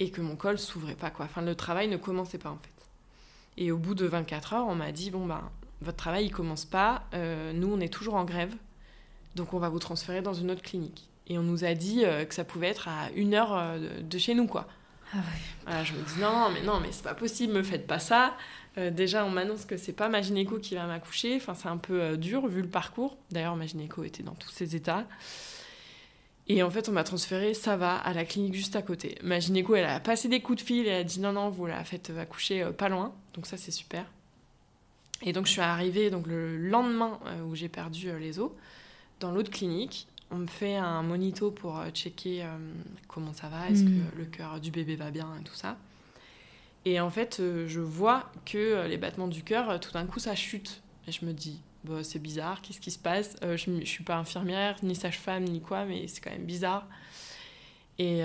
et 0.00 0.10
que 0.10 0.20
mon 0.20 0.36
col 0.36 0.58
s'ouvrait 0.58 0.94
pas. 0.94 1.10
Quoi. 1.10 1.26
Enfin, 1.26 1.42
le 1.42 1.54
travail 1.54 1.88
ne 1.88 1.96
commençait 1.96 2.38
pas, 2.38 2.50
en 2.50 2.58
fait. 2.58 2.70
Et 3.56 3.70
au 3.70 3.78
bout 3.78 3.94
de 3.94 4.06
24 4.06 4.52
heures, 4.54 4.66
on 4.66 4.74
m'a 4.74 4.92
dit, 4.92 5.10
bon, 5.10 5.26
ben, 5.26 5.42
votre 5.80 5.96
travail, 5.96 6.26
il 6.26 6.30
commence 6.30 6.64
pas, 6.64 7.04
nous, 7.12 7.72
on 7.72 7.78
est 7.78 7.92
toujours 7.92 8.14
en 8.14 8.24
grève, 8.24 8.52
donc 9.36 9.54
on 9.54 9.58
va 9.58 9.68
vous 9.68 9.78
transférer 9.78 10.22
dans 10.22 10.34
une 10.34 10.50
autre 10.50 10.62
clinique. 10.62 11.08
Et 11.28 11.38
on 11.38 11.42
nous 11.42 11.64
a 11.64 11.74
dit 11.74 12.02
que 12.28 12.34
ça 12.34 12.42
pouvait 12.42 12.68
être 12.68 12.88
à 12.88 13.10
une 13.14 13.34
heure 13.34 13.78
de 13.78 14.18
chez 14.18 14.34
nous, 14.34 14.46
quoi. 14.46 14.66
Ah 15.66 15.84
je 15.84 15.92
me 15.92 16.02
dis 16.02 16.20
non, 16.20 16.50
mais 16.52 16.62
non, 16.62 16.80
mais 16.80 16.88
c'est 16.90 17.04
pas 17.04 17.14
possible, 17.14 17.52
me 17.52 17.62
faites 17.62 17.86
pas 17.86 17.98
ça. 17.98 18.36
Euh, 18.76 18.90
déjà, 18.90 19.24
on 19.24 19.30
m'annonce 19.30 19.64
que 19.64 19.76
c'est 19.76 19.92
pas 19.92 20.08
ma 20.08 20.20
gynéco 20.20 20.58
qui 20.58 20.74
va 20.74 20.86
m'accoucher. 20.86 21.36
Enfin, 21.36 21.54
c'est 21.54 21.68
un 21.68 21.76
peu 21.76 22.00
euh, 22.00 22.16
dur 22.16 22.46
vu 22.46 22.62
le 22.62 22.68
parcours. 22.68 23.16
D'ailleurs, 23.30 23.56
ma 23.56 23.66
gynéco 23.66 24.02
était 24.04 24.22
dans 24.22 24.34
tous 24.34 24.50
ses 24.50 24.74
états. 24.74 25.04
Et 26.46 26.62
en 26.62 26.70
fait, 26.70 26.88
on 26.88 26.92
m'a 26.92 27.04
transféré, 27.04 27.54
ça 27.54 27.76
va, 27.76 27.96
à 27.96 28.12
la 28.12 28.24
clinique 28.24 28.54
juste 28.54 28.76
à 28.76 28.82
côté. 28.82 29.16
Ma 29.22 29.40
gynéco, 29.40 29.74
elle 29.74 29.86
a 29.86 29.98
passé 29.98 30.28
des 30.28 30.40
coups 30.40 30.62
de 30.62 30.66
fil 30.66 30.86
et 30.86 30.90
elle 30.90 31.00
a 31.00 31.04
dit 31.04 31.20
non, 31.20 31.32
non, 31.32 31.48
vous 31.48 31.66
la 31.66 31.82
faites 31.84 32.10
accoucher 32.10 32.62
euh, 32.62 32.72
pas 32.72 32.88
loin. 32.88 33.14
Donc 33.32 33.46
ça, 33.46 33.56
c'est 33.56 33.70
super. 33.70 34.04
Et 35.22 35.32
donc, 35.32 35.46
je 35.46 35.52
suis 35.52 35.60
arrivée 35.60 36.10
donc, 36.10 36.26
le 36.26 36.58
lendemain 36.58 37.18
où 37.46 37.54
j'ai 37.54 37.68
perdu 37.68 38.10
les 38.18 38.38
os, 38.38 38.50
dans 39.20 39.30
l'autre 39.30 39.50
clinique 39.50 40.06
on 40.34 40.38
me 40.38 40.46
fait 40.46 40.76
un 40.76 41.02
monito 41.02 41.50
pour 41.50 41.78
euh, 41.78 41.90
checker 41.90 42.42
euh, 42.42 42.56
comment 43.08 43.32
ça 43.32 43.48
va, 43.48 43.68
est-ce 43.70 43.84
mm. 43.84 43.86
que 43.86 44.18
le 44.18 44.24
cœur 44.24 44.60
du 44.60 44.70
bébé 44.70 44.96
va 44.96 45.10
bien 45.10 45.28
et 45.40 45.44
tout 45.44 45.54
ça. 45.54 45.76
Et 46.84 47.00
en 47.00 47.10
fait, 47.10 47.38
euh, 47.40 47.66
je 47.68 47.80
vois 47.80 48.30
que 48.44 48.86
les 48.86 48.98
battements 48.98 49.28
du 49.28 49.42
cœur, 49.42 49.78
tout 49.80 49.92
d'un 49.92 50.06
coup, 50.06 50.18
ça 50.18 50.34
chute. 50.34 50.82
Et 51.06 51.12
je 51.12 51.24
me 51.24 51.32
dis, 51.32 51.60
bah, 51.84 52.02
c'est 52.02 52.18
bizarre, 52.18 52.60
qu'est-ce 52.62 52.80
qui 52.80 52.90
se 52.90 52.98
passe? 52.98 53.36
Je 53.42 53.70
ne 53.70 53.84
suis 53.84 54.04
pas 54.04 54.16
infirmière, 54.16 54.76
ni 54.82 54.94
sage-femme, 54.94 55.44
ni 55.44 55.60
quoi, 55.60 55.84
mais 55.84 56.06
c'est 56.08 56.20
quand 56.20 56.30
même 56.30 56.46
bizarre. 56.46 56.86
Et, 57.98 58.22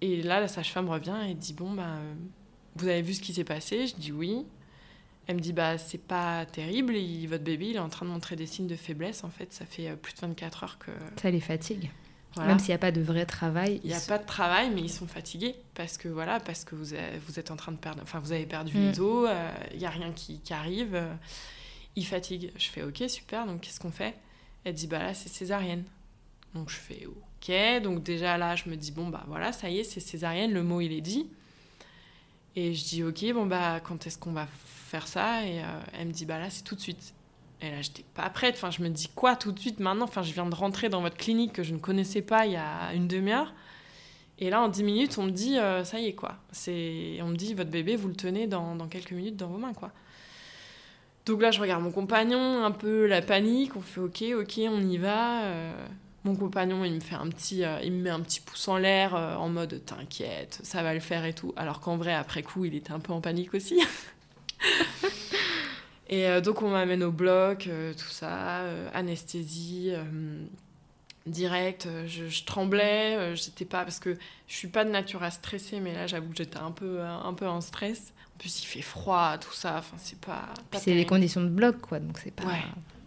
et 0.00 0.22
là, 0.22 0.40
la 0.40 0.48
sage-femme 0.48 0.88
revient 0.88 1.16
et 1.28 1.34
dit, 1.34 1.54
bon, 1.54 1.72
ben, 1.72 1.98
vous 2.76 2.88
avez 2.88 3.02
vu 3.02 3.14
ce 3.14 3.20
qui 3.20 3.32
s'est 3.32 3.44
passé? 3.44 3.86
Je 3.86 3.94
dis 3.96 4.12
oui. 4.12 4.44
Elle 5.26 5.36
me 5.36 5.40
dit 5.40 5.52
bah 5.52 5.78
c'est 5.78 5.98
pas 5.98 6.44
terrible, 6.44 6.94
votre 7.28 7.44
bébé 7.44 7.68
il 7.68 7.76
est 7.76 7.80
en 7.80 7.88
train 7.88 8.04
de 8.04 8.10
montrer 8.10 8.34
des 8.34 8.46
signes 8.46 8.66
de 8.66 8.74
faiblesse 8.74 9.22
en 9.22 9.30
fait, 9.30 9.52
ça 9.52 9.64
fait 9.64 9.88
euh, 9.88 9.94
plus 9.94 10.12
de 10.12 10.20
24 10.20 10.64
heures 10.64 10.78
que 10.78 10.90
ça 11.20 11.30
les 11.30 11.38
fatigue. 11.38 11.90
Même 12.36 12.58
s'il 12.58 12.68
n'y 12.68 12.74
a 12.74 12.78
pas 12.78 12.92
de 12.92 13.00
vrai 13.00 13.26
travail. 13.26 13.80
Il 13.82 13.90
n'y 13.90 13.96
a 13.96 14.00
pas 14.00 14.18
de 14.18 14.26
travail, 14.26 14.70
mais 14.72 14.80
ils 14.82 14.90
sont 14.90 15.08
fatigués 15.08 15.56
parce 15.74 15.98
que 15.98 16.08
voilà, 16.08 16.38
parce 16.38 16.64
que 16.64 16.76
vous, 16.76 16.94
vous 17.26 17.38
êtes 17.40 17.50
en 17.50 17.56
train 17.56 17.72
de 17.72 17.76
perdre, 17.76 18.00
enfin 18.02 18.20
vous 18.20 18.32
avez 18.32 18.46
perdu 18.46 18.76
mm. 18.76 18.80
les 18.80 19.00
os, 19.00 19.28
euh, 19.28 19.50
il 19.72 19.78
n'y 19.78 19.86
a 19.86 19.90
rien 19.90 20.12
qui, 20.12 20.40
qui 20.40 20.52
arrive, 20.52 21.00
ils 21.96 22.06
fatiguent. 22.06 22.52
Je 22.56 22.68
fais 22.68 22.82
ok 22.82 23.04
super, 23.08 23.46
donc 23.46 23.62
qu'est-ce 23.62 23.80
qu'on 23.80 23.90
fait? 23.90 24.14
Elle 24.64 24.74
dit 24.74 24.86
bah 24.86 24.98
là 24.98 25.14
c'est 25.14 25.28
césarienne. 25.28 25.84
Donc 26.54 26.68
je 26.68 26.76
fais 26.76 27.06
ok, 27.06 27.82
donc 27.82 28.02
déjà 28.02 28.36
là 28.36 28.56
je 28.56 28.68
me 28.68 28.76
dis 28.76 28.92
bon 28.92 29.08
bah 29.08 29.24
voilà 29.28 29.52
ça 29.52 29.70
y 29.70 29.78
est 29.78 29.84
c'est 29.84 30.00
césarienne, 30.00 30.52
le 30.52 30.62
mot 30.62 30.80
il 30.80 30.92
est 30.92 31.00
dit. 31.00 31.28
Et 32.56 32.74
je 32.74 32.84
dis 32.84 33.04
ok 33.04 33.32
bon 33.32 33.46
bah 33.46 33.80
quand 33.80 34.06
est-ce 34.06 34.18
qu'on 34.18 34.32
va 34.32 34.46
faire 34.64 35.06
ça? 35.06 35.46
Et 35.46 35.62
euh, 35.62 35.80
elle 35.92 36.08
me 36.08 36.12
dit 36.12 36.26
bah 36.26 36.38
là 36.38 36.50
c'est 36.50 36.64
tout 36.64 36.74
de 36.74 36.80
suite. 36.80 37.14
Et 37.62 37.70
là 37.70 37.82
j'étais 37.82 38.04
pas 38.14 38.28
prête, 38.30 38.54
enfin 38.56 38.70
je 38.70 38.82
me 38.82 38.88
dis 38.88 39.08
quoi 39.14 39.36
tout 39.36 39.52
de 39.52 39.58
suite 39.58 39.80
maintenant, 39.80 40.04
enfin 40.04 40.22
je 40.22 40.32
viens 40.32 40.46
de 40.46 40.54
rentrer 40.54 40.88
dans 40.88 41.02
votre 41.02 41.16
clinique 41.16 41.52
que 41.52 41.62
je 41.62 41.74
ne 41.74 41.78
connaissais 41.78 42.22
pas 42.22 42.46
il 42.46 42.52
y 42.52 42.56
a 42.56 42.92
une 42.94 43.06
demi-heure. 43.06 43.52
Et 44.38 44.48
là 44.48 44.62
en 44.62 44.68
dix 44.68 44.82
minutes 44.82 45.18
on 45.18 45.24
me 45.24 45.30
dit 45.30 45.58
euh, 45.58 45.84
ça 45.84 46.00
y 46.00 46.06
est 46.06 46.14
quoi, 46.14 46.38
c'est 46.50 47.18
on 47.22 47.28
me 47.28 47.36
dit 47.36 47.54
votre 47.54 47.70
bébé 47.70 47.96
vous 47.96 48.08
le 48.08 48.16
tenez 48.16 48.46
dans, 48.46 48.76
quelques 48.88 49.12
minutes 49.12 49.36
dans 49.36 49.48
vos 49.48 49.58
mains 49.58 49.74
quoi. 49.74 49.92
Donc 51.26 51.42
là 51.42 51.50
je 51.50 51.60
regarde 51.60 51.82
mon 51.82 51.92
compagnon, 51.92 52.64
un 52.64 52.70
peu 52.70 53.06
la 53.06 53.22
panique, 53.22 53.76
on 53.76 53.80
fait 53.80 54.00
ok 54.00 54.24
ok 54.40 54.60
on 54.68 54.82
y 54.82 54.98
va. 54.98 55.44
Euh. 55.44 55.86
mon 56.24 56.34
compagnon, 56.34 56.84
il 56.84 56.94
me 56.94 57.00
fait 57.00 57.14
un 57.14 57.28
petit, 57.28 57.62
il 57.82 57.92
me 57.92 58.02
met 58.02 58.10
un 58.10 58.20
petit 58.20 58.40
pouce 58.40 58.68
en 58.68 58.76
l'air 58.76 59.14
en 59.14 59.48
mode 59.48 59.84
t'inquiète, 59.84 60.60
ça 60.62 60.82
va 60.82 60.94
le 60.94 61.00
faire 61.00 61.24
et 61.24 61.34
tout. 61.34 61.52
Alors 61.56 61.80
qu'en 61.80 61.96
vrai, 61.96 62.14
après 62.14 62.42
coup, 62.42 62.64
il 62.64 62.74
était 62.74 62.92
un 62.92 63.00
peu 63.00 63.12
en 63.12 63.20
panique 63.20 63.54
aussi. 63.54 63.80
et 66.08 66.26
euh, 66.26 66.40
donc 66.40 66.62
on 66.62 66.70
m'amène 66.70 67.02
au 67.02 67.12
bloc, 67.12 67.66
euh, 67.66 67.92
tout 67.94 68.10
ça, 68.10 68.60
euh, 68.60 68.88
anesthésie 68.94 69.92
direct. 71.26 71.88
Je, 72.06 72.44
tremblais, 72.44 73.36
j'étais 73.36 73.64
pas 73.64 73.84
parce 73.84 74.00
que 74.00 74.16
je 74.46 74.54
suis 74.54 74.68
pas 74.68 74.84
de 74.84 74.90
nature 74.90 75.22
à 75.22 75.30
stresser, 75.30 75.80
mais 75.80 75.94
là 75.94 76.06
j'avoue 76.06 76.30
que 76.30 76.36
j'étais 76.36 76.58
un 76.58 76.72
peu 76.72 77.00
un 77.00 77.34
peu 77.34 77.46
en 77.46 77.60
stress. 77.60 78.12
Plus 78.40 78.62
il 78.62 78.66
fait 78.66 78.82
froid, 78.82 79.38
tout 79.38 79.52
ça. 79.52 79.76
Enfin 79.78 79.96
c'est 79.98 80.18
pas. 80.18 80.48
c'est 80.72 80.94
les 80.94 81.06
conditions 81.06 81.42
de 81.42 81.48
bloc 81.48 81.80
quoi, 81.80 82.00
donc 82.00 82.18
c'est 82.18 82.34
pas. 82.34 82.44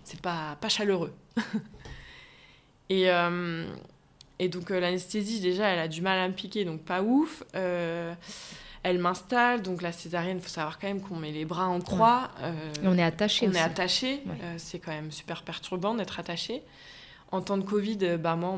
c'est 0.05 0.21
pas 0.21 0.55
pas 0.61 0.69
chaleureux. 0.69 1.13
et 2.89 3.09
et 4.39 4.49
donc 4.49 4.69
l'anesthésie 4.69 5.41
déjà 5.41 5.67
elle 5.67 5.79
a 5.79 5.87
du 5.89 6.01
mal 6.01 6.17
à 6.19 6.27
me 6.27 6.33
piquer, 6.33 6.63
donc 6.63 6.81
pas 6.81 7.01
ouf. 7.01 7.43
Elle 8.83 8.99
m'installe, 8.99 9.61
donc 9.61 9.81
la 9.81 9.93
césarienne, 9.93 10.37
il 10.37 10.43
faut 10.43 10.49
savoir 10.49 10.77
quand 10.77 10.87
même 10.87 10.99
qu'on 10.99 11.15
met 11.15 11.31
les 11.31 11.45
bras 11.45 11.67
en 11.67 11.79
croix. 11.79 12.29
Euh, 12.41 12.53
on 12.83 12.97
est 12.97 13.03
attaché. 13.03 13.47
On 13.47 13.53
est 13.53 13.59
attaché. 13.59 14.21
Euh, 14.27 14.55
c'est 14.57 14.79
quand 14.79 14.91
même 14.91 15.09
super 15.09 15.43
perturbant 15.43 15.95
d'être 15.95 16.19
attaché. 16.19 16.61
En 17.31 17.41
temps 17.41 17.57
de 17.57 17.63
Covid, 17.63 17.99
euh, 18.01 18.17
bah, 18.17 18.35
moi, 18.35 18.57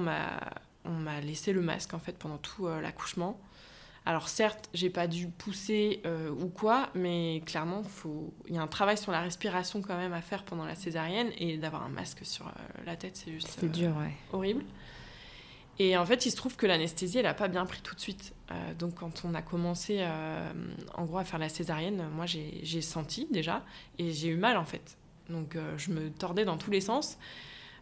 on 0.84 0.90
m'a 0.90 1.22
laissé 1.22 1.54
le 1.54 1.62
masque 1.62 1.94
en 1.94 2.00
fait 2.00 2.18
pendant 2.18 2.38
tout 2.38 2.68
l'accouchement. 2.68 3.40
Alors 4.06 4.30
certes, 4.30 4.70
j'ai 4.74 4.92
pas 4.92 5.08
dû 5.08 5.28
pousser 5.28 6.04
ou 6.40 6.48
quoi, 6.48 6.90
mais 6.94 7.42
clairement, 7.46 7.82
il 8.48 8.54
y 8.54 8.58
a 8.58 8.62
un 8.62 8.68
travail 8.68 9.00
sur 9.00 9.12
la 9.12 9.22
respiration 9.22 9.82
quand 9.82 9.98
même 9.98 10.14
à 10.14 10.22
faire 10.22 10.44
pendant 10.44 10.66
la 10.66 10.76
césarienne 10.76 11.32
et 11.40 11.58
d'avoir 11.58 11.82
un 11.84 11.90
masque 11.90 12.20
sur 12.24 12.52
la 12.86 12.96
tête, 12.96 13.18
c'est 13.18 13.32
juste 13.32 13.66
dur, 13.66 13.96
ouais. 13.98 14.14
horrible. 14.32 14.64
Et 15.78 15.98
en 15.98 16.06
fait, 16.06 16.26
il 16.26 16.32
se 16.32 16.38
trouve 16.38 16.56
que 16.56 16.66
l'anesthésie, 16.66 17.18
elle 17.18 17.26
n'a 17.26 17.34
pas 17.34 17.50
bien 17.50 17.66
pris 17.66 17.82
tout 17.82 17.96
de 17.96 18.00
suite. 18.00 18.34
Euh, 18.52 18.74
donc, 18.76 18.96
quand 18.96 19.24
on 19.26 19.34
a 19.34 19.42
commencé, 19.42 19.98
euh, 20.00 20.52
en 20.94 21.04
gros, 21.06 21.18
à 21.18 21.26
faire 21.26 21.40
la 21.40 21.50
césarienne, 21.50 22.08
moi, 22.14 22.26
j'ai 22.26 22.82
senti 22.82 23.28
déjà, 23.30 23.64
et 24.00 24.12
j'ai 24.12 24.30
eu 24.30 24.38
mal, 24.38 24.58
en 24.58 24.66
fait. 24.66 24.98
Donc, 25.30 25.56
euh, 25.56 25.78
je 25.78 25.92
me 25.92 26.10
tordais 26.10 26.46
dans 26.46 26.58
tous 26.58 26.72
les 26.72 26.82
sens. 26.82 27.18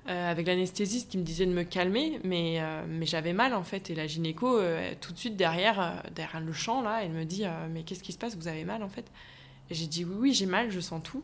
Avec 0.05 0.47
l'anesthésiste 0.47 1.09
qui 1.11 1.17
me 1.17 1.23
disait 1.23 1.45
de 1.45 1.53
me 1.53 1.63
calmer, 1.63 2.19
mais, 2.23 2.61
mais 2.87 3.05
j'avais 3.05 3.31
mal, 3.31 3.53
en 3.53 3.63
fait. 3.63 3.89
Et 3.89 3.95
la 3.95 4.05
gynéco, 4.05 4.59
tout 4.99 5.13
de 5.13 5.17
suite, 5.17 5.37
derrière, 5.37 6.03
derrière 6.13 6.41
le 6.41 6.51
champ, 6.51 6.81
là, 6.81 7.03
elle 7.03 7.11
me 7.11 7.23
dit 7.23 7.45
Mais 7.71 7.83
qu'est-ce 7.83 8.03
qui 8.03 8.11
se 8.11 8.17
passe? 8.17 8.35
Vous 8.35 8.49
avez 8.49 8.65
mal, 8.65 8.83
en 8.83 8.89
fait? 8.89 9.09
Et 9.69 9.75
j'ai 9.75 9.87
dit 9.87 10.03
Oui, 10.03 10.15
oui, 10.19 10.33
j'ai 10.33 10.45
mal, 10.45 10.71
je 10.71 10.81
sens 10.81 11.01
tout. 11.01 11.23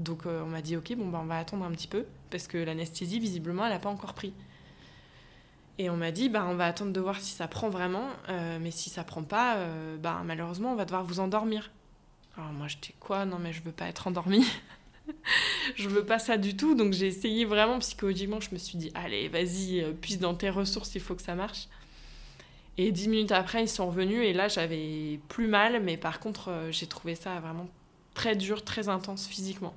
Donc, 0.00 0.22
on 0.24 0.46
m'a 0.46 0.62
dit 0.62 0.78
Ok, 0.78 0.94
bon, 0.96 1.08
bah, 1.08 1.20
on 1.22 1.26
va 1.26 1.38
attendre 1.38 1.64
un 1.66 1.70
petit 1.72 1.88
peu, 1.88 2.06
parce 2.30 2.46
que 2.46 2.56
l'anesthésie, 2.56 3.20
visiblement, 3.20 3.66
elle 3.66 3.72
n'a 3.72 3.78
pas 3.78 3.90
encore 3.90 4.14
pris. 4.14 4.32
Et 5.78 5.88
on 5.90 5.96
m'a 5.96 6.10
dit, 6.10 6.28
bah, 6.28 6.44
on 6.48 6.56
va 6.56 6.66
attendre 6.66 6.92
de 6.92 7.00
voir 7.00 7.20
si 7.20 7.32
ça 7.32 7.46
prend 7.46 7.68
vraiment, 7.68 8.08
euh, 8.28 8.58
mais 8.60 8.72
si 8.72 8.90
ça 8.90 9.04
prend 9.04 9.22
pas, 9.22 9.56
euh, 9.56 9.96
bah, 9.96 10.22
malheureusement, 10.24 10.72
on 10.72 10.74
va 10.74 10.84
devoir 10.84 11.04
vous 11.04 11.20
endormir. 11.20 11.70
Alors 12.36 12.52
moi, 12.52 12.66
j'étais 12.66 12.94
quoi? 12.98 13.24
Non, 13.24 13.38
mais 13.38 13.52
je 13.52 13.62
veux 13.62 13.72
pas 13.72 13.86
être 13.86 14.08
endormie. 14.08 14.44
Je 15.76 15.88
veux 15.88 16.04
pas 16.04 16.18
ça 16.18 16.36
du 16.36 16.56
tout. 16.56 16.74
Donc 16.74 16.92
j'ai 16.92 17.06
essayé 17.06 17.44
vraiment 17.44 17.78
psychologiquement. 17.78 18.40
Je 18.40 18.50
me 18.52 18.58
suis 18.58 18.78
dit, 18.78 18.90
allez, 18.94 19.28
vas-y, 19.28 19.80
euh, 19.80 19.92
puise 19.92 20.18
dans 20.18 20.34
tes 20.34 20.50
ressources, 20.50 20.94
il 20.94 21.00
faut 21.00 21.14
que 21.14 21.22
ça 21.22 21.34
marche. 21.34 21.68
Et 22.76 22.92
dix 22.92 23.08
minutes 23.08 23.32
après, 23.32 23.62
ils 23.62 23.68
sont 23.68 23.88
revenus 23.88 24.24
et 24.24 24.32
là, 24.32 24.46
j'avais 24.46 25.18
plus 25.28 25.48
mal, 25.48 25.82
mais 25.82 25.96
par 25.96 26.20
contre, 26.20 26.68
j'ai 26.70 26.86
trouvé 26.86 27.16
ça 27.16 27.40
vraiment 27.40 27.68
très 28.14 28.36
dur, 28.36 28.64
très 28.64 28.88
intense 28.88 29.26
physiquement. 29.26 29.74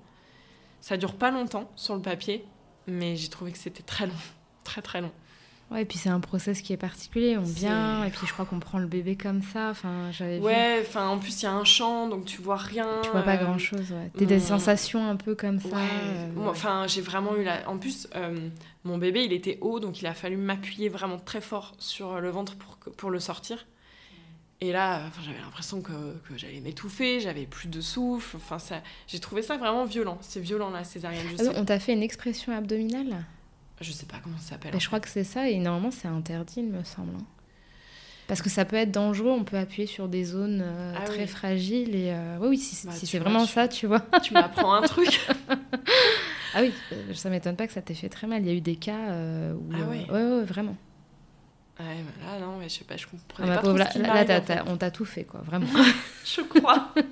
Ça 0.81 0.97
dure 0.97 1.15
pas 1.15 1.31
longtemps 1.31 1.71
sur 1.75 1.95
le 1.95 2.01
papier, 2.01 2.43
mais 2.87 3.15
j'ai 3.15 3.29
trouvé 3.29 3.51
que 3.51 3.57
c'était 3.57 3.83
très 3.83 4.07
long, 4.07 4.13
très 4.63 4.81
très 4.81 5.01
long. 5.01 5.11
Ouais, 5.71 5.83
et 5.83 5.85
puis 5.85 5.97
c'est 5.97 6.09
un 6.09 6.19
process 6.19 6.61
qui 6.61 6.73
est 6.73 6.77
particulier. 6.77 7.37
On 7.37 7.43
vient, 7.43 8.03
et 8.03 8.09
puis 8.09 8.27
je 8.27 8.33
crois 8.33 8.43
qu'on 8.43 8.59
prend 8.59 8.77
le 8.77 8.87
bébé 8.87 9.15
comme 9.15 9.41
ça. 9.41 9.69
Enfin, 9.69 10.11
j'avais 10.11 10.39
Ouais, 10.39 10.79
enfin, 10.81 11.07
en 11.07 11.17
plus, 11.17 11.41
il 11.41 11.45
y 11.45 11.47
a 11.47 11.53
un 11.53 11.63
champ, 11.63 12.09
donc 12.09 12.25
tu 12.25 12.41
vois 12.41 12.57
rien. 12.57 12.99
Tu 13.03 13.09
vois 13.09 13.21
pas 13.21 13.35
euh, 13.35 13.45
grand 13.45 13.57
chose, 13.57 13.91
ouais. 13.91 14.11
T'as 14.17 14.25
des 14.25 14.39
sensations 14.41 15.07
un 15.07 15.15
peu 15.15 15.33
comme 15.33 15.61
ça. 15.61 15.77
Euh, 15.77 16.27
enfin, 16.45 16.87
j'ai 16.87 16.99
vraiment 16.99 17.37
eu 17.37 17.45
la. 17.45 17.69
En 17.69 17.77
plus, 17.77 18.09
euh, 18.15 18.49
mon 18.83 18.97
bébé, 18.97 19.23
il 19.23 19.31
était 19.31 19.59
haut, 19.61 19.79
donc 19.79 20.01
il 20.01 20.07
a 20.07 20.13
fallu 20.13 20.35
m'appuyer 20.35 20.89
vraiment 20.89 21.17
très 21.17 21.41
fort 21.41 21.73
sur 21.79 22.19
le 22.19 22.29
ventre 22.29 22.55
pour, 22.57 22.77
pour 22.95 23.09
le 23.09 23.21
sortir. 23.21 23.65
Et 24.59 24.73
là, 24.73 25.05
enfin, 25.07 25.21
j'avais 25.25 25.39
l'impression 25.39 25.81
que, 25.81 25.91
que 26.27 26.37
j'allais 26.37 26.59
m'étouffer, 26.59 27.21
j'avais 27.21 27.45
plus 27.45 27.69
de 27.69 27.79
souffle. 27.79 28.35
Enfin, 28.35 28.59
ça, 28.59 28.81
j'ai 29.07 29.19
trouvé 29.19 29.41
ça 29.41 29.55
vraiment 29.55 29.85
violent. 29.85 30.17
C'est 30.19 30.41
violent 30.41 30.69
la 30.69 30.83
césarienne. 30.83 31.25
Je, 31.31 31.37
Ah 31.39 31.43
non, 31.45 31.53
on 31.55 31.65
t'a 31.65 31.79
fait 31.79 31.93
une 31.93 32.03
expression 32.03 32.55
abdominale? 32.55 33.23
Je 33.81 33.91
sais 33.91 34.05
pas 34.05 34.17
comment 34.23 34.37
ça 34.37 34.51
s'appelle. 34.51 34.71
Mais 34.73 34.79
je 34.79 34.87
crois 34.87 34.99
que 34.99 35.09
c'est 35.09 35.23
ça, 35.23 35.49
et 35.49 35.57
normalement 35.59 35.91
c'est 35.91 36.07
interdit, 36.07 36.55
il 36.61 36.67
me 36.67 36.83
semble. 36.83 37.15
hein. 37.15 37.25
Parce 38.27 38.41
que 38.41 38.49
ça 38.49 38.63
peut 38.63 38.77
être 38.77 38.91
dangereux, 38.91 39.31
on 39.31 39.43
peut 39.43 39.57
appuyer 39.57 39.87
sur 39.87 40.07
des 40.07 40.23
zones 40.23 40.61
euh, 40.63 40.93
Ah 40.97 41.03
très 41.03 41.23
oui. 41.23 41.27
fragiles. 41.27 41.93
Et 41.95 42.11
euh, 42.13 42.37
oui, 42.39 42.47
oui, 42.49 42.57
si, 42.57 42.85
Bah, 42.87 42.93
c'est 42.93 43.17
vois, 43.17 43.29
vraiment 43.29 43.45
tu- 43.45 43.51
ça, 43.51 43.67
tu 43.67 43.87
vois. 43.87 43.99
tu 44.23 44.33
m'apprends 44.33 44.73
un 44.73 44.81
truc. 44.83 45.19
Ah 46.53 46.59
oui, 46.61 46.73
euh, 46.91 47.13
ça 47.13 47.29
m'étonne 47.29 47.55
pas 47.55 47.65
que 47.65 47.71
ça 47.71 47.81
t'ait 47.81 47.93
fait 47.93 48.09
très 48.09 48.27
mal. 48.27 48.41
Il 48.41 48.47
y 48.47 48.51
a 48.51 48.53
eu 48.53 48.59
des 48.59 48.75
cas 48.75 49.09
euh, 49.11 49.53
où. 49.53 49.69
Ah 49.73 49.89
ouais. 49.89 50.05
ouais, 50.11 50.23
ouais, 50.39 50.43
vraiment. 50.43 50.75
Ouais, 51.79 51.85
mais 51.95 52.25
là, 52.25 52.39
non, 52.45 52.57
mais 52.59 52.67
je 52.67 52.75
sais 52.79 52.83
pas, 52.83 52.97
je 52.97 53.05
Ah, 53.07 53.11
comprenais 53.11 53.47
ma 53.49 53.55
pas 53.55 53.61
pauvre, 53.61 53.73
trop 53.75 53.79
là, 53.79 53.87
ce 53.87 53.91
qui 53.93 53.99
là, 53.99 54.07
m'arrivait, 54.09 54.25
t'as- 54.25 54.37
en 54.37 54.41
fait. 54.41 54.55
t'as- 54.65 54.71
on 54.71 54.77
t'a 54.77 54.91
tout 54.91 55.05
fait, 55.05 55.23
quoi, 55.23 55.39
vraiment. 55.41 55.67
je 56.25 56.41
crois. 56.41 56.93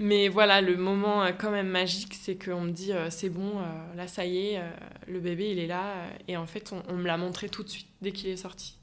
Mais 0.00 0.28
voilà, 0.28 0.60
le 0.60 0.76
moment 0.76 1.24
euh, 1.24 1.32
quand 1.32 1.50
même 1.50 1.68
magique, 1.68 2.14
c'est 2.14 2.36
qu'on 2.42 2.60
me 2.62 2.70
dit 2.70 2.92
euh, 2.92 3.10
c'est 3.10 3.30
bon, 3.30 3.58
euh, 3.58 3.94
là 3.96 4.06
ça 4.06 4.24
y 4.24 4.48
est, 4.52 4.62
le 5.08 5.18
bébé 5.20 5.50
il 5.50 5.58
est 5.58 5.66
là. 5.66 5.94
et 6.28 6.36
en 6.36 6.46
fait, 6.46 6.72
on, 6.72 6.82
on 6.88 6.96
me 6.96 7.06
l'a 7.06 7.16
montré 7.16 7.48
tout 7.48 7.62
de 7.64 7.68
suite, 7.68 7.88
dès 8.00 8.12
qu'il 8.12 8.28
est 8.28 8.36
sorti. 8.36 8.76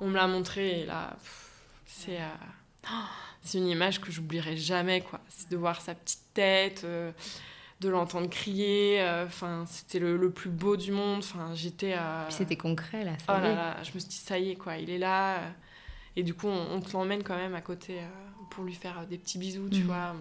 On 0.00 0.08
me 0.08 0.14
l'a 0.16 0.26
montré 0.26 0.80
et 0.82 0.86
là, 0.86 1.16
c'est 1.86 2.20
euh, 2.20 2.28
oh, 2.92 3.04
c'est 3.42 3.58
une 3.58 3.68
image 3.68 4.00
que 4.00 4.12
j'oublierai 4.12 4.56
jamais, 4.58 5.00
quoi. 5.00 5.20
C'est 5.30 5.48
de 5.50 5.56
voir 5.56 5.80
sa 5.80 5.94
petite 5.94 6.20
tête, 6.34 6.82
euh, 6.84 7.12
de 7.80 7.88
l'entendre 7.88 8.28
crier. 8.28 9.02
Enfin, 9.24 9.64
c'était 9.66 9.98
le, 10.00 10.16
le 10.18 10.30
plus 10.30 10.50
beau 10.50 10.76
du 10.76 10.92
monde. 10.92 11.20
Enfin, 11.20 11.54
j'étais. 11.54 11.94
euh, 11.94 12.28
c'était 12.28 12.56
concret, 12.56 13.04
là. 13.04 13.12
Oh 13.20 13.24
ça 13.32 13.38
y 13.38 13.42
là 13.42 13.54
là, 13.54 13.76
je 13.84 13.92
me 13.94 13.98
suis 14.00 14.08
dit, 14.10 14.16
ça 14.16 14.38
y 14.38 14.50
est, 14.50 14.56
quoi, 14.56 14.76
il 14.76 14.90
est 14.90 14.98
là. 14.98 15.40
Et 16.16 16.22
du 16.22 16.34
coup, 16.34 16.46
on, 16.48 16.72
on 16.74 16.80
te 16.80 16.92
l'emmène 16.92 17.22
quand 17.22 17.36
même 17.36 17.54
à 17.54 17.60
côté 17.62 18.00
pour 18.50 18.64
lui 18.64 18.74
faire 18.74 19.00
euh, 19.00 19.04
des 19.06 19.18
petits 19.18 19.38
bisous, 19.38 19.68
tu 19.68 19.80
Mhm. 19.80 19.86
vois. 19.86 20.14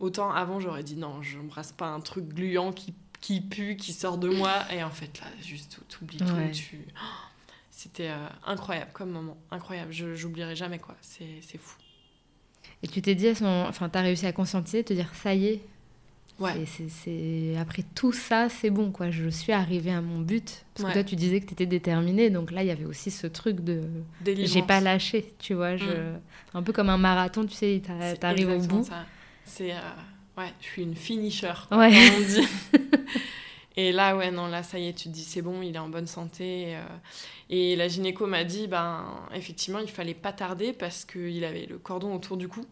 Autant 0.00 0.30
avant, 0.32 0.58
j'aurais 0.60 0.82
dit, 0.82 0.96
non, 0.96 1.22
j'embrasse 1.22 1.72
pas 1.72 1.86
un 1.86 2.00
truc 2.00 2.26
gluant 2.28 2.72
qui, 2.72 2.92
qui 3.20 3.40
pue, 3.40 3.76
qui 3.76 3.92
sort 3.92 4.18
de 4.18 4.28
moi. 4.28 4.64
Et 4.72 4.82
en 4.82 4.90
fait, 4.90 5.20
là, 5.20 5.26
juste, 5.40 5.78
t'oublies 5.88 6.18
Ouais. 6.22 6.50
tout. 6.50 6.56
Tu... 6.58 6.86
Oh, 6.96 7.06
C'était 7.70 8.08
euh, 8.10 8.26
incroyable 8.46 8.90
comme 8.92 9.10
moment, 9.10 9.36
incroyable. 9.50 9.92
Je 9.92 10.14
j'oublierai 10.14 10.56
jamais, 10.56 10.78
quoi. 10.78 10.96
C'est 11.02 11.40
c'est 11.40 11.58
fou. 11.58 11.76
Et 12.82 12.88
tu 12.88 13.00
t'es 13.00 13.14
dit 13.14 13.28
à 13.28 13.34
ce 13.34 13.44
moment, 13.44 13.66
enfin, 13.68 13.88
t'as 13.88 14.00
réussi 14.02 14.26
à 14.26 14.32
conscientiser, 14.32 14.82
te 14.84 14.92
dire 14.92 15.12
ça 15.14 15.34
y 15.34 15.46
est. 15.46 15.60
Ouais. 16.42 16.64
c'est- 16.66 17.56
Après 17.58 17.82
tout 17.94 18.12
ça, 18.12 18.48
c'est 18.48 18.70
bon, 18.70 18.90
quoi. 18.90 19.10
Je 19.10 19.28
suis 19.28 19.52
arrivée 19.52 19.92
à 19.92 20.00
mon 20.00 20.18
but. 20.20 20.64
Parce 20.74 20.84
Ouais. 20.88 20.90
que 20.94 20.98
toi, 21.00 21.04
tu 21.04 21.16
disais 21.16 21.40
que 21.40 21.46
t'étais 21.46 21.66
déterminée. 21.66 22.30
Donc 22.30 22.50
là, 22.50 22.62
il 22.62 22.66
y 22.68 22.70
avait 22.70 22.84
aussi 22.84 23.10
ce 23.10 23.26
truc 23.26 23.60
de. 23.60 23.82
J'ai 24.26 24.62
pas 24.62 24.80
lâché, 24.80 25.32
tu 25.38 25.54
vois. 25.54 25.76
Je... 25.76 25.84
Mm. 25.84 26.20
Un 26.54 26.62
peu 26.62 26.72
comme 26.72 26.88
un 26.90 26.98
marathon, 26.98 27.46
tu 27.46 27.54
sais, 27.54 27.82
t'arrives 28.20 28.50
au 28.50 28.58
bout. 28.58 28.88
C'est. 29.44 29.72
euh, 29.72 29.76
ouais, 30.38 30.52
je 30.60 30.66
suis 30.66 30.82
une 30.82 30.94
finisher. 30.96 31.52
quoi, 31.68 31.78
Ouais. 31.78 31.90
comme 31.90 32.22
on 32.22 32.26
dit. 32.26 32.48
Et 33.76 33.90
là, 33.92 34.14
ouais, 34.16 34.30
non, 34.30 34.48
là, 34.48 34.62
ça 34.62 34.78
y 34.78 34.88
est, 34.88 34.92
tu 34.92 35.04
te 35.08 35.14
dis, 35.14 35.24
c'est 35.24 35.40
bon, 35.40 35.62
il 35.62 35.74
est 35.74 35.78
en 35.78 35.88
bonne 35.88 36.06
santé. 36.06 36.76
euh, 36.76 36.82
Et 37.48 37.74
la 37.74 37.88
gynéco 37.88 38.26
m'a 38.26 38.44
dit, 38.44 38.66
ben, 38.66 39.04
effectivement, 39.34 39.78
il 39.78 39.88
fallait 39.88 40.12
pas 40.14 40.32
tarder 40.32 40.74
parce 40.74 41.04
qu'il 41.06 41.42
avait 41.44 41.64
le 41.66 41.78
cordon 41.78 42.14
autour 42.14 42.36
du 42.36 42.48
cou. 42.48 42.66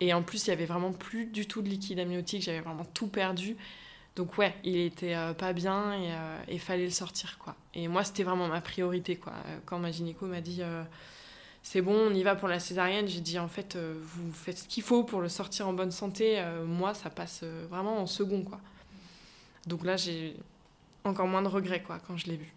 Et 0.00 0.14
en 0.14 0.22
plus, 0.22 0.46
il 0.46 0.50
y 0.50 0.52
avait 0.52 0.66
vraiment 0.66 0.92
plus 0.92 1.26
du 1.26 1.46
tout 1.46 1.62
de 1.62 1.68
liquide 1.68 1.98
amniotique, 1.98 2.42
j'avais 2.42 2.60
vraiment 2.60 2.86
tout 2.94 3.06
perdu. 3.06 3.56
Donc, 4.16 4.38
ouais, 4.38 4.54
il 4.64 4.76
était 4.78 5.14
euh, 5.14 5.34
pas 5.34 5.52
bien 5.52 5.94
et 5.94 6.10
il 6.52 6.60
fallait 6.60 6.84
le 6.84 6.90
sortir, 6.90 7.38
quoi. 7.38 7.54
Et 7.74 7.86
moi, 7.86 8.02
c'était 8.02 8.24
vraiment 8.24 8.48
ma 8.48 8.60
priorité, 8.60 9.16
quoi. 9.16 9.32
Euh, 9.46 9.58
Quand 9.66 9.78
ma 9.78 9.90
gynéco 9.92 10.26
m'a 10.26 10.40
dit, 10.40 10.62
euh, 10.62 10.82
c'est 11.62 11.82
bon, 11.82 11.94
on 12.10 12.14
y 12.14 12.22
va 12.22 12.34
pour 12.34 12.48
la 12.48 12.58
césarienne, 12.58 13.06
j'ai 13.06 13.20
dit, 13.20 13.38
en 13.38 13.48
fait, 13.48 13.76
euh, 13.76 13.94
vous 14.00 14.32
faites 14.32 14.58
ce 14.58 14.68
qu'il 14.68 14.82
faut 14.82 15.04
pour 15.04 15.20
le 15.20 15.28
sortir 15.28 15.68
en 15.68 15.74
bonne 15.74 15.90
santé. 15.92 16.40
euh, 16.40 16.64
moi, 16.64 16.94
ça 16.94 17.10
passe 17.10 17.40
euh, 17.42 17.66
vraiment 17.70 17.98
en 17.98 18.06
second, 18.06 18.42
quoi. 18.42 18.60
Donc 19.66 19.84
là, 19.84 19.96
j'ai 19.96 20.34
encore 21.04 21.26
moins 21.26 21.42
de 21.42 21.48
regrets, 21.48 21.82
quoi, 21.82 21.98
quand 22.06 22.16
je 22.16 22.26
l'ai 22.26 22.36
vu. 22.36 22.52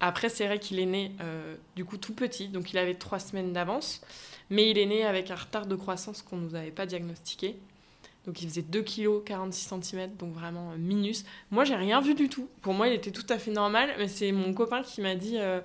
Après, 0.00 0.28
c'est 0.28 0.46
vrai 0.46 0.58
qu'il 0.58 0.80
est 0.80 0.86
né, 0.86 1.12
euh, 1.20 1.56
du 1.76 1.84
coup, 1.84 1.96
tout 1.96 2.14
petit, 2.14 2.48
donc 2.48 2.72
il 2.72 2.78
avait 2.78 2.94
trois 2.94 3.18
semaines 3.20 3.52
d'avance, 3.52 4.00
mais 4.50 4.70
il 4.70 4.78
est 4.78 4.86
né 4.86 5.04
avec 5.04 5.30
un 5.30 5.36
retard 5.36 5.66
de 5.66 5.74
croissance 5.76 6.22
qu'on 6.22 6.36
ne 6.36 6.48
nous 6.48 6.54
avait 6.54 6.70
pas 6.70 6.86
diagnostiqué. 6.86 7.56
Donc 8.26 8.42
il 8.42 8.48
faisait 8.48 8.62
2 8.62 8.82
kg 8.82 9.24
46 9.24 9.68
cm, 9.82 10.10
donc 10.18 10.34
vraiment 10.34 10.72
euh, 10.72 10.76
minus. 10.76 11.24
Moi, 11.50 11.64
j'ai 11.64 11.74
rien 11.76 12.00
vu 12.02 12.14
du 12.14 12.28
tout. 12.28 12.48
Pour 12.60 12.74
moi, 12.74 12.86
il 12.88 12.92
était 12.94 13.10
tout 13.12 13.24
à 13.30 13.38
fait 13.38 13.50
normal, 13.50 13.90
mais 13.98 14.08
c'est 14.08 14.30
mon 14.32 14.52
copain 14.52 14.82
qui 14.82 15.00
m'a 15.00 15.14
dit, 15.14 15.38
euh, 15.38 15.60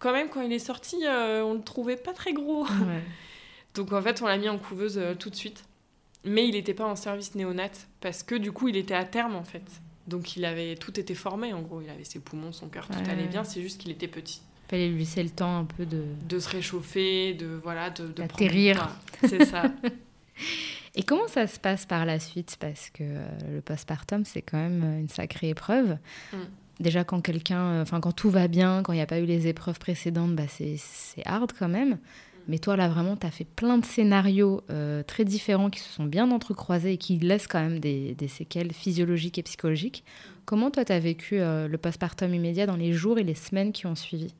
quand 0.00 0.12
même, 0.12 0.28
quand 0.28 0.40
il 0.42 0.52
est 0.52 0.58
sorti, 0.58 1.06
euh, 1.06 1.44
on 1.44 1.54
le 1.54 1.62
trouvait 1.62 1.96
pas 1.96 2.12
très 2.12 2.32
gros. 2.32 2.64
Ouais. 2.64 3.02
Donc 3.74 3.92
en 3.92 4.02
fait, 4.02 4.20
on 4.22 4.26
l'a 4.26 4.38
mis 4.38 4.48
en 4.48 4.58
couveuse 4.58 4.98
euh, 4.98 5.14
tout 5.14 5.30
de 5.30 5.36
suite. 5.36 5.62
Mais 6.24 6.46
il 6.48 6.52
n'était 6.54 6.74
pas 6.74 6.84
en 6.84 6.96
service 6.96 7.34
néonat 7.36 7.70
parce 8.00 8.22
que 8.24 8.34
du 8.34 8.50
coup, 8.52 8.66
il 8.68 8.76
était 8.76 8.94
à 8.94 9.04
terme 9.04 9.36
en 9.36 9.44
fait. 9.44 9.62
Donc 10.08 10.36
il 10.36 10.44
avait 10.44 10.74
tout 10.74 10.98
était 10.98 11.14
formé 11.14 11.52
en 11.54 11.62
gros. 11.62 11.80
Il 11.80 11.88
avait 11.88 12.04
ses 12.04 12.18
poumons, 12.18 12.50
son 12.52 12.68
cœur, 12.68 12.88
tout 12.88 12.98
Ouais. 12.98 13.08
allait 13.08 13.26
bien. 13.28 13.44
C'est 13.44 13.62
juste 13.62 13.80
qu'il 13.80 13.90
était 13.92 14.08
petit. 14.08 14.42
Fallait 14.70 14.88
lui 14.88 15.00
laisser 15.00 15.22
le 15.22 15.30
temps 15.30 15.58
un 15.58 15.64
peu 15.64 15.84
de. 15.84 16.02
De 16.28 16.38
se 16.38 16.48
réchauffer, 16.48 17.34
de 17.34 17.60
voilà, 17.62 17.90
de, 17.90 18.08
D'atterrir. 18.08 18.96
C'est 19.26 19.44
ça. 19.44 19.64
Et 20.94 21.02
comment 21.02 21.28
ça 21.28 21.46
se 21.46 21.58
passe 21.58 21.86
par 21.86 22.04
la 22.04 22.18
suite? 22.18 22.56
Parce 22.58 22.90
que 22.90 23.02
euh, 23.02 23.26
le 23.54 23.60
postpartum, 23.60 24.24
c'est 24.24 24.42
quand 24.42 24.58
même 24.58 24.82
euh, 24.82 25.00
une 25.00 25.08
sacrée 25.08 25.50
épreuve. 25.50 25.98
Mm. 26.32 26.36
Déjà, 26.80 27.04
quand 27.04 27.20
quelqu'un, 27.20 27.60
euh, 27.60 27.82
enfin, 27.82 28.00
quand 28.00 28.12
tout 28.12 28.30
va 28.30 28.48
bien, 28.48 28.82
quand 28.82 28.92
il 28.92 28.96
n'y 28.96 29.02
a 29.02 29.06
pas 29.06 29.20
eu 29.20 29.26
les 29.26 29.46
épreuves 29.46 29.78
précédentes, 29.78 30.34
bah, 30.34 30.48
c'est 30.48 30.76
c'est 30.78 31.26
hard 31.26 31.52
quand 31.56 31.68
même. 31.68 31.98
Mais 32.48 32.58
toi, 32.58 32.76
là, 32.76 32.88
vraiment, 32.88 33.16
tu 33.16 33.26
as 33.26 33.30
fait 33.30 33.44
plein 33.44 33.78
de 33.78 33.84
scénarios 33.84 34.62
euh, 34.70 35.02
très 35.02 35.24
différents 35.24 35.70
qui 35.70 35.80
se 35.80 35.88
sont 35.88 36.04
bien 36.04 36.30
entrecroisés 36.30 36.94
et 36.94 36.96
qui 36.96 37.18
laissent 37.18 37.46
quand 37.46 37.60
même 37.60 37.78
des, 37.78 38.14
des 38.14 38.28
séquelles 38.28 38.72
physiologiques 38.72 39.38
et 39.38 39.42
psychologiques. 39.42 40.04
Comment, 40.46 40.70
toi, 40.70 40.84
tu 40.84 40.92
as 40.92 40.98
vécu 40.98 41.38
euh, 41.38 41.68
le 41.68 41.78
postpartum 41.78 42.34
immédiat 42.34 42.66
dans 42.66 42.76
les 42.76 42.92
jours 42.92 43.18
et 43.18 43.24
les 43.24 43.36
semaines 43.36 43.72
qui 43.72 43.86
ont 43.86 43.94
suivi? 43.94 44.34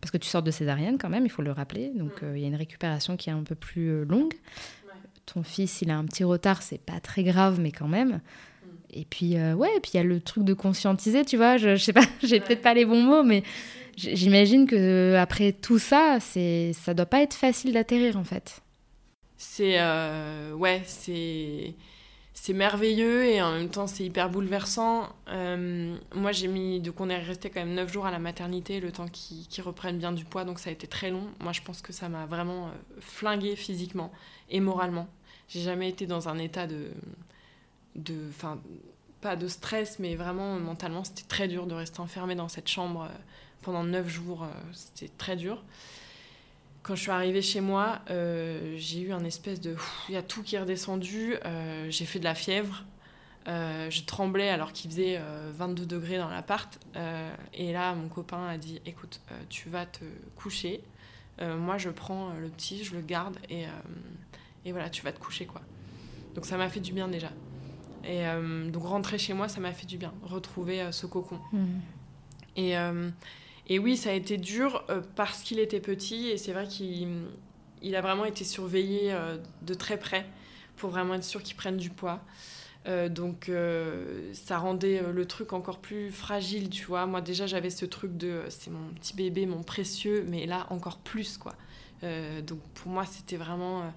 Parce 0.00 0.10
que 0.10 0.18
tu 0.18 0.28
sors 0.28 0.42
de 0.42 0.50
césarienne 0.50 0.98
quand 0.98 1.08
même, 1.08 1.24
il 1.24 1.30
faut 1.30 1.42
le 1.42 1.52
rappeler. 1.52 1.90
Donc, 1.94 2.22
euh, 2.22 2.36
il 2.36 2.42
y 2.42 2.44
a 2.44 2.48
une 2.48 2.56
récupération 2.56 3.16
qui 3.16 3.30
est 3.30 3.32
un 3.32 3.42
peu 3.42 3.54
plus 3.54 3.88
euh, 3.88 4.04
longue 4.04 4.34
ton 5.26 5.42
fils, 5.42 5.82
il 5.82 5.90
a 5.90 5.96
un 5.96 6.04
petit 6.04 6.24
retard, 6.24 6.62
c'est 6.62 6.80
pas 6.80 7.00
très 7.00 7.24
grave, 7.24 7.60
mais 7.60 7.72
quand 7.72 7.88
même. 7.88 8.20
Et 8.90 9.04
puis, 9.04 9.36
euh, 9.36 9.54
ouais, 9.54 9.76
et 9.76 9.80
puis 9.80 9.92
il 9.94 9.96
y 9.98 10.00
a 10.00 10.04
le 10.04 10.20
truc 10.20 10.44
de 10.44 10.54
conscientiser, 10.54 11.24
tu 11.24 11.36
vois. 11.36 11.56
Je, 11.58 11.76
je 11.76 11.84
sais 11.84 11.92
pas, 11.92 12.04
j'ai 12.22 12.40
peut-être 12.40 12.62
pas 12.62 12.72
les 12.72 12.84
bons 12.84 13.02
mots, 13.02 13.24
mais 13.24 13.42
j'imagine 13.96 14.66
que 14.66 14.76
euh, 14.76 15.20
après 15.20 15.52
tout 15.52 15.78
ça, 15.78 16.18
c'est, 16.20 16.72
ça 16.72 16.94
doit 16.94 17.06
pas 17.06 17.22
être 17.22 17.34
facile 17.34 17.72
d'atterrir 17.72 18.16
en 18.16 18.24
fait. 18.24 18.62
C'est 19.36 19.76
euh, 19.78 20.54
ouais, 20.54 20.82
c'est 20.86 21.74
c'est 22.38 22.52
merveilleux 22.52 23.24
et 23.24 23.40
en 23.40 23.50
même 23.52 23.70
temps 23.70 23.86
c'est 23.86 24.04
hyper 24.04 24.28
bouleversant. 24.28 25.08
Euh, 25.28 25.96
moi 26.14 26.32
j'ai 26.32 26.48
mis 26.48 26.80
donc 26.80 27.00
on 27.00 27.08
est 27.08 27.16
resté 27.16 27.48
quand 27.48 27.60
même 27.60 27.74
9 27.74 27.90
jours 27.90 28.04
à 28.04 28.10
la 28.10 28.18
maternité, 28.18 28.78
le 28.78 28.92
temps 28.92 29.08
qu'ils 29.08 29.48
qu'ils 29.48 29.64
reprennent 29.64 29.96
bien 29.96 30.12
du 30.12 30.26
poids, 30.26 30.44
donc 30.44 30.58
ça 30.58 30.68
a 30.68 30.72
été 30.72 30.86
très 30.86 31.10
long. 31.10 31.24
Moi 31.40 31.52
je 31.52 31.62
pense 31.62 31.80
que 31.80 31.94
ça 31.94 32.10
m'a 32.10 32.26
vraiment 32.26 32.66
euh, 32.66 32.70
flingué 33.00 33.56
physiquement 33.56 34.12
et 34.50 34.60
moralement. 34.60 35.08
J'ai 35.48 35.62
jamais 35.62 35.88
été 35.88 36.06
dans 36.06 36.28
un 36.28 36.38
état 36.38 36.66
de 36.66 36.90
de 37.94 38.30
pas 39.22 39.36
de 39.36 39.48
stress 39.48 39.98
mais 39.98 40.14
vraiment 40.14 40.60
mentalement 40.60 41.04
c'était 41.04 41.26
très 41.26 41.48
dur 41.48 41.66
de 41.66 41.74
rester 41.74 42.00
enfermé 42.00 42.34
dans 42.34 42.48
cette 42.48 42.68
chambre 42.68 43.04
euh, 43.04 43.14
pendant 43.62 43.82
9 43.82 44.06
jours, 44.08 44.46
c'était 44.72 45.10
très 45.16 45.36
dur. 45.36 45.64
Quand 46.86 46.94
je 46.94 47.00
suis 47.00 47.10
arrivée 47.10 47.42
chez 47.42 47.60
moi, 47.60 47.98
euh, 48.10 48.74
j'ai 48.76 49.00
eu 49.00 49.12
un 49.12 49.24
espèce 49.24 49.60
de... 49.60 49.74
Il 50.08 50.14
y 50.14 50.16
a 50.16 50.22
tout 50.22 50.44
qui 50.44 50.54
est 50.54 50.60
redescendu. 50.60 51.34
euh, 51.44 51.86
j'ai 51.90 52.04
fait 52.04 52.20
de 52.20 52.24
la 52.24 52.36
fièvre. 52.36 52.84
euh, 53.48 53.90
je 53.90 54.02
tremblais 54.04 54.48
alors 54.50 54.72
qu'il 54.72 54.88
faisait 54.92 55.16
euh, 55.18 55.50
22 55.52 55.84
degrés 55.84 56.18
dans 56.18 56.28
l'appart. 56.28 56.78
et 57.52 57.72
là, 57.72 57.92
mon 57.94 58.08
copain 58.08 58.46
a 58.46 58.56
dit, 58.56 58.80
écoute, 58.86 59.20
tu 59.48 59.68
vas 59.68 59.84
te 59.84 60.04
coucher. 60.36 60.80
Moi, 61.40 61.76
je 61.76 61.90
prends 61.90 62.32
le 62.34 62.48
petit, 62.50 62.84
je 62.84 62.94
le 62.94 63.00
garde. 63.00 63.36
Et, 63.50 63.64
et 64.64 64.70
voilà, 64.70 64.88
tu 64.88 65.02
vas 65.02 65.10
te 65.12 65.18
coucher, 65.18 65.44
quoi. 65.44 65.62
Donc 66.36 66.46
ça 66.46 66.56
m'a 66.56 66.68
fait 66.68 66.80
du 66.80 66.92
bien 66.92 67.08
déjà. 67.08 67.30
Et 68.04 68.22
donc 68.70 68.84
rentrer 68.84 69.18
chez 69.18 69.34
moi, 69.34 69.48
ça 69.48 69.58
m'a 69.58 69.72
fait 69.72 69.86
du 69.86 69.98
bien. 69.98 70.14
Retrouver 70.22 70.86
ce 70.92 71.06
cocon. 71.06 71.40
Et, 72.56 72.78
euh, 72.78 73.10
et 73.68 73.78
oui, 73.78 73.96
ça 73.96 74.10
a 74.10 74.12
été 74.12 74.36
dur 74.36 74.84
euh, 74.90 75.00
parce 75.16 75.42
qu'il 75.42 75.58
était 75.58 75.80
petit 75.80 76.28
et 76.28 76.38
c'est 76.38 76.52
vrai 76.52 76.66
qu'il 76.66 77.08
il 77.82 77.94
a 77.96 78.00
vraiment 78.00 78.24
été 78.24 78.44
surveillé 78.44 79.12
euh, 79.12 79.36
de 79.62 79.74
très 79.74 79.98
près 79.98 80.24
pour 80.76 80.90
vraiment 80.90 81.14
être 81.14 81.24
sûr 81.24 81.42
qu'il 81.42 81.56
prenne 81.56 81.76
du 81.76 81.90
poids. 81.90 82.20
Euh, 82.86 83.08
donc 83.08 83.50
ça 84.32 84.58
rendait 84.58 85.02
le 85.12 85.26
truc 85.26 85.52
encore 85.52 85.78
plus 85.78 86.12
fragile, 86.12 86.70
tu 86.70 86.84
vois. 86.84 87.06
Moi 87.06 87.20
déjà 87.20 87.46
j'avais 87.46 87.70
ce 87.70 87.84
truc 87.84 88.16
de 88.16 88.42
c'est 88.48 88.70
mon 88.70 88.92
petit 88.94 89.14
bébé, 89.14 89.46
mon 89.46 89.62
précieux, 89.62 90.24
mais 90.28 90.46
là 90.46 90.66
encore 90.70 90.98
plus 90.98 91.36
quoi. 91.36 91.54
Donc 92.02 92.60
pour 92.74 92.92
moi 92.92 93.04
c'était 93.04 93.36
vraiment... 93.36 93.92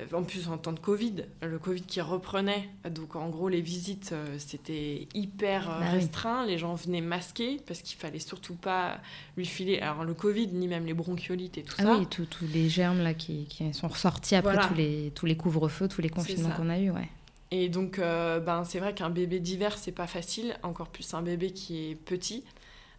euh, 0.00 0.16
en 0.16 0.22
plus 0.22 0.48
en 0.48 0.58
temps 0.58 0.72
de 0.72 0.78
Covid, 0.80 1.24
le 1.42 1.58
Covid 1.58 1.82
qui 1.82 2.00
reprenait, 2.00 2.68
donc 2.90 3.16
en 3.16 3.28
gros 3.28 3.48
les 3.48 3.60
visites 3.60 4.10
euh, 4.12 4.36
c'était 4.38 5.08
hyper 5.14 5.70
euh, 5.70 5.80
Bah 5.80 5.86
oui. 5.92 5.98
restreint, 5.98 6.46
les 6.46 6.58
gens 6.58 6.74
venaient 6.74 7.00
masqués 7.00 7.60
parce 7.66 7.82
qu'il 7.82 7.98
fallait 7.98 8.18
surtout 8.18 8.54
pas 8.54 8.98
lui 9.36 9.46
filer, 9.46 9.78
alors 9.80 10.04
le 10.04 10.14
Covid 10.14 10.48
ni 10.48 10.68
même 10.68 10.86
les 10.86 10.94
bronchiolites 10.94 11.58
et 11.58 11.62
tout 11.62 11.74
Ah 11.78 11.82
ça. 11.82 11.96
oui, 11.98 12.06
tous 12.06 12.26
les 12.52 12.68
germes 12.68 13.00
là 13.02 13.14
qui, 13.14 13.44
qui 13.46 13.72
sont 13.74 13.88
ressortis 13.88 14.34
après 14.34 14.54
Voilà. 14.54 14.68
tous 14.68 14.74
les, 14.74 15.12
tous 15.14 15.26
les 15.26 15.36
couvre-feux, 15.36 15.88
tous 15.88 16.00
les 16.00 16.10
confinements 16.10 16.50
qu'on 16.50 16.70
a 16.70 16.78
eu, 16.78 16.90
ouais. 16.90 17.08
Et 17.52 17.68
donc 17.68 17.98
euh, 17.98 18.38
ben, 18.40 18.62
c'est 18.64 18.78
vrai 18.78 18.94
qu'un 18.94 19.10
bébé 19.10 19.40
d'hiver 19.40 19.76
c'est 19.76 19.90
pas 19.92 20.06
facile, 20.06 20.56
encore 20.62 20.88
plus 20.88 21.12
un 21.14 21.22
bébé 21.22 21.50
qui 21.52 21.90
est 21.90 21.94
petit. 21.94 22.44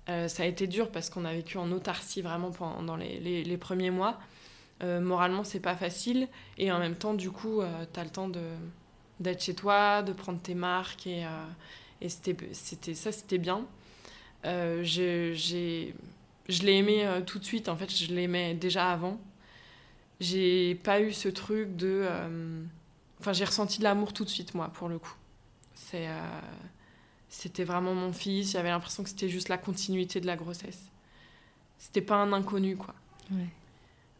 Euh, 0.10 0.28
ça 0.28 0.44
a 0.44 0.46
été 0.48 0.66
dur 0.68 0.90
parce 0.92 1.10
qu'on 1.10 1.26
a 1.26 1.32
vécu 1.34 1.58
en 1.58 1.72
autarcie 1.72 2.22
vraiment 2.22 2.50
pendant 2.52 2.96
les, 2.96 3.20
les- 3.20 3.44
les 3.44 3.58
premiers 3.58 3.92
mois. 3.92 4.20
Euh, 4.84 5.00
moralement, 5.00 5.44
c'est 5.44 5.60
pas 5.60 5.76
facile. 5.76 6.28
Et 6.58 6.72
en 6.72 6.80
même 6.80 6.96
temps, 6.96 7.14
du 7.14 7.30
coup, 7.32 7.62
tu 7.94 8.00
as 8.00 8.04
le 8.04 8.10
temps 8.10 8.30
de, 8.30 8.44
d'être 9.20 9.44
chez 9.44 9.54
toi, 9.56 10.02
de 10.02 10.14
prendre 10.14 10.40
tes 10.42 10.56
marques. 10.56 11.06
Et, 11.08 11.26
euh, 11.26 12.08
c'était, 12.08 12.94
ça, 12.96 13.12
c'était 13.12 13.38
bien. 13.38 13.66
Euh, 14.46 14.84
je, 14.84 15.34
j'ai, 15.34 15.94
je 16.50 16.64
l'ai 16.64 16.78
aimé 16.78 17.06
euh, 17.06 17.22
tout 17.22 17.38
de 17.38 17.44
suite. 17.46 17.70
En 17.70 17.76
fait, 17.78 17.94
je 17.96 18.12
l'aimais 18.14 18.56
déjà 18.56 18.92
avant. 18.92 19.20
J'ai 20.20 20.76
pas 20.76 21.00
eu 21.02 21.12
ce 21.14 21.30
truc 21.30 21.76
de. 21.76 22.06
euh, 22.10 22.64
Enfin, 23.20 23.34
j'ai 23.34 23.46
ressenti 23.46 23.78
de 23.78 23.84
l'amour 23.84 24.14
tout 24.14 24.26
de 24.26 24.30
suite, 24.30 24.56
moi, 24.56 24.70
pour 24.74 24.90
le 24.90 24.98
coup. 24.98 25.14
Euh, 25.94 26.40
c'était 27.30 27.64
vraiment 27.64 27.94
mon 27.94 28.12
fils. 28.14 28.52
J'avais 28.54 28.70
l'impression 28.70 29.04
que 29.04 29.10
c'était 29.10 29.30
juste 29.30 29.48
la 29.50 29.60
continuité 29.60 30.20
de 30.20 30.26
la 30.26 30.36
grossesse. 30.36 30.90
C'était 31.78 32.02
pas 32.02 32.16
un 32.16 32.34
inconnu, 32.34 32.78
quoi. 32.78 32.96
Ouais. 33.32 33.46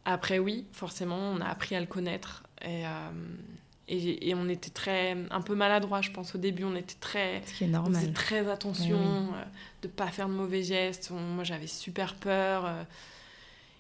Après, 0.06 0.40
oui, 0.40 0.66
forcément, 0.72 1.18
on 1.18 1.40
a 1.42 1.46
appris 1.46 1.76
à 1.76 1.80
le 1.80 1.86
connaître. 1.86 2.44
Et, 2.64 2.86
euh, 2.86 3.10
et, 3.88 4.30
et 4.30 4.36
on 4.36 4.48
était 4.50 4.70
très. 4.72 5.16
un 5.30 5.42
peu 5.42 5.54
maladroit, 5.56 6.02
je 6.02 6.12
pense. 6.12 6.34
Au 6.34 6.38
début, 6.38 6.64
on 6.64 6.76
était 6.76 6.96
très. 7.00 7.42
Ce 7.46 7.54
qui 7.54 7.64
est 7.66 7.68
On 7.76 7.86
faisait 7.86 7.92
normal. 8.08 8.14
très 8.14 8.50
attention 8.50 8.98
Oui, 9.00 9.36
euh, 9.38 9.44
de 9.84 9.88
pas 9.88 10.08
faire 10.08 10.28
de 10.28 10.34
mauvais 10.34 10.64
gestes. 10.64 11.12
On- 11.14 11.20
moi, 11.20 11.44
j'avais 11.44 11.68
super 11.68 12.16
peur. 12.16 12.66
euh, 12.66 12.84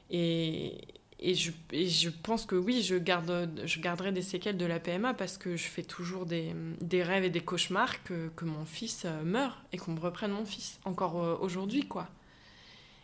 et, 0.09 0.77
et, 1.19 1.35
je, 1.35 1.51
et 1.71 1.87
je 1.87 2.09
pense 2.09 2.45
que 2.45 2.55
oui, 2.55 2.81
je, 2.81 2.95
garde, 2.95 3.49
je 3.63 3.79
garderai 3.79 4.11
des 4.11 4.21
séquelles 4.21 4.57
de 4.57 4.65
la 4.65 4.79
PMA 4.79 5.13
parce 5.13 5.37
que 5.37 5.55
je 5.55 5.63
fais 5.63 5.83
toujours 5.83 6.25
des, 6.25 6.53
des 6.81 7.03
rêves 7.03 7.23
et 7.23 7.29
des 7.29 7.39
cauchemars 7.41 8.03
que, 8.03 8.29
que 8.35 8.45
mon 8.45 8.65
fils 8.65 9.05
meure 9.23 9.61
et 9.71 9.77
qu'on 9.77 9.93
me 9.93 9.99
reprenne 9.99 10.31
mon 10.31 10.45
fils, 10.45 10.79
encore 10.85 11.15
aujourd'hui, 11.41 11.87
quoi. 11.87 12.07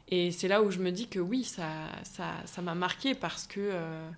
Et 0.10 0.32
c'est 0.32 0.48
là 0.48 0.62
où 0.62 0.72
je 0.72 0.80
me 0.80 0.92
dis 0.92 1.08
que 1.08 1.20
oui, 1.20 1.44
ça 1.44 1.68
ça, 2.04 2.34
ça 2.46 2.62
m'a 2.62 2.76
marqué 2.76 3.14
parce 3.14 3.46
que 3.48 3.60
euh, 3.60 4.10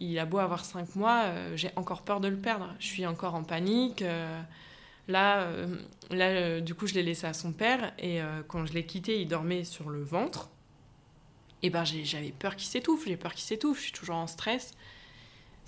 il 0.00 0.18
a 0.18 0.24
beau 0.26 0.38
avoir 0.38 0.64
5 0.64 0.94
mois, 0.96 1.22
euh, 1.24 1.56
j'ai 1.56 1.70
encore 1.76 2.02
peur 2.02 2.20
de 2.20 2.28
le 2.28 2.36
perdre. 2.36 2.72
Je 2.78 2.86
suis 2.86 3.06
encore 3.06 3.34
en 3.34 3.42
panique. 3.42 4.02
euh, 4.02 4.40
là, 5.08 5.46
là 6.10 6.60
du 6.60 6.74
coup, 6.74 6.86
je 6.86 6.94
l'ai 6.94 7.02
laissé 7.02 7.26
à 7.26 7.32
son 7.32 7.52
père 7.52 7.92
et 7.98 8.20
quand 8.48 8.66
je 8.66 8.72
l'ai 8.72 8.84
quitté, 8.86 9.20
il 9.20 9.28
dormait 9.28 9.64
sur 9.64 9.88
le 9.90 10.02
ventre. 10.02 10.48
Et 11.62 11.70
ben, 11.70 11.84
j'ai- 11.84 12.04
j'avais 12.04 12.32
peur 12.32 12.54
qu'il 12.54 12.68
s'étouffe. 12.68 13.06
J'ai 13.06 13.16
peur 13.16 13.32
qu'il 13.34 13.44
s'étouffe. 13.44 13.78
Je 13.78 13.84
suis 13.84 13.92
toujours 13.92 14.16
en 14.16 14.26
stress. 14.26 14.72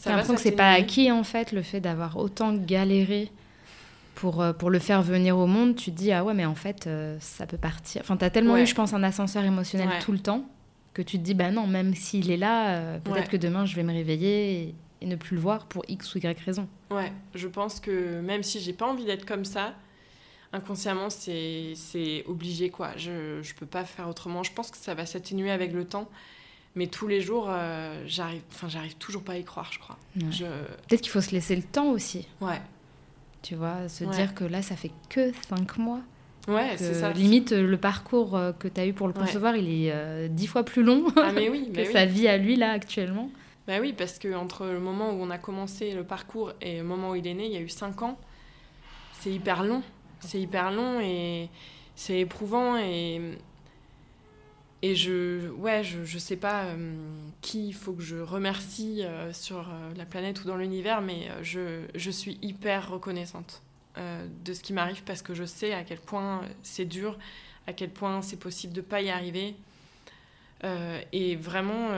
J'ai 0.04 0.10
l'impression 0.10 0.34
que 0.34 0.40
c'est 0.40 0.50
pas 0.56 0.70
acquis 0.72 1.10
en 1.10 1.24
fait 1.24 1.50
le 1.52 1.62
fait 1.62 1.80
d'avoir 1.80 2.16
autant 2.18 2.52
galéré 2.54 3.32
pour, 4.18 4.42
euh, 4.42 4.52
pour 4.52 4.68
le 4.70 4.78
faire 4.80 5.00
venir 5.02 5.38
au 5.38 5.46
monde. 5.46 5.76
Tu 5.76 5.92
te 5.92 5.96
dis, 5.96 6.10
ah 6.12 6.24
ouais, 6.24 6.34
mais 6.34 6.44
en 6.44 6.56
fait, 6.56 6.86
euh, 6.88 7.16
ça 7.20 7.46
peut 7.46 7.56
partir. 7.56 8.02
Enfin, 8.02 8.16
t'as 8.16 8.30
tellement 8.30 8.54
Ouais. 8.54 8.64
eu, 8.64 8.66
je 8.66 8.74
pense, 8.74 8.92
un 8.92 9.02
ascenseur 9.04 9.44
émotionnel 9.44 9.88
Ouais. 9.88 9.98
tout 10.00 10.10
le 10.12 10.18
temps 10.18 10.44
que 10.92 11.02
tu 11.02 11.18
te 11.18 11.22
dis, 11.22 11.34
bah 11.34 11.50
non, 11.52 11.66
même 11.68 11.94
s'il 11.94 12.28
est 12.30 12.36
là, 12.36 12.70
euh, 12.76 12.98
peut-être 12.98 13.16
Ouais. 13.16 13.26
que 13.28 13.36
demain 13.36 13.64
je 13.64 13.76
vais 13.76 13.84
me 13.84 13.92
réveiller 13.92 14.62
et, 14.62 14.74
et 15.02 15.06
ne 15.06 15.14
plus 15.14 15.36
le 15.36 15.40
voir 15.40 15.66
pour 15.66 15.84
X 15.86 16.14
ou 16.14 16.18
Y 16.18 16.36
raison. 16.44 16.66
Ouais, 16.90 17.12
je 17.36 17.46
pense 17.46 17.78
que 17.78 18.20
même 18.20 18.42
si 18.42 18.58
j'ai 18.58 18.72
pas 18.72 18.86
envie 18.86 19.04
d'être 19.04 19.24
comme 19.24 19.44
ça, 19.44 19.74
inconsciemment, 20.52 21.10
c'est 21.10 21.74
c'est 21.76 22.24
obligé, 22.26 22.70
quoi. 22.70 22.90
Je, 22.96 23.40
je 23.42 23.54
peux 23.54 23.66
pas 23.66 23.84
faire 23.84 24.08
autrement. 24.08 24.42
Je 24.42 24.52
pense 24.52 24.70
que 24.70 24.76
ça 24.78 24.94
va 24.94 25.06
s'atténuer 25.06 25.50
avec 25.50 25.72
le 25.72 25.84
temps. 25.84 26.08
Mais 26.74 26.86
tous 26.86 27.06
les 27.08 27.20
jours, 27.20 27.46
euh, 27.48 28.02
j'arrive 28.06 28.42
enfin, 28.50 28.68
j'arrive 28.68 28.94
toujours 28.96 29.22
pas 29.22 29.32
à 29.32 29.36
y 29.38 29.44
croire, 29.44 29.70
je 29.72 29.78
crois. 29.78 29.96
Je... 30.30 30.44
Peut-être 30.88 31.00
qu'il 31.00 31.10
faut 31.10 31.20
se 31.20 31.32
laisser 31.32 31.56
le 31.56 31.62
temps 31.62 31.90
aussi, 31.90 32.26
Ouais, 32.40 32.60
tu 33.42 33.54
vois, 33.54 33.88
se 33.88 34.04
Ouais. 34.04 34.10
dire 34.14 34.34
que 34.34 34.44
là, 34.44 34.62
ça 34.62 34.76
fait 34.76 34.90
que 35.08 35.32
5 35.48 35.78
mois. 35.78 36.00
ouais 36.48 36.76
c'est 36.76 36.94
ça. 36.94 37.12
Limite, 37.12 37.52
euh, 37.52 37.66
le 37.66 37.76
parcours 37.76 38.36
euh, 38.36 38.52
que 38.52 38.68
tu 38.68 38.80
as 38.80 38.86
eu 38.86 38.92
pour 38.92 39.06
le 39.08 39.12
Ouais. 39.14 39.20
concevoir, 39.20 39.54
il 39.56 39.68
est 39.86 39.92
euh, 39.92 40.28
10 40.28 40.46
fois 40.46 40.64
plus 40.64 40.82
long 40.82 41.04
Ah, 41.16 41.30
mais 41.32 41.48
oui, 41.48 41.70
que 41.74 41.80
oui. 41.80 41.92
sa 41.92 42.04
vie 42.06 42.26
à 42.28 42.36
lui, 42.36 42.56
là, 42.56 42.72
actuellement. 42.72 43.30
Bah 43.66 43.74
oui, 43.80 43.92
parce 43.96 44.18
que 44.18 44.34
entre 44.34 44.66
le 44.66 44.80
moment 44.80 45.10
où 45.12 45.22
on 45.22 45.28
a 45.30 45.36
commencé 45.38 45.92
le 45.92 46.02
parcours 46.04 46.52
et 46.62 46.78
le 46.78 46.84
moment 46.84 47.10
où 47.10 47.14
il 47.16 47.26
est 47.26 47.34
né, 47.34 47.46
il 47.46 47.52
y 47.52 47.56
a 47.56 47.60
eu 47.60 47.68
5 47.68 48.00
ans. 48.02 48.18
C'est 49.20 49.30
hyper 49.30 49.62
long. 49.64 49.82
C'est 50.20 50.40
hyper 50.40 50.72
long 50.72 51.00
et 51.00 51.48
c'est 51.94 52.20
éprouvant 52.20 52.76
et 52.78 53.20
et 54.82 54.94
je 54.94 55.48
ouais, 55.50 55.82
je, 55.82 56.04
je 56.04 56.18
sais 56.18 56.36
pas 56.36 56.66
euh, 56.66 56.94
qui 57.40 57.68
il 57.68 57.74
faut 57.74 57.92
que 57.92 58.02
je 58.02 58.16
remercie 58.16 59.02
euh, 59.02 59.32
sur 59.32 59.68
euh, 59.68 59.94
la 59.96 60.04
planète 60.04 60.42
ou 60.42 60.46
dans 60.46 60.56
l'univers, 60.56 61.00
mais 61.00 61.28
je, 61.42 61.82
je 61.94 62.10
suis 62.10 62.38
hyper 62.42 62.90
reconnaissante 62.90 63.62
de 64.44 64.52
ce 64.52 64.62
qui 64.62 64.72
m'arrive 64.72 65.02
parce 65.02 65.22
que 65.22 65.34
je 65.34 65.42
sais 65.42 65.74
à 65.74 65.82
quel 65.82 65.98
point 65.98 66.42
c'est 66.62 66.84
dur, 66.84 67.18
à 67.66 67.72
quel 67.72 67.90
point 67.90 68.22
c'est 68.22 68.36
possible 68.36 68.72
de 68.72 68.80
pas 68.80 69.02
y 69.02 69.10
arriver. 69.10 69.56
Et 71.12 71.34
vraiment, 71.34 71.88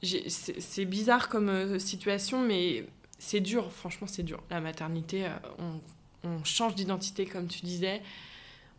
c'est 0.00 0.84
bizarre 0.86 1.28
comme 1.28 1.78
situation, 1.78 2.40
mais 2.40 2.86
c'est 3.18 3.40
dur, 3.40 3.70
franchement, 3.70 4.06
c'est 4.06 4.22
dur. 4.22 4.42
La 4.48 4.62
maternité, 4.62 5.28
on, 5.58 5.78
on 6.26 6.42
change 6.42 6.74
d'identité, 6.74 7.26
comme 7.26 7.48
tu 7.48 7.60
disais. 7.66 8.00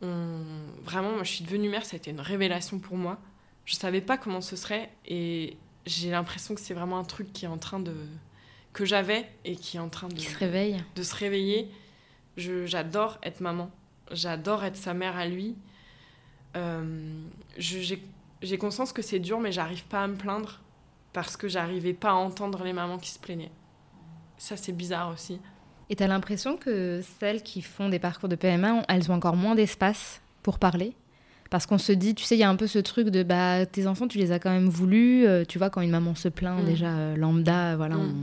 On, 0.01 0.41
vraiment, 0.84 1.11
moi, 1.11 1.23
je 1.23 1.31
suis 1.31 1.43
devenue 1.43 1.69
mère, 1.69 1.85
ça 1.85 1.95
a 1.95 1.97
été 1.97 2.11
une 2.11 2.21
révélation 2.21 2.80
pour 2.80 2.95
moi. 2.97 3.19
Je 3.65 3.76
savais 3.76 4.01
pas 4.01 4.17
comment 4.17 4.41
ce 4.41 4.55
serait, 4.55 4.89
et 5.05 5.57
j'ai 5.85 6.09
l'impression 6.11 6.55
que 6.55 6.61
c'est 6.61 6.73
vraiment 6.73 6.97
un 6.97 7.03
truc 7.03 7.31
qui 7.34 7.45
est 7.45 7.49
en 7.49 7.57
train 7.57 7.80
de. 7.80 7.93
que 8.73 8.85
j'avais 8.85 9.30
et 9.45 9.55
qui 9.55 9.77
est 9.77 9.80
en 9.81 9.89
train 9.89 10.07
de, 10.07 10.13
Qui 10.15 10.26
se 10.26 10.38
réveille. 10.38 10.84
de 10.95 11.03
se 11.03 11.15
réveiller. 11.15 11.69
Je- 12.38 12.65
J'adore 12.65 13.17
être 13.23 13.41
maman. 13.41 13.69
J'adore 14.11 14.63
être 14.63 14.77
sa 14.77 14.93
mère 14.93 15.17
à 15.17 15.26
lui. 15.27 15.55
Euh, 16.55 17.21
j'ai 17.57 18.57
conscience 18.57 18.91
que 18.93 19.01
c'est 19.01 19.19
dur, 19.19 19.39
mais 19.39 19.51
j'arrive 19.51 19.84
pas 19.85 20.03
à 20.03 20.07
me 20.07 20.15
plaindre 20.15 20.61
parce 21.13 21.35
que 21.38 21.47
j'arrivais 21.47 21.93
pas 21.93 22.11
à 22.11 22.13
entendre 22.13 22.63
les 22.63 22.73
mamans 22.73 22.97
qui 22.97 23.09
se 23.09 23.19
plaignaient. 23.19 23.51
Ça, 24.38 24.55
c'est 24.57 24.71
bizarre 24.71 25.09
aussi. 25.11 25.39
Et 25.89 25.95
tu 25.95 26.03
as 26.03 26.07
l'impression 26.07 26.55
que 26.57 27.01
celles 27.19 27.41
qui 27.41 27.61
font 27.61 27.89
des 27.89 27.99
parcours 27.99 28.29
de 28.29 28.35
PMA, 28.35 28.83
elles 28.87 29.11
ont 29.11 29.15
encore 29.15 29.35
moins 29.35 29.55
d'espace 29.55 30.21
pour 30.43 30.59
parler? 30.59 30.93
Parce 31.49 31.65
qu'on 31.65 31.79
se 31.79 31.91
dit, 31.91 32.13
tu 32.13 32.23
sais, 32.23 32.35
il 32.35 32.39
y 32.39 32.43
a 32.43 32.49
un 32.49 32.55
peu 32.55 32.67
ce 32.67 32.77
truc 32.77 33.07
de 33.09 33.23
bah, 33.23 33.65
tes 33.65 33.87
enfants, 33.87 34.07
tu 34.07 34.19
les 34.19 34.31
as 34.31 34.37
quand 34.37 34.51
même 34.51 34.69
voulus. 34.69 35.25
euh, 35.25 35.45
tu 35.47 35.57
vois, 35.57 35.71
quand 35.71 35.81
une 35.81 35.89
maman 35.89 36.13
se 36.13 36.27
plaint, 36.29 36.61
Mm. 36.61 36.65
déjà, 36.65 36.89
euh, 36.89 37.15
lambda, 37.15 37.75
voilà, 37.75 37.95
Mm. 37.95 37.99
on, 38.01 38.13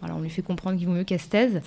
voilà, 0.00 0.14
on 0.16 0.20
lui 0.20 0.28
fait 0.28 0.42
comprendre 0.42 0.76
qu'il 0.76 0.86
vaut 0.86 0.92
mieux 0.92 1.04
qu'elle 1.04 1.20
se 1.20 1.28
taise. 1.28 1.62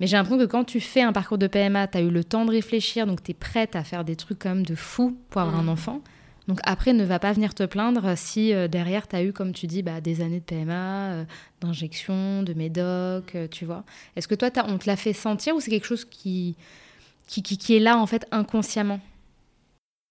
Mais 0.00 0.06
j'ai 0.06 0.16
l'impression 0.18 0.38
que 0.38 0.44
quand 0.48 0.64
tu 0.64 0.80
fais 0.80 1.00
un 1.00 1.12
parcours 1.14 1.38
de 1.38 1.46
PMA, 1.46 1.86
tu 1.88 1.96
as 1.98 2.02
eu 2.02 2.10
le 2.10 2.22
temps 2.24 2.44
de 2.44 2.50
réfléchir, 2.50 3.06
donc 3.06 3.22
tu 3.22 3.30
es 3.30 3.34
prête 3.34 3.74
à 3.74 3.84
faire 3.84 4.04
des 4.04 4.16
trucs 4.16 4.38
quand 4.38 4.50
même 4.50 4.66
de 4.66 4.74
fou 4.74 5.16
pour 5.30 5.40
avoir 5.40 5.62
Mm. 5.62 5.68
un 5.68 5.72
enfant. 5.72 6.00
Donc 6.48 6.60
après, 6.64 6.94
ne 6.94 7.04
va 7.04 7.18
pas 7.18 7.32
venir 7.32 7.54
te 7.54 7.62
plaindre 7.64 8.16
si 8.16 8.54
euh, 8.54 8.68
derrière, 8.68 9.06
tu 9.06 9.16
as 9.16 9.22
eu, 9.22 9.32
comme 9.32 9.52
tu 9.52 9.66
dis, 9.66 9.82
bah, 9.82 10.00
des 10.00 10.22
années 10.22 10.40
de 10.40 10.44
PMA, 10.44 11.12
euh, 11.12 11.24
d'injection, 11.60 12.42
de 12.42 12.54
médoc, 12.54 13.34
euh, 13.34 13.48
tu 13.48 13.66
vois. 13.66 13.84
Est-ce 14.16 14.28
que 14.28 14.34
toi, 14.34 14.50
t'as- 14.50 14.66
on 14.66 14.78
te 14.78 14.86
l'a 14.88 14.96
fait 14.96 15.12
sentir 15.12 15.54
ou 15.56 15.60
c'est 15.60 15.70
quelque 15.70 15.86
chose 15.86 16.06
qui, 16.06 16.56
qui, 17.26 17.42
qui, 17.42 17.58
qui 17.58 17.76
est 17.76 17.80
là, 17.80 17.98
en 17.98 18.06
fait, 18.06 18.26
inconsciemment? 18.32 19.00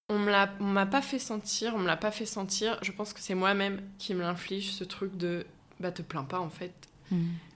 On 0.09 0.15
on 0.59 0.63
m'a 0.63 0.85
pas 0.85 1.01
fait 1.01 1.19
sentir, 1.19 1.73
on 1.75 1.79
me 1.79 1.87
l'a 1.87 1.97
pas 1.97 2.11
fait 2.11 2.25
sentir. 2.25 2.77
Je 2.81 2.91
pense 2.91 3.13
que 3.13 3.19
c'est 3.19 3.35
moi-même 3.35 3.81
qui 3.97 4.13
me 4.13 4.21
l'inflige 4.21 4.71
ce 4.71 4.83
truc 4.83 5.17
de 5.17 5.45
bah 5.79 5.91
te 5.91 6.01
plains 6.01 6.23
pas 6.23 6.39
en 6.39 6.49
fait. 6.49 6.73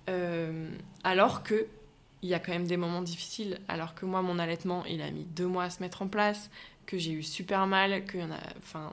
Euh, 0.09 0.69
alors 1.03 1.43
que 1.43 1.67
il 2.23 2.29
y 2.29 2.33
a 2.35 2.39
quand 2.39 2.51
même 2.51 2.67
des 2.67 2.77
moments 2.77 3.01
difficiles. 3.01 3.59
Alors 3.67 3.95
que 3.95 4.05
moi, 4.05 4.21
mon 4.21 4.39
allaitement, 4.39 4.85
il 4.85 5.01
a 5.01 5.11
mis 5.11 5.25
deux 5.25 5.47
mois 5.47 5.65
à 5.65 5.69
se 5.71 5.81
mettre 5.81 6.01
en 6.03 6.07
place, 6.07 6.49
que 6.91 6.97
j'ai 6.97 7.13
eu 7.13 7.23
super 7.23 7.65
mal, 7.67 8.05
que 8.05 8.17
a, 8.17 8.39
enfin, 8.57 8.91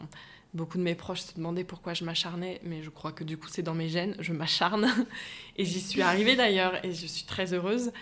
beaucoup 0.54 0.78
de 0.78 0.82
mes 0.82 0.94
proches 0.94 1.22
se 1.22 1.34
demandaient 1.34 1.64
pourquoi 1.64 1.94
je 1.94 2.04
m'acharnais, 2.04 2.60
mais 2.62 2.82
je 2.82 2.90
crois 2.90 3.10
que 3.10 3.24
du 3.24 3.36
coup, 3.36 3.48
c'est 3.48 3.62
dans 3.62 3.74
mes 3.74 3.88
gènes, 3.88 4.14
je 4.20 4.32
m'acharne. 4.32 4.88
et 5.56 5.64
j'y 5.64 5.80
suis 5.80 6.00
arrivée 6.02 6.36
d'ailleurs, 6.36 6.84
et 6.84 6.92
je 6.92 7.06
suis 7.06 7.24
très 7.24 7.52
heureuse. 7.52 7.92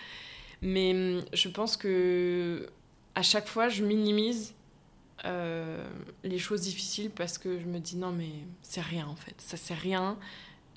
Mais 0.61 0.93
hum, 0.93 1.25
je 1.33 1.49
pense 1.49 1.77
que 1.77 2.69
à 3.15 3.23
chaque 3.23 3.47
fois, 3.47 3.69
je 3.69 3.83
minimise 3.83 4.53
euh, 5.25 5.83
les 6.23 6.37
choses 6.37 6.61
difficiles 6.61 7.09
parce 7.09 7.39
que 7.39 7.59
je 7.59 7.65
me 7.65 7.79
dis 7.79 7.97
non, 7.97 8.11
mais 8.11 8.29
c'est 8.61 8.81
rien 8.81 9.07
en 9.07 9.15
fait, 9.15 9.33
ça 9.39 9.57
c'est 9.57 9.73
rien. 9.73 10.17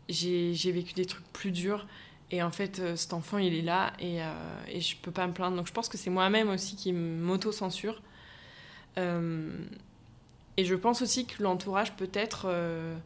J'ai 0.09 0.55
j'ai 0.55 0.73
vécu 0.73 0.95
des 0.95 1.05
trucs 1.05 1.31
plus 1.33 1.51
durs. 1.53 1.87
Et 2.33 2.43
en 2.45 2.51
fait, 2.53 2.79
euh, 2.79 2.95
cet 2.97 3.13
enfant, 3.13 3.39
il 3.39 3.55
est 3.55 3.63
là 3.63 3.93
et, 3.99 4.23
euh, 4.23 4.33
et 4.69 4.81
je 4.81 4.97
peux 4.97 5.11
pas 5.11 5.27
me 5.27 5.33
plaindre. 5.33 5.57
Donc 5.57 5.67
je 5.67 5.73
pense 5.73 5.89
que 5.89 5.99
c'est 5.99 6.11
moi-même 6.11 6.49
aussi 6.49 6.77
qui 6.77 6.93
m'auto-censure. 6.93 8.01
Euh, 9.01 9.51
et 10.57 10.65
je 10.65 10.75
pense 10.75 11.03
aussi 11.03 11.27
que 11.27 11.43
l'entourage 11.43 11.95
peut-être 11.97 12.45
euh, 12.47 12.97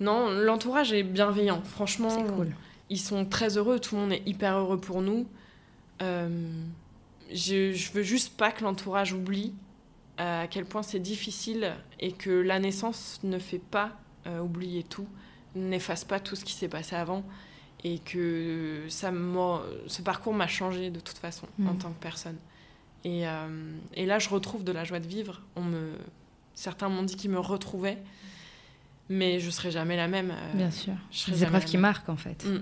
Non, 0.00 0.30
l'entourage 0.30 0.92
est 0.92 1.02
bienveillant. 1.02 1.62
Franchement, 1.62 2.10
C'est 2.10 2.32
cool. 2.34 2.54
ils 2.90 2.98
sont 3.00 3.24
très 3.24 3.56
heureux. 3.56 3.78
Tout 3.78 3.94
le 3.96 4.00
monde 4.02 4.12
est 4.12 4.22
hyper 4.26 4.56
heureux 4.56 4.80
pour 4.80 5.02
nous. 5.02 5.26
Euh, 6.02 6.28
je, 7.32 7.72
je 7.72 7.92
veux 7.92 8.02
juste 8.02 8.36
pas 8.36 8.52
que 8.52 8.62
l'entourage 8.64 9.12
oublie 9.12 9.52
à 10.16 10.46
quel 10.48 10.64
point 10.64 10.82
c'est 10.82 10.98
difficile 10.98 11.74
et 12.00 12.12
que 12.12 12.30
la 12.30 12.58
naissance 12.58 13.20
ne 13.22 13.38
fait 13.38 13.60
pas 13.60 13.92
euh, 14.26 14.40
oublier 14.40 14.82
tout, 14.82 15.06
n'efface 15.54 16.04
pas 16.04 16.18
tout 16.20 16.34
ce 16.36 16.44
qui 16.44 16.52
s'est 16.54 16.68
passé 16.68 16.96
avant 16.96 17.22
et 17.84 18.00
que 18.00 18.82
ça 18.88 19.12
ce 19.86 20.02
parcours 20.02 20.34
m'a 20.34 20.48
changé 20.48 20.90
de 20.90 20.98
toute 20.98 21.18
façon 21.18 21.46
en 21.60 21.72
Mhm. 21.74 21.78
tant 21.78 21.90
que 21.90 22.00
personne. 22.00 22.36
Et, 23.04 23.26
euh, 23.28 23.48
et 23.94 24.06
là, 24.06 24.18
je 24.18 24.28
retrouve 24.28 24.64
de 24.64 24.72
la 24.72 24.84
joie 24.84 25.00
de 25.00 25.06
vivre. 25.06 25.42
On 25.56 25.62
me, 25.62 25.92
certains 26.54 26.88
m'ont 26.88 27.02
dit 27.04 27.16
qu'ils 27.16 27.30
me 27.30 27.38
retrouvaient, 27.38 27.98
mais 29.08 29.40
je 29.40 29.50
serai 29.50 29.70
jamais 29.70 29.96
la 29.96 30.08
même. 30.08 30.30
euh, 30.32 30.54
Bien 30.56 30.70
sûr. 30.70 30.94
je 31.10 31.30
Des 31.30 31.44
épreuves 31.44 31.64
qui 31.64 31.76
même. 31.76 31.82
marquent 31.82 32.08
en 32.08 32.16
fait. 32.16 32.44
Mm. 32.44 32.58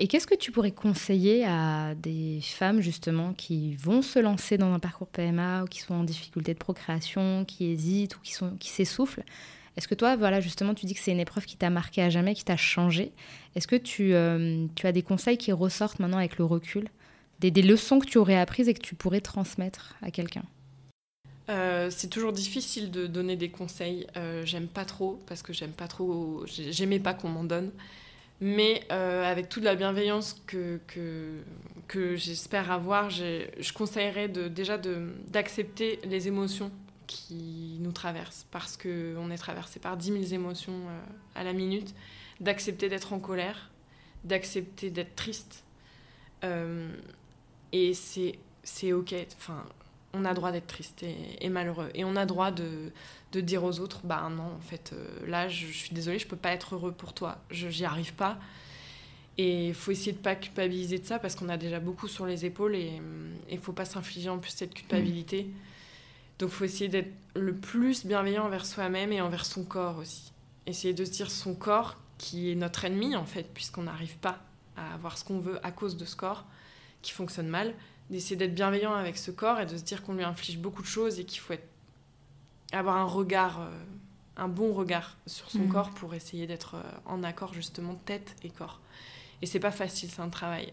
Et 0.00 0.06
qu'est-ce 0.06 0.28
que 0.28 0.36
tu 0.36 0.52
pourrais 0.52 0.70
conseiller 0.70 1.44
à 1.44 1.96
des 1.96 2.38
femmes 2.40 2.80
justement 2.80 3.32
qui 3.32 3.74
vont 3.74 4.00
se 4.00 4.20
lancer 4.20 4.56
dans 4.56 4.72
un 4.72 4.78
parcours 4.78 5.08
PMA 5.08 5.64
ou 5.64 5.66
qui 5.66 5.80
sont 5.80 5.94
en 5.94 6.04
difficulté 6.04 6.54
de 6.54 6.58
procréation, 6.58 7.44
qui 7.44 7.66
hésitent 7.66 8.14
ou 8.14 8.20
qui, 8.20 8.32
sont, 8.32 8.52
qui 8.60 8.68
s'essoufflent? 8.68 9.24
Est-ce 9.76 9.88
que 9.88 9.96
toi, 9.96 10.14
voilà, 10.14 10.38
justement, 10.40 10.72
tu 10.74 10.86
dis 10.86 10.94
que 10.94 11.00
c'est 11.00 11.10
une 11.10 11.18
épreuve 11.18 11.46
qui 11.46 11.56
t'a 11.56 11.68
marqué 11.70 12.00
à 12.02 12.10
jamais, 12.10 12.34
qui 12.34 12.44
t'a 12.44 12.56
changé 12.56 13.10
Est-ce 13.56 13.66
que 13.66 13.74
tu, 13.74 14.14
euh, 14.14 14.66
tu 14.76 14.86
as 14.86 14.92
des 14.92 15.02
conseils 15.02 15.36
qui 15.36 15.50
ressortent 15.50 15.98
maintenant 15.98 16.18
avec 16.18 16.38
le 16.38 16.44
recul? 16.44 16.88
Des, 17.40 17.50
des 17.50 17.62
leçons 17.62 17.98
que 17.98 18.06
tu 18.06 18.18
aurais 18.18 18.36
apprises 18.38 18.68
et 18.68 18.74
que 18.74 18.80
tu 18.82 18.94
pourrais 18.94 19.20
transmettre 19.20 19.94
à 20.02 20.10
quelqu'un 20.10 20.44
Euh, 21.50 21.88
c'est 21.90 22.08
toujours 22.08 22.32
difficile 22.32 22.90
de 22.90 23.06
donner 23.06 23.36
des 23.36 23.48
conseils. 23.50 24.06
Euh, 24.16 24.44
j'aime 24.44 24.66
pas 24.68 24.84
trop 24.84 25.18
parce 25.26 25.42
que 25.42 25.52
j'aime 25.54 25.72
pas 25.72 25.88
trop. 25.88 26.44
j'ai- 26.46 26.72
J'aimais 26.72 26.98
pas 27.00 27.14
qu'on 27.14 27.28
m'en 27.30 27.44
donne. 27.44 27.70
Mais 28.40 28.84
euh, 28.92 29.24
avec 29.24 29.48
toute 29.48 29.64
la 29.64 29.74
bienveillance 29.74 30.36
que, 30.46 30.78
que, 30.86 31.40
que 31.88 32.16
j'espère 32.16 32.70
avoir, 32.70 33.10
je 33.10 33.72
conseillerais 33.72 34.28
de, 34.28 34.46
déjà 34.48 34.78
de- 34.78 35.12
d'accepter 35.28 35.98
les 36.04 36.28
émotions 36.28 36.70
qui 37.06 37.78
nous 37.80 37.92
traversent 37.92 38.46
parce 38.50 38.76
qu'on 38.76 39.30
est 39.30 39.38
traversé 39.38 39.80
par 39.80 39.96
10 39.96 40.12
000 40.12 40.34
émotions 40.34 40.80
à 41.34 41.42
la 41.44 41.52
minute. 41.54 41.94
D'accepter 42.40 42.88
d'être 42.90 43.12
en 43.14 43.18
colère, 43.20 43.70
d'accepter 44.24 44.90
d'être 44.90 45.16
triste. 45.16 45.64
Et 47.72 47.92
c'est 47.94 48.92
ok. 48.92 49.14
Enfin, 49.36 49.64
on 50.14 50.24
a 50.24 50.34
droit 50.34 50.52
d'être 50.52 50.66
triste 50.66 51.04
et, 51.40 51.48
malheureux. 51.48 51.90
Et 51.94 52.04
on 52.04 52.16
a 52.16 52.26
droit 52.26 52.50
de, 52.50 52.90
de 53.32 53.40
dire 53.40 53.64
aux 53.64 53.80
autres, 53.80 54.00
bah 54.04 54.28
non, 54.30 54.54
en 54.56 54.60
fait, 54.60 54.92
euh, 54.92 55.26
là, 55.26 55.48
je, 55.48 55.66
suis 55.66 55.94
désolée, 55.94 56.18
je 56.18 56.26
peux 56.26 56.36
pas 56.36 56.50
être 56.50 56.74
heureux 56.74 56.92
pour 56.92 57.12
toi. 57.12 57.38
Je 57.50 57.68
J'y 57.68 57.84
arrive 57.84 58.14
pas. 58.14 58.38
Et 59.36 59.68
il 59.68 59.74
faut 59.74 59.92
essayer 59.92 60.12
de 60.12 60.18
pas 60.18 60.34
culpabiliser 60.34 60.98
de 60.98 61.06
ça 61.06 61.20
parce 61.20 61.36
qu'on 61.36 61.48
a 61.48 61.56
déjà 61.56 61.78
beaucoup 61.78 62.08
sur 62.08 62.26
les 62.26 62.44
épaules 62.44 62.74
et 62.74 63.00
il 63.48 63.58
faut 63.58 63.72
pas 63.72 63.84
s'infliger 63.84 64.30
en 64.30 64.38
plus 64.38 64.50
cette 64.50 64.74
culpabilité. 64.74 65.48
Donc, 66.40 66.50
il 66.50 66.54
faut 66.54 66.64
essayer 66.64 66.88
d'être 66.88 67.12
le 67.36 67.54
plus 67.54 68.04
bienveillant 68.04 68.46
envers 68.46 68.66
soi-même 68.66 69.12
et 69.12 69.20
envers 69.20 69.44
son 69.44 69.62
corps 69.62 69.98
aussi. 69.98 70.32
Essayer 70.66 70.92
de 70.92 71.04
se 71.04 71.12
dire 71.12 71.30
son 71.30 71.54
corps 71.54 71.96
qui 72.16 72.50
est 72.50 72.56
notre 72.56 72.84
ennemi 72.84 73.14
en 73.14 73.26
fait, 73.26 73.46
puisqu'on 73.54 73.82
n'arrive 73.82 74.18
pas 74.18 74.40
à 74.76 74.94
avoir 74.94 75.16
ce 75.16 75.24
qu'on 75.24 75.38
veut 75.38 75.64
à 75.64 75.70
cause 75.70 75.96
de 75.96 76.04
ce 76.04 76.16
corps 76.16 76.44
qui 77.02 77.12
fonctionne 77.12 77.48
mal 77.48 77.74
d'essayer 78.10 78.36
d'être 78.36 78.54
bienveillant 78.54 78.94
avec 78.94 79.18
ce 79.18 79.30
corps 79.30 79.60
et 79.60 79.66
de 79.66 79.76
se 79.76 79.82
dire 79.82 80.02
qu'on 80.02 80.14
lui 80.14 80.24
inflige 80.24 80.58
beaucoup 80.58 80.80
de 80.82 80.86
choses 80.86 81.18
et 81.20 81.24
qu'il 81.24 81.40
faut 81.40 81.52
être, 81.52 81.68
avoir 82.72 82.96
un 82.96 83.04
regard, 83.04 83.60
euh, 83.60 83.70
un 84.36 84.48
bon 84.48 84.72
regard 84.72 85.16
sur 85.26 85.50
son 85.50 85.60
Mhm. 85.60 85.68
corps 85.68 85.90
pour 85.90 86.14
essayer 86.14 86.46
d'être 86.46 86.76
euh, 86.76 86.82
en 87.06 87.22
accord 87.22 87.52
justement 87.54 87.94
tête 88.06 88.34
et 88.42 88.50
corps. 88.50 88.80
Et 89.42 89.46
c'est 89.46 89.60
pas 89.60 89.70
facile, 89.70 90.10
c'est 90.10 90.22
un 90.22 90.28
travail. 90.30 90.72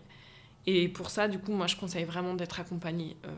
Et 0.66 0.88
pour 0.88 1.10
ça, 1.10 1.28
du 1.28 1.38
coup, 1.38 1.52
moi, 1.52 1.68
je 1.68 1.76
conseille 1.76 2.06
vraiment 2.06 2.34
d'être 2.34 2.60
accompagnée 2.60 3.16
euh, 3.26 3.30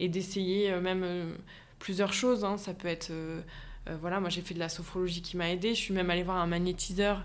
et 0.00 0.08
d'essayer 0.08 0.70
euh, 0.70 0.80
même 0.80 1.02
euh, 1.02 1.34
plusieurs 1.78 2.12
choses. 2.12 2.44
hein. 2.44 2.56
Ça 2.56 2.72
peut 2.72 2.88
être, 2.88 3.12
voilà, 4.00 4.18
moi 4.20 4.30
j'ai 4.30 4.40
fait 4.40 4.54
de 4.54 4.58
la 4.60 4.68
sophrologie 4.70 5.20
qui 5.22 5.36
m'a 5.36 5.50
aidée. 5.50 5.74
Je 5.74 5.80
suis 5.80 5.92
même 5.92 6.08
allée 6.08 6.22
voir 6.22 6.38
un 6.38 6.46
magnétiseur 6.46 7.22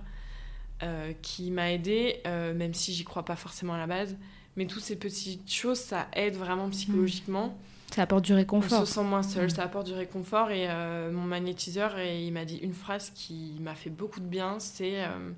qui 1.21 1.51
m'a 1.51 1.71
aidée, 1.71 2.21
même 2.25 2.73
si 2.73 2.93
j'y 2.93 3.03
crois 3.05 3.23
pas 3.23 3.35
forcément 3.37 3.73
à 3.73 3.77
la 3.77 3.87
base. 3.87 4.17
Mais 4.59 4.65
toutes 4.67 4.83
ces 4.83 4.97
petites 4.97 5.49
choses, 5.49 5.79
ça 5.79 6.09
aide 6.11 6.35
vraiment 6.35 6.69
psychologiquement. 6.69 7.57
Ça 7.95 8.01
apporte 8.03 8.25
du 8.25 8.33
On 8.33 8.35
réconfort. 8.35 8.85
se 8.85 8.93
sent 8.93 9.03
moins 9.03 9.23
seul, 9.23 9.45
Mm. 9.45 9.49
ça 9.51 9.63
apporte 9.63 9.87
du 9.87 9.93
réconfort. 9.93 10.51
Et 10.51 10.69
euh, 10.69 11.11
mon 11.13 11.23
magnétiseur, 11.23 11.97
et 11.97 12.21
il 12.25 12.33
m'a 12.33 12.43
dit 12.43 12.57
une 12.57 12.73
phrase 12.73 13.09
qui 13.15 13.55
m'a 13.61 13.73
fait 13.73 13.89
beaucoup 13.89 14.19
de 14.19 14.25
bien, 14.25 14.59
c'est 14.59 15.05
euh, 15.05 15.31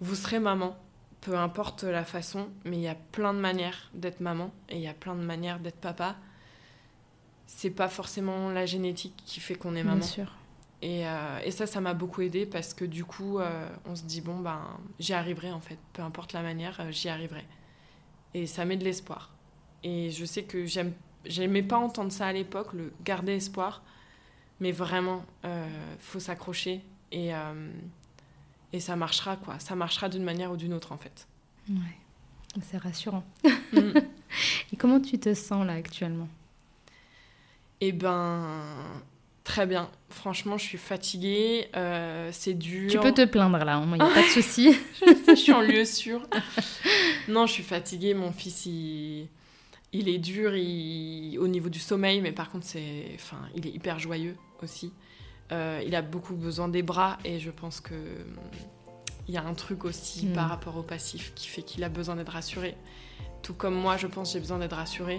Vous 0.00 0.14
serez 0.14 0.40
maman, 0.40 0.76
peu 1.20 1.36
importe 1.36 1.84
la 1.84 2.04
façon, 2.04 2.48
mais 2.64 2.76
il 2.78 2.82
y 2.82 2.88
a 2.88 2.94
plein 2.94 3.34
de 3.34 3.38
manières 3.38 3.90
d'être 3.92 4.20
maman 4.20 4.50
et 4.70 4.76
il 4.76 4.82
y 4.82 4.88
a 4.88 4.94
plein 4.94 5.14
de 5.14 5.22
manières 5.22 5.60
d'être 5.60 5.76
papa. 5.78 6.16
C'est 7.46 7.70
pas 7.70 7.88
forcément 7.88 8.48
la 8.50 8.64
génétique 8.64 9.14
qui 9.26 9.40
fait 9.40 9.54
qu'on 9.56 9.76
est 9.76 9.82
Bien 9.82 9.92
maman. 9.92 10.02
sûr. 10.06 10.32
Et, 10.80 11.06
euh, 11.06 11.38
et 11.44 11.50
ça, 11.50 11.66
ça 11.66 11.80
m'a 11.82 11.92
beaucoup 11.94 12.22
aidé 12.22 12.46
parce 12.46 12.72
que 12.74 12.84
du 12.86 13.04
coup, 13.04 13.38
on 13.86 13.94
se 13.94 14.02
dit, 14.04 14.20
bon, 14.22 14.38
ben, 14.40 14.60
j'y 14.98 15.12
arriverai 15.12 15.52
en 15.52 15.60
fait. 15.60 15.78
Peu 15.92 16.00
importe 16.02 16.32
la 16.32 16.42
manière, 16.42 16.80
j'y 16.90 17.08
arriverai. 17.10 17.44
Et 18.34 18.46
ça 18.46 18.64
met 18.64 18.76
de 18.76 18.84
l'espoir. 18.84 19.32
Et 19.82 20.10
je 20.10 20.24
sais 20.24 20.42
que 20.42 20.66
j'aime, 20.66 20.92
j'aimais 21.24 21.62
pas 21.62 21.76
entendre 21.78 22.10
ça 22.12 22.26
à 22.26 22.32
l'époque, 22.32 22.72
le 22.72 22.92
garder 23.04 23.32
espoir. 23.36 23.82
Mais 24.60 24.72
vraiment, 24.72 25.24
euh, 25.44 25.66
faut 25.98 26.20
s'accrocher 26.20 26.80
et, 27.12 27.34
euh, 27.34 27.70
et 28.72 28.80
ça 28.80 28.96
marchera, 28.96 29.36
quoi. 29.36 29.58
Ça 29.58 29.74
marchera 29.74 30.08
d'une 30.08 30.22
manière 30.24 30.50
ou 30.52 30.56
d'une 30.56 30.72
autre, 30.72 30.92
en 30.92 30.96
fait. 30.96 31.26
Ouais. 31.68 31.98
C'est 32.62 32.78
rassurant. 32.78 33.24
Mm. 33.72 33.78
Et 34.72 34.76
comment 34.76 35.00
tu 35.00 35.18
te 35.18 35.32
sens 35.34 35.66
là 35.66 35.72
actuellement? 35.74 36.28
Eh 37.80 37.92
ben, 37.92 38.44
très 39.42 39.66
bien. 39.66 39.90
Franchement, 40.08 40.56
je 40.56 40.64
suis 40.64 40.78
fatiguée. 40.78 41.68
euh, 41.76 42.30
c'est 42.32 42.54
dur. 42.54 42.90
Tu 42.90 42.98
peux 42.98 43.12
te 43.12 43.24
plaindre 43.24 43.58
là, 43.58 43.82
il 43.84 43.92
n'y 43.92 44.00
a 44.00 44.06
pas 44.06 44.22
de 44.22 44.26
souci. 44.28 44.72
je 45.06 45.13
suis 45.40 45.52
en 45.52 45.60
lieu 45.60 45.84
sûr. 45.84 46.26
non, 47.28 47.46
je 47.46 47.52
suis 47.52 47.62
fatiguée. 47.62 48.14
Mon 48.14 48.32
fils, 48.32 48.66
il, 48.66 49.28
il 49.92 50.08
est 50.08 50.18
dur 50.18 50.54
il- 50.56 51.38
au 51.38 51.48
niveau 51.48 51.68
du 51.68 51.78
sommeil, 51.78 52.20
mais 52.20 52.32
par 52.32 52.50
contre, 52.50 52.66
c'est, 52.66 53.06
enfin, 53.14 53.38
il 53.54 53.66
est 53.66 53.70
hyper 53.70 53.98
joyeux 53.98 54.36
aussi. 54.62 54.92
Euh, 55.52 55.82
il 55.86 55.94
a 55.94 56.02
beaucoup 56.02 56.34
besoin 56.34 56.68
des 56.68 56.82
bras 56.82 57.18
et 57.24 57.38
je 57.38 57.50
pense 57.50 57.80
que 57.80 57.94
il 59.28 59.34
y 59.34 59.36
a 59.38 59.42
un 59.44 59.54
truc 59.54 59.84
aussi 59.84 60.26
Mm. 60.26 60.32
par 60.34 60.48
rapport 60.48 60.76
au 60.76 60.82
passif 60.82 61.32
qui 61.34 61.48
fait 61.48 61.62
qu'il 61.62 61.82
a 61.84 61.88
besoin 61.88 62.16
d'être 62.16 62.32
rassuré. 62.32 62.76
Tout 63.42 63.54
comme 63.54 63.74
moi, 63.74 63.96
je 63.96 64.06
pense, 64.06 64.32
j'ai 64.32 64.40
besoin 64.40 64.58
d'être 64.58 64.76
rassurée. 64.76 65.18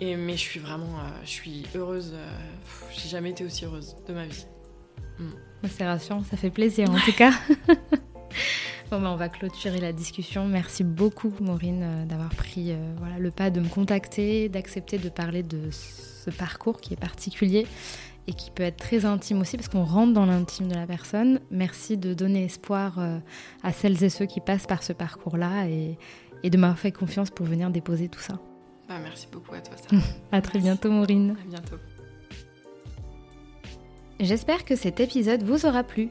Et, 0.00 0.16
mais 0.16 0.32
je 0.34 0.40
suis 0.40 0.58
vraiment, 0.60 0.98
euh, 0.98 1.02
je 1.24 1.30
suis 1.30 1.62
heureuse. 1.76 2.12
euh, 2.14 2.26
j'ai 2.92 3.08
jamais 3.08 3.30
été 3.30 3.44
aussi 3.44 3.64
heureuse 3.64 3.96
de 4.08 4.12
ma 4.12 4.26
vie. 4.26 4.46
C'est 5.68 5.86
rassurant, 5.86 6.24
ça 6.28 6.36
fait 6.36 6.50
plaisir 6.50 6.90
en 6.90 6.98
tout 6.98 7.12
cas. 7.12 7.30
bon, 8.92 9.02
bah, 9.02 9.10
on 9.10 9.16
va 9.16 9.28
clôturer 9.28 9.80
la 9.80 9.92
discussion. 9.92 10.46
Merci 10.46 10.84
beaucoup, 10.84 11.32
Maureen, 11.40 11.82
euh, 11.82 12.04
d'avoir 12.04 12.30
pris 12.30 12.72
euh, 12.72 12.94
voilà, 12.98 13.18
le 13.18 13.30
pas 13.30 13.50
de 13.50 13.60
me 13.60 13.68
contacter, 13.68 14.48
d'accepter 14.48 14.98
de 14.98 15.08
parler 15.08 15.42
de 15.42 15.70
ce 15.70 16.30
parcours 16.30 16.80
qui 16.80 16.92
est 16.92 17.00
particulier 17.00 17.66
et 18.28 18.34
qui 18.34 18.50
peut 18.50 18.62
être 18.62 18.76
très 18.76 19.04
intime 19.04 19.40
aussi 19.40 19.56
parce 19.56 19.68
qu'on 19.68 19.84
rentre 19.84 20.12
dans 20.12 20.26
l'intime 20.26 20.68
de 20.68 20.74
la 20.74 20.86
personne. 20.86 21.40
Merci 21.50 21.96
de 21.96 22.14
donner 22.14 22.44
espoir 22.44 22.98
euh, 22.98 23.18
à 23.62 23.72
celles 23.72 24.02
et 24.04 24.10
ceux 24.10 24.26
qui 24.26 24.40
passent 24.40 24.66
par 24.66 24.82
ce 24.82 24.92
parcours-là 24.92 25.66
et, 25.68 25.98
et 26.42 26.50
de 26.50 26.56
m'avoir 26.58 26.78
fait 26.78 26.92
confiance 26.92 27.30
pour 27.30 27.46
venir 27.46 27.70
déposer 27.70 28.08
tout 28.08 28.20
ça. 28.20 28.34
Bah, 28.88 28.96
merci 29.02 29.26
beaucoup 29.32 29.54
à 29.54 29.60
toi, 29.60 29.76
Sarah. 29.76 30.02
À 30.32 30.40
très 30.42 30.58
bientôt, 30.58 30.90
Maureen. 30.90 31.36
à 31.42 31.48
bientôt. 31.48 31.76
J'espère 34.20 34.64
que 34.64 34.76
cet 34.76 35.00
épisode 35.00 35.42
vous 35.42 35.66
aura 35.66 35.82
plu. 35.82 36.10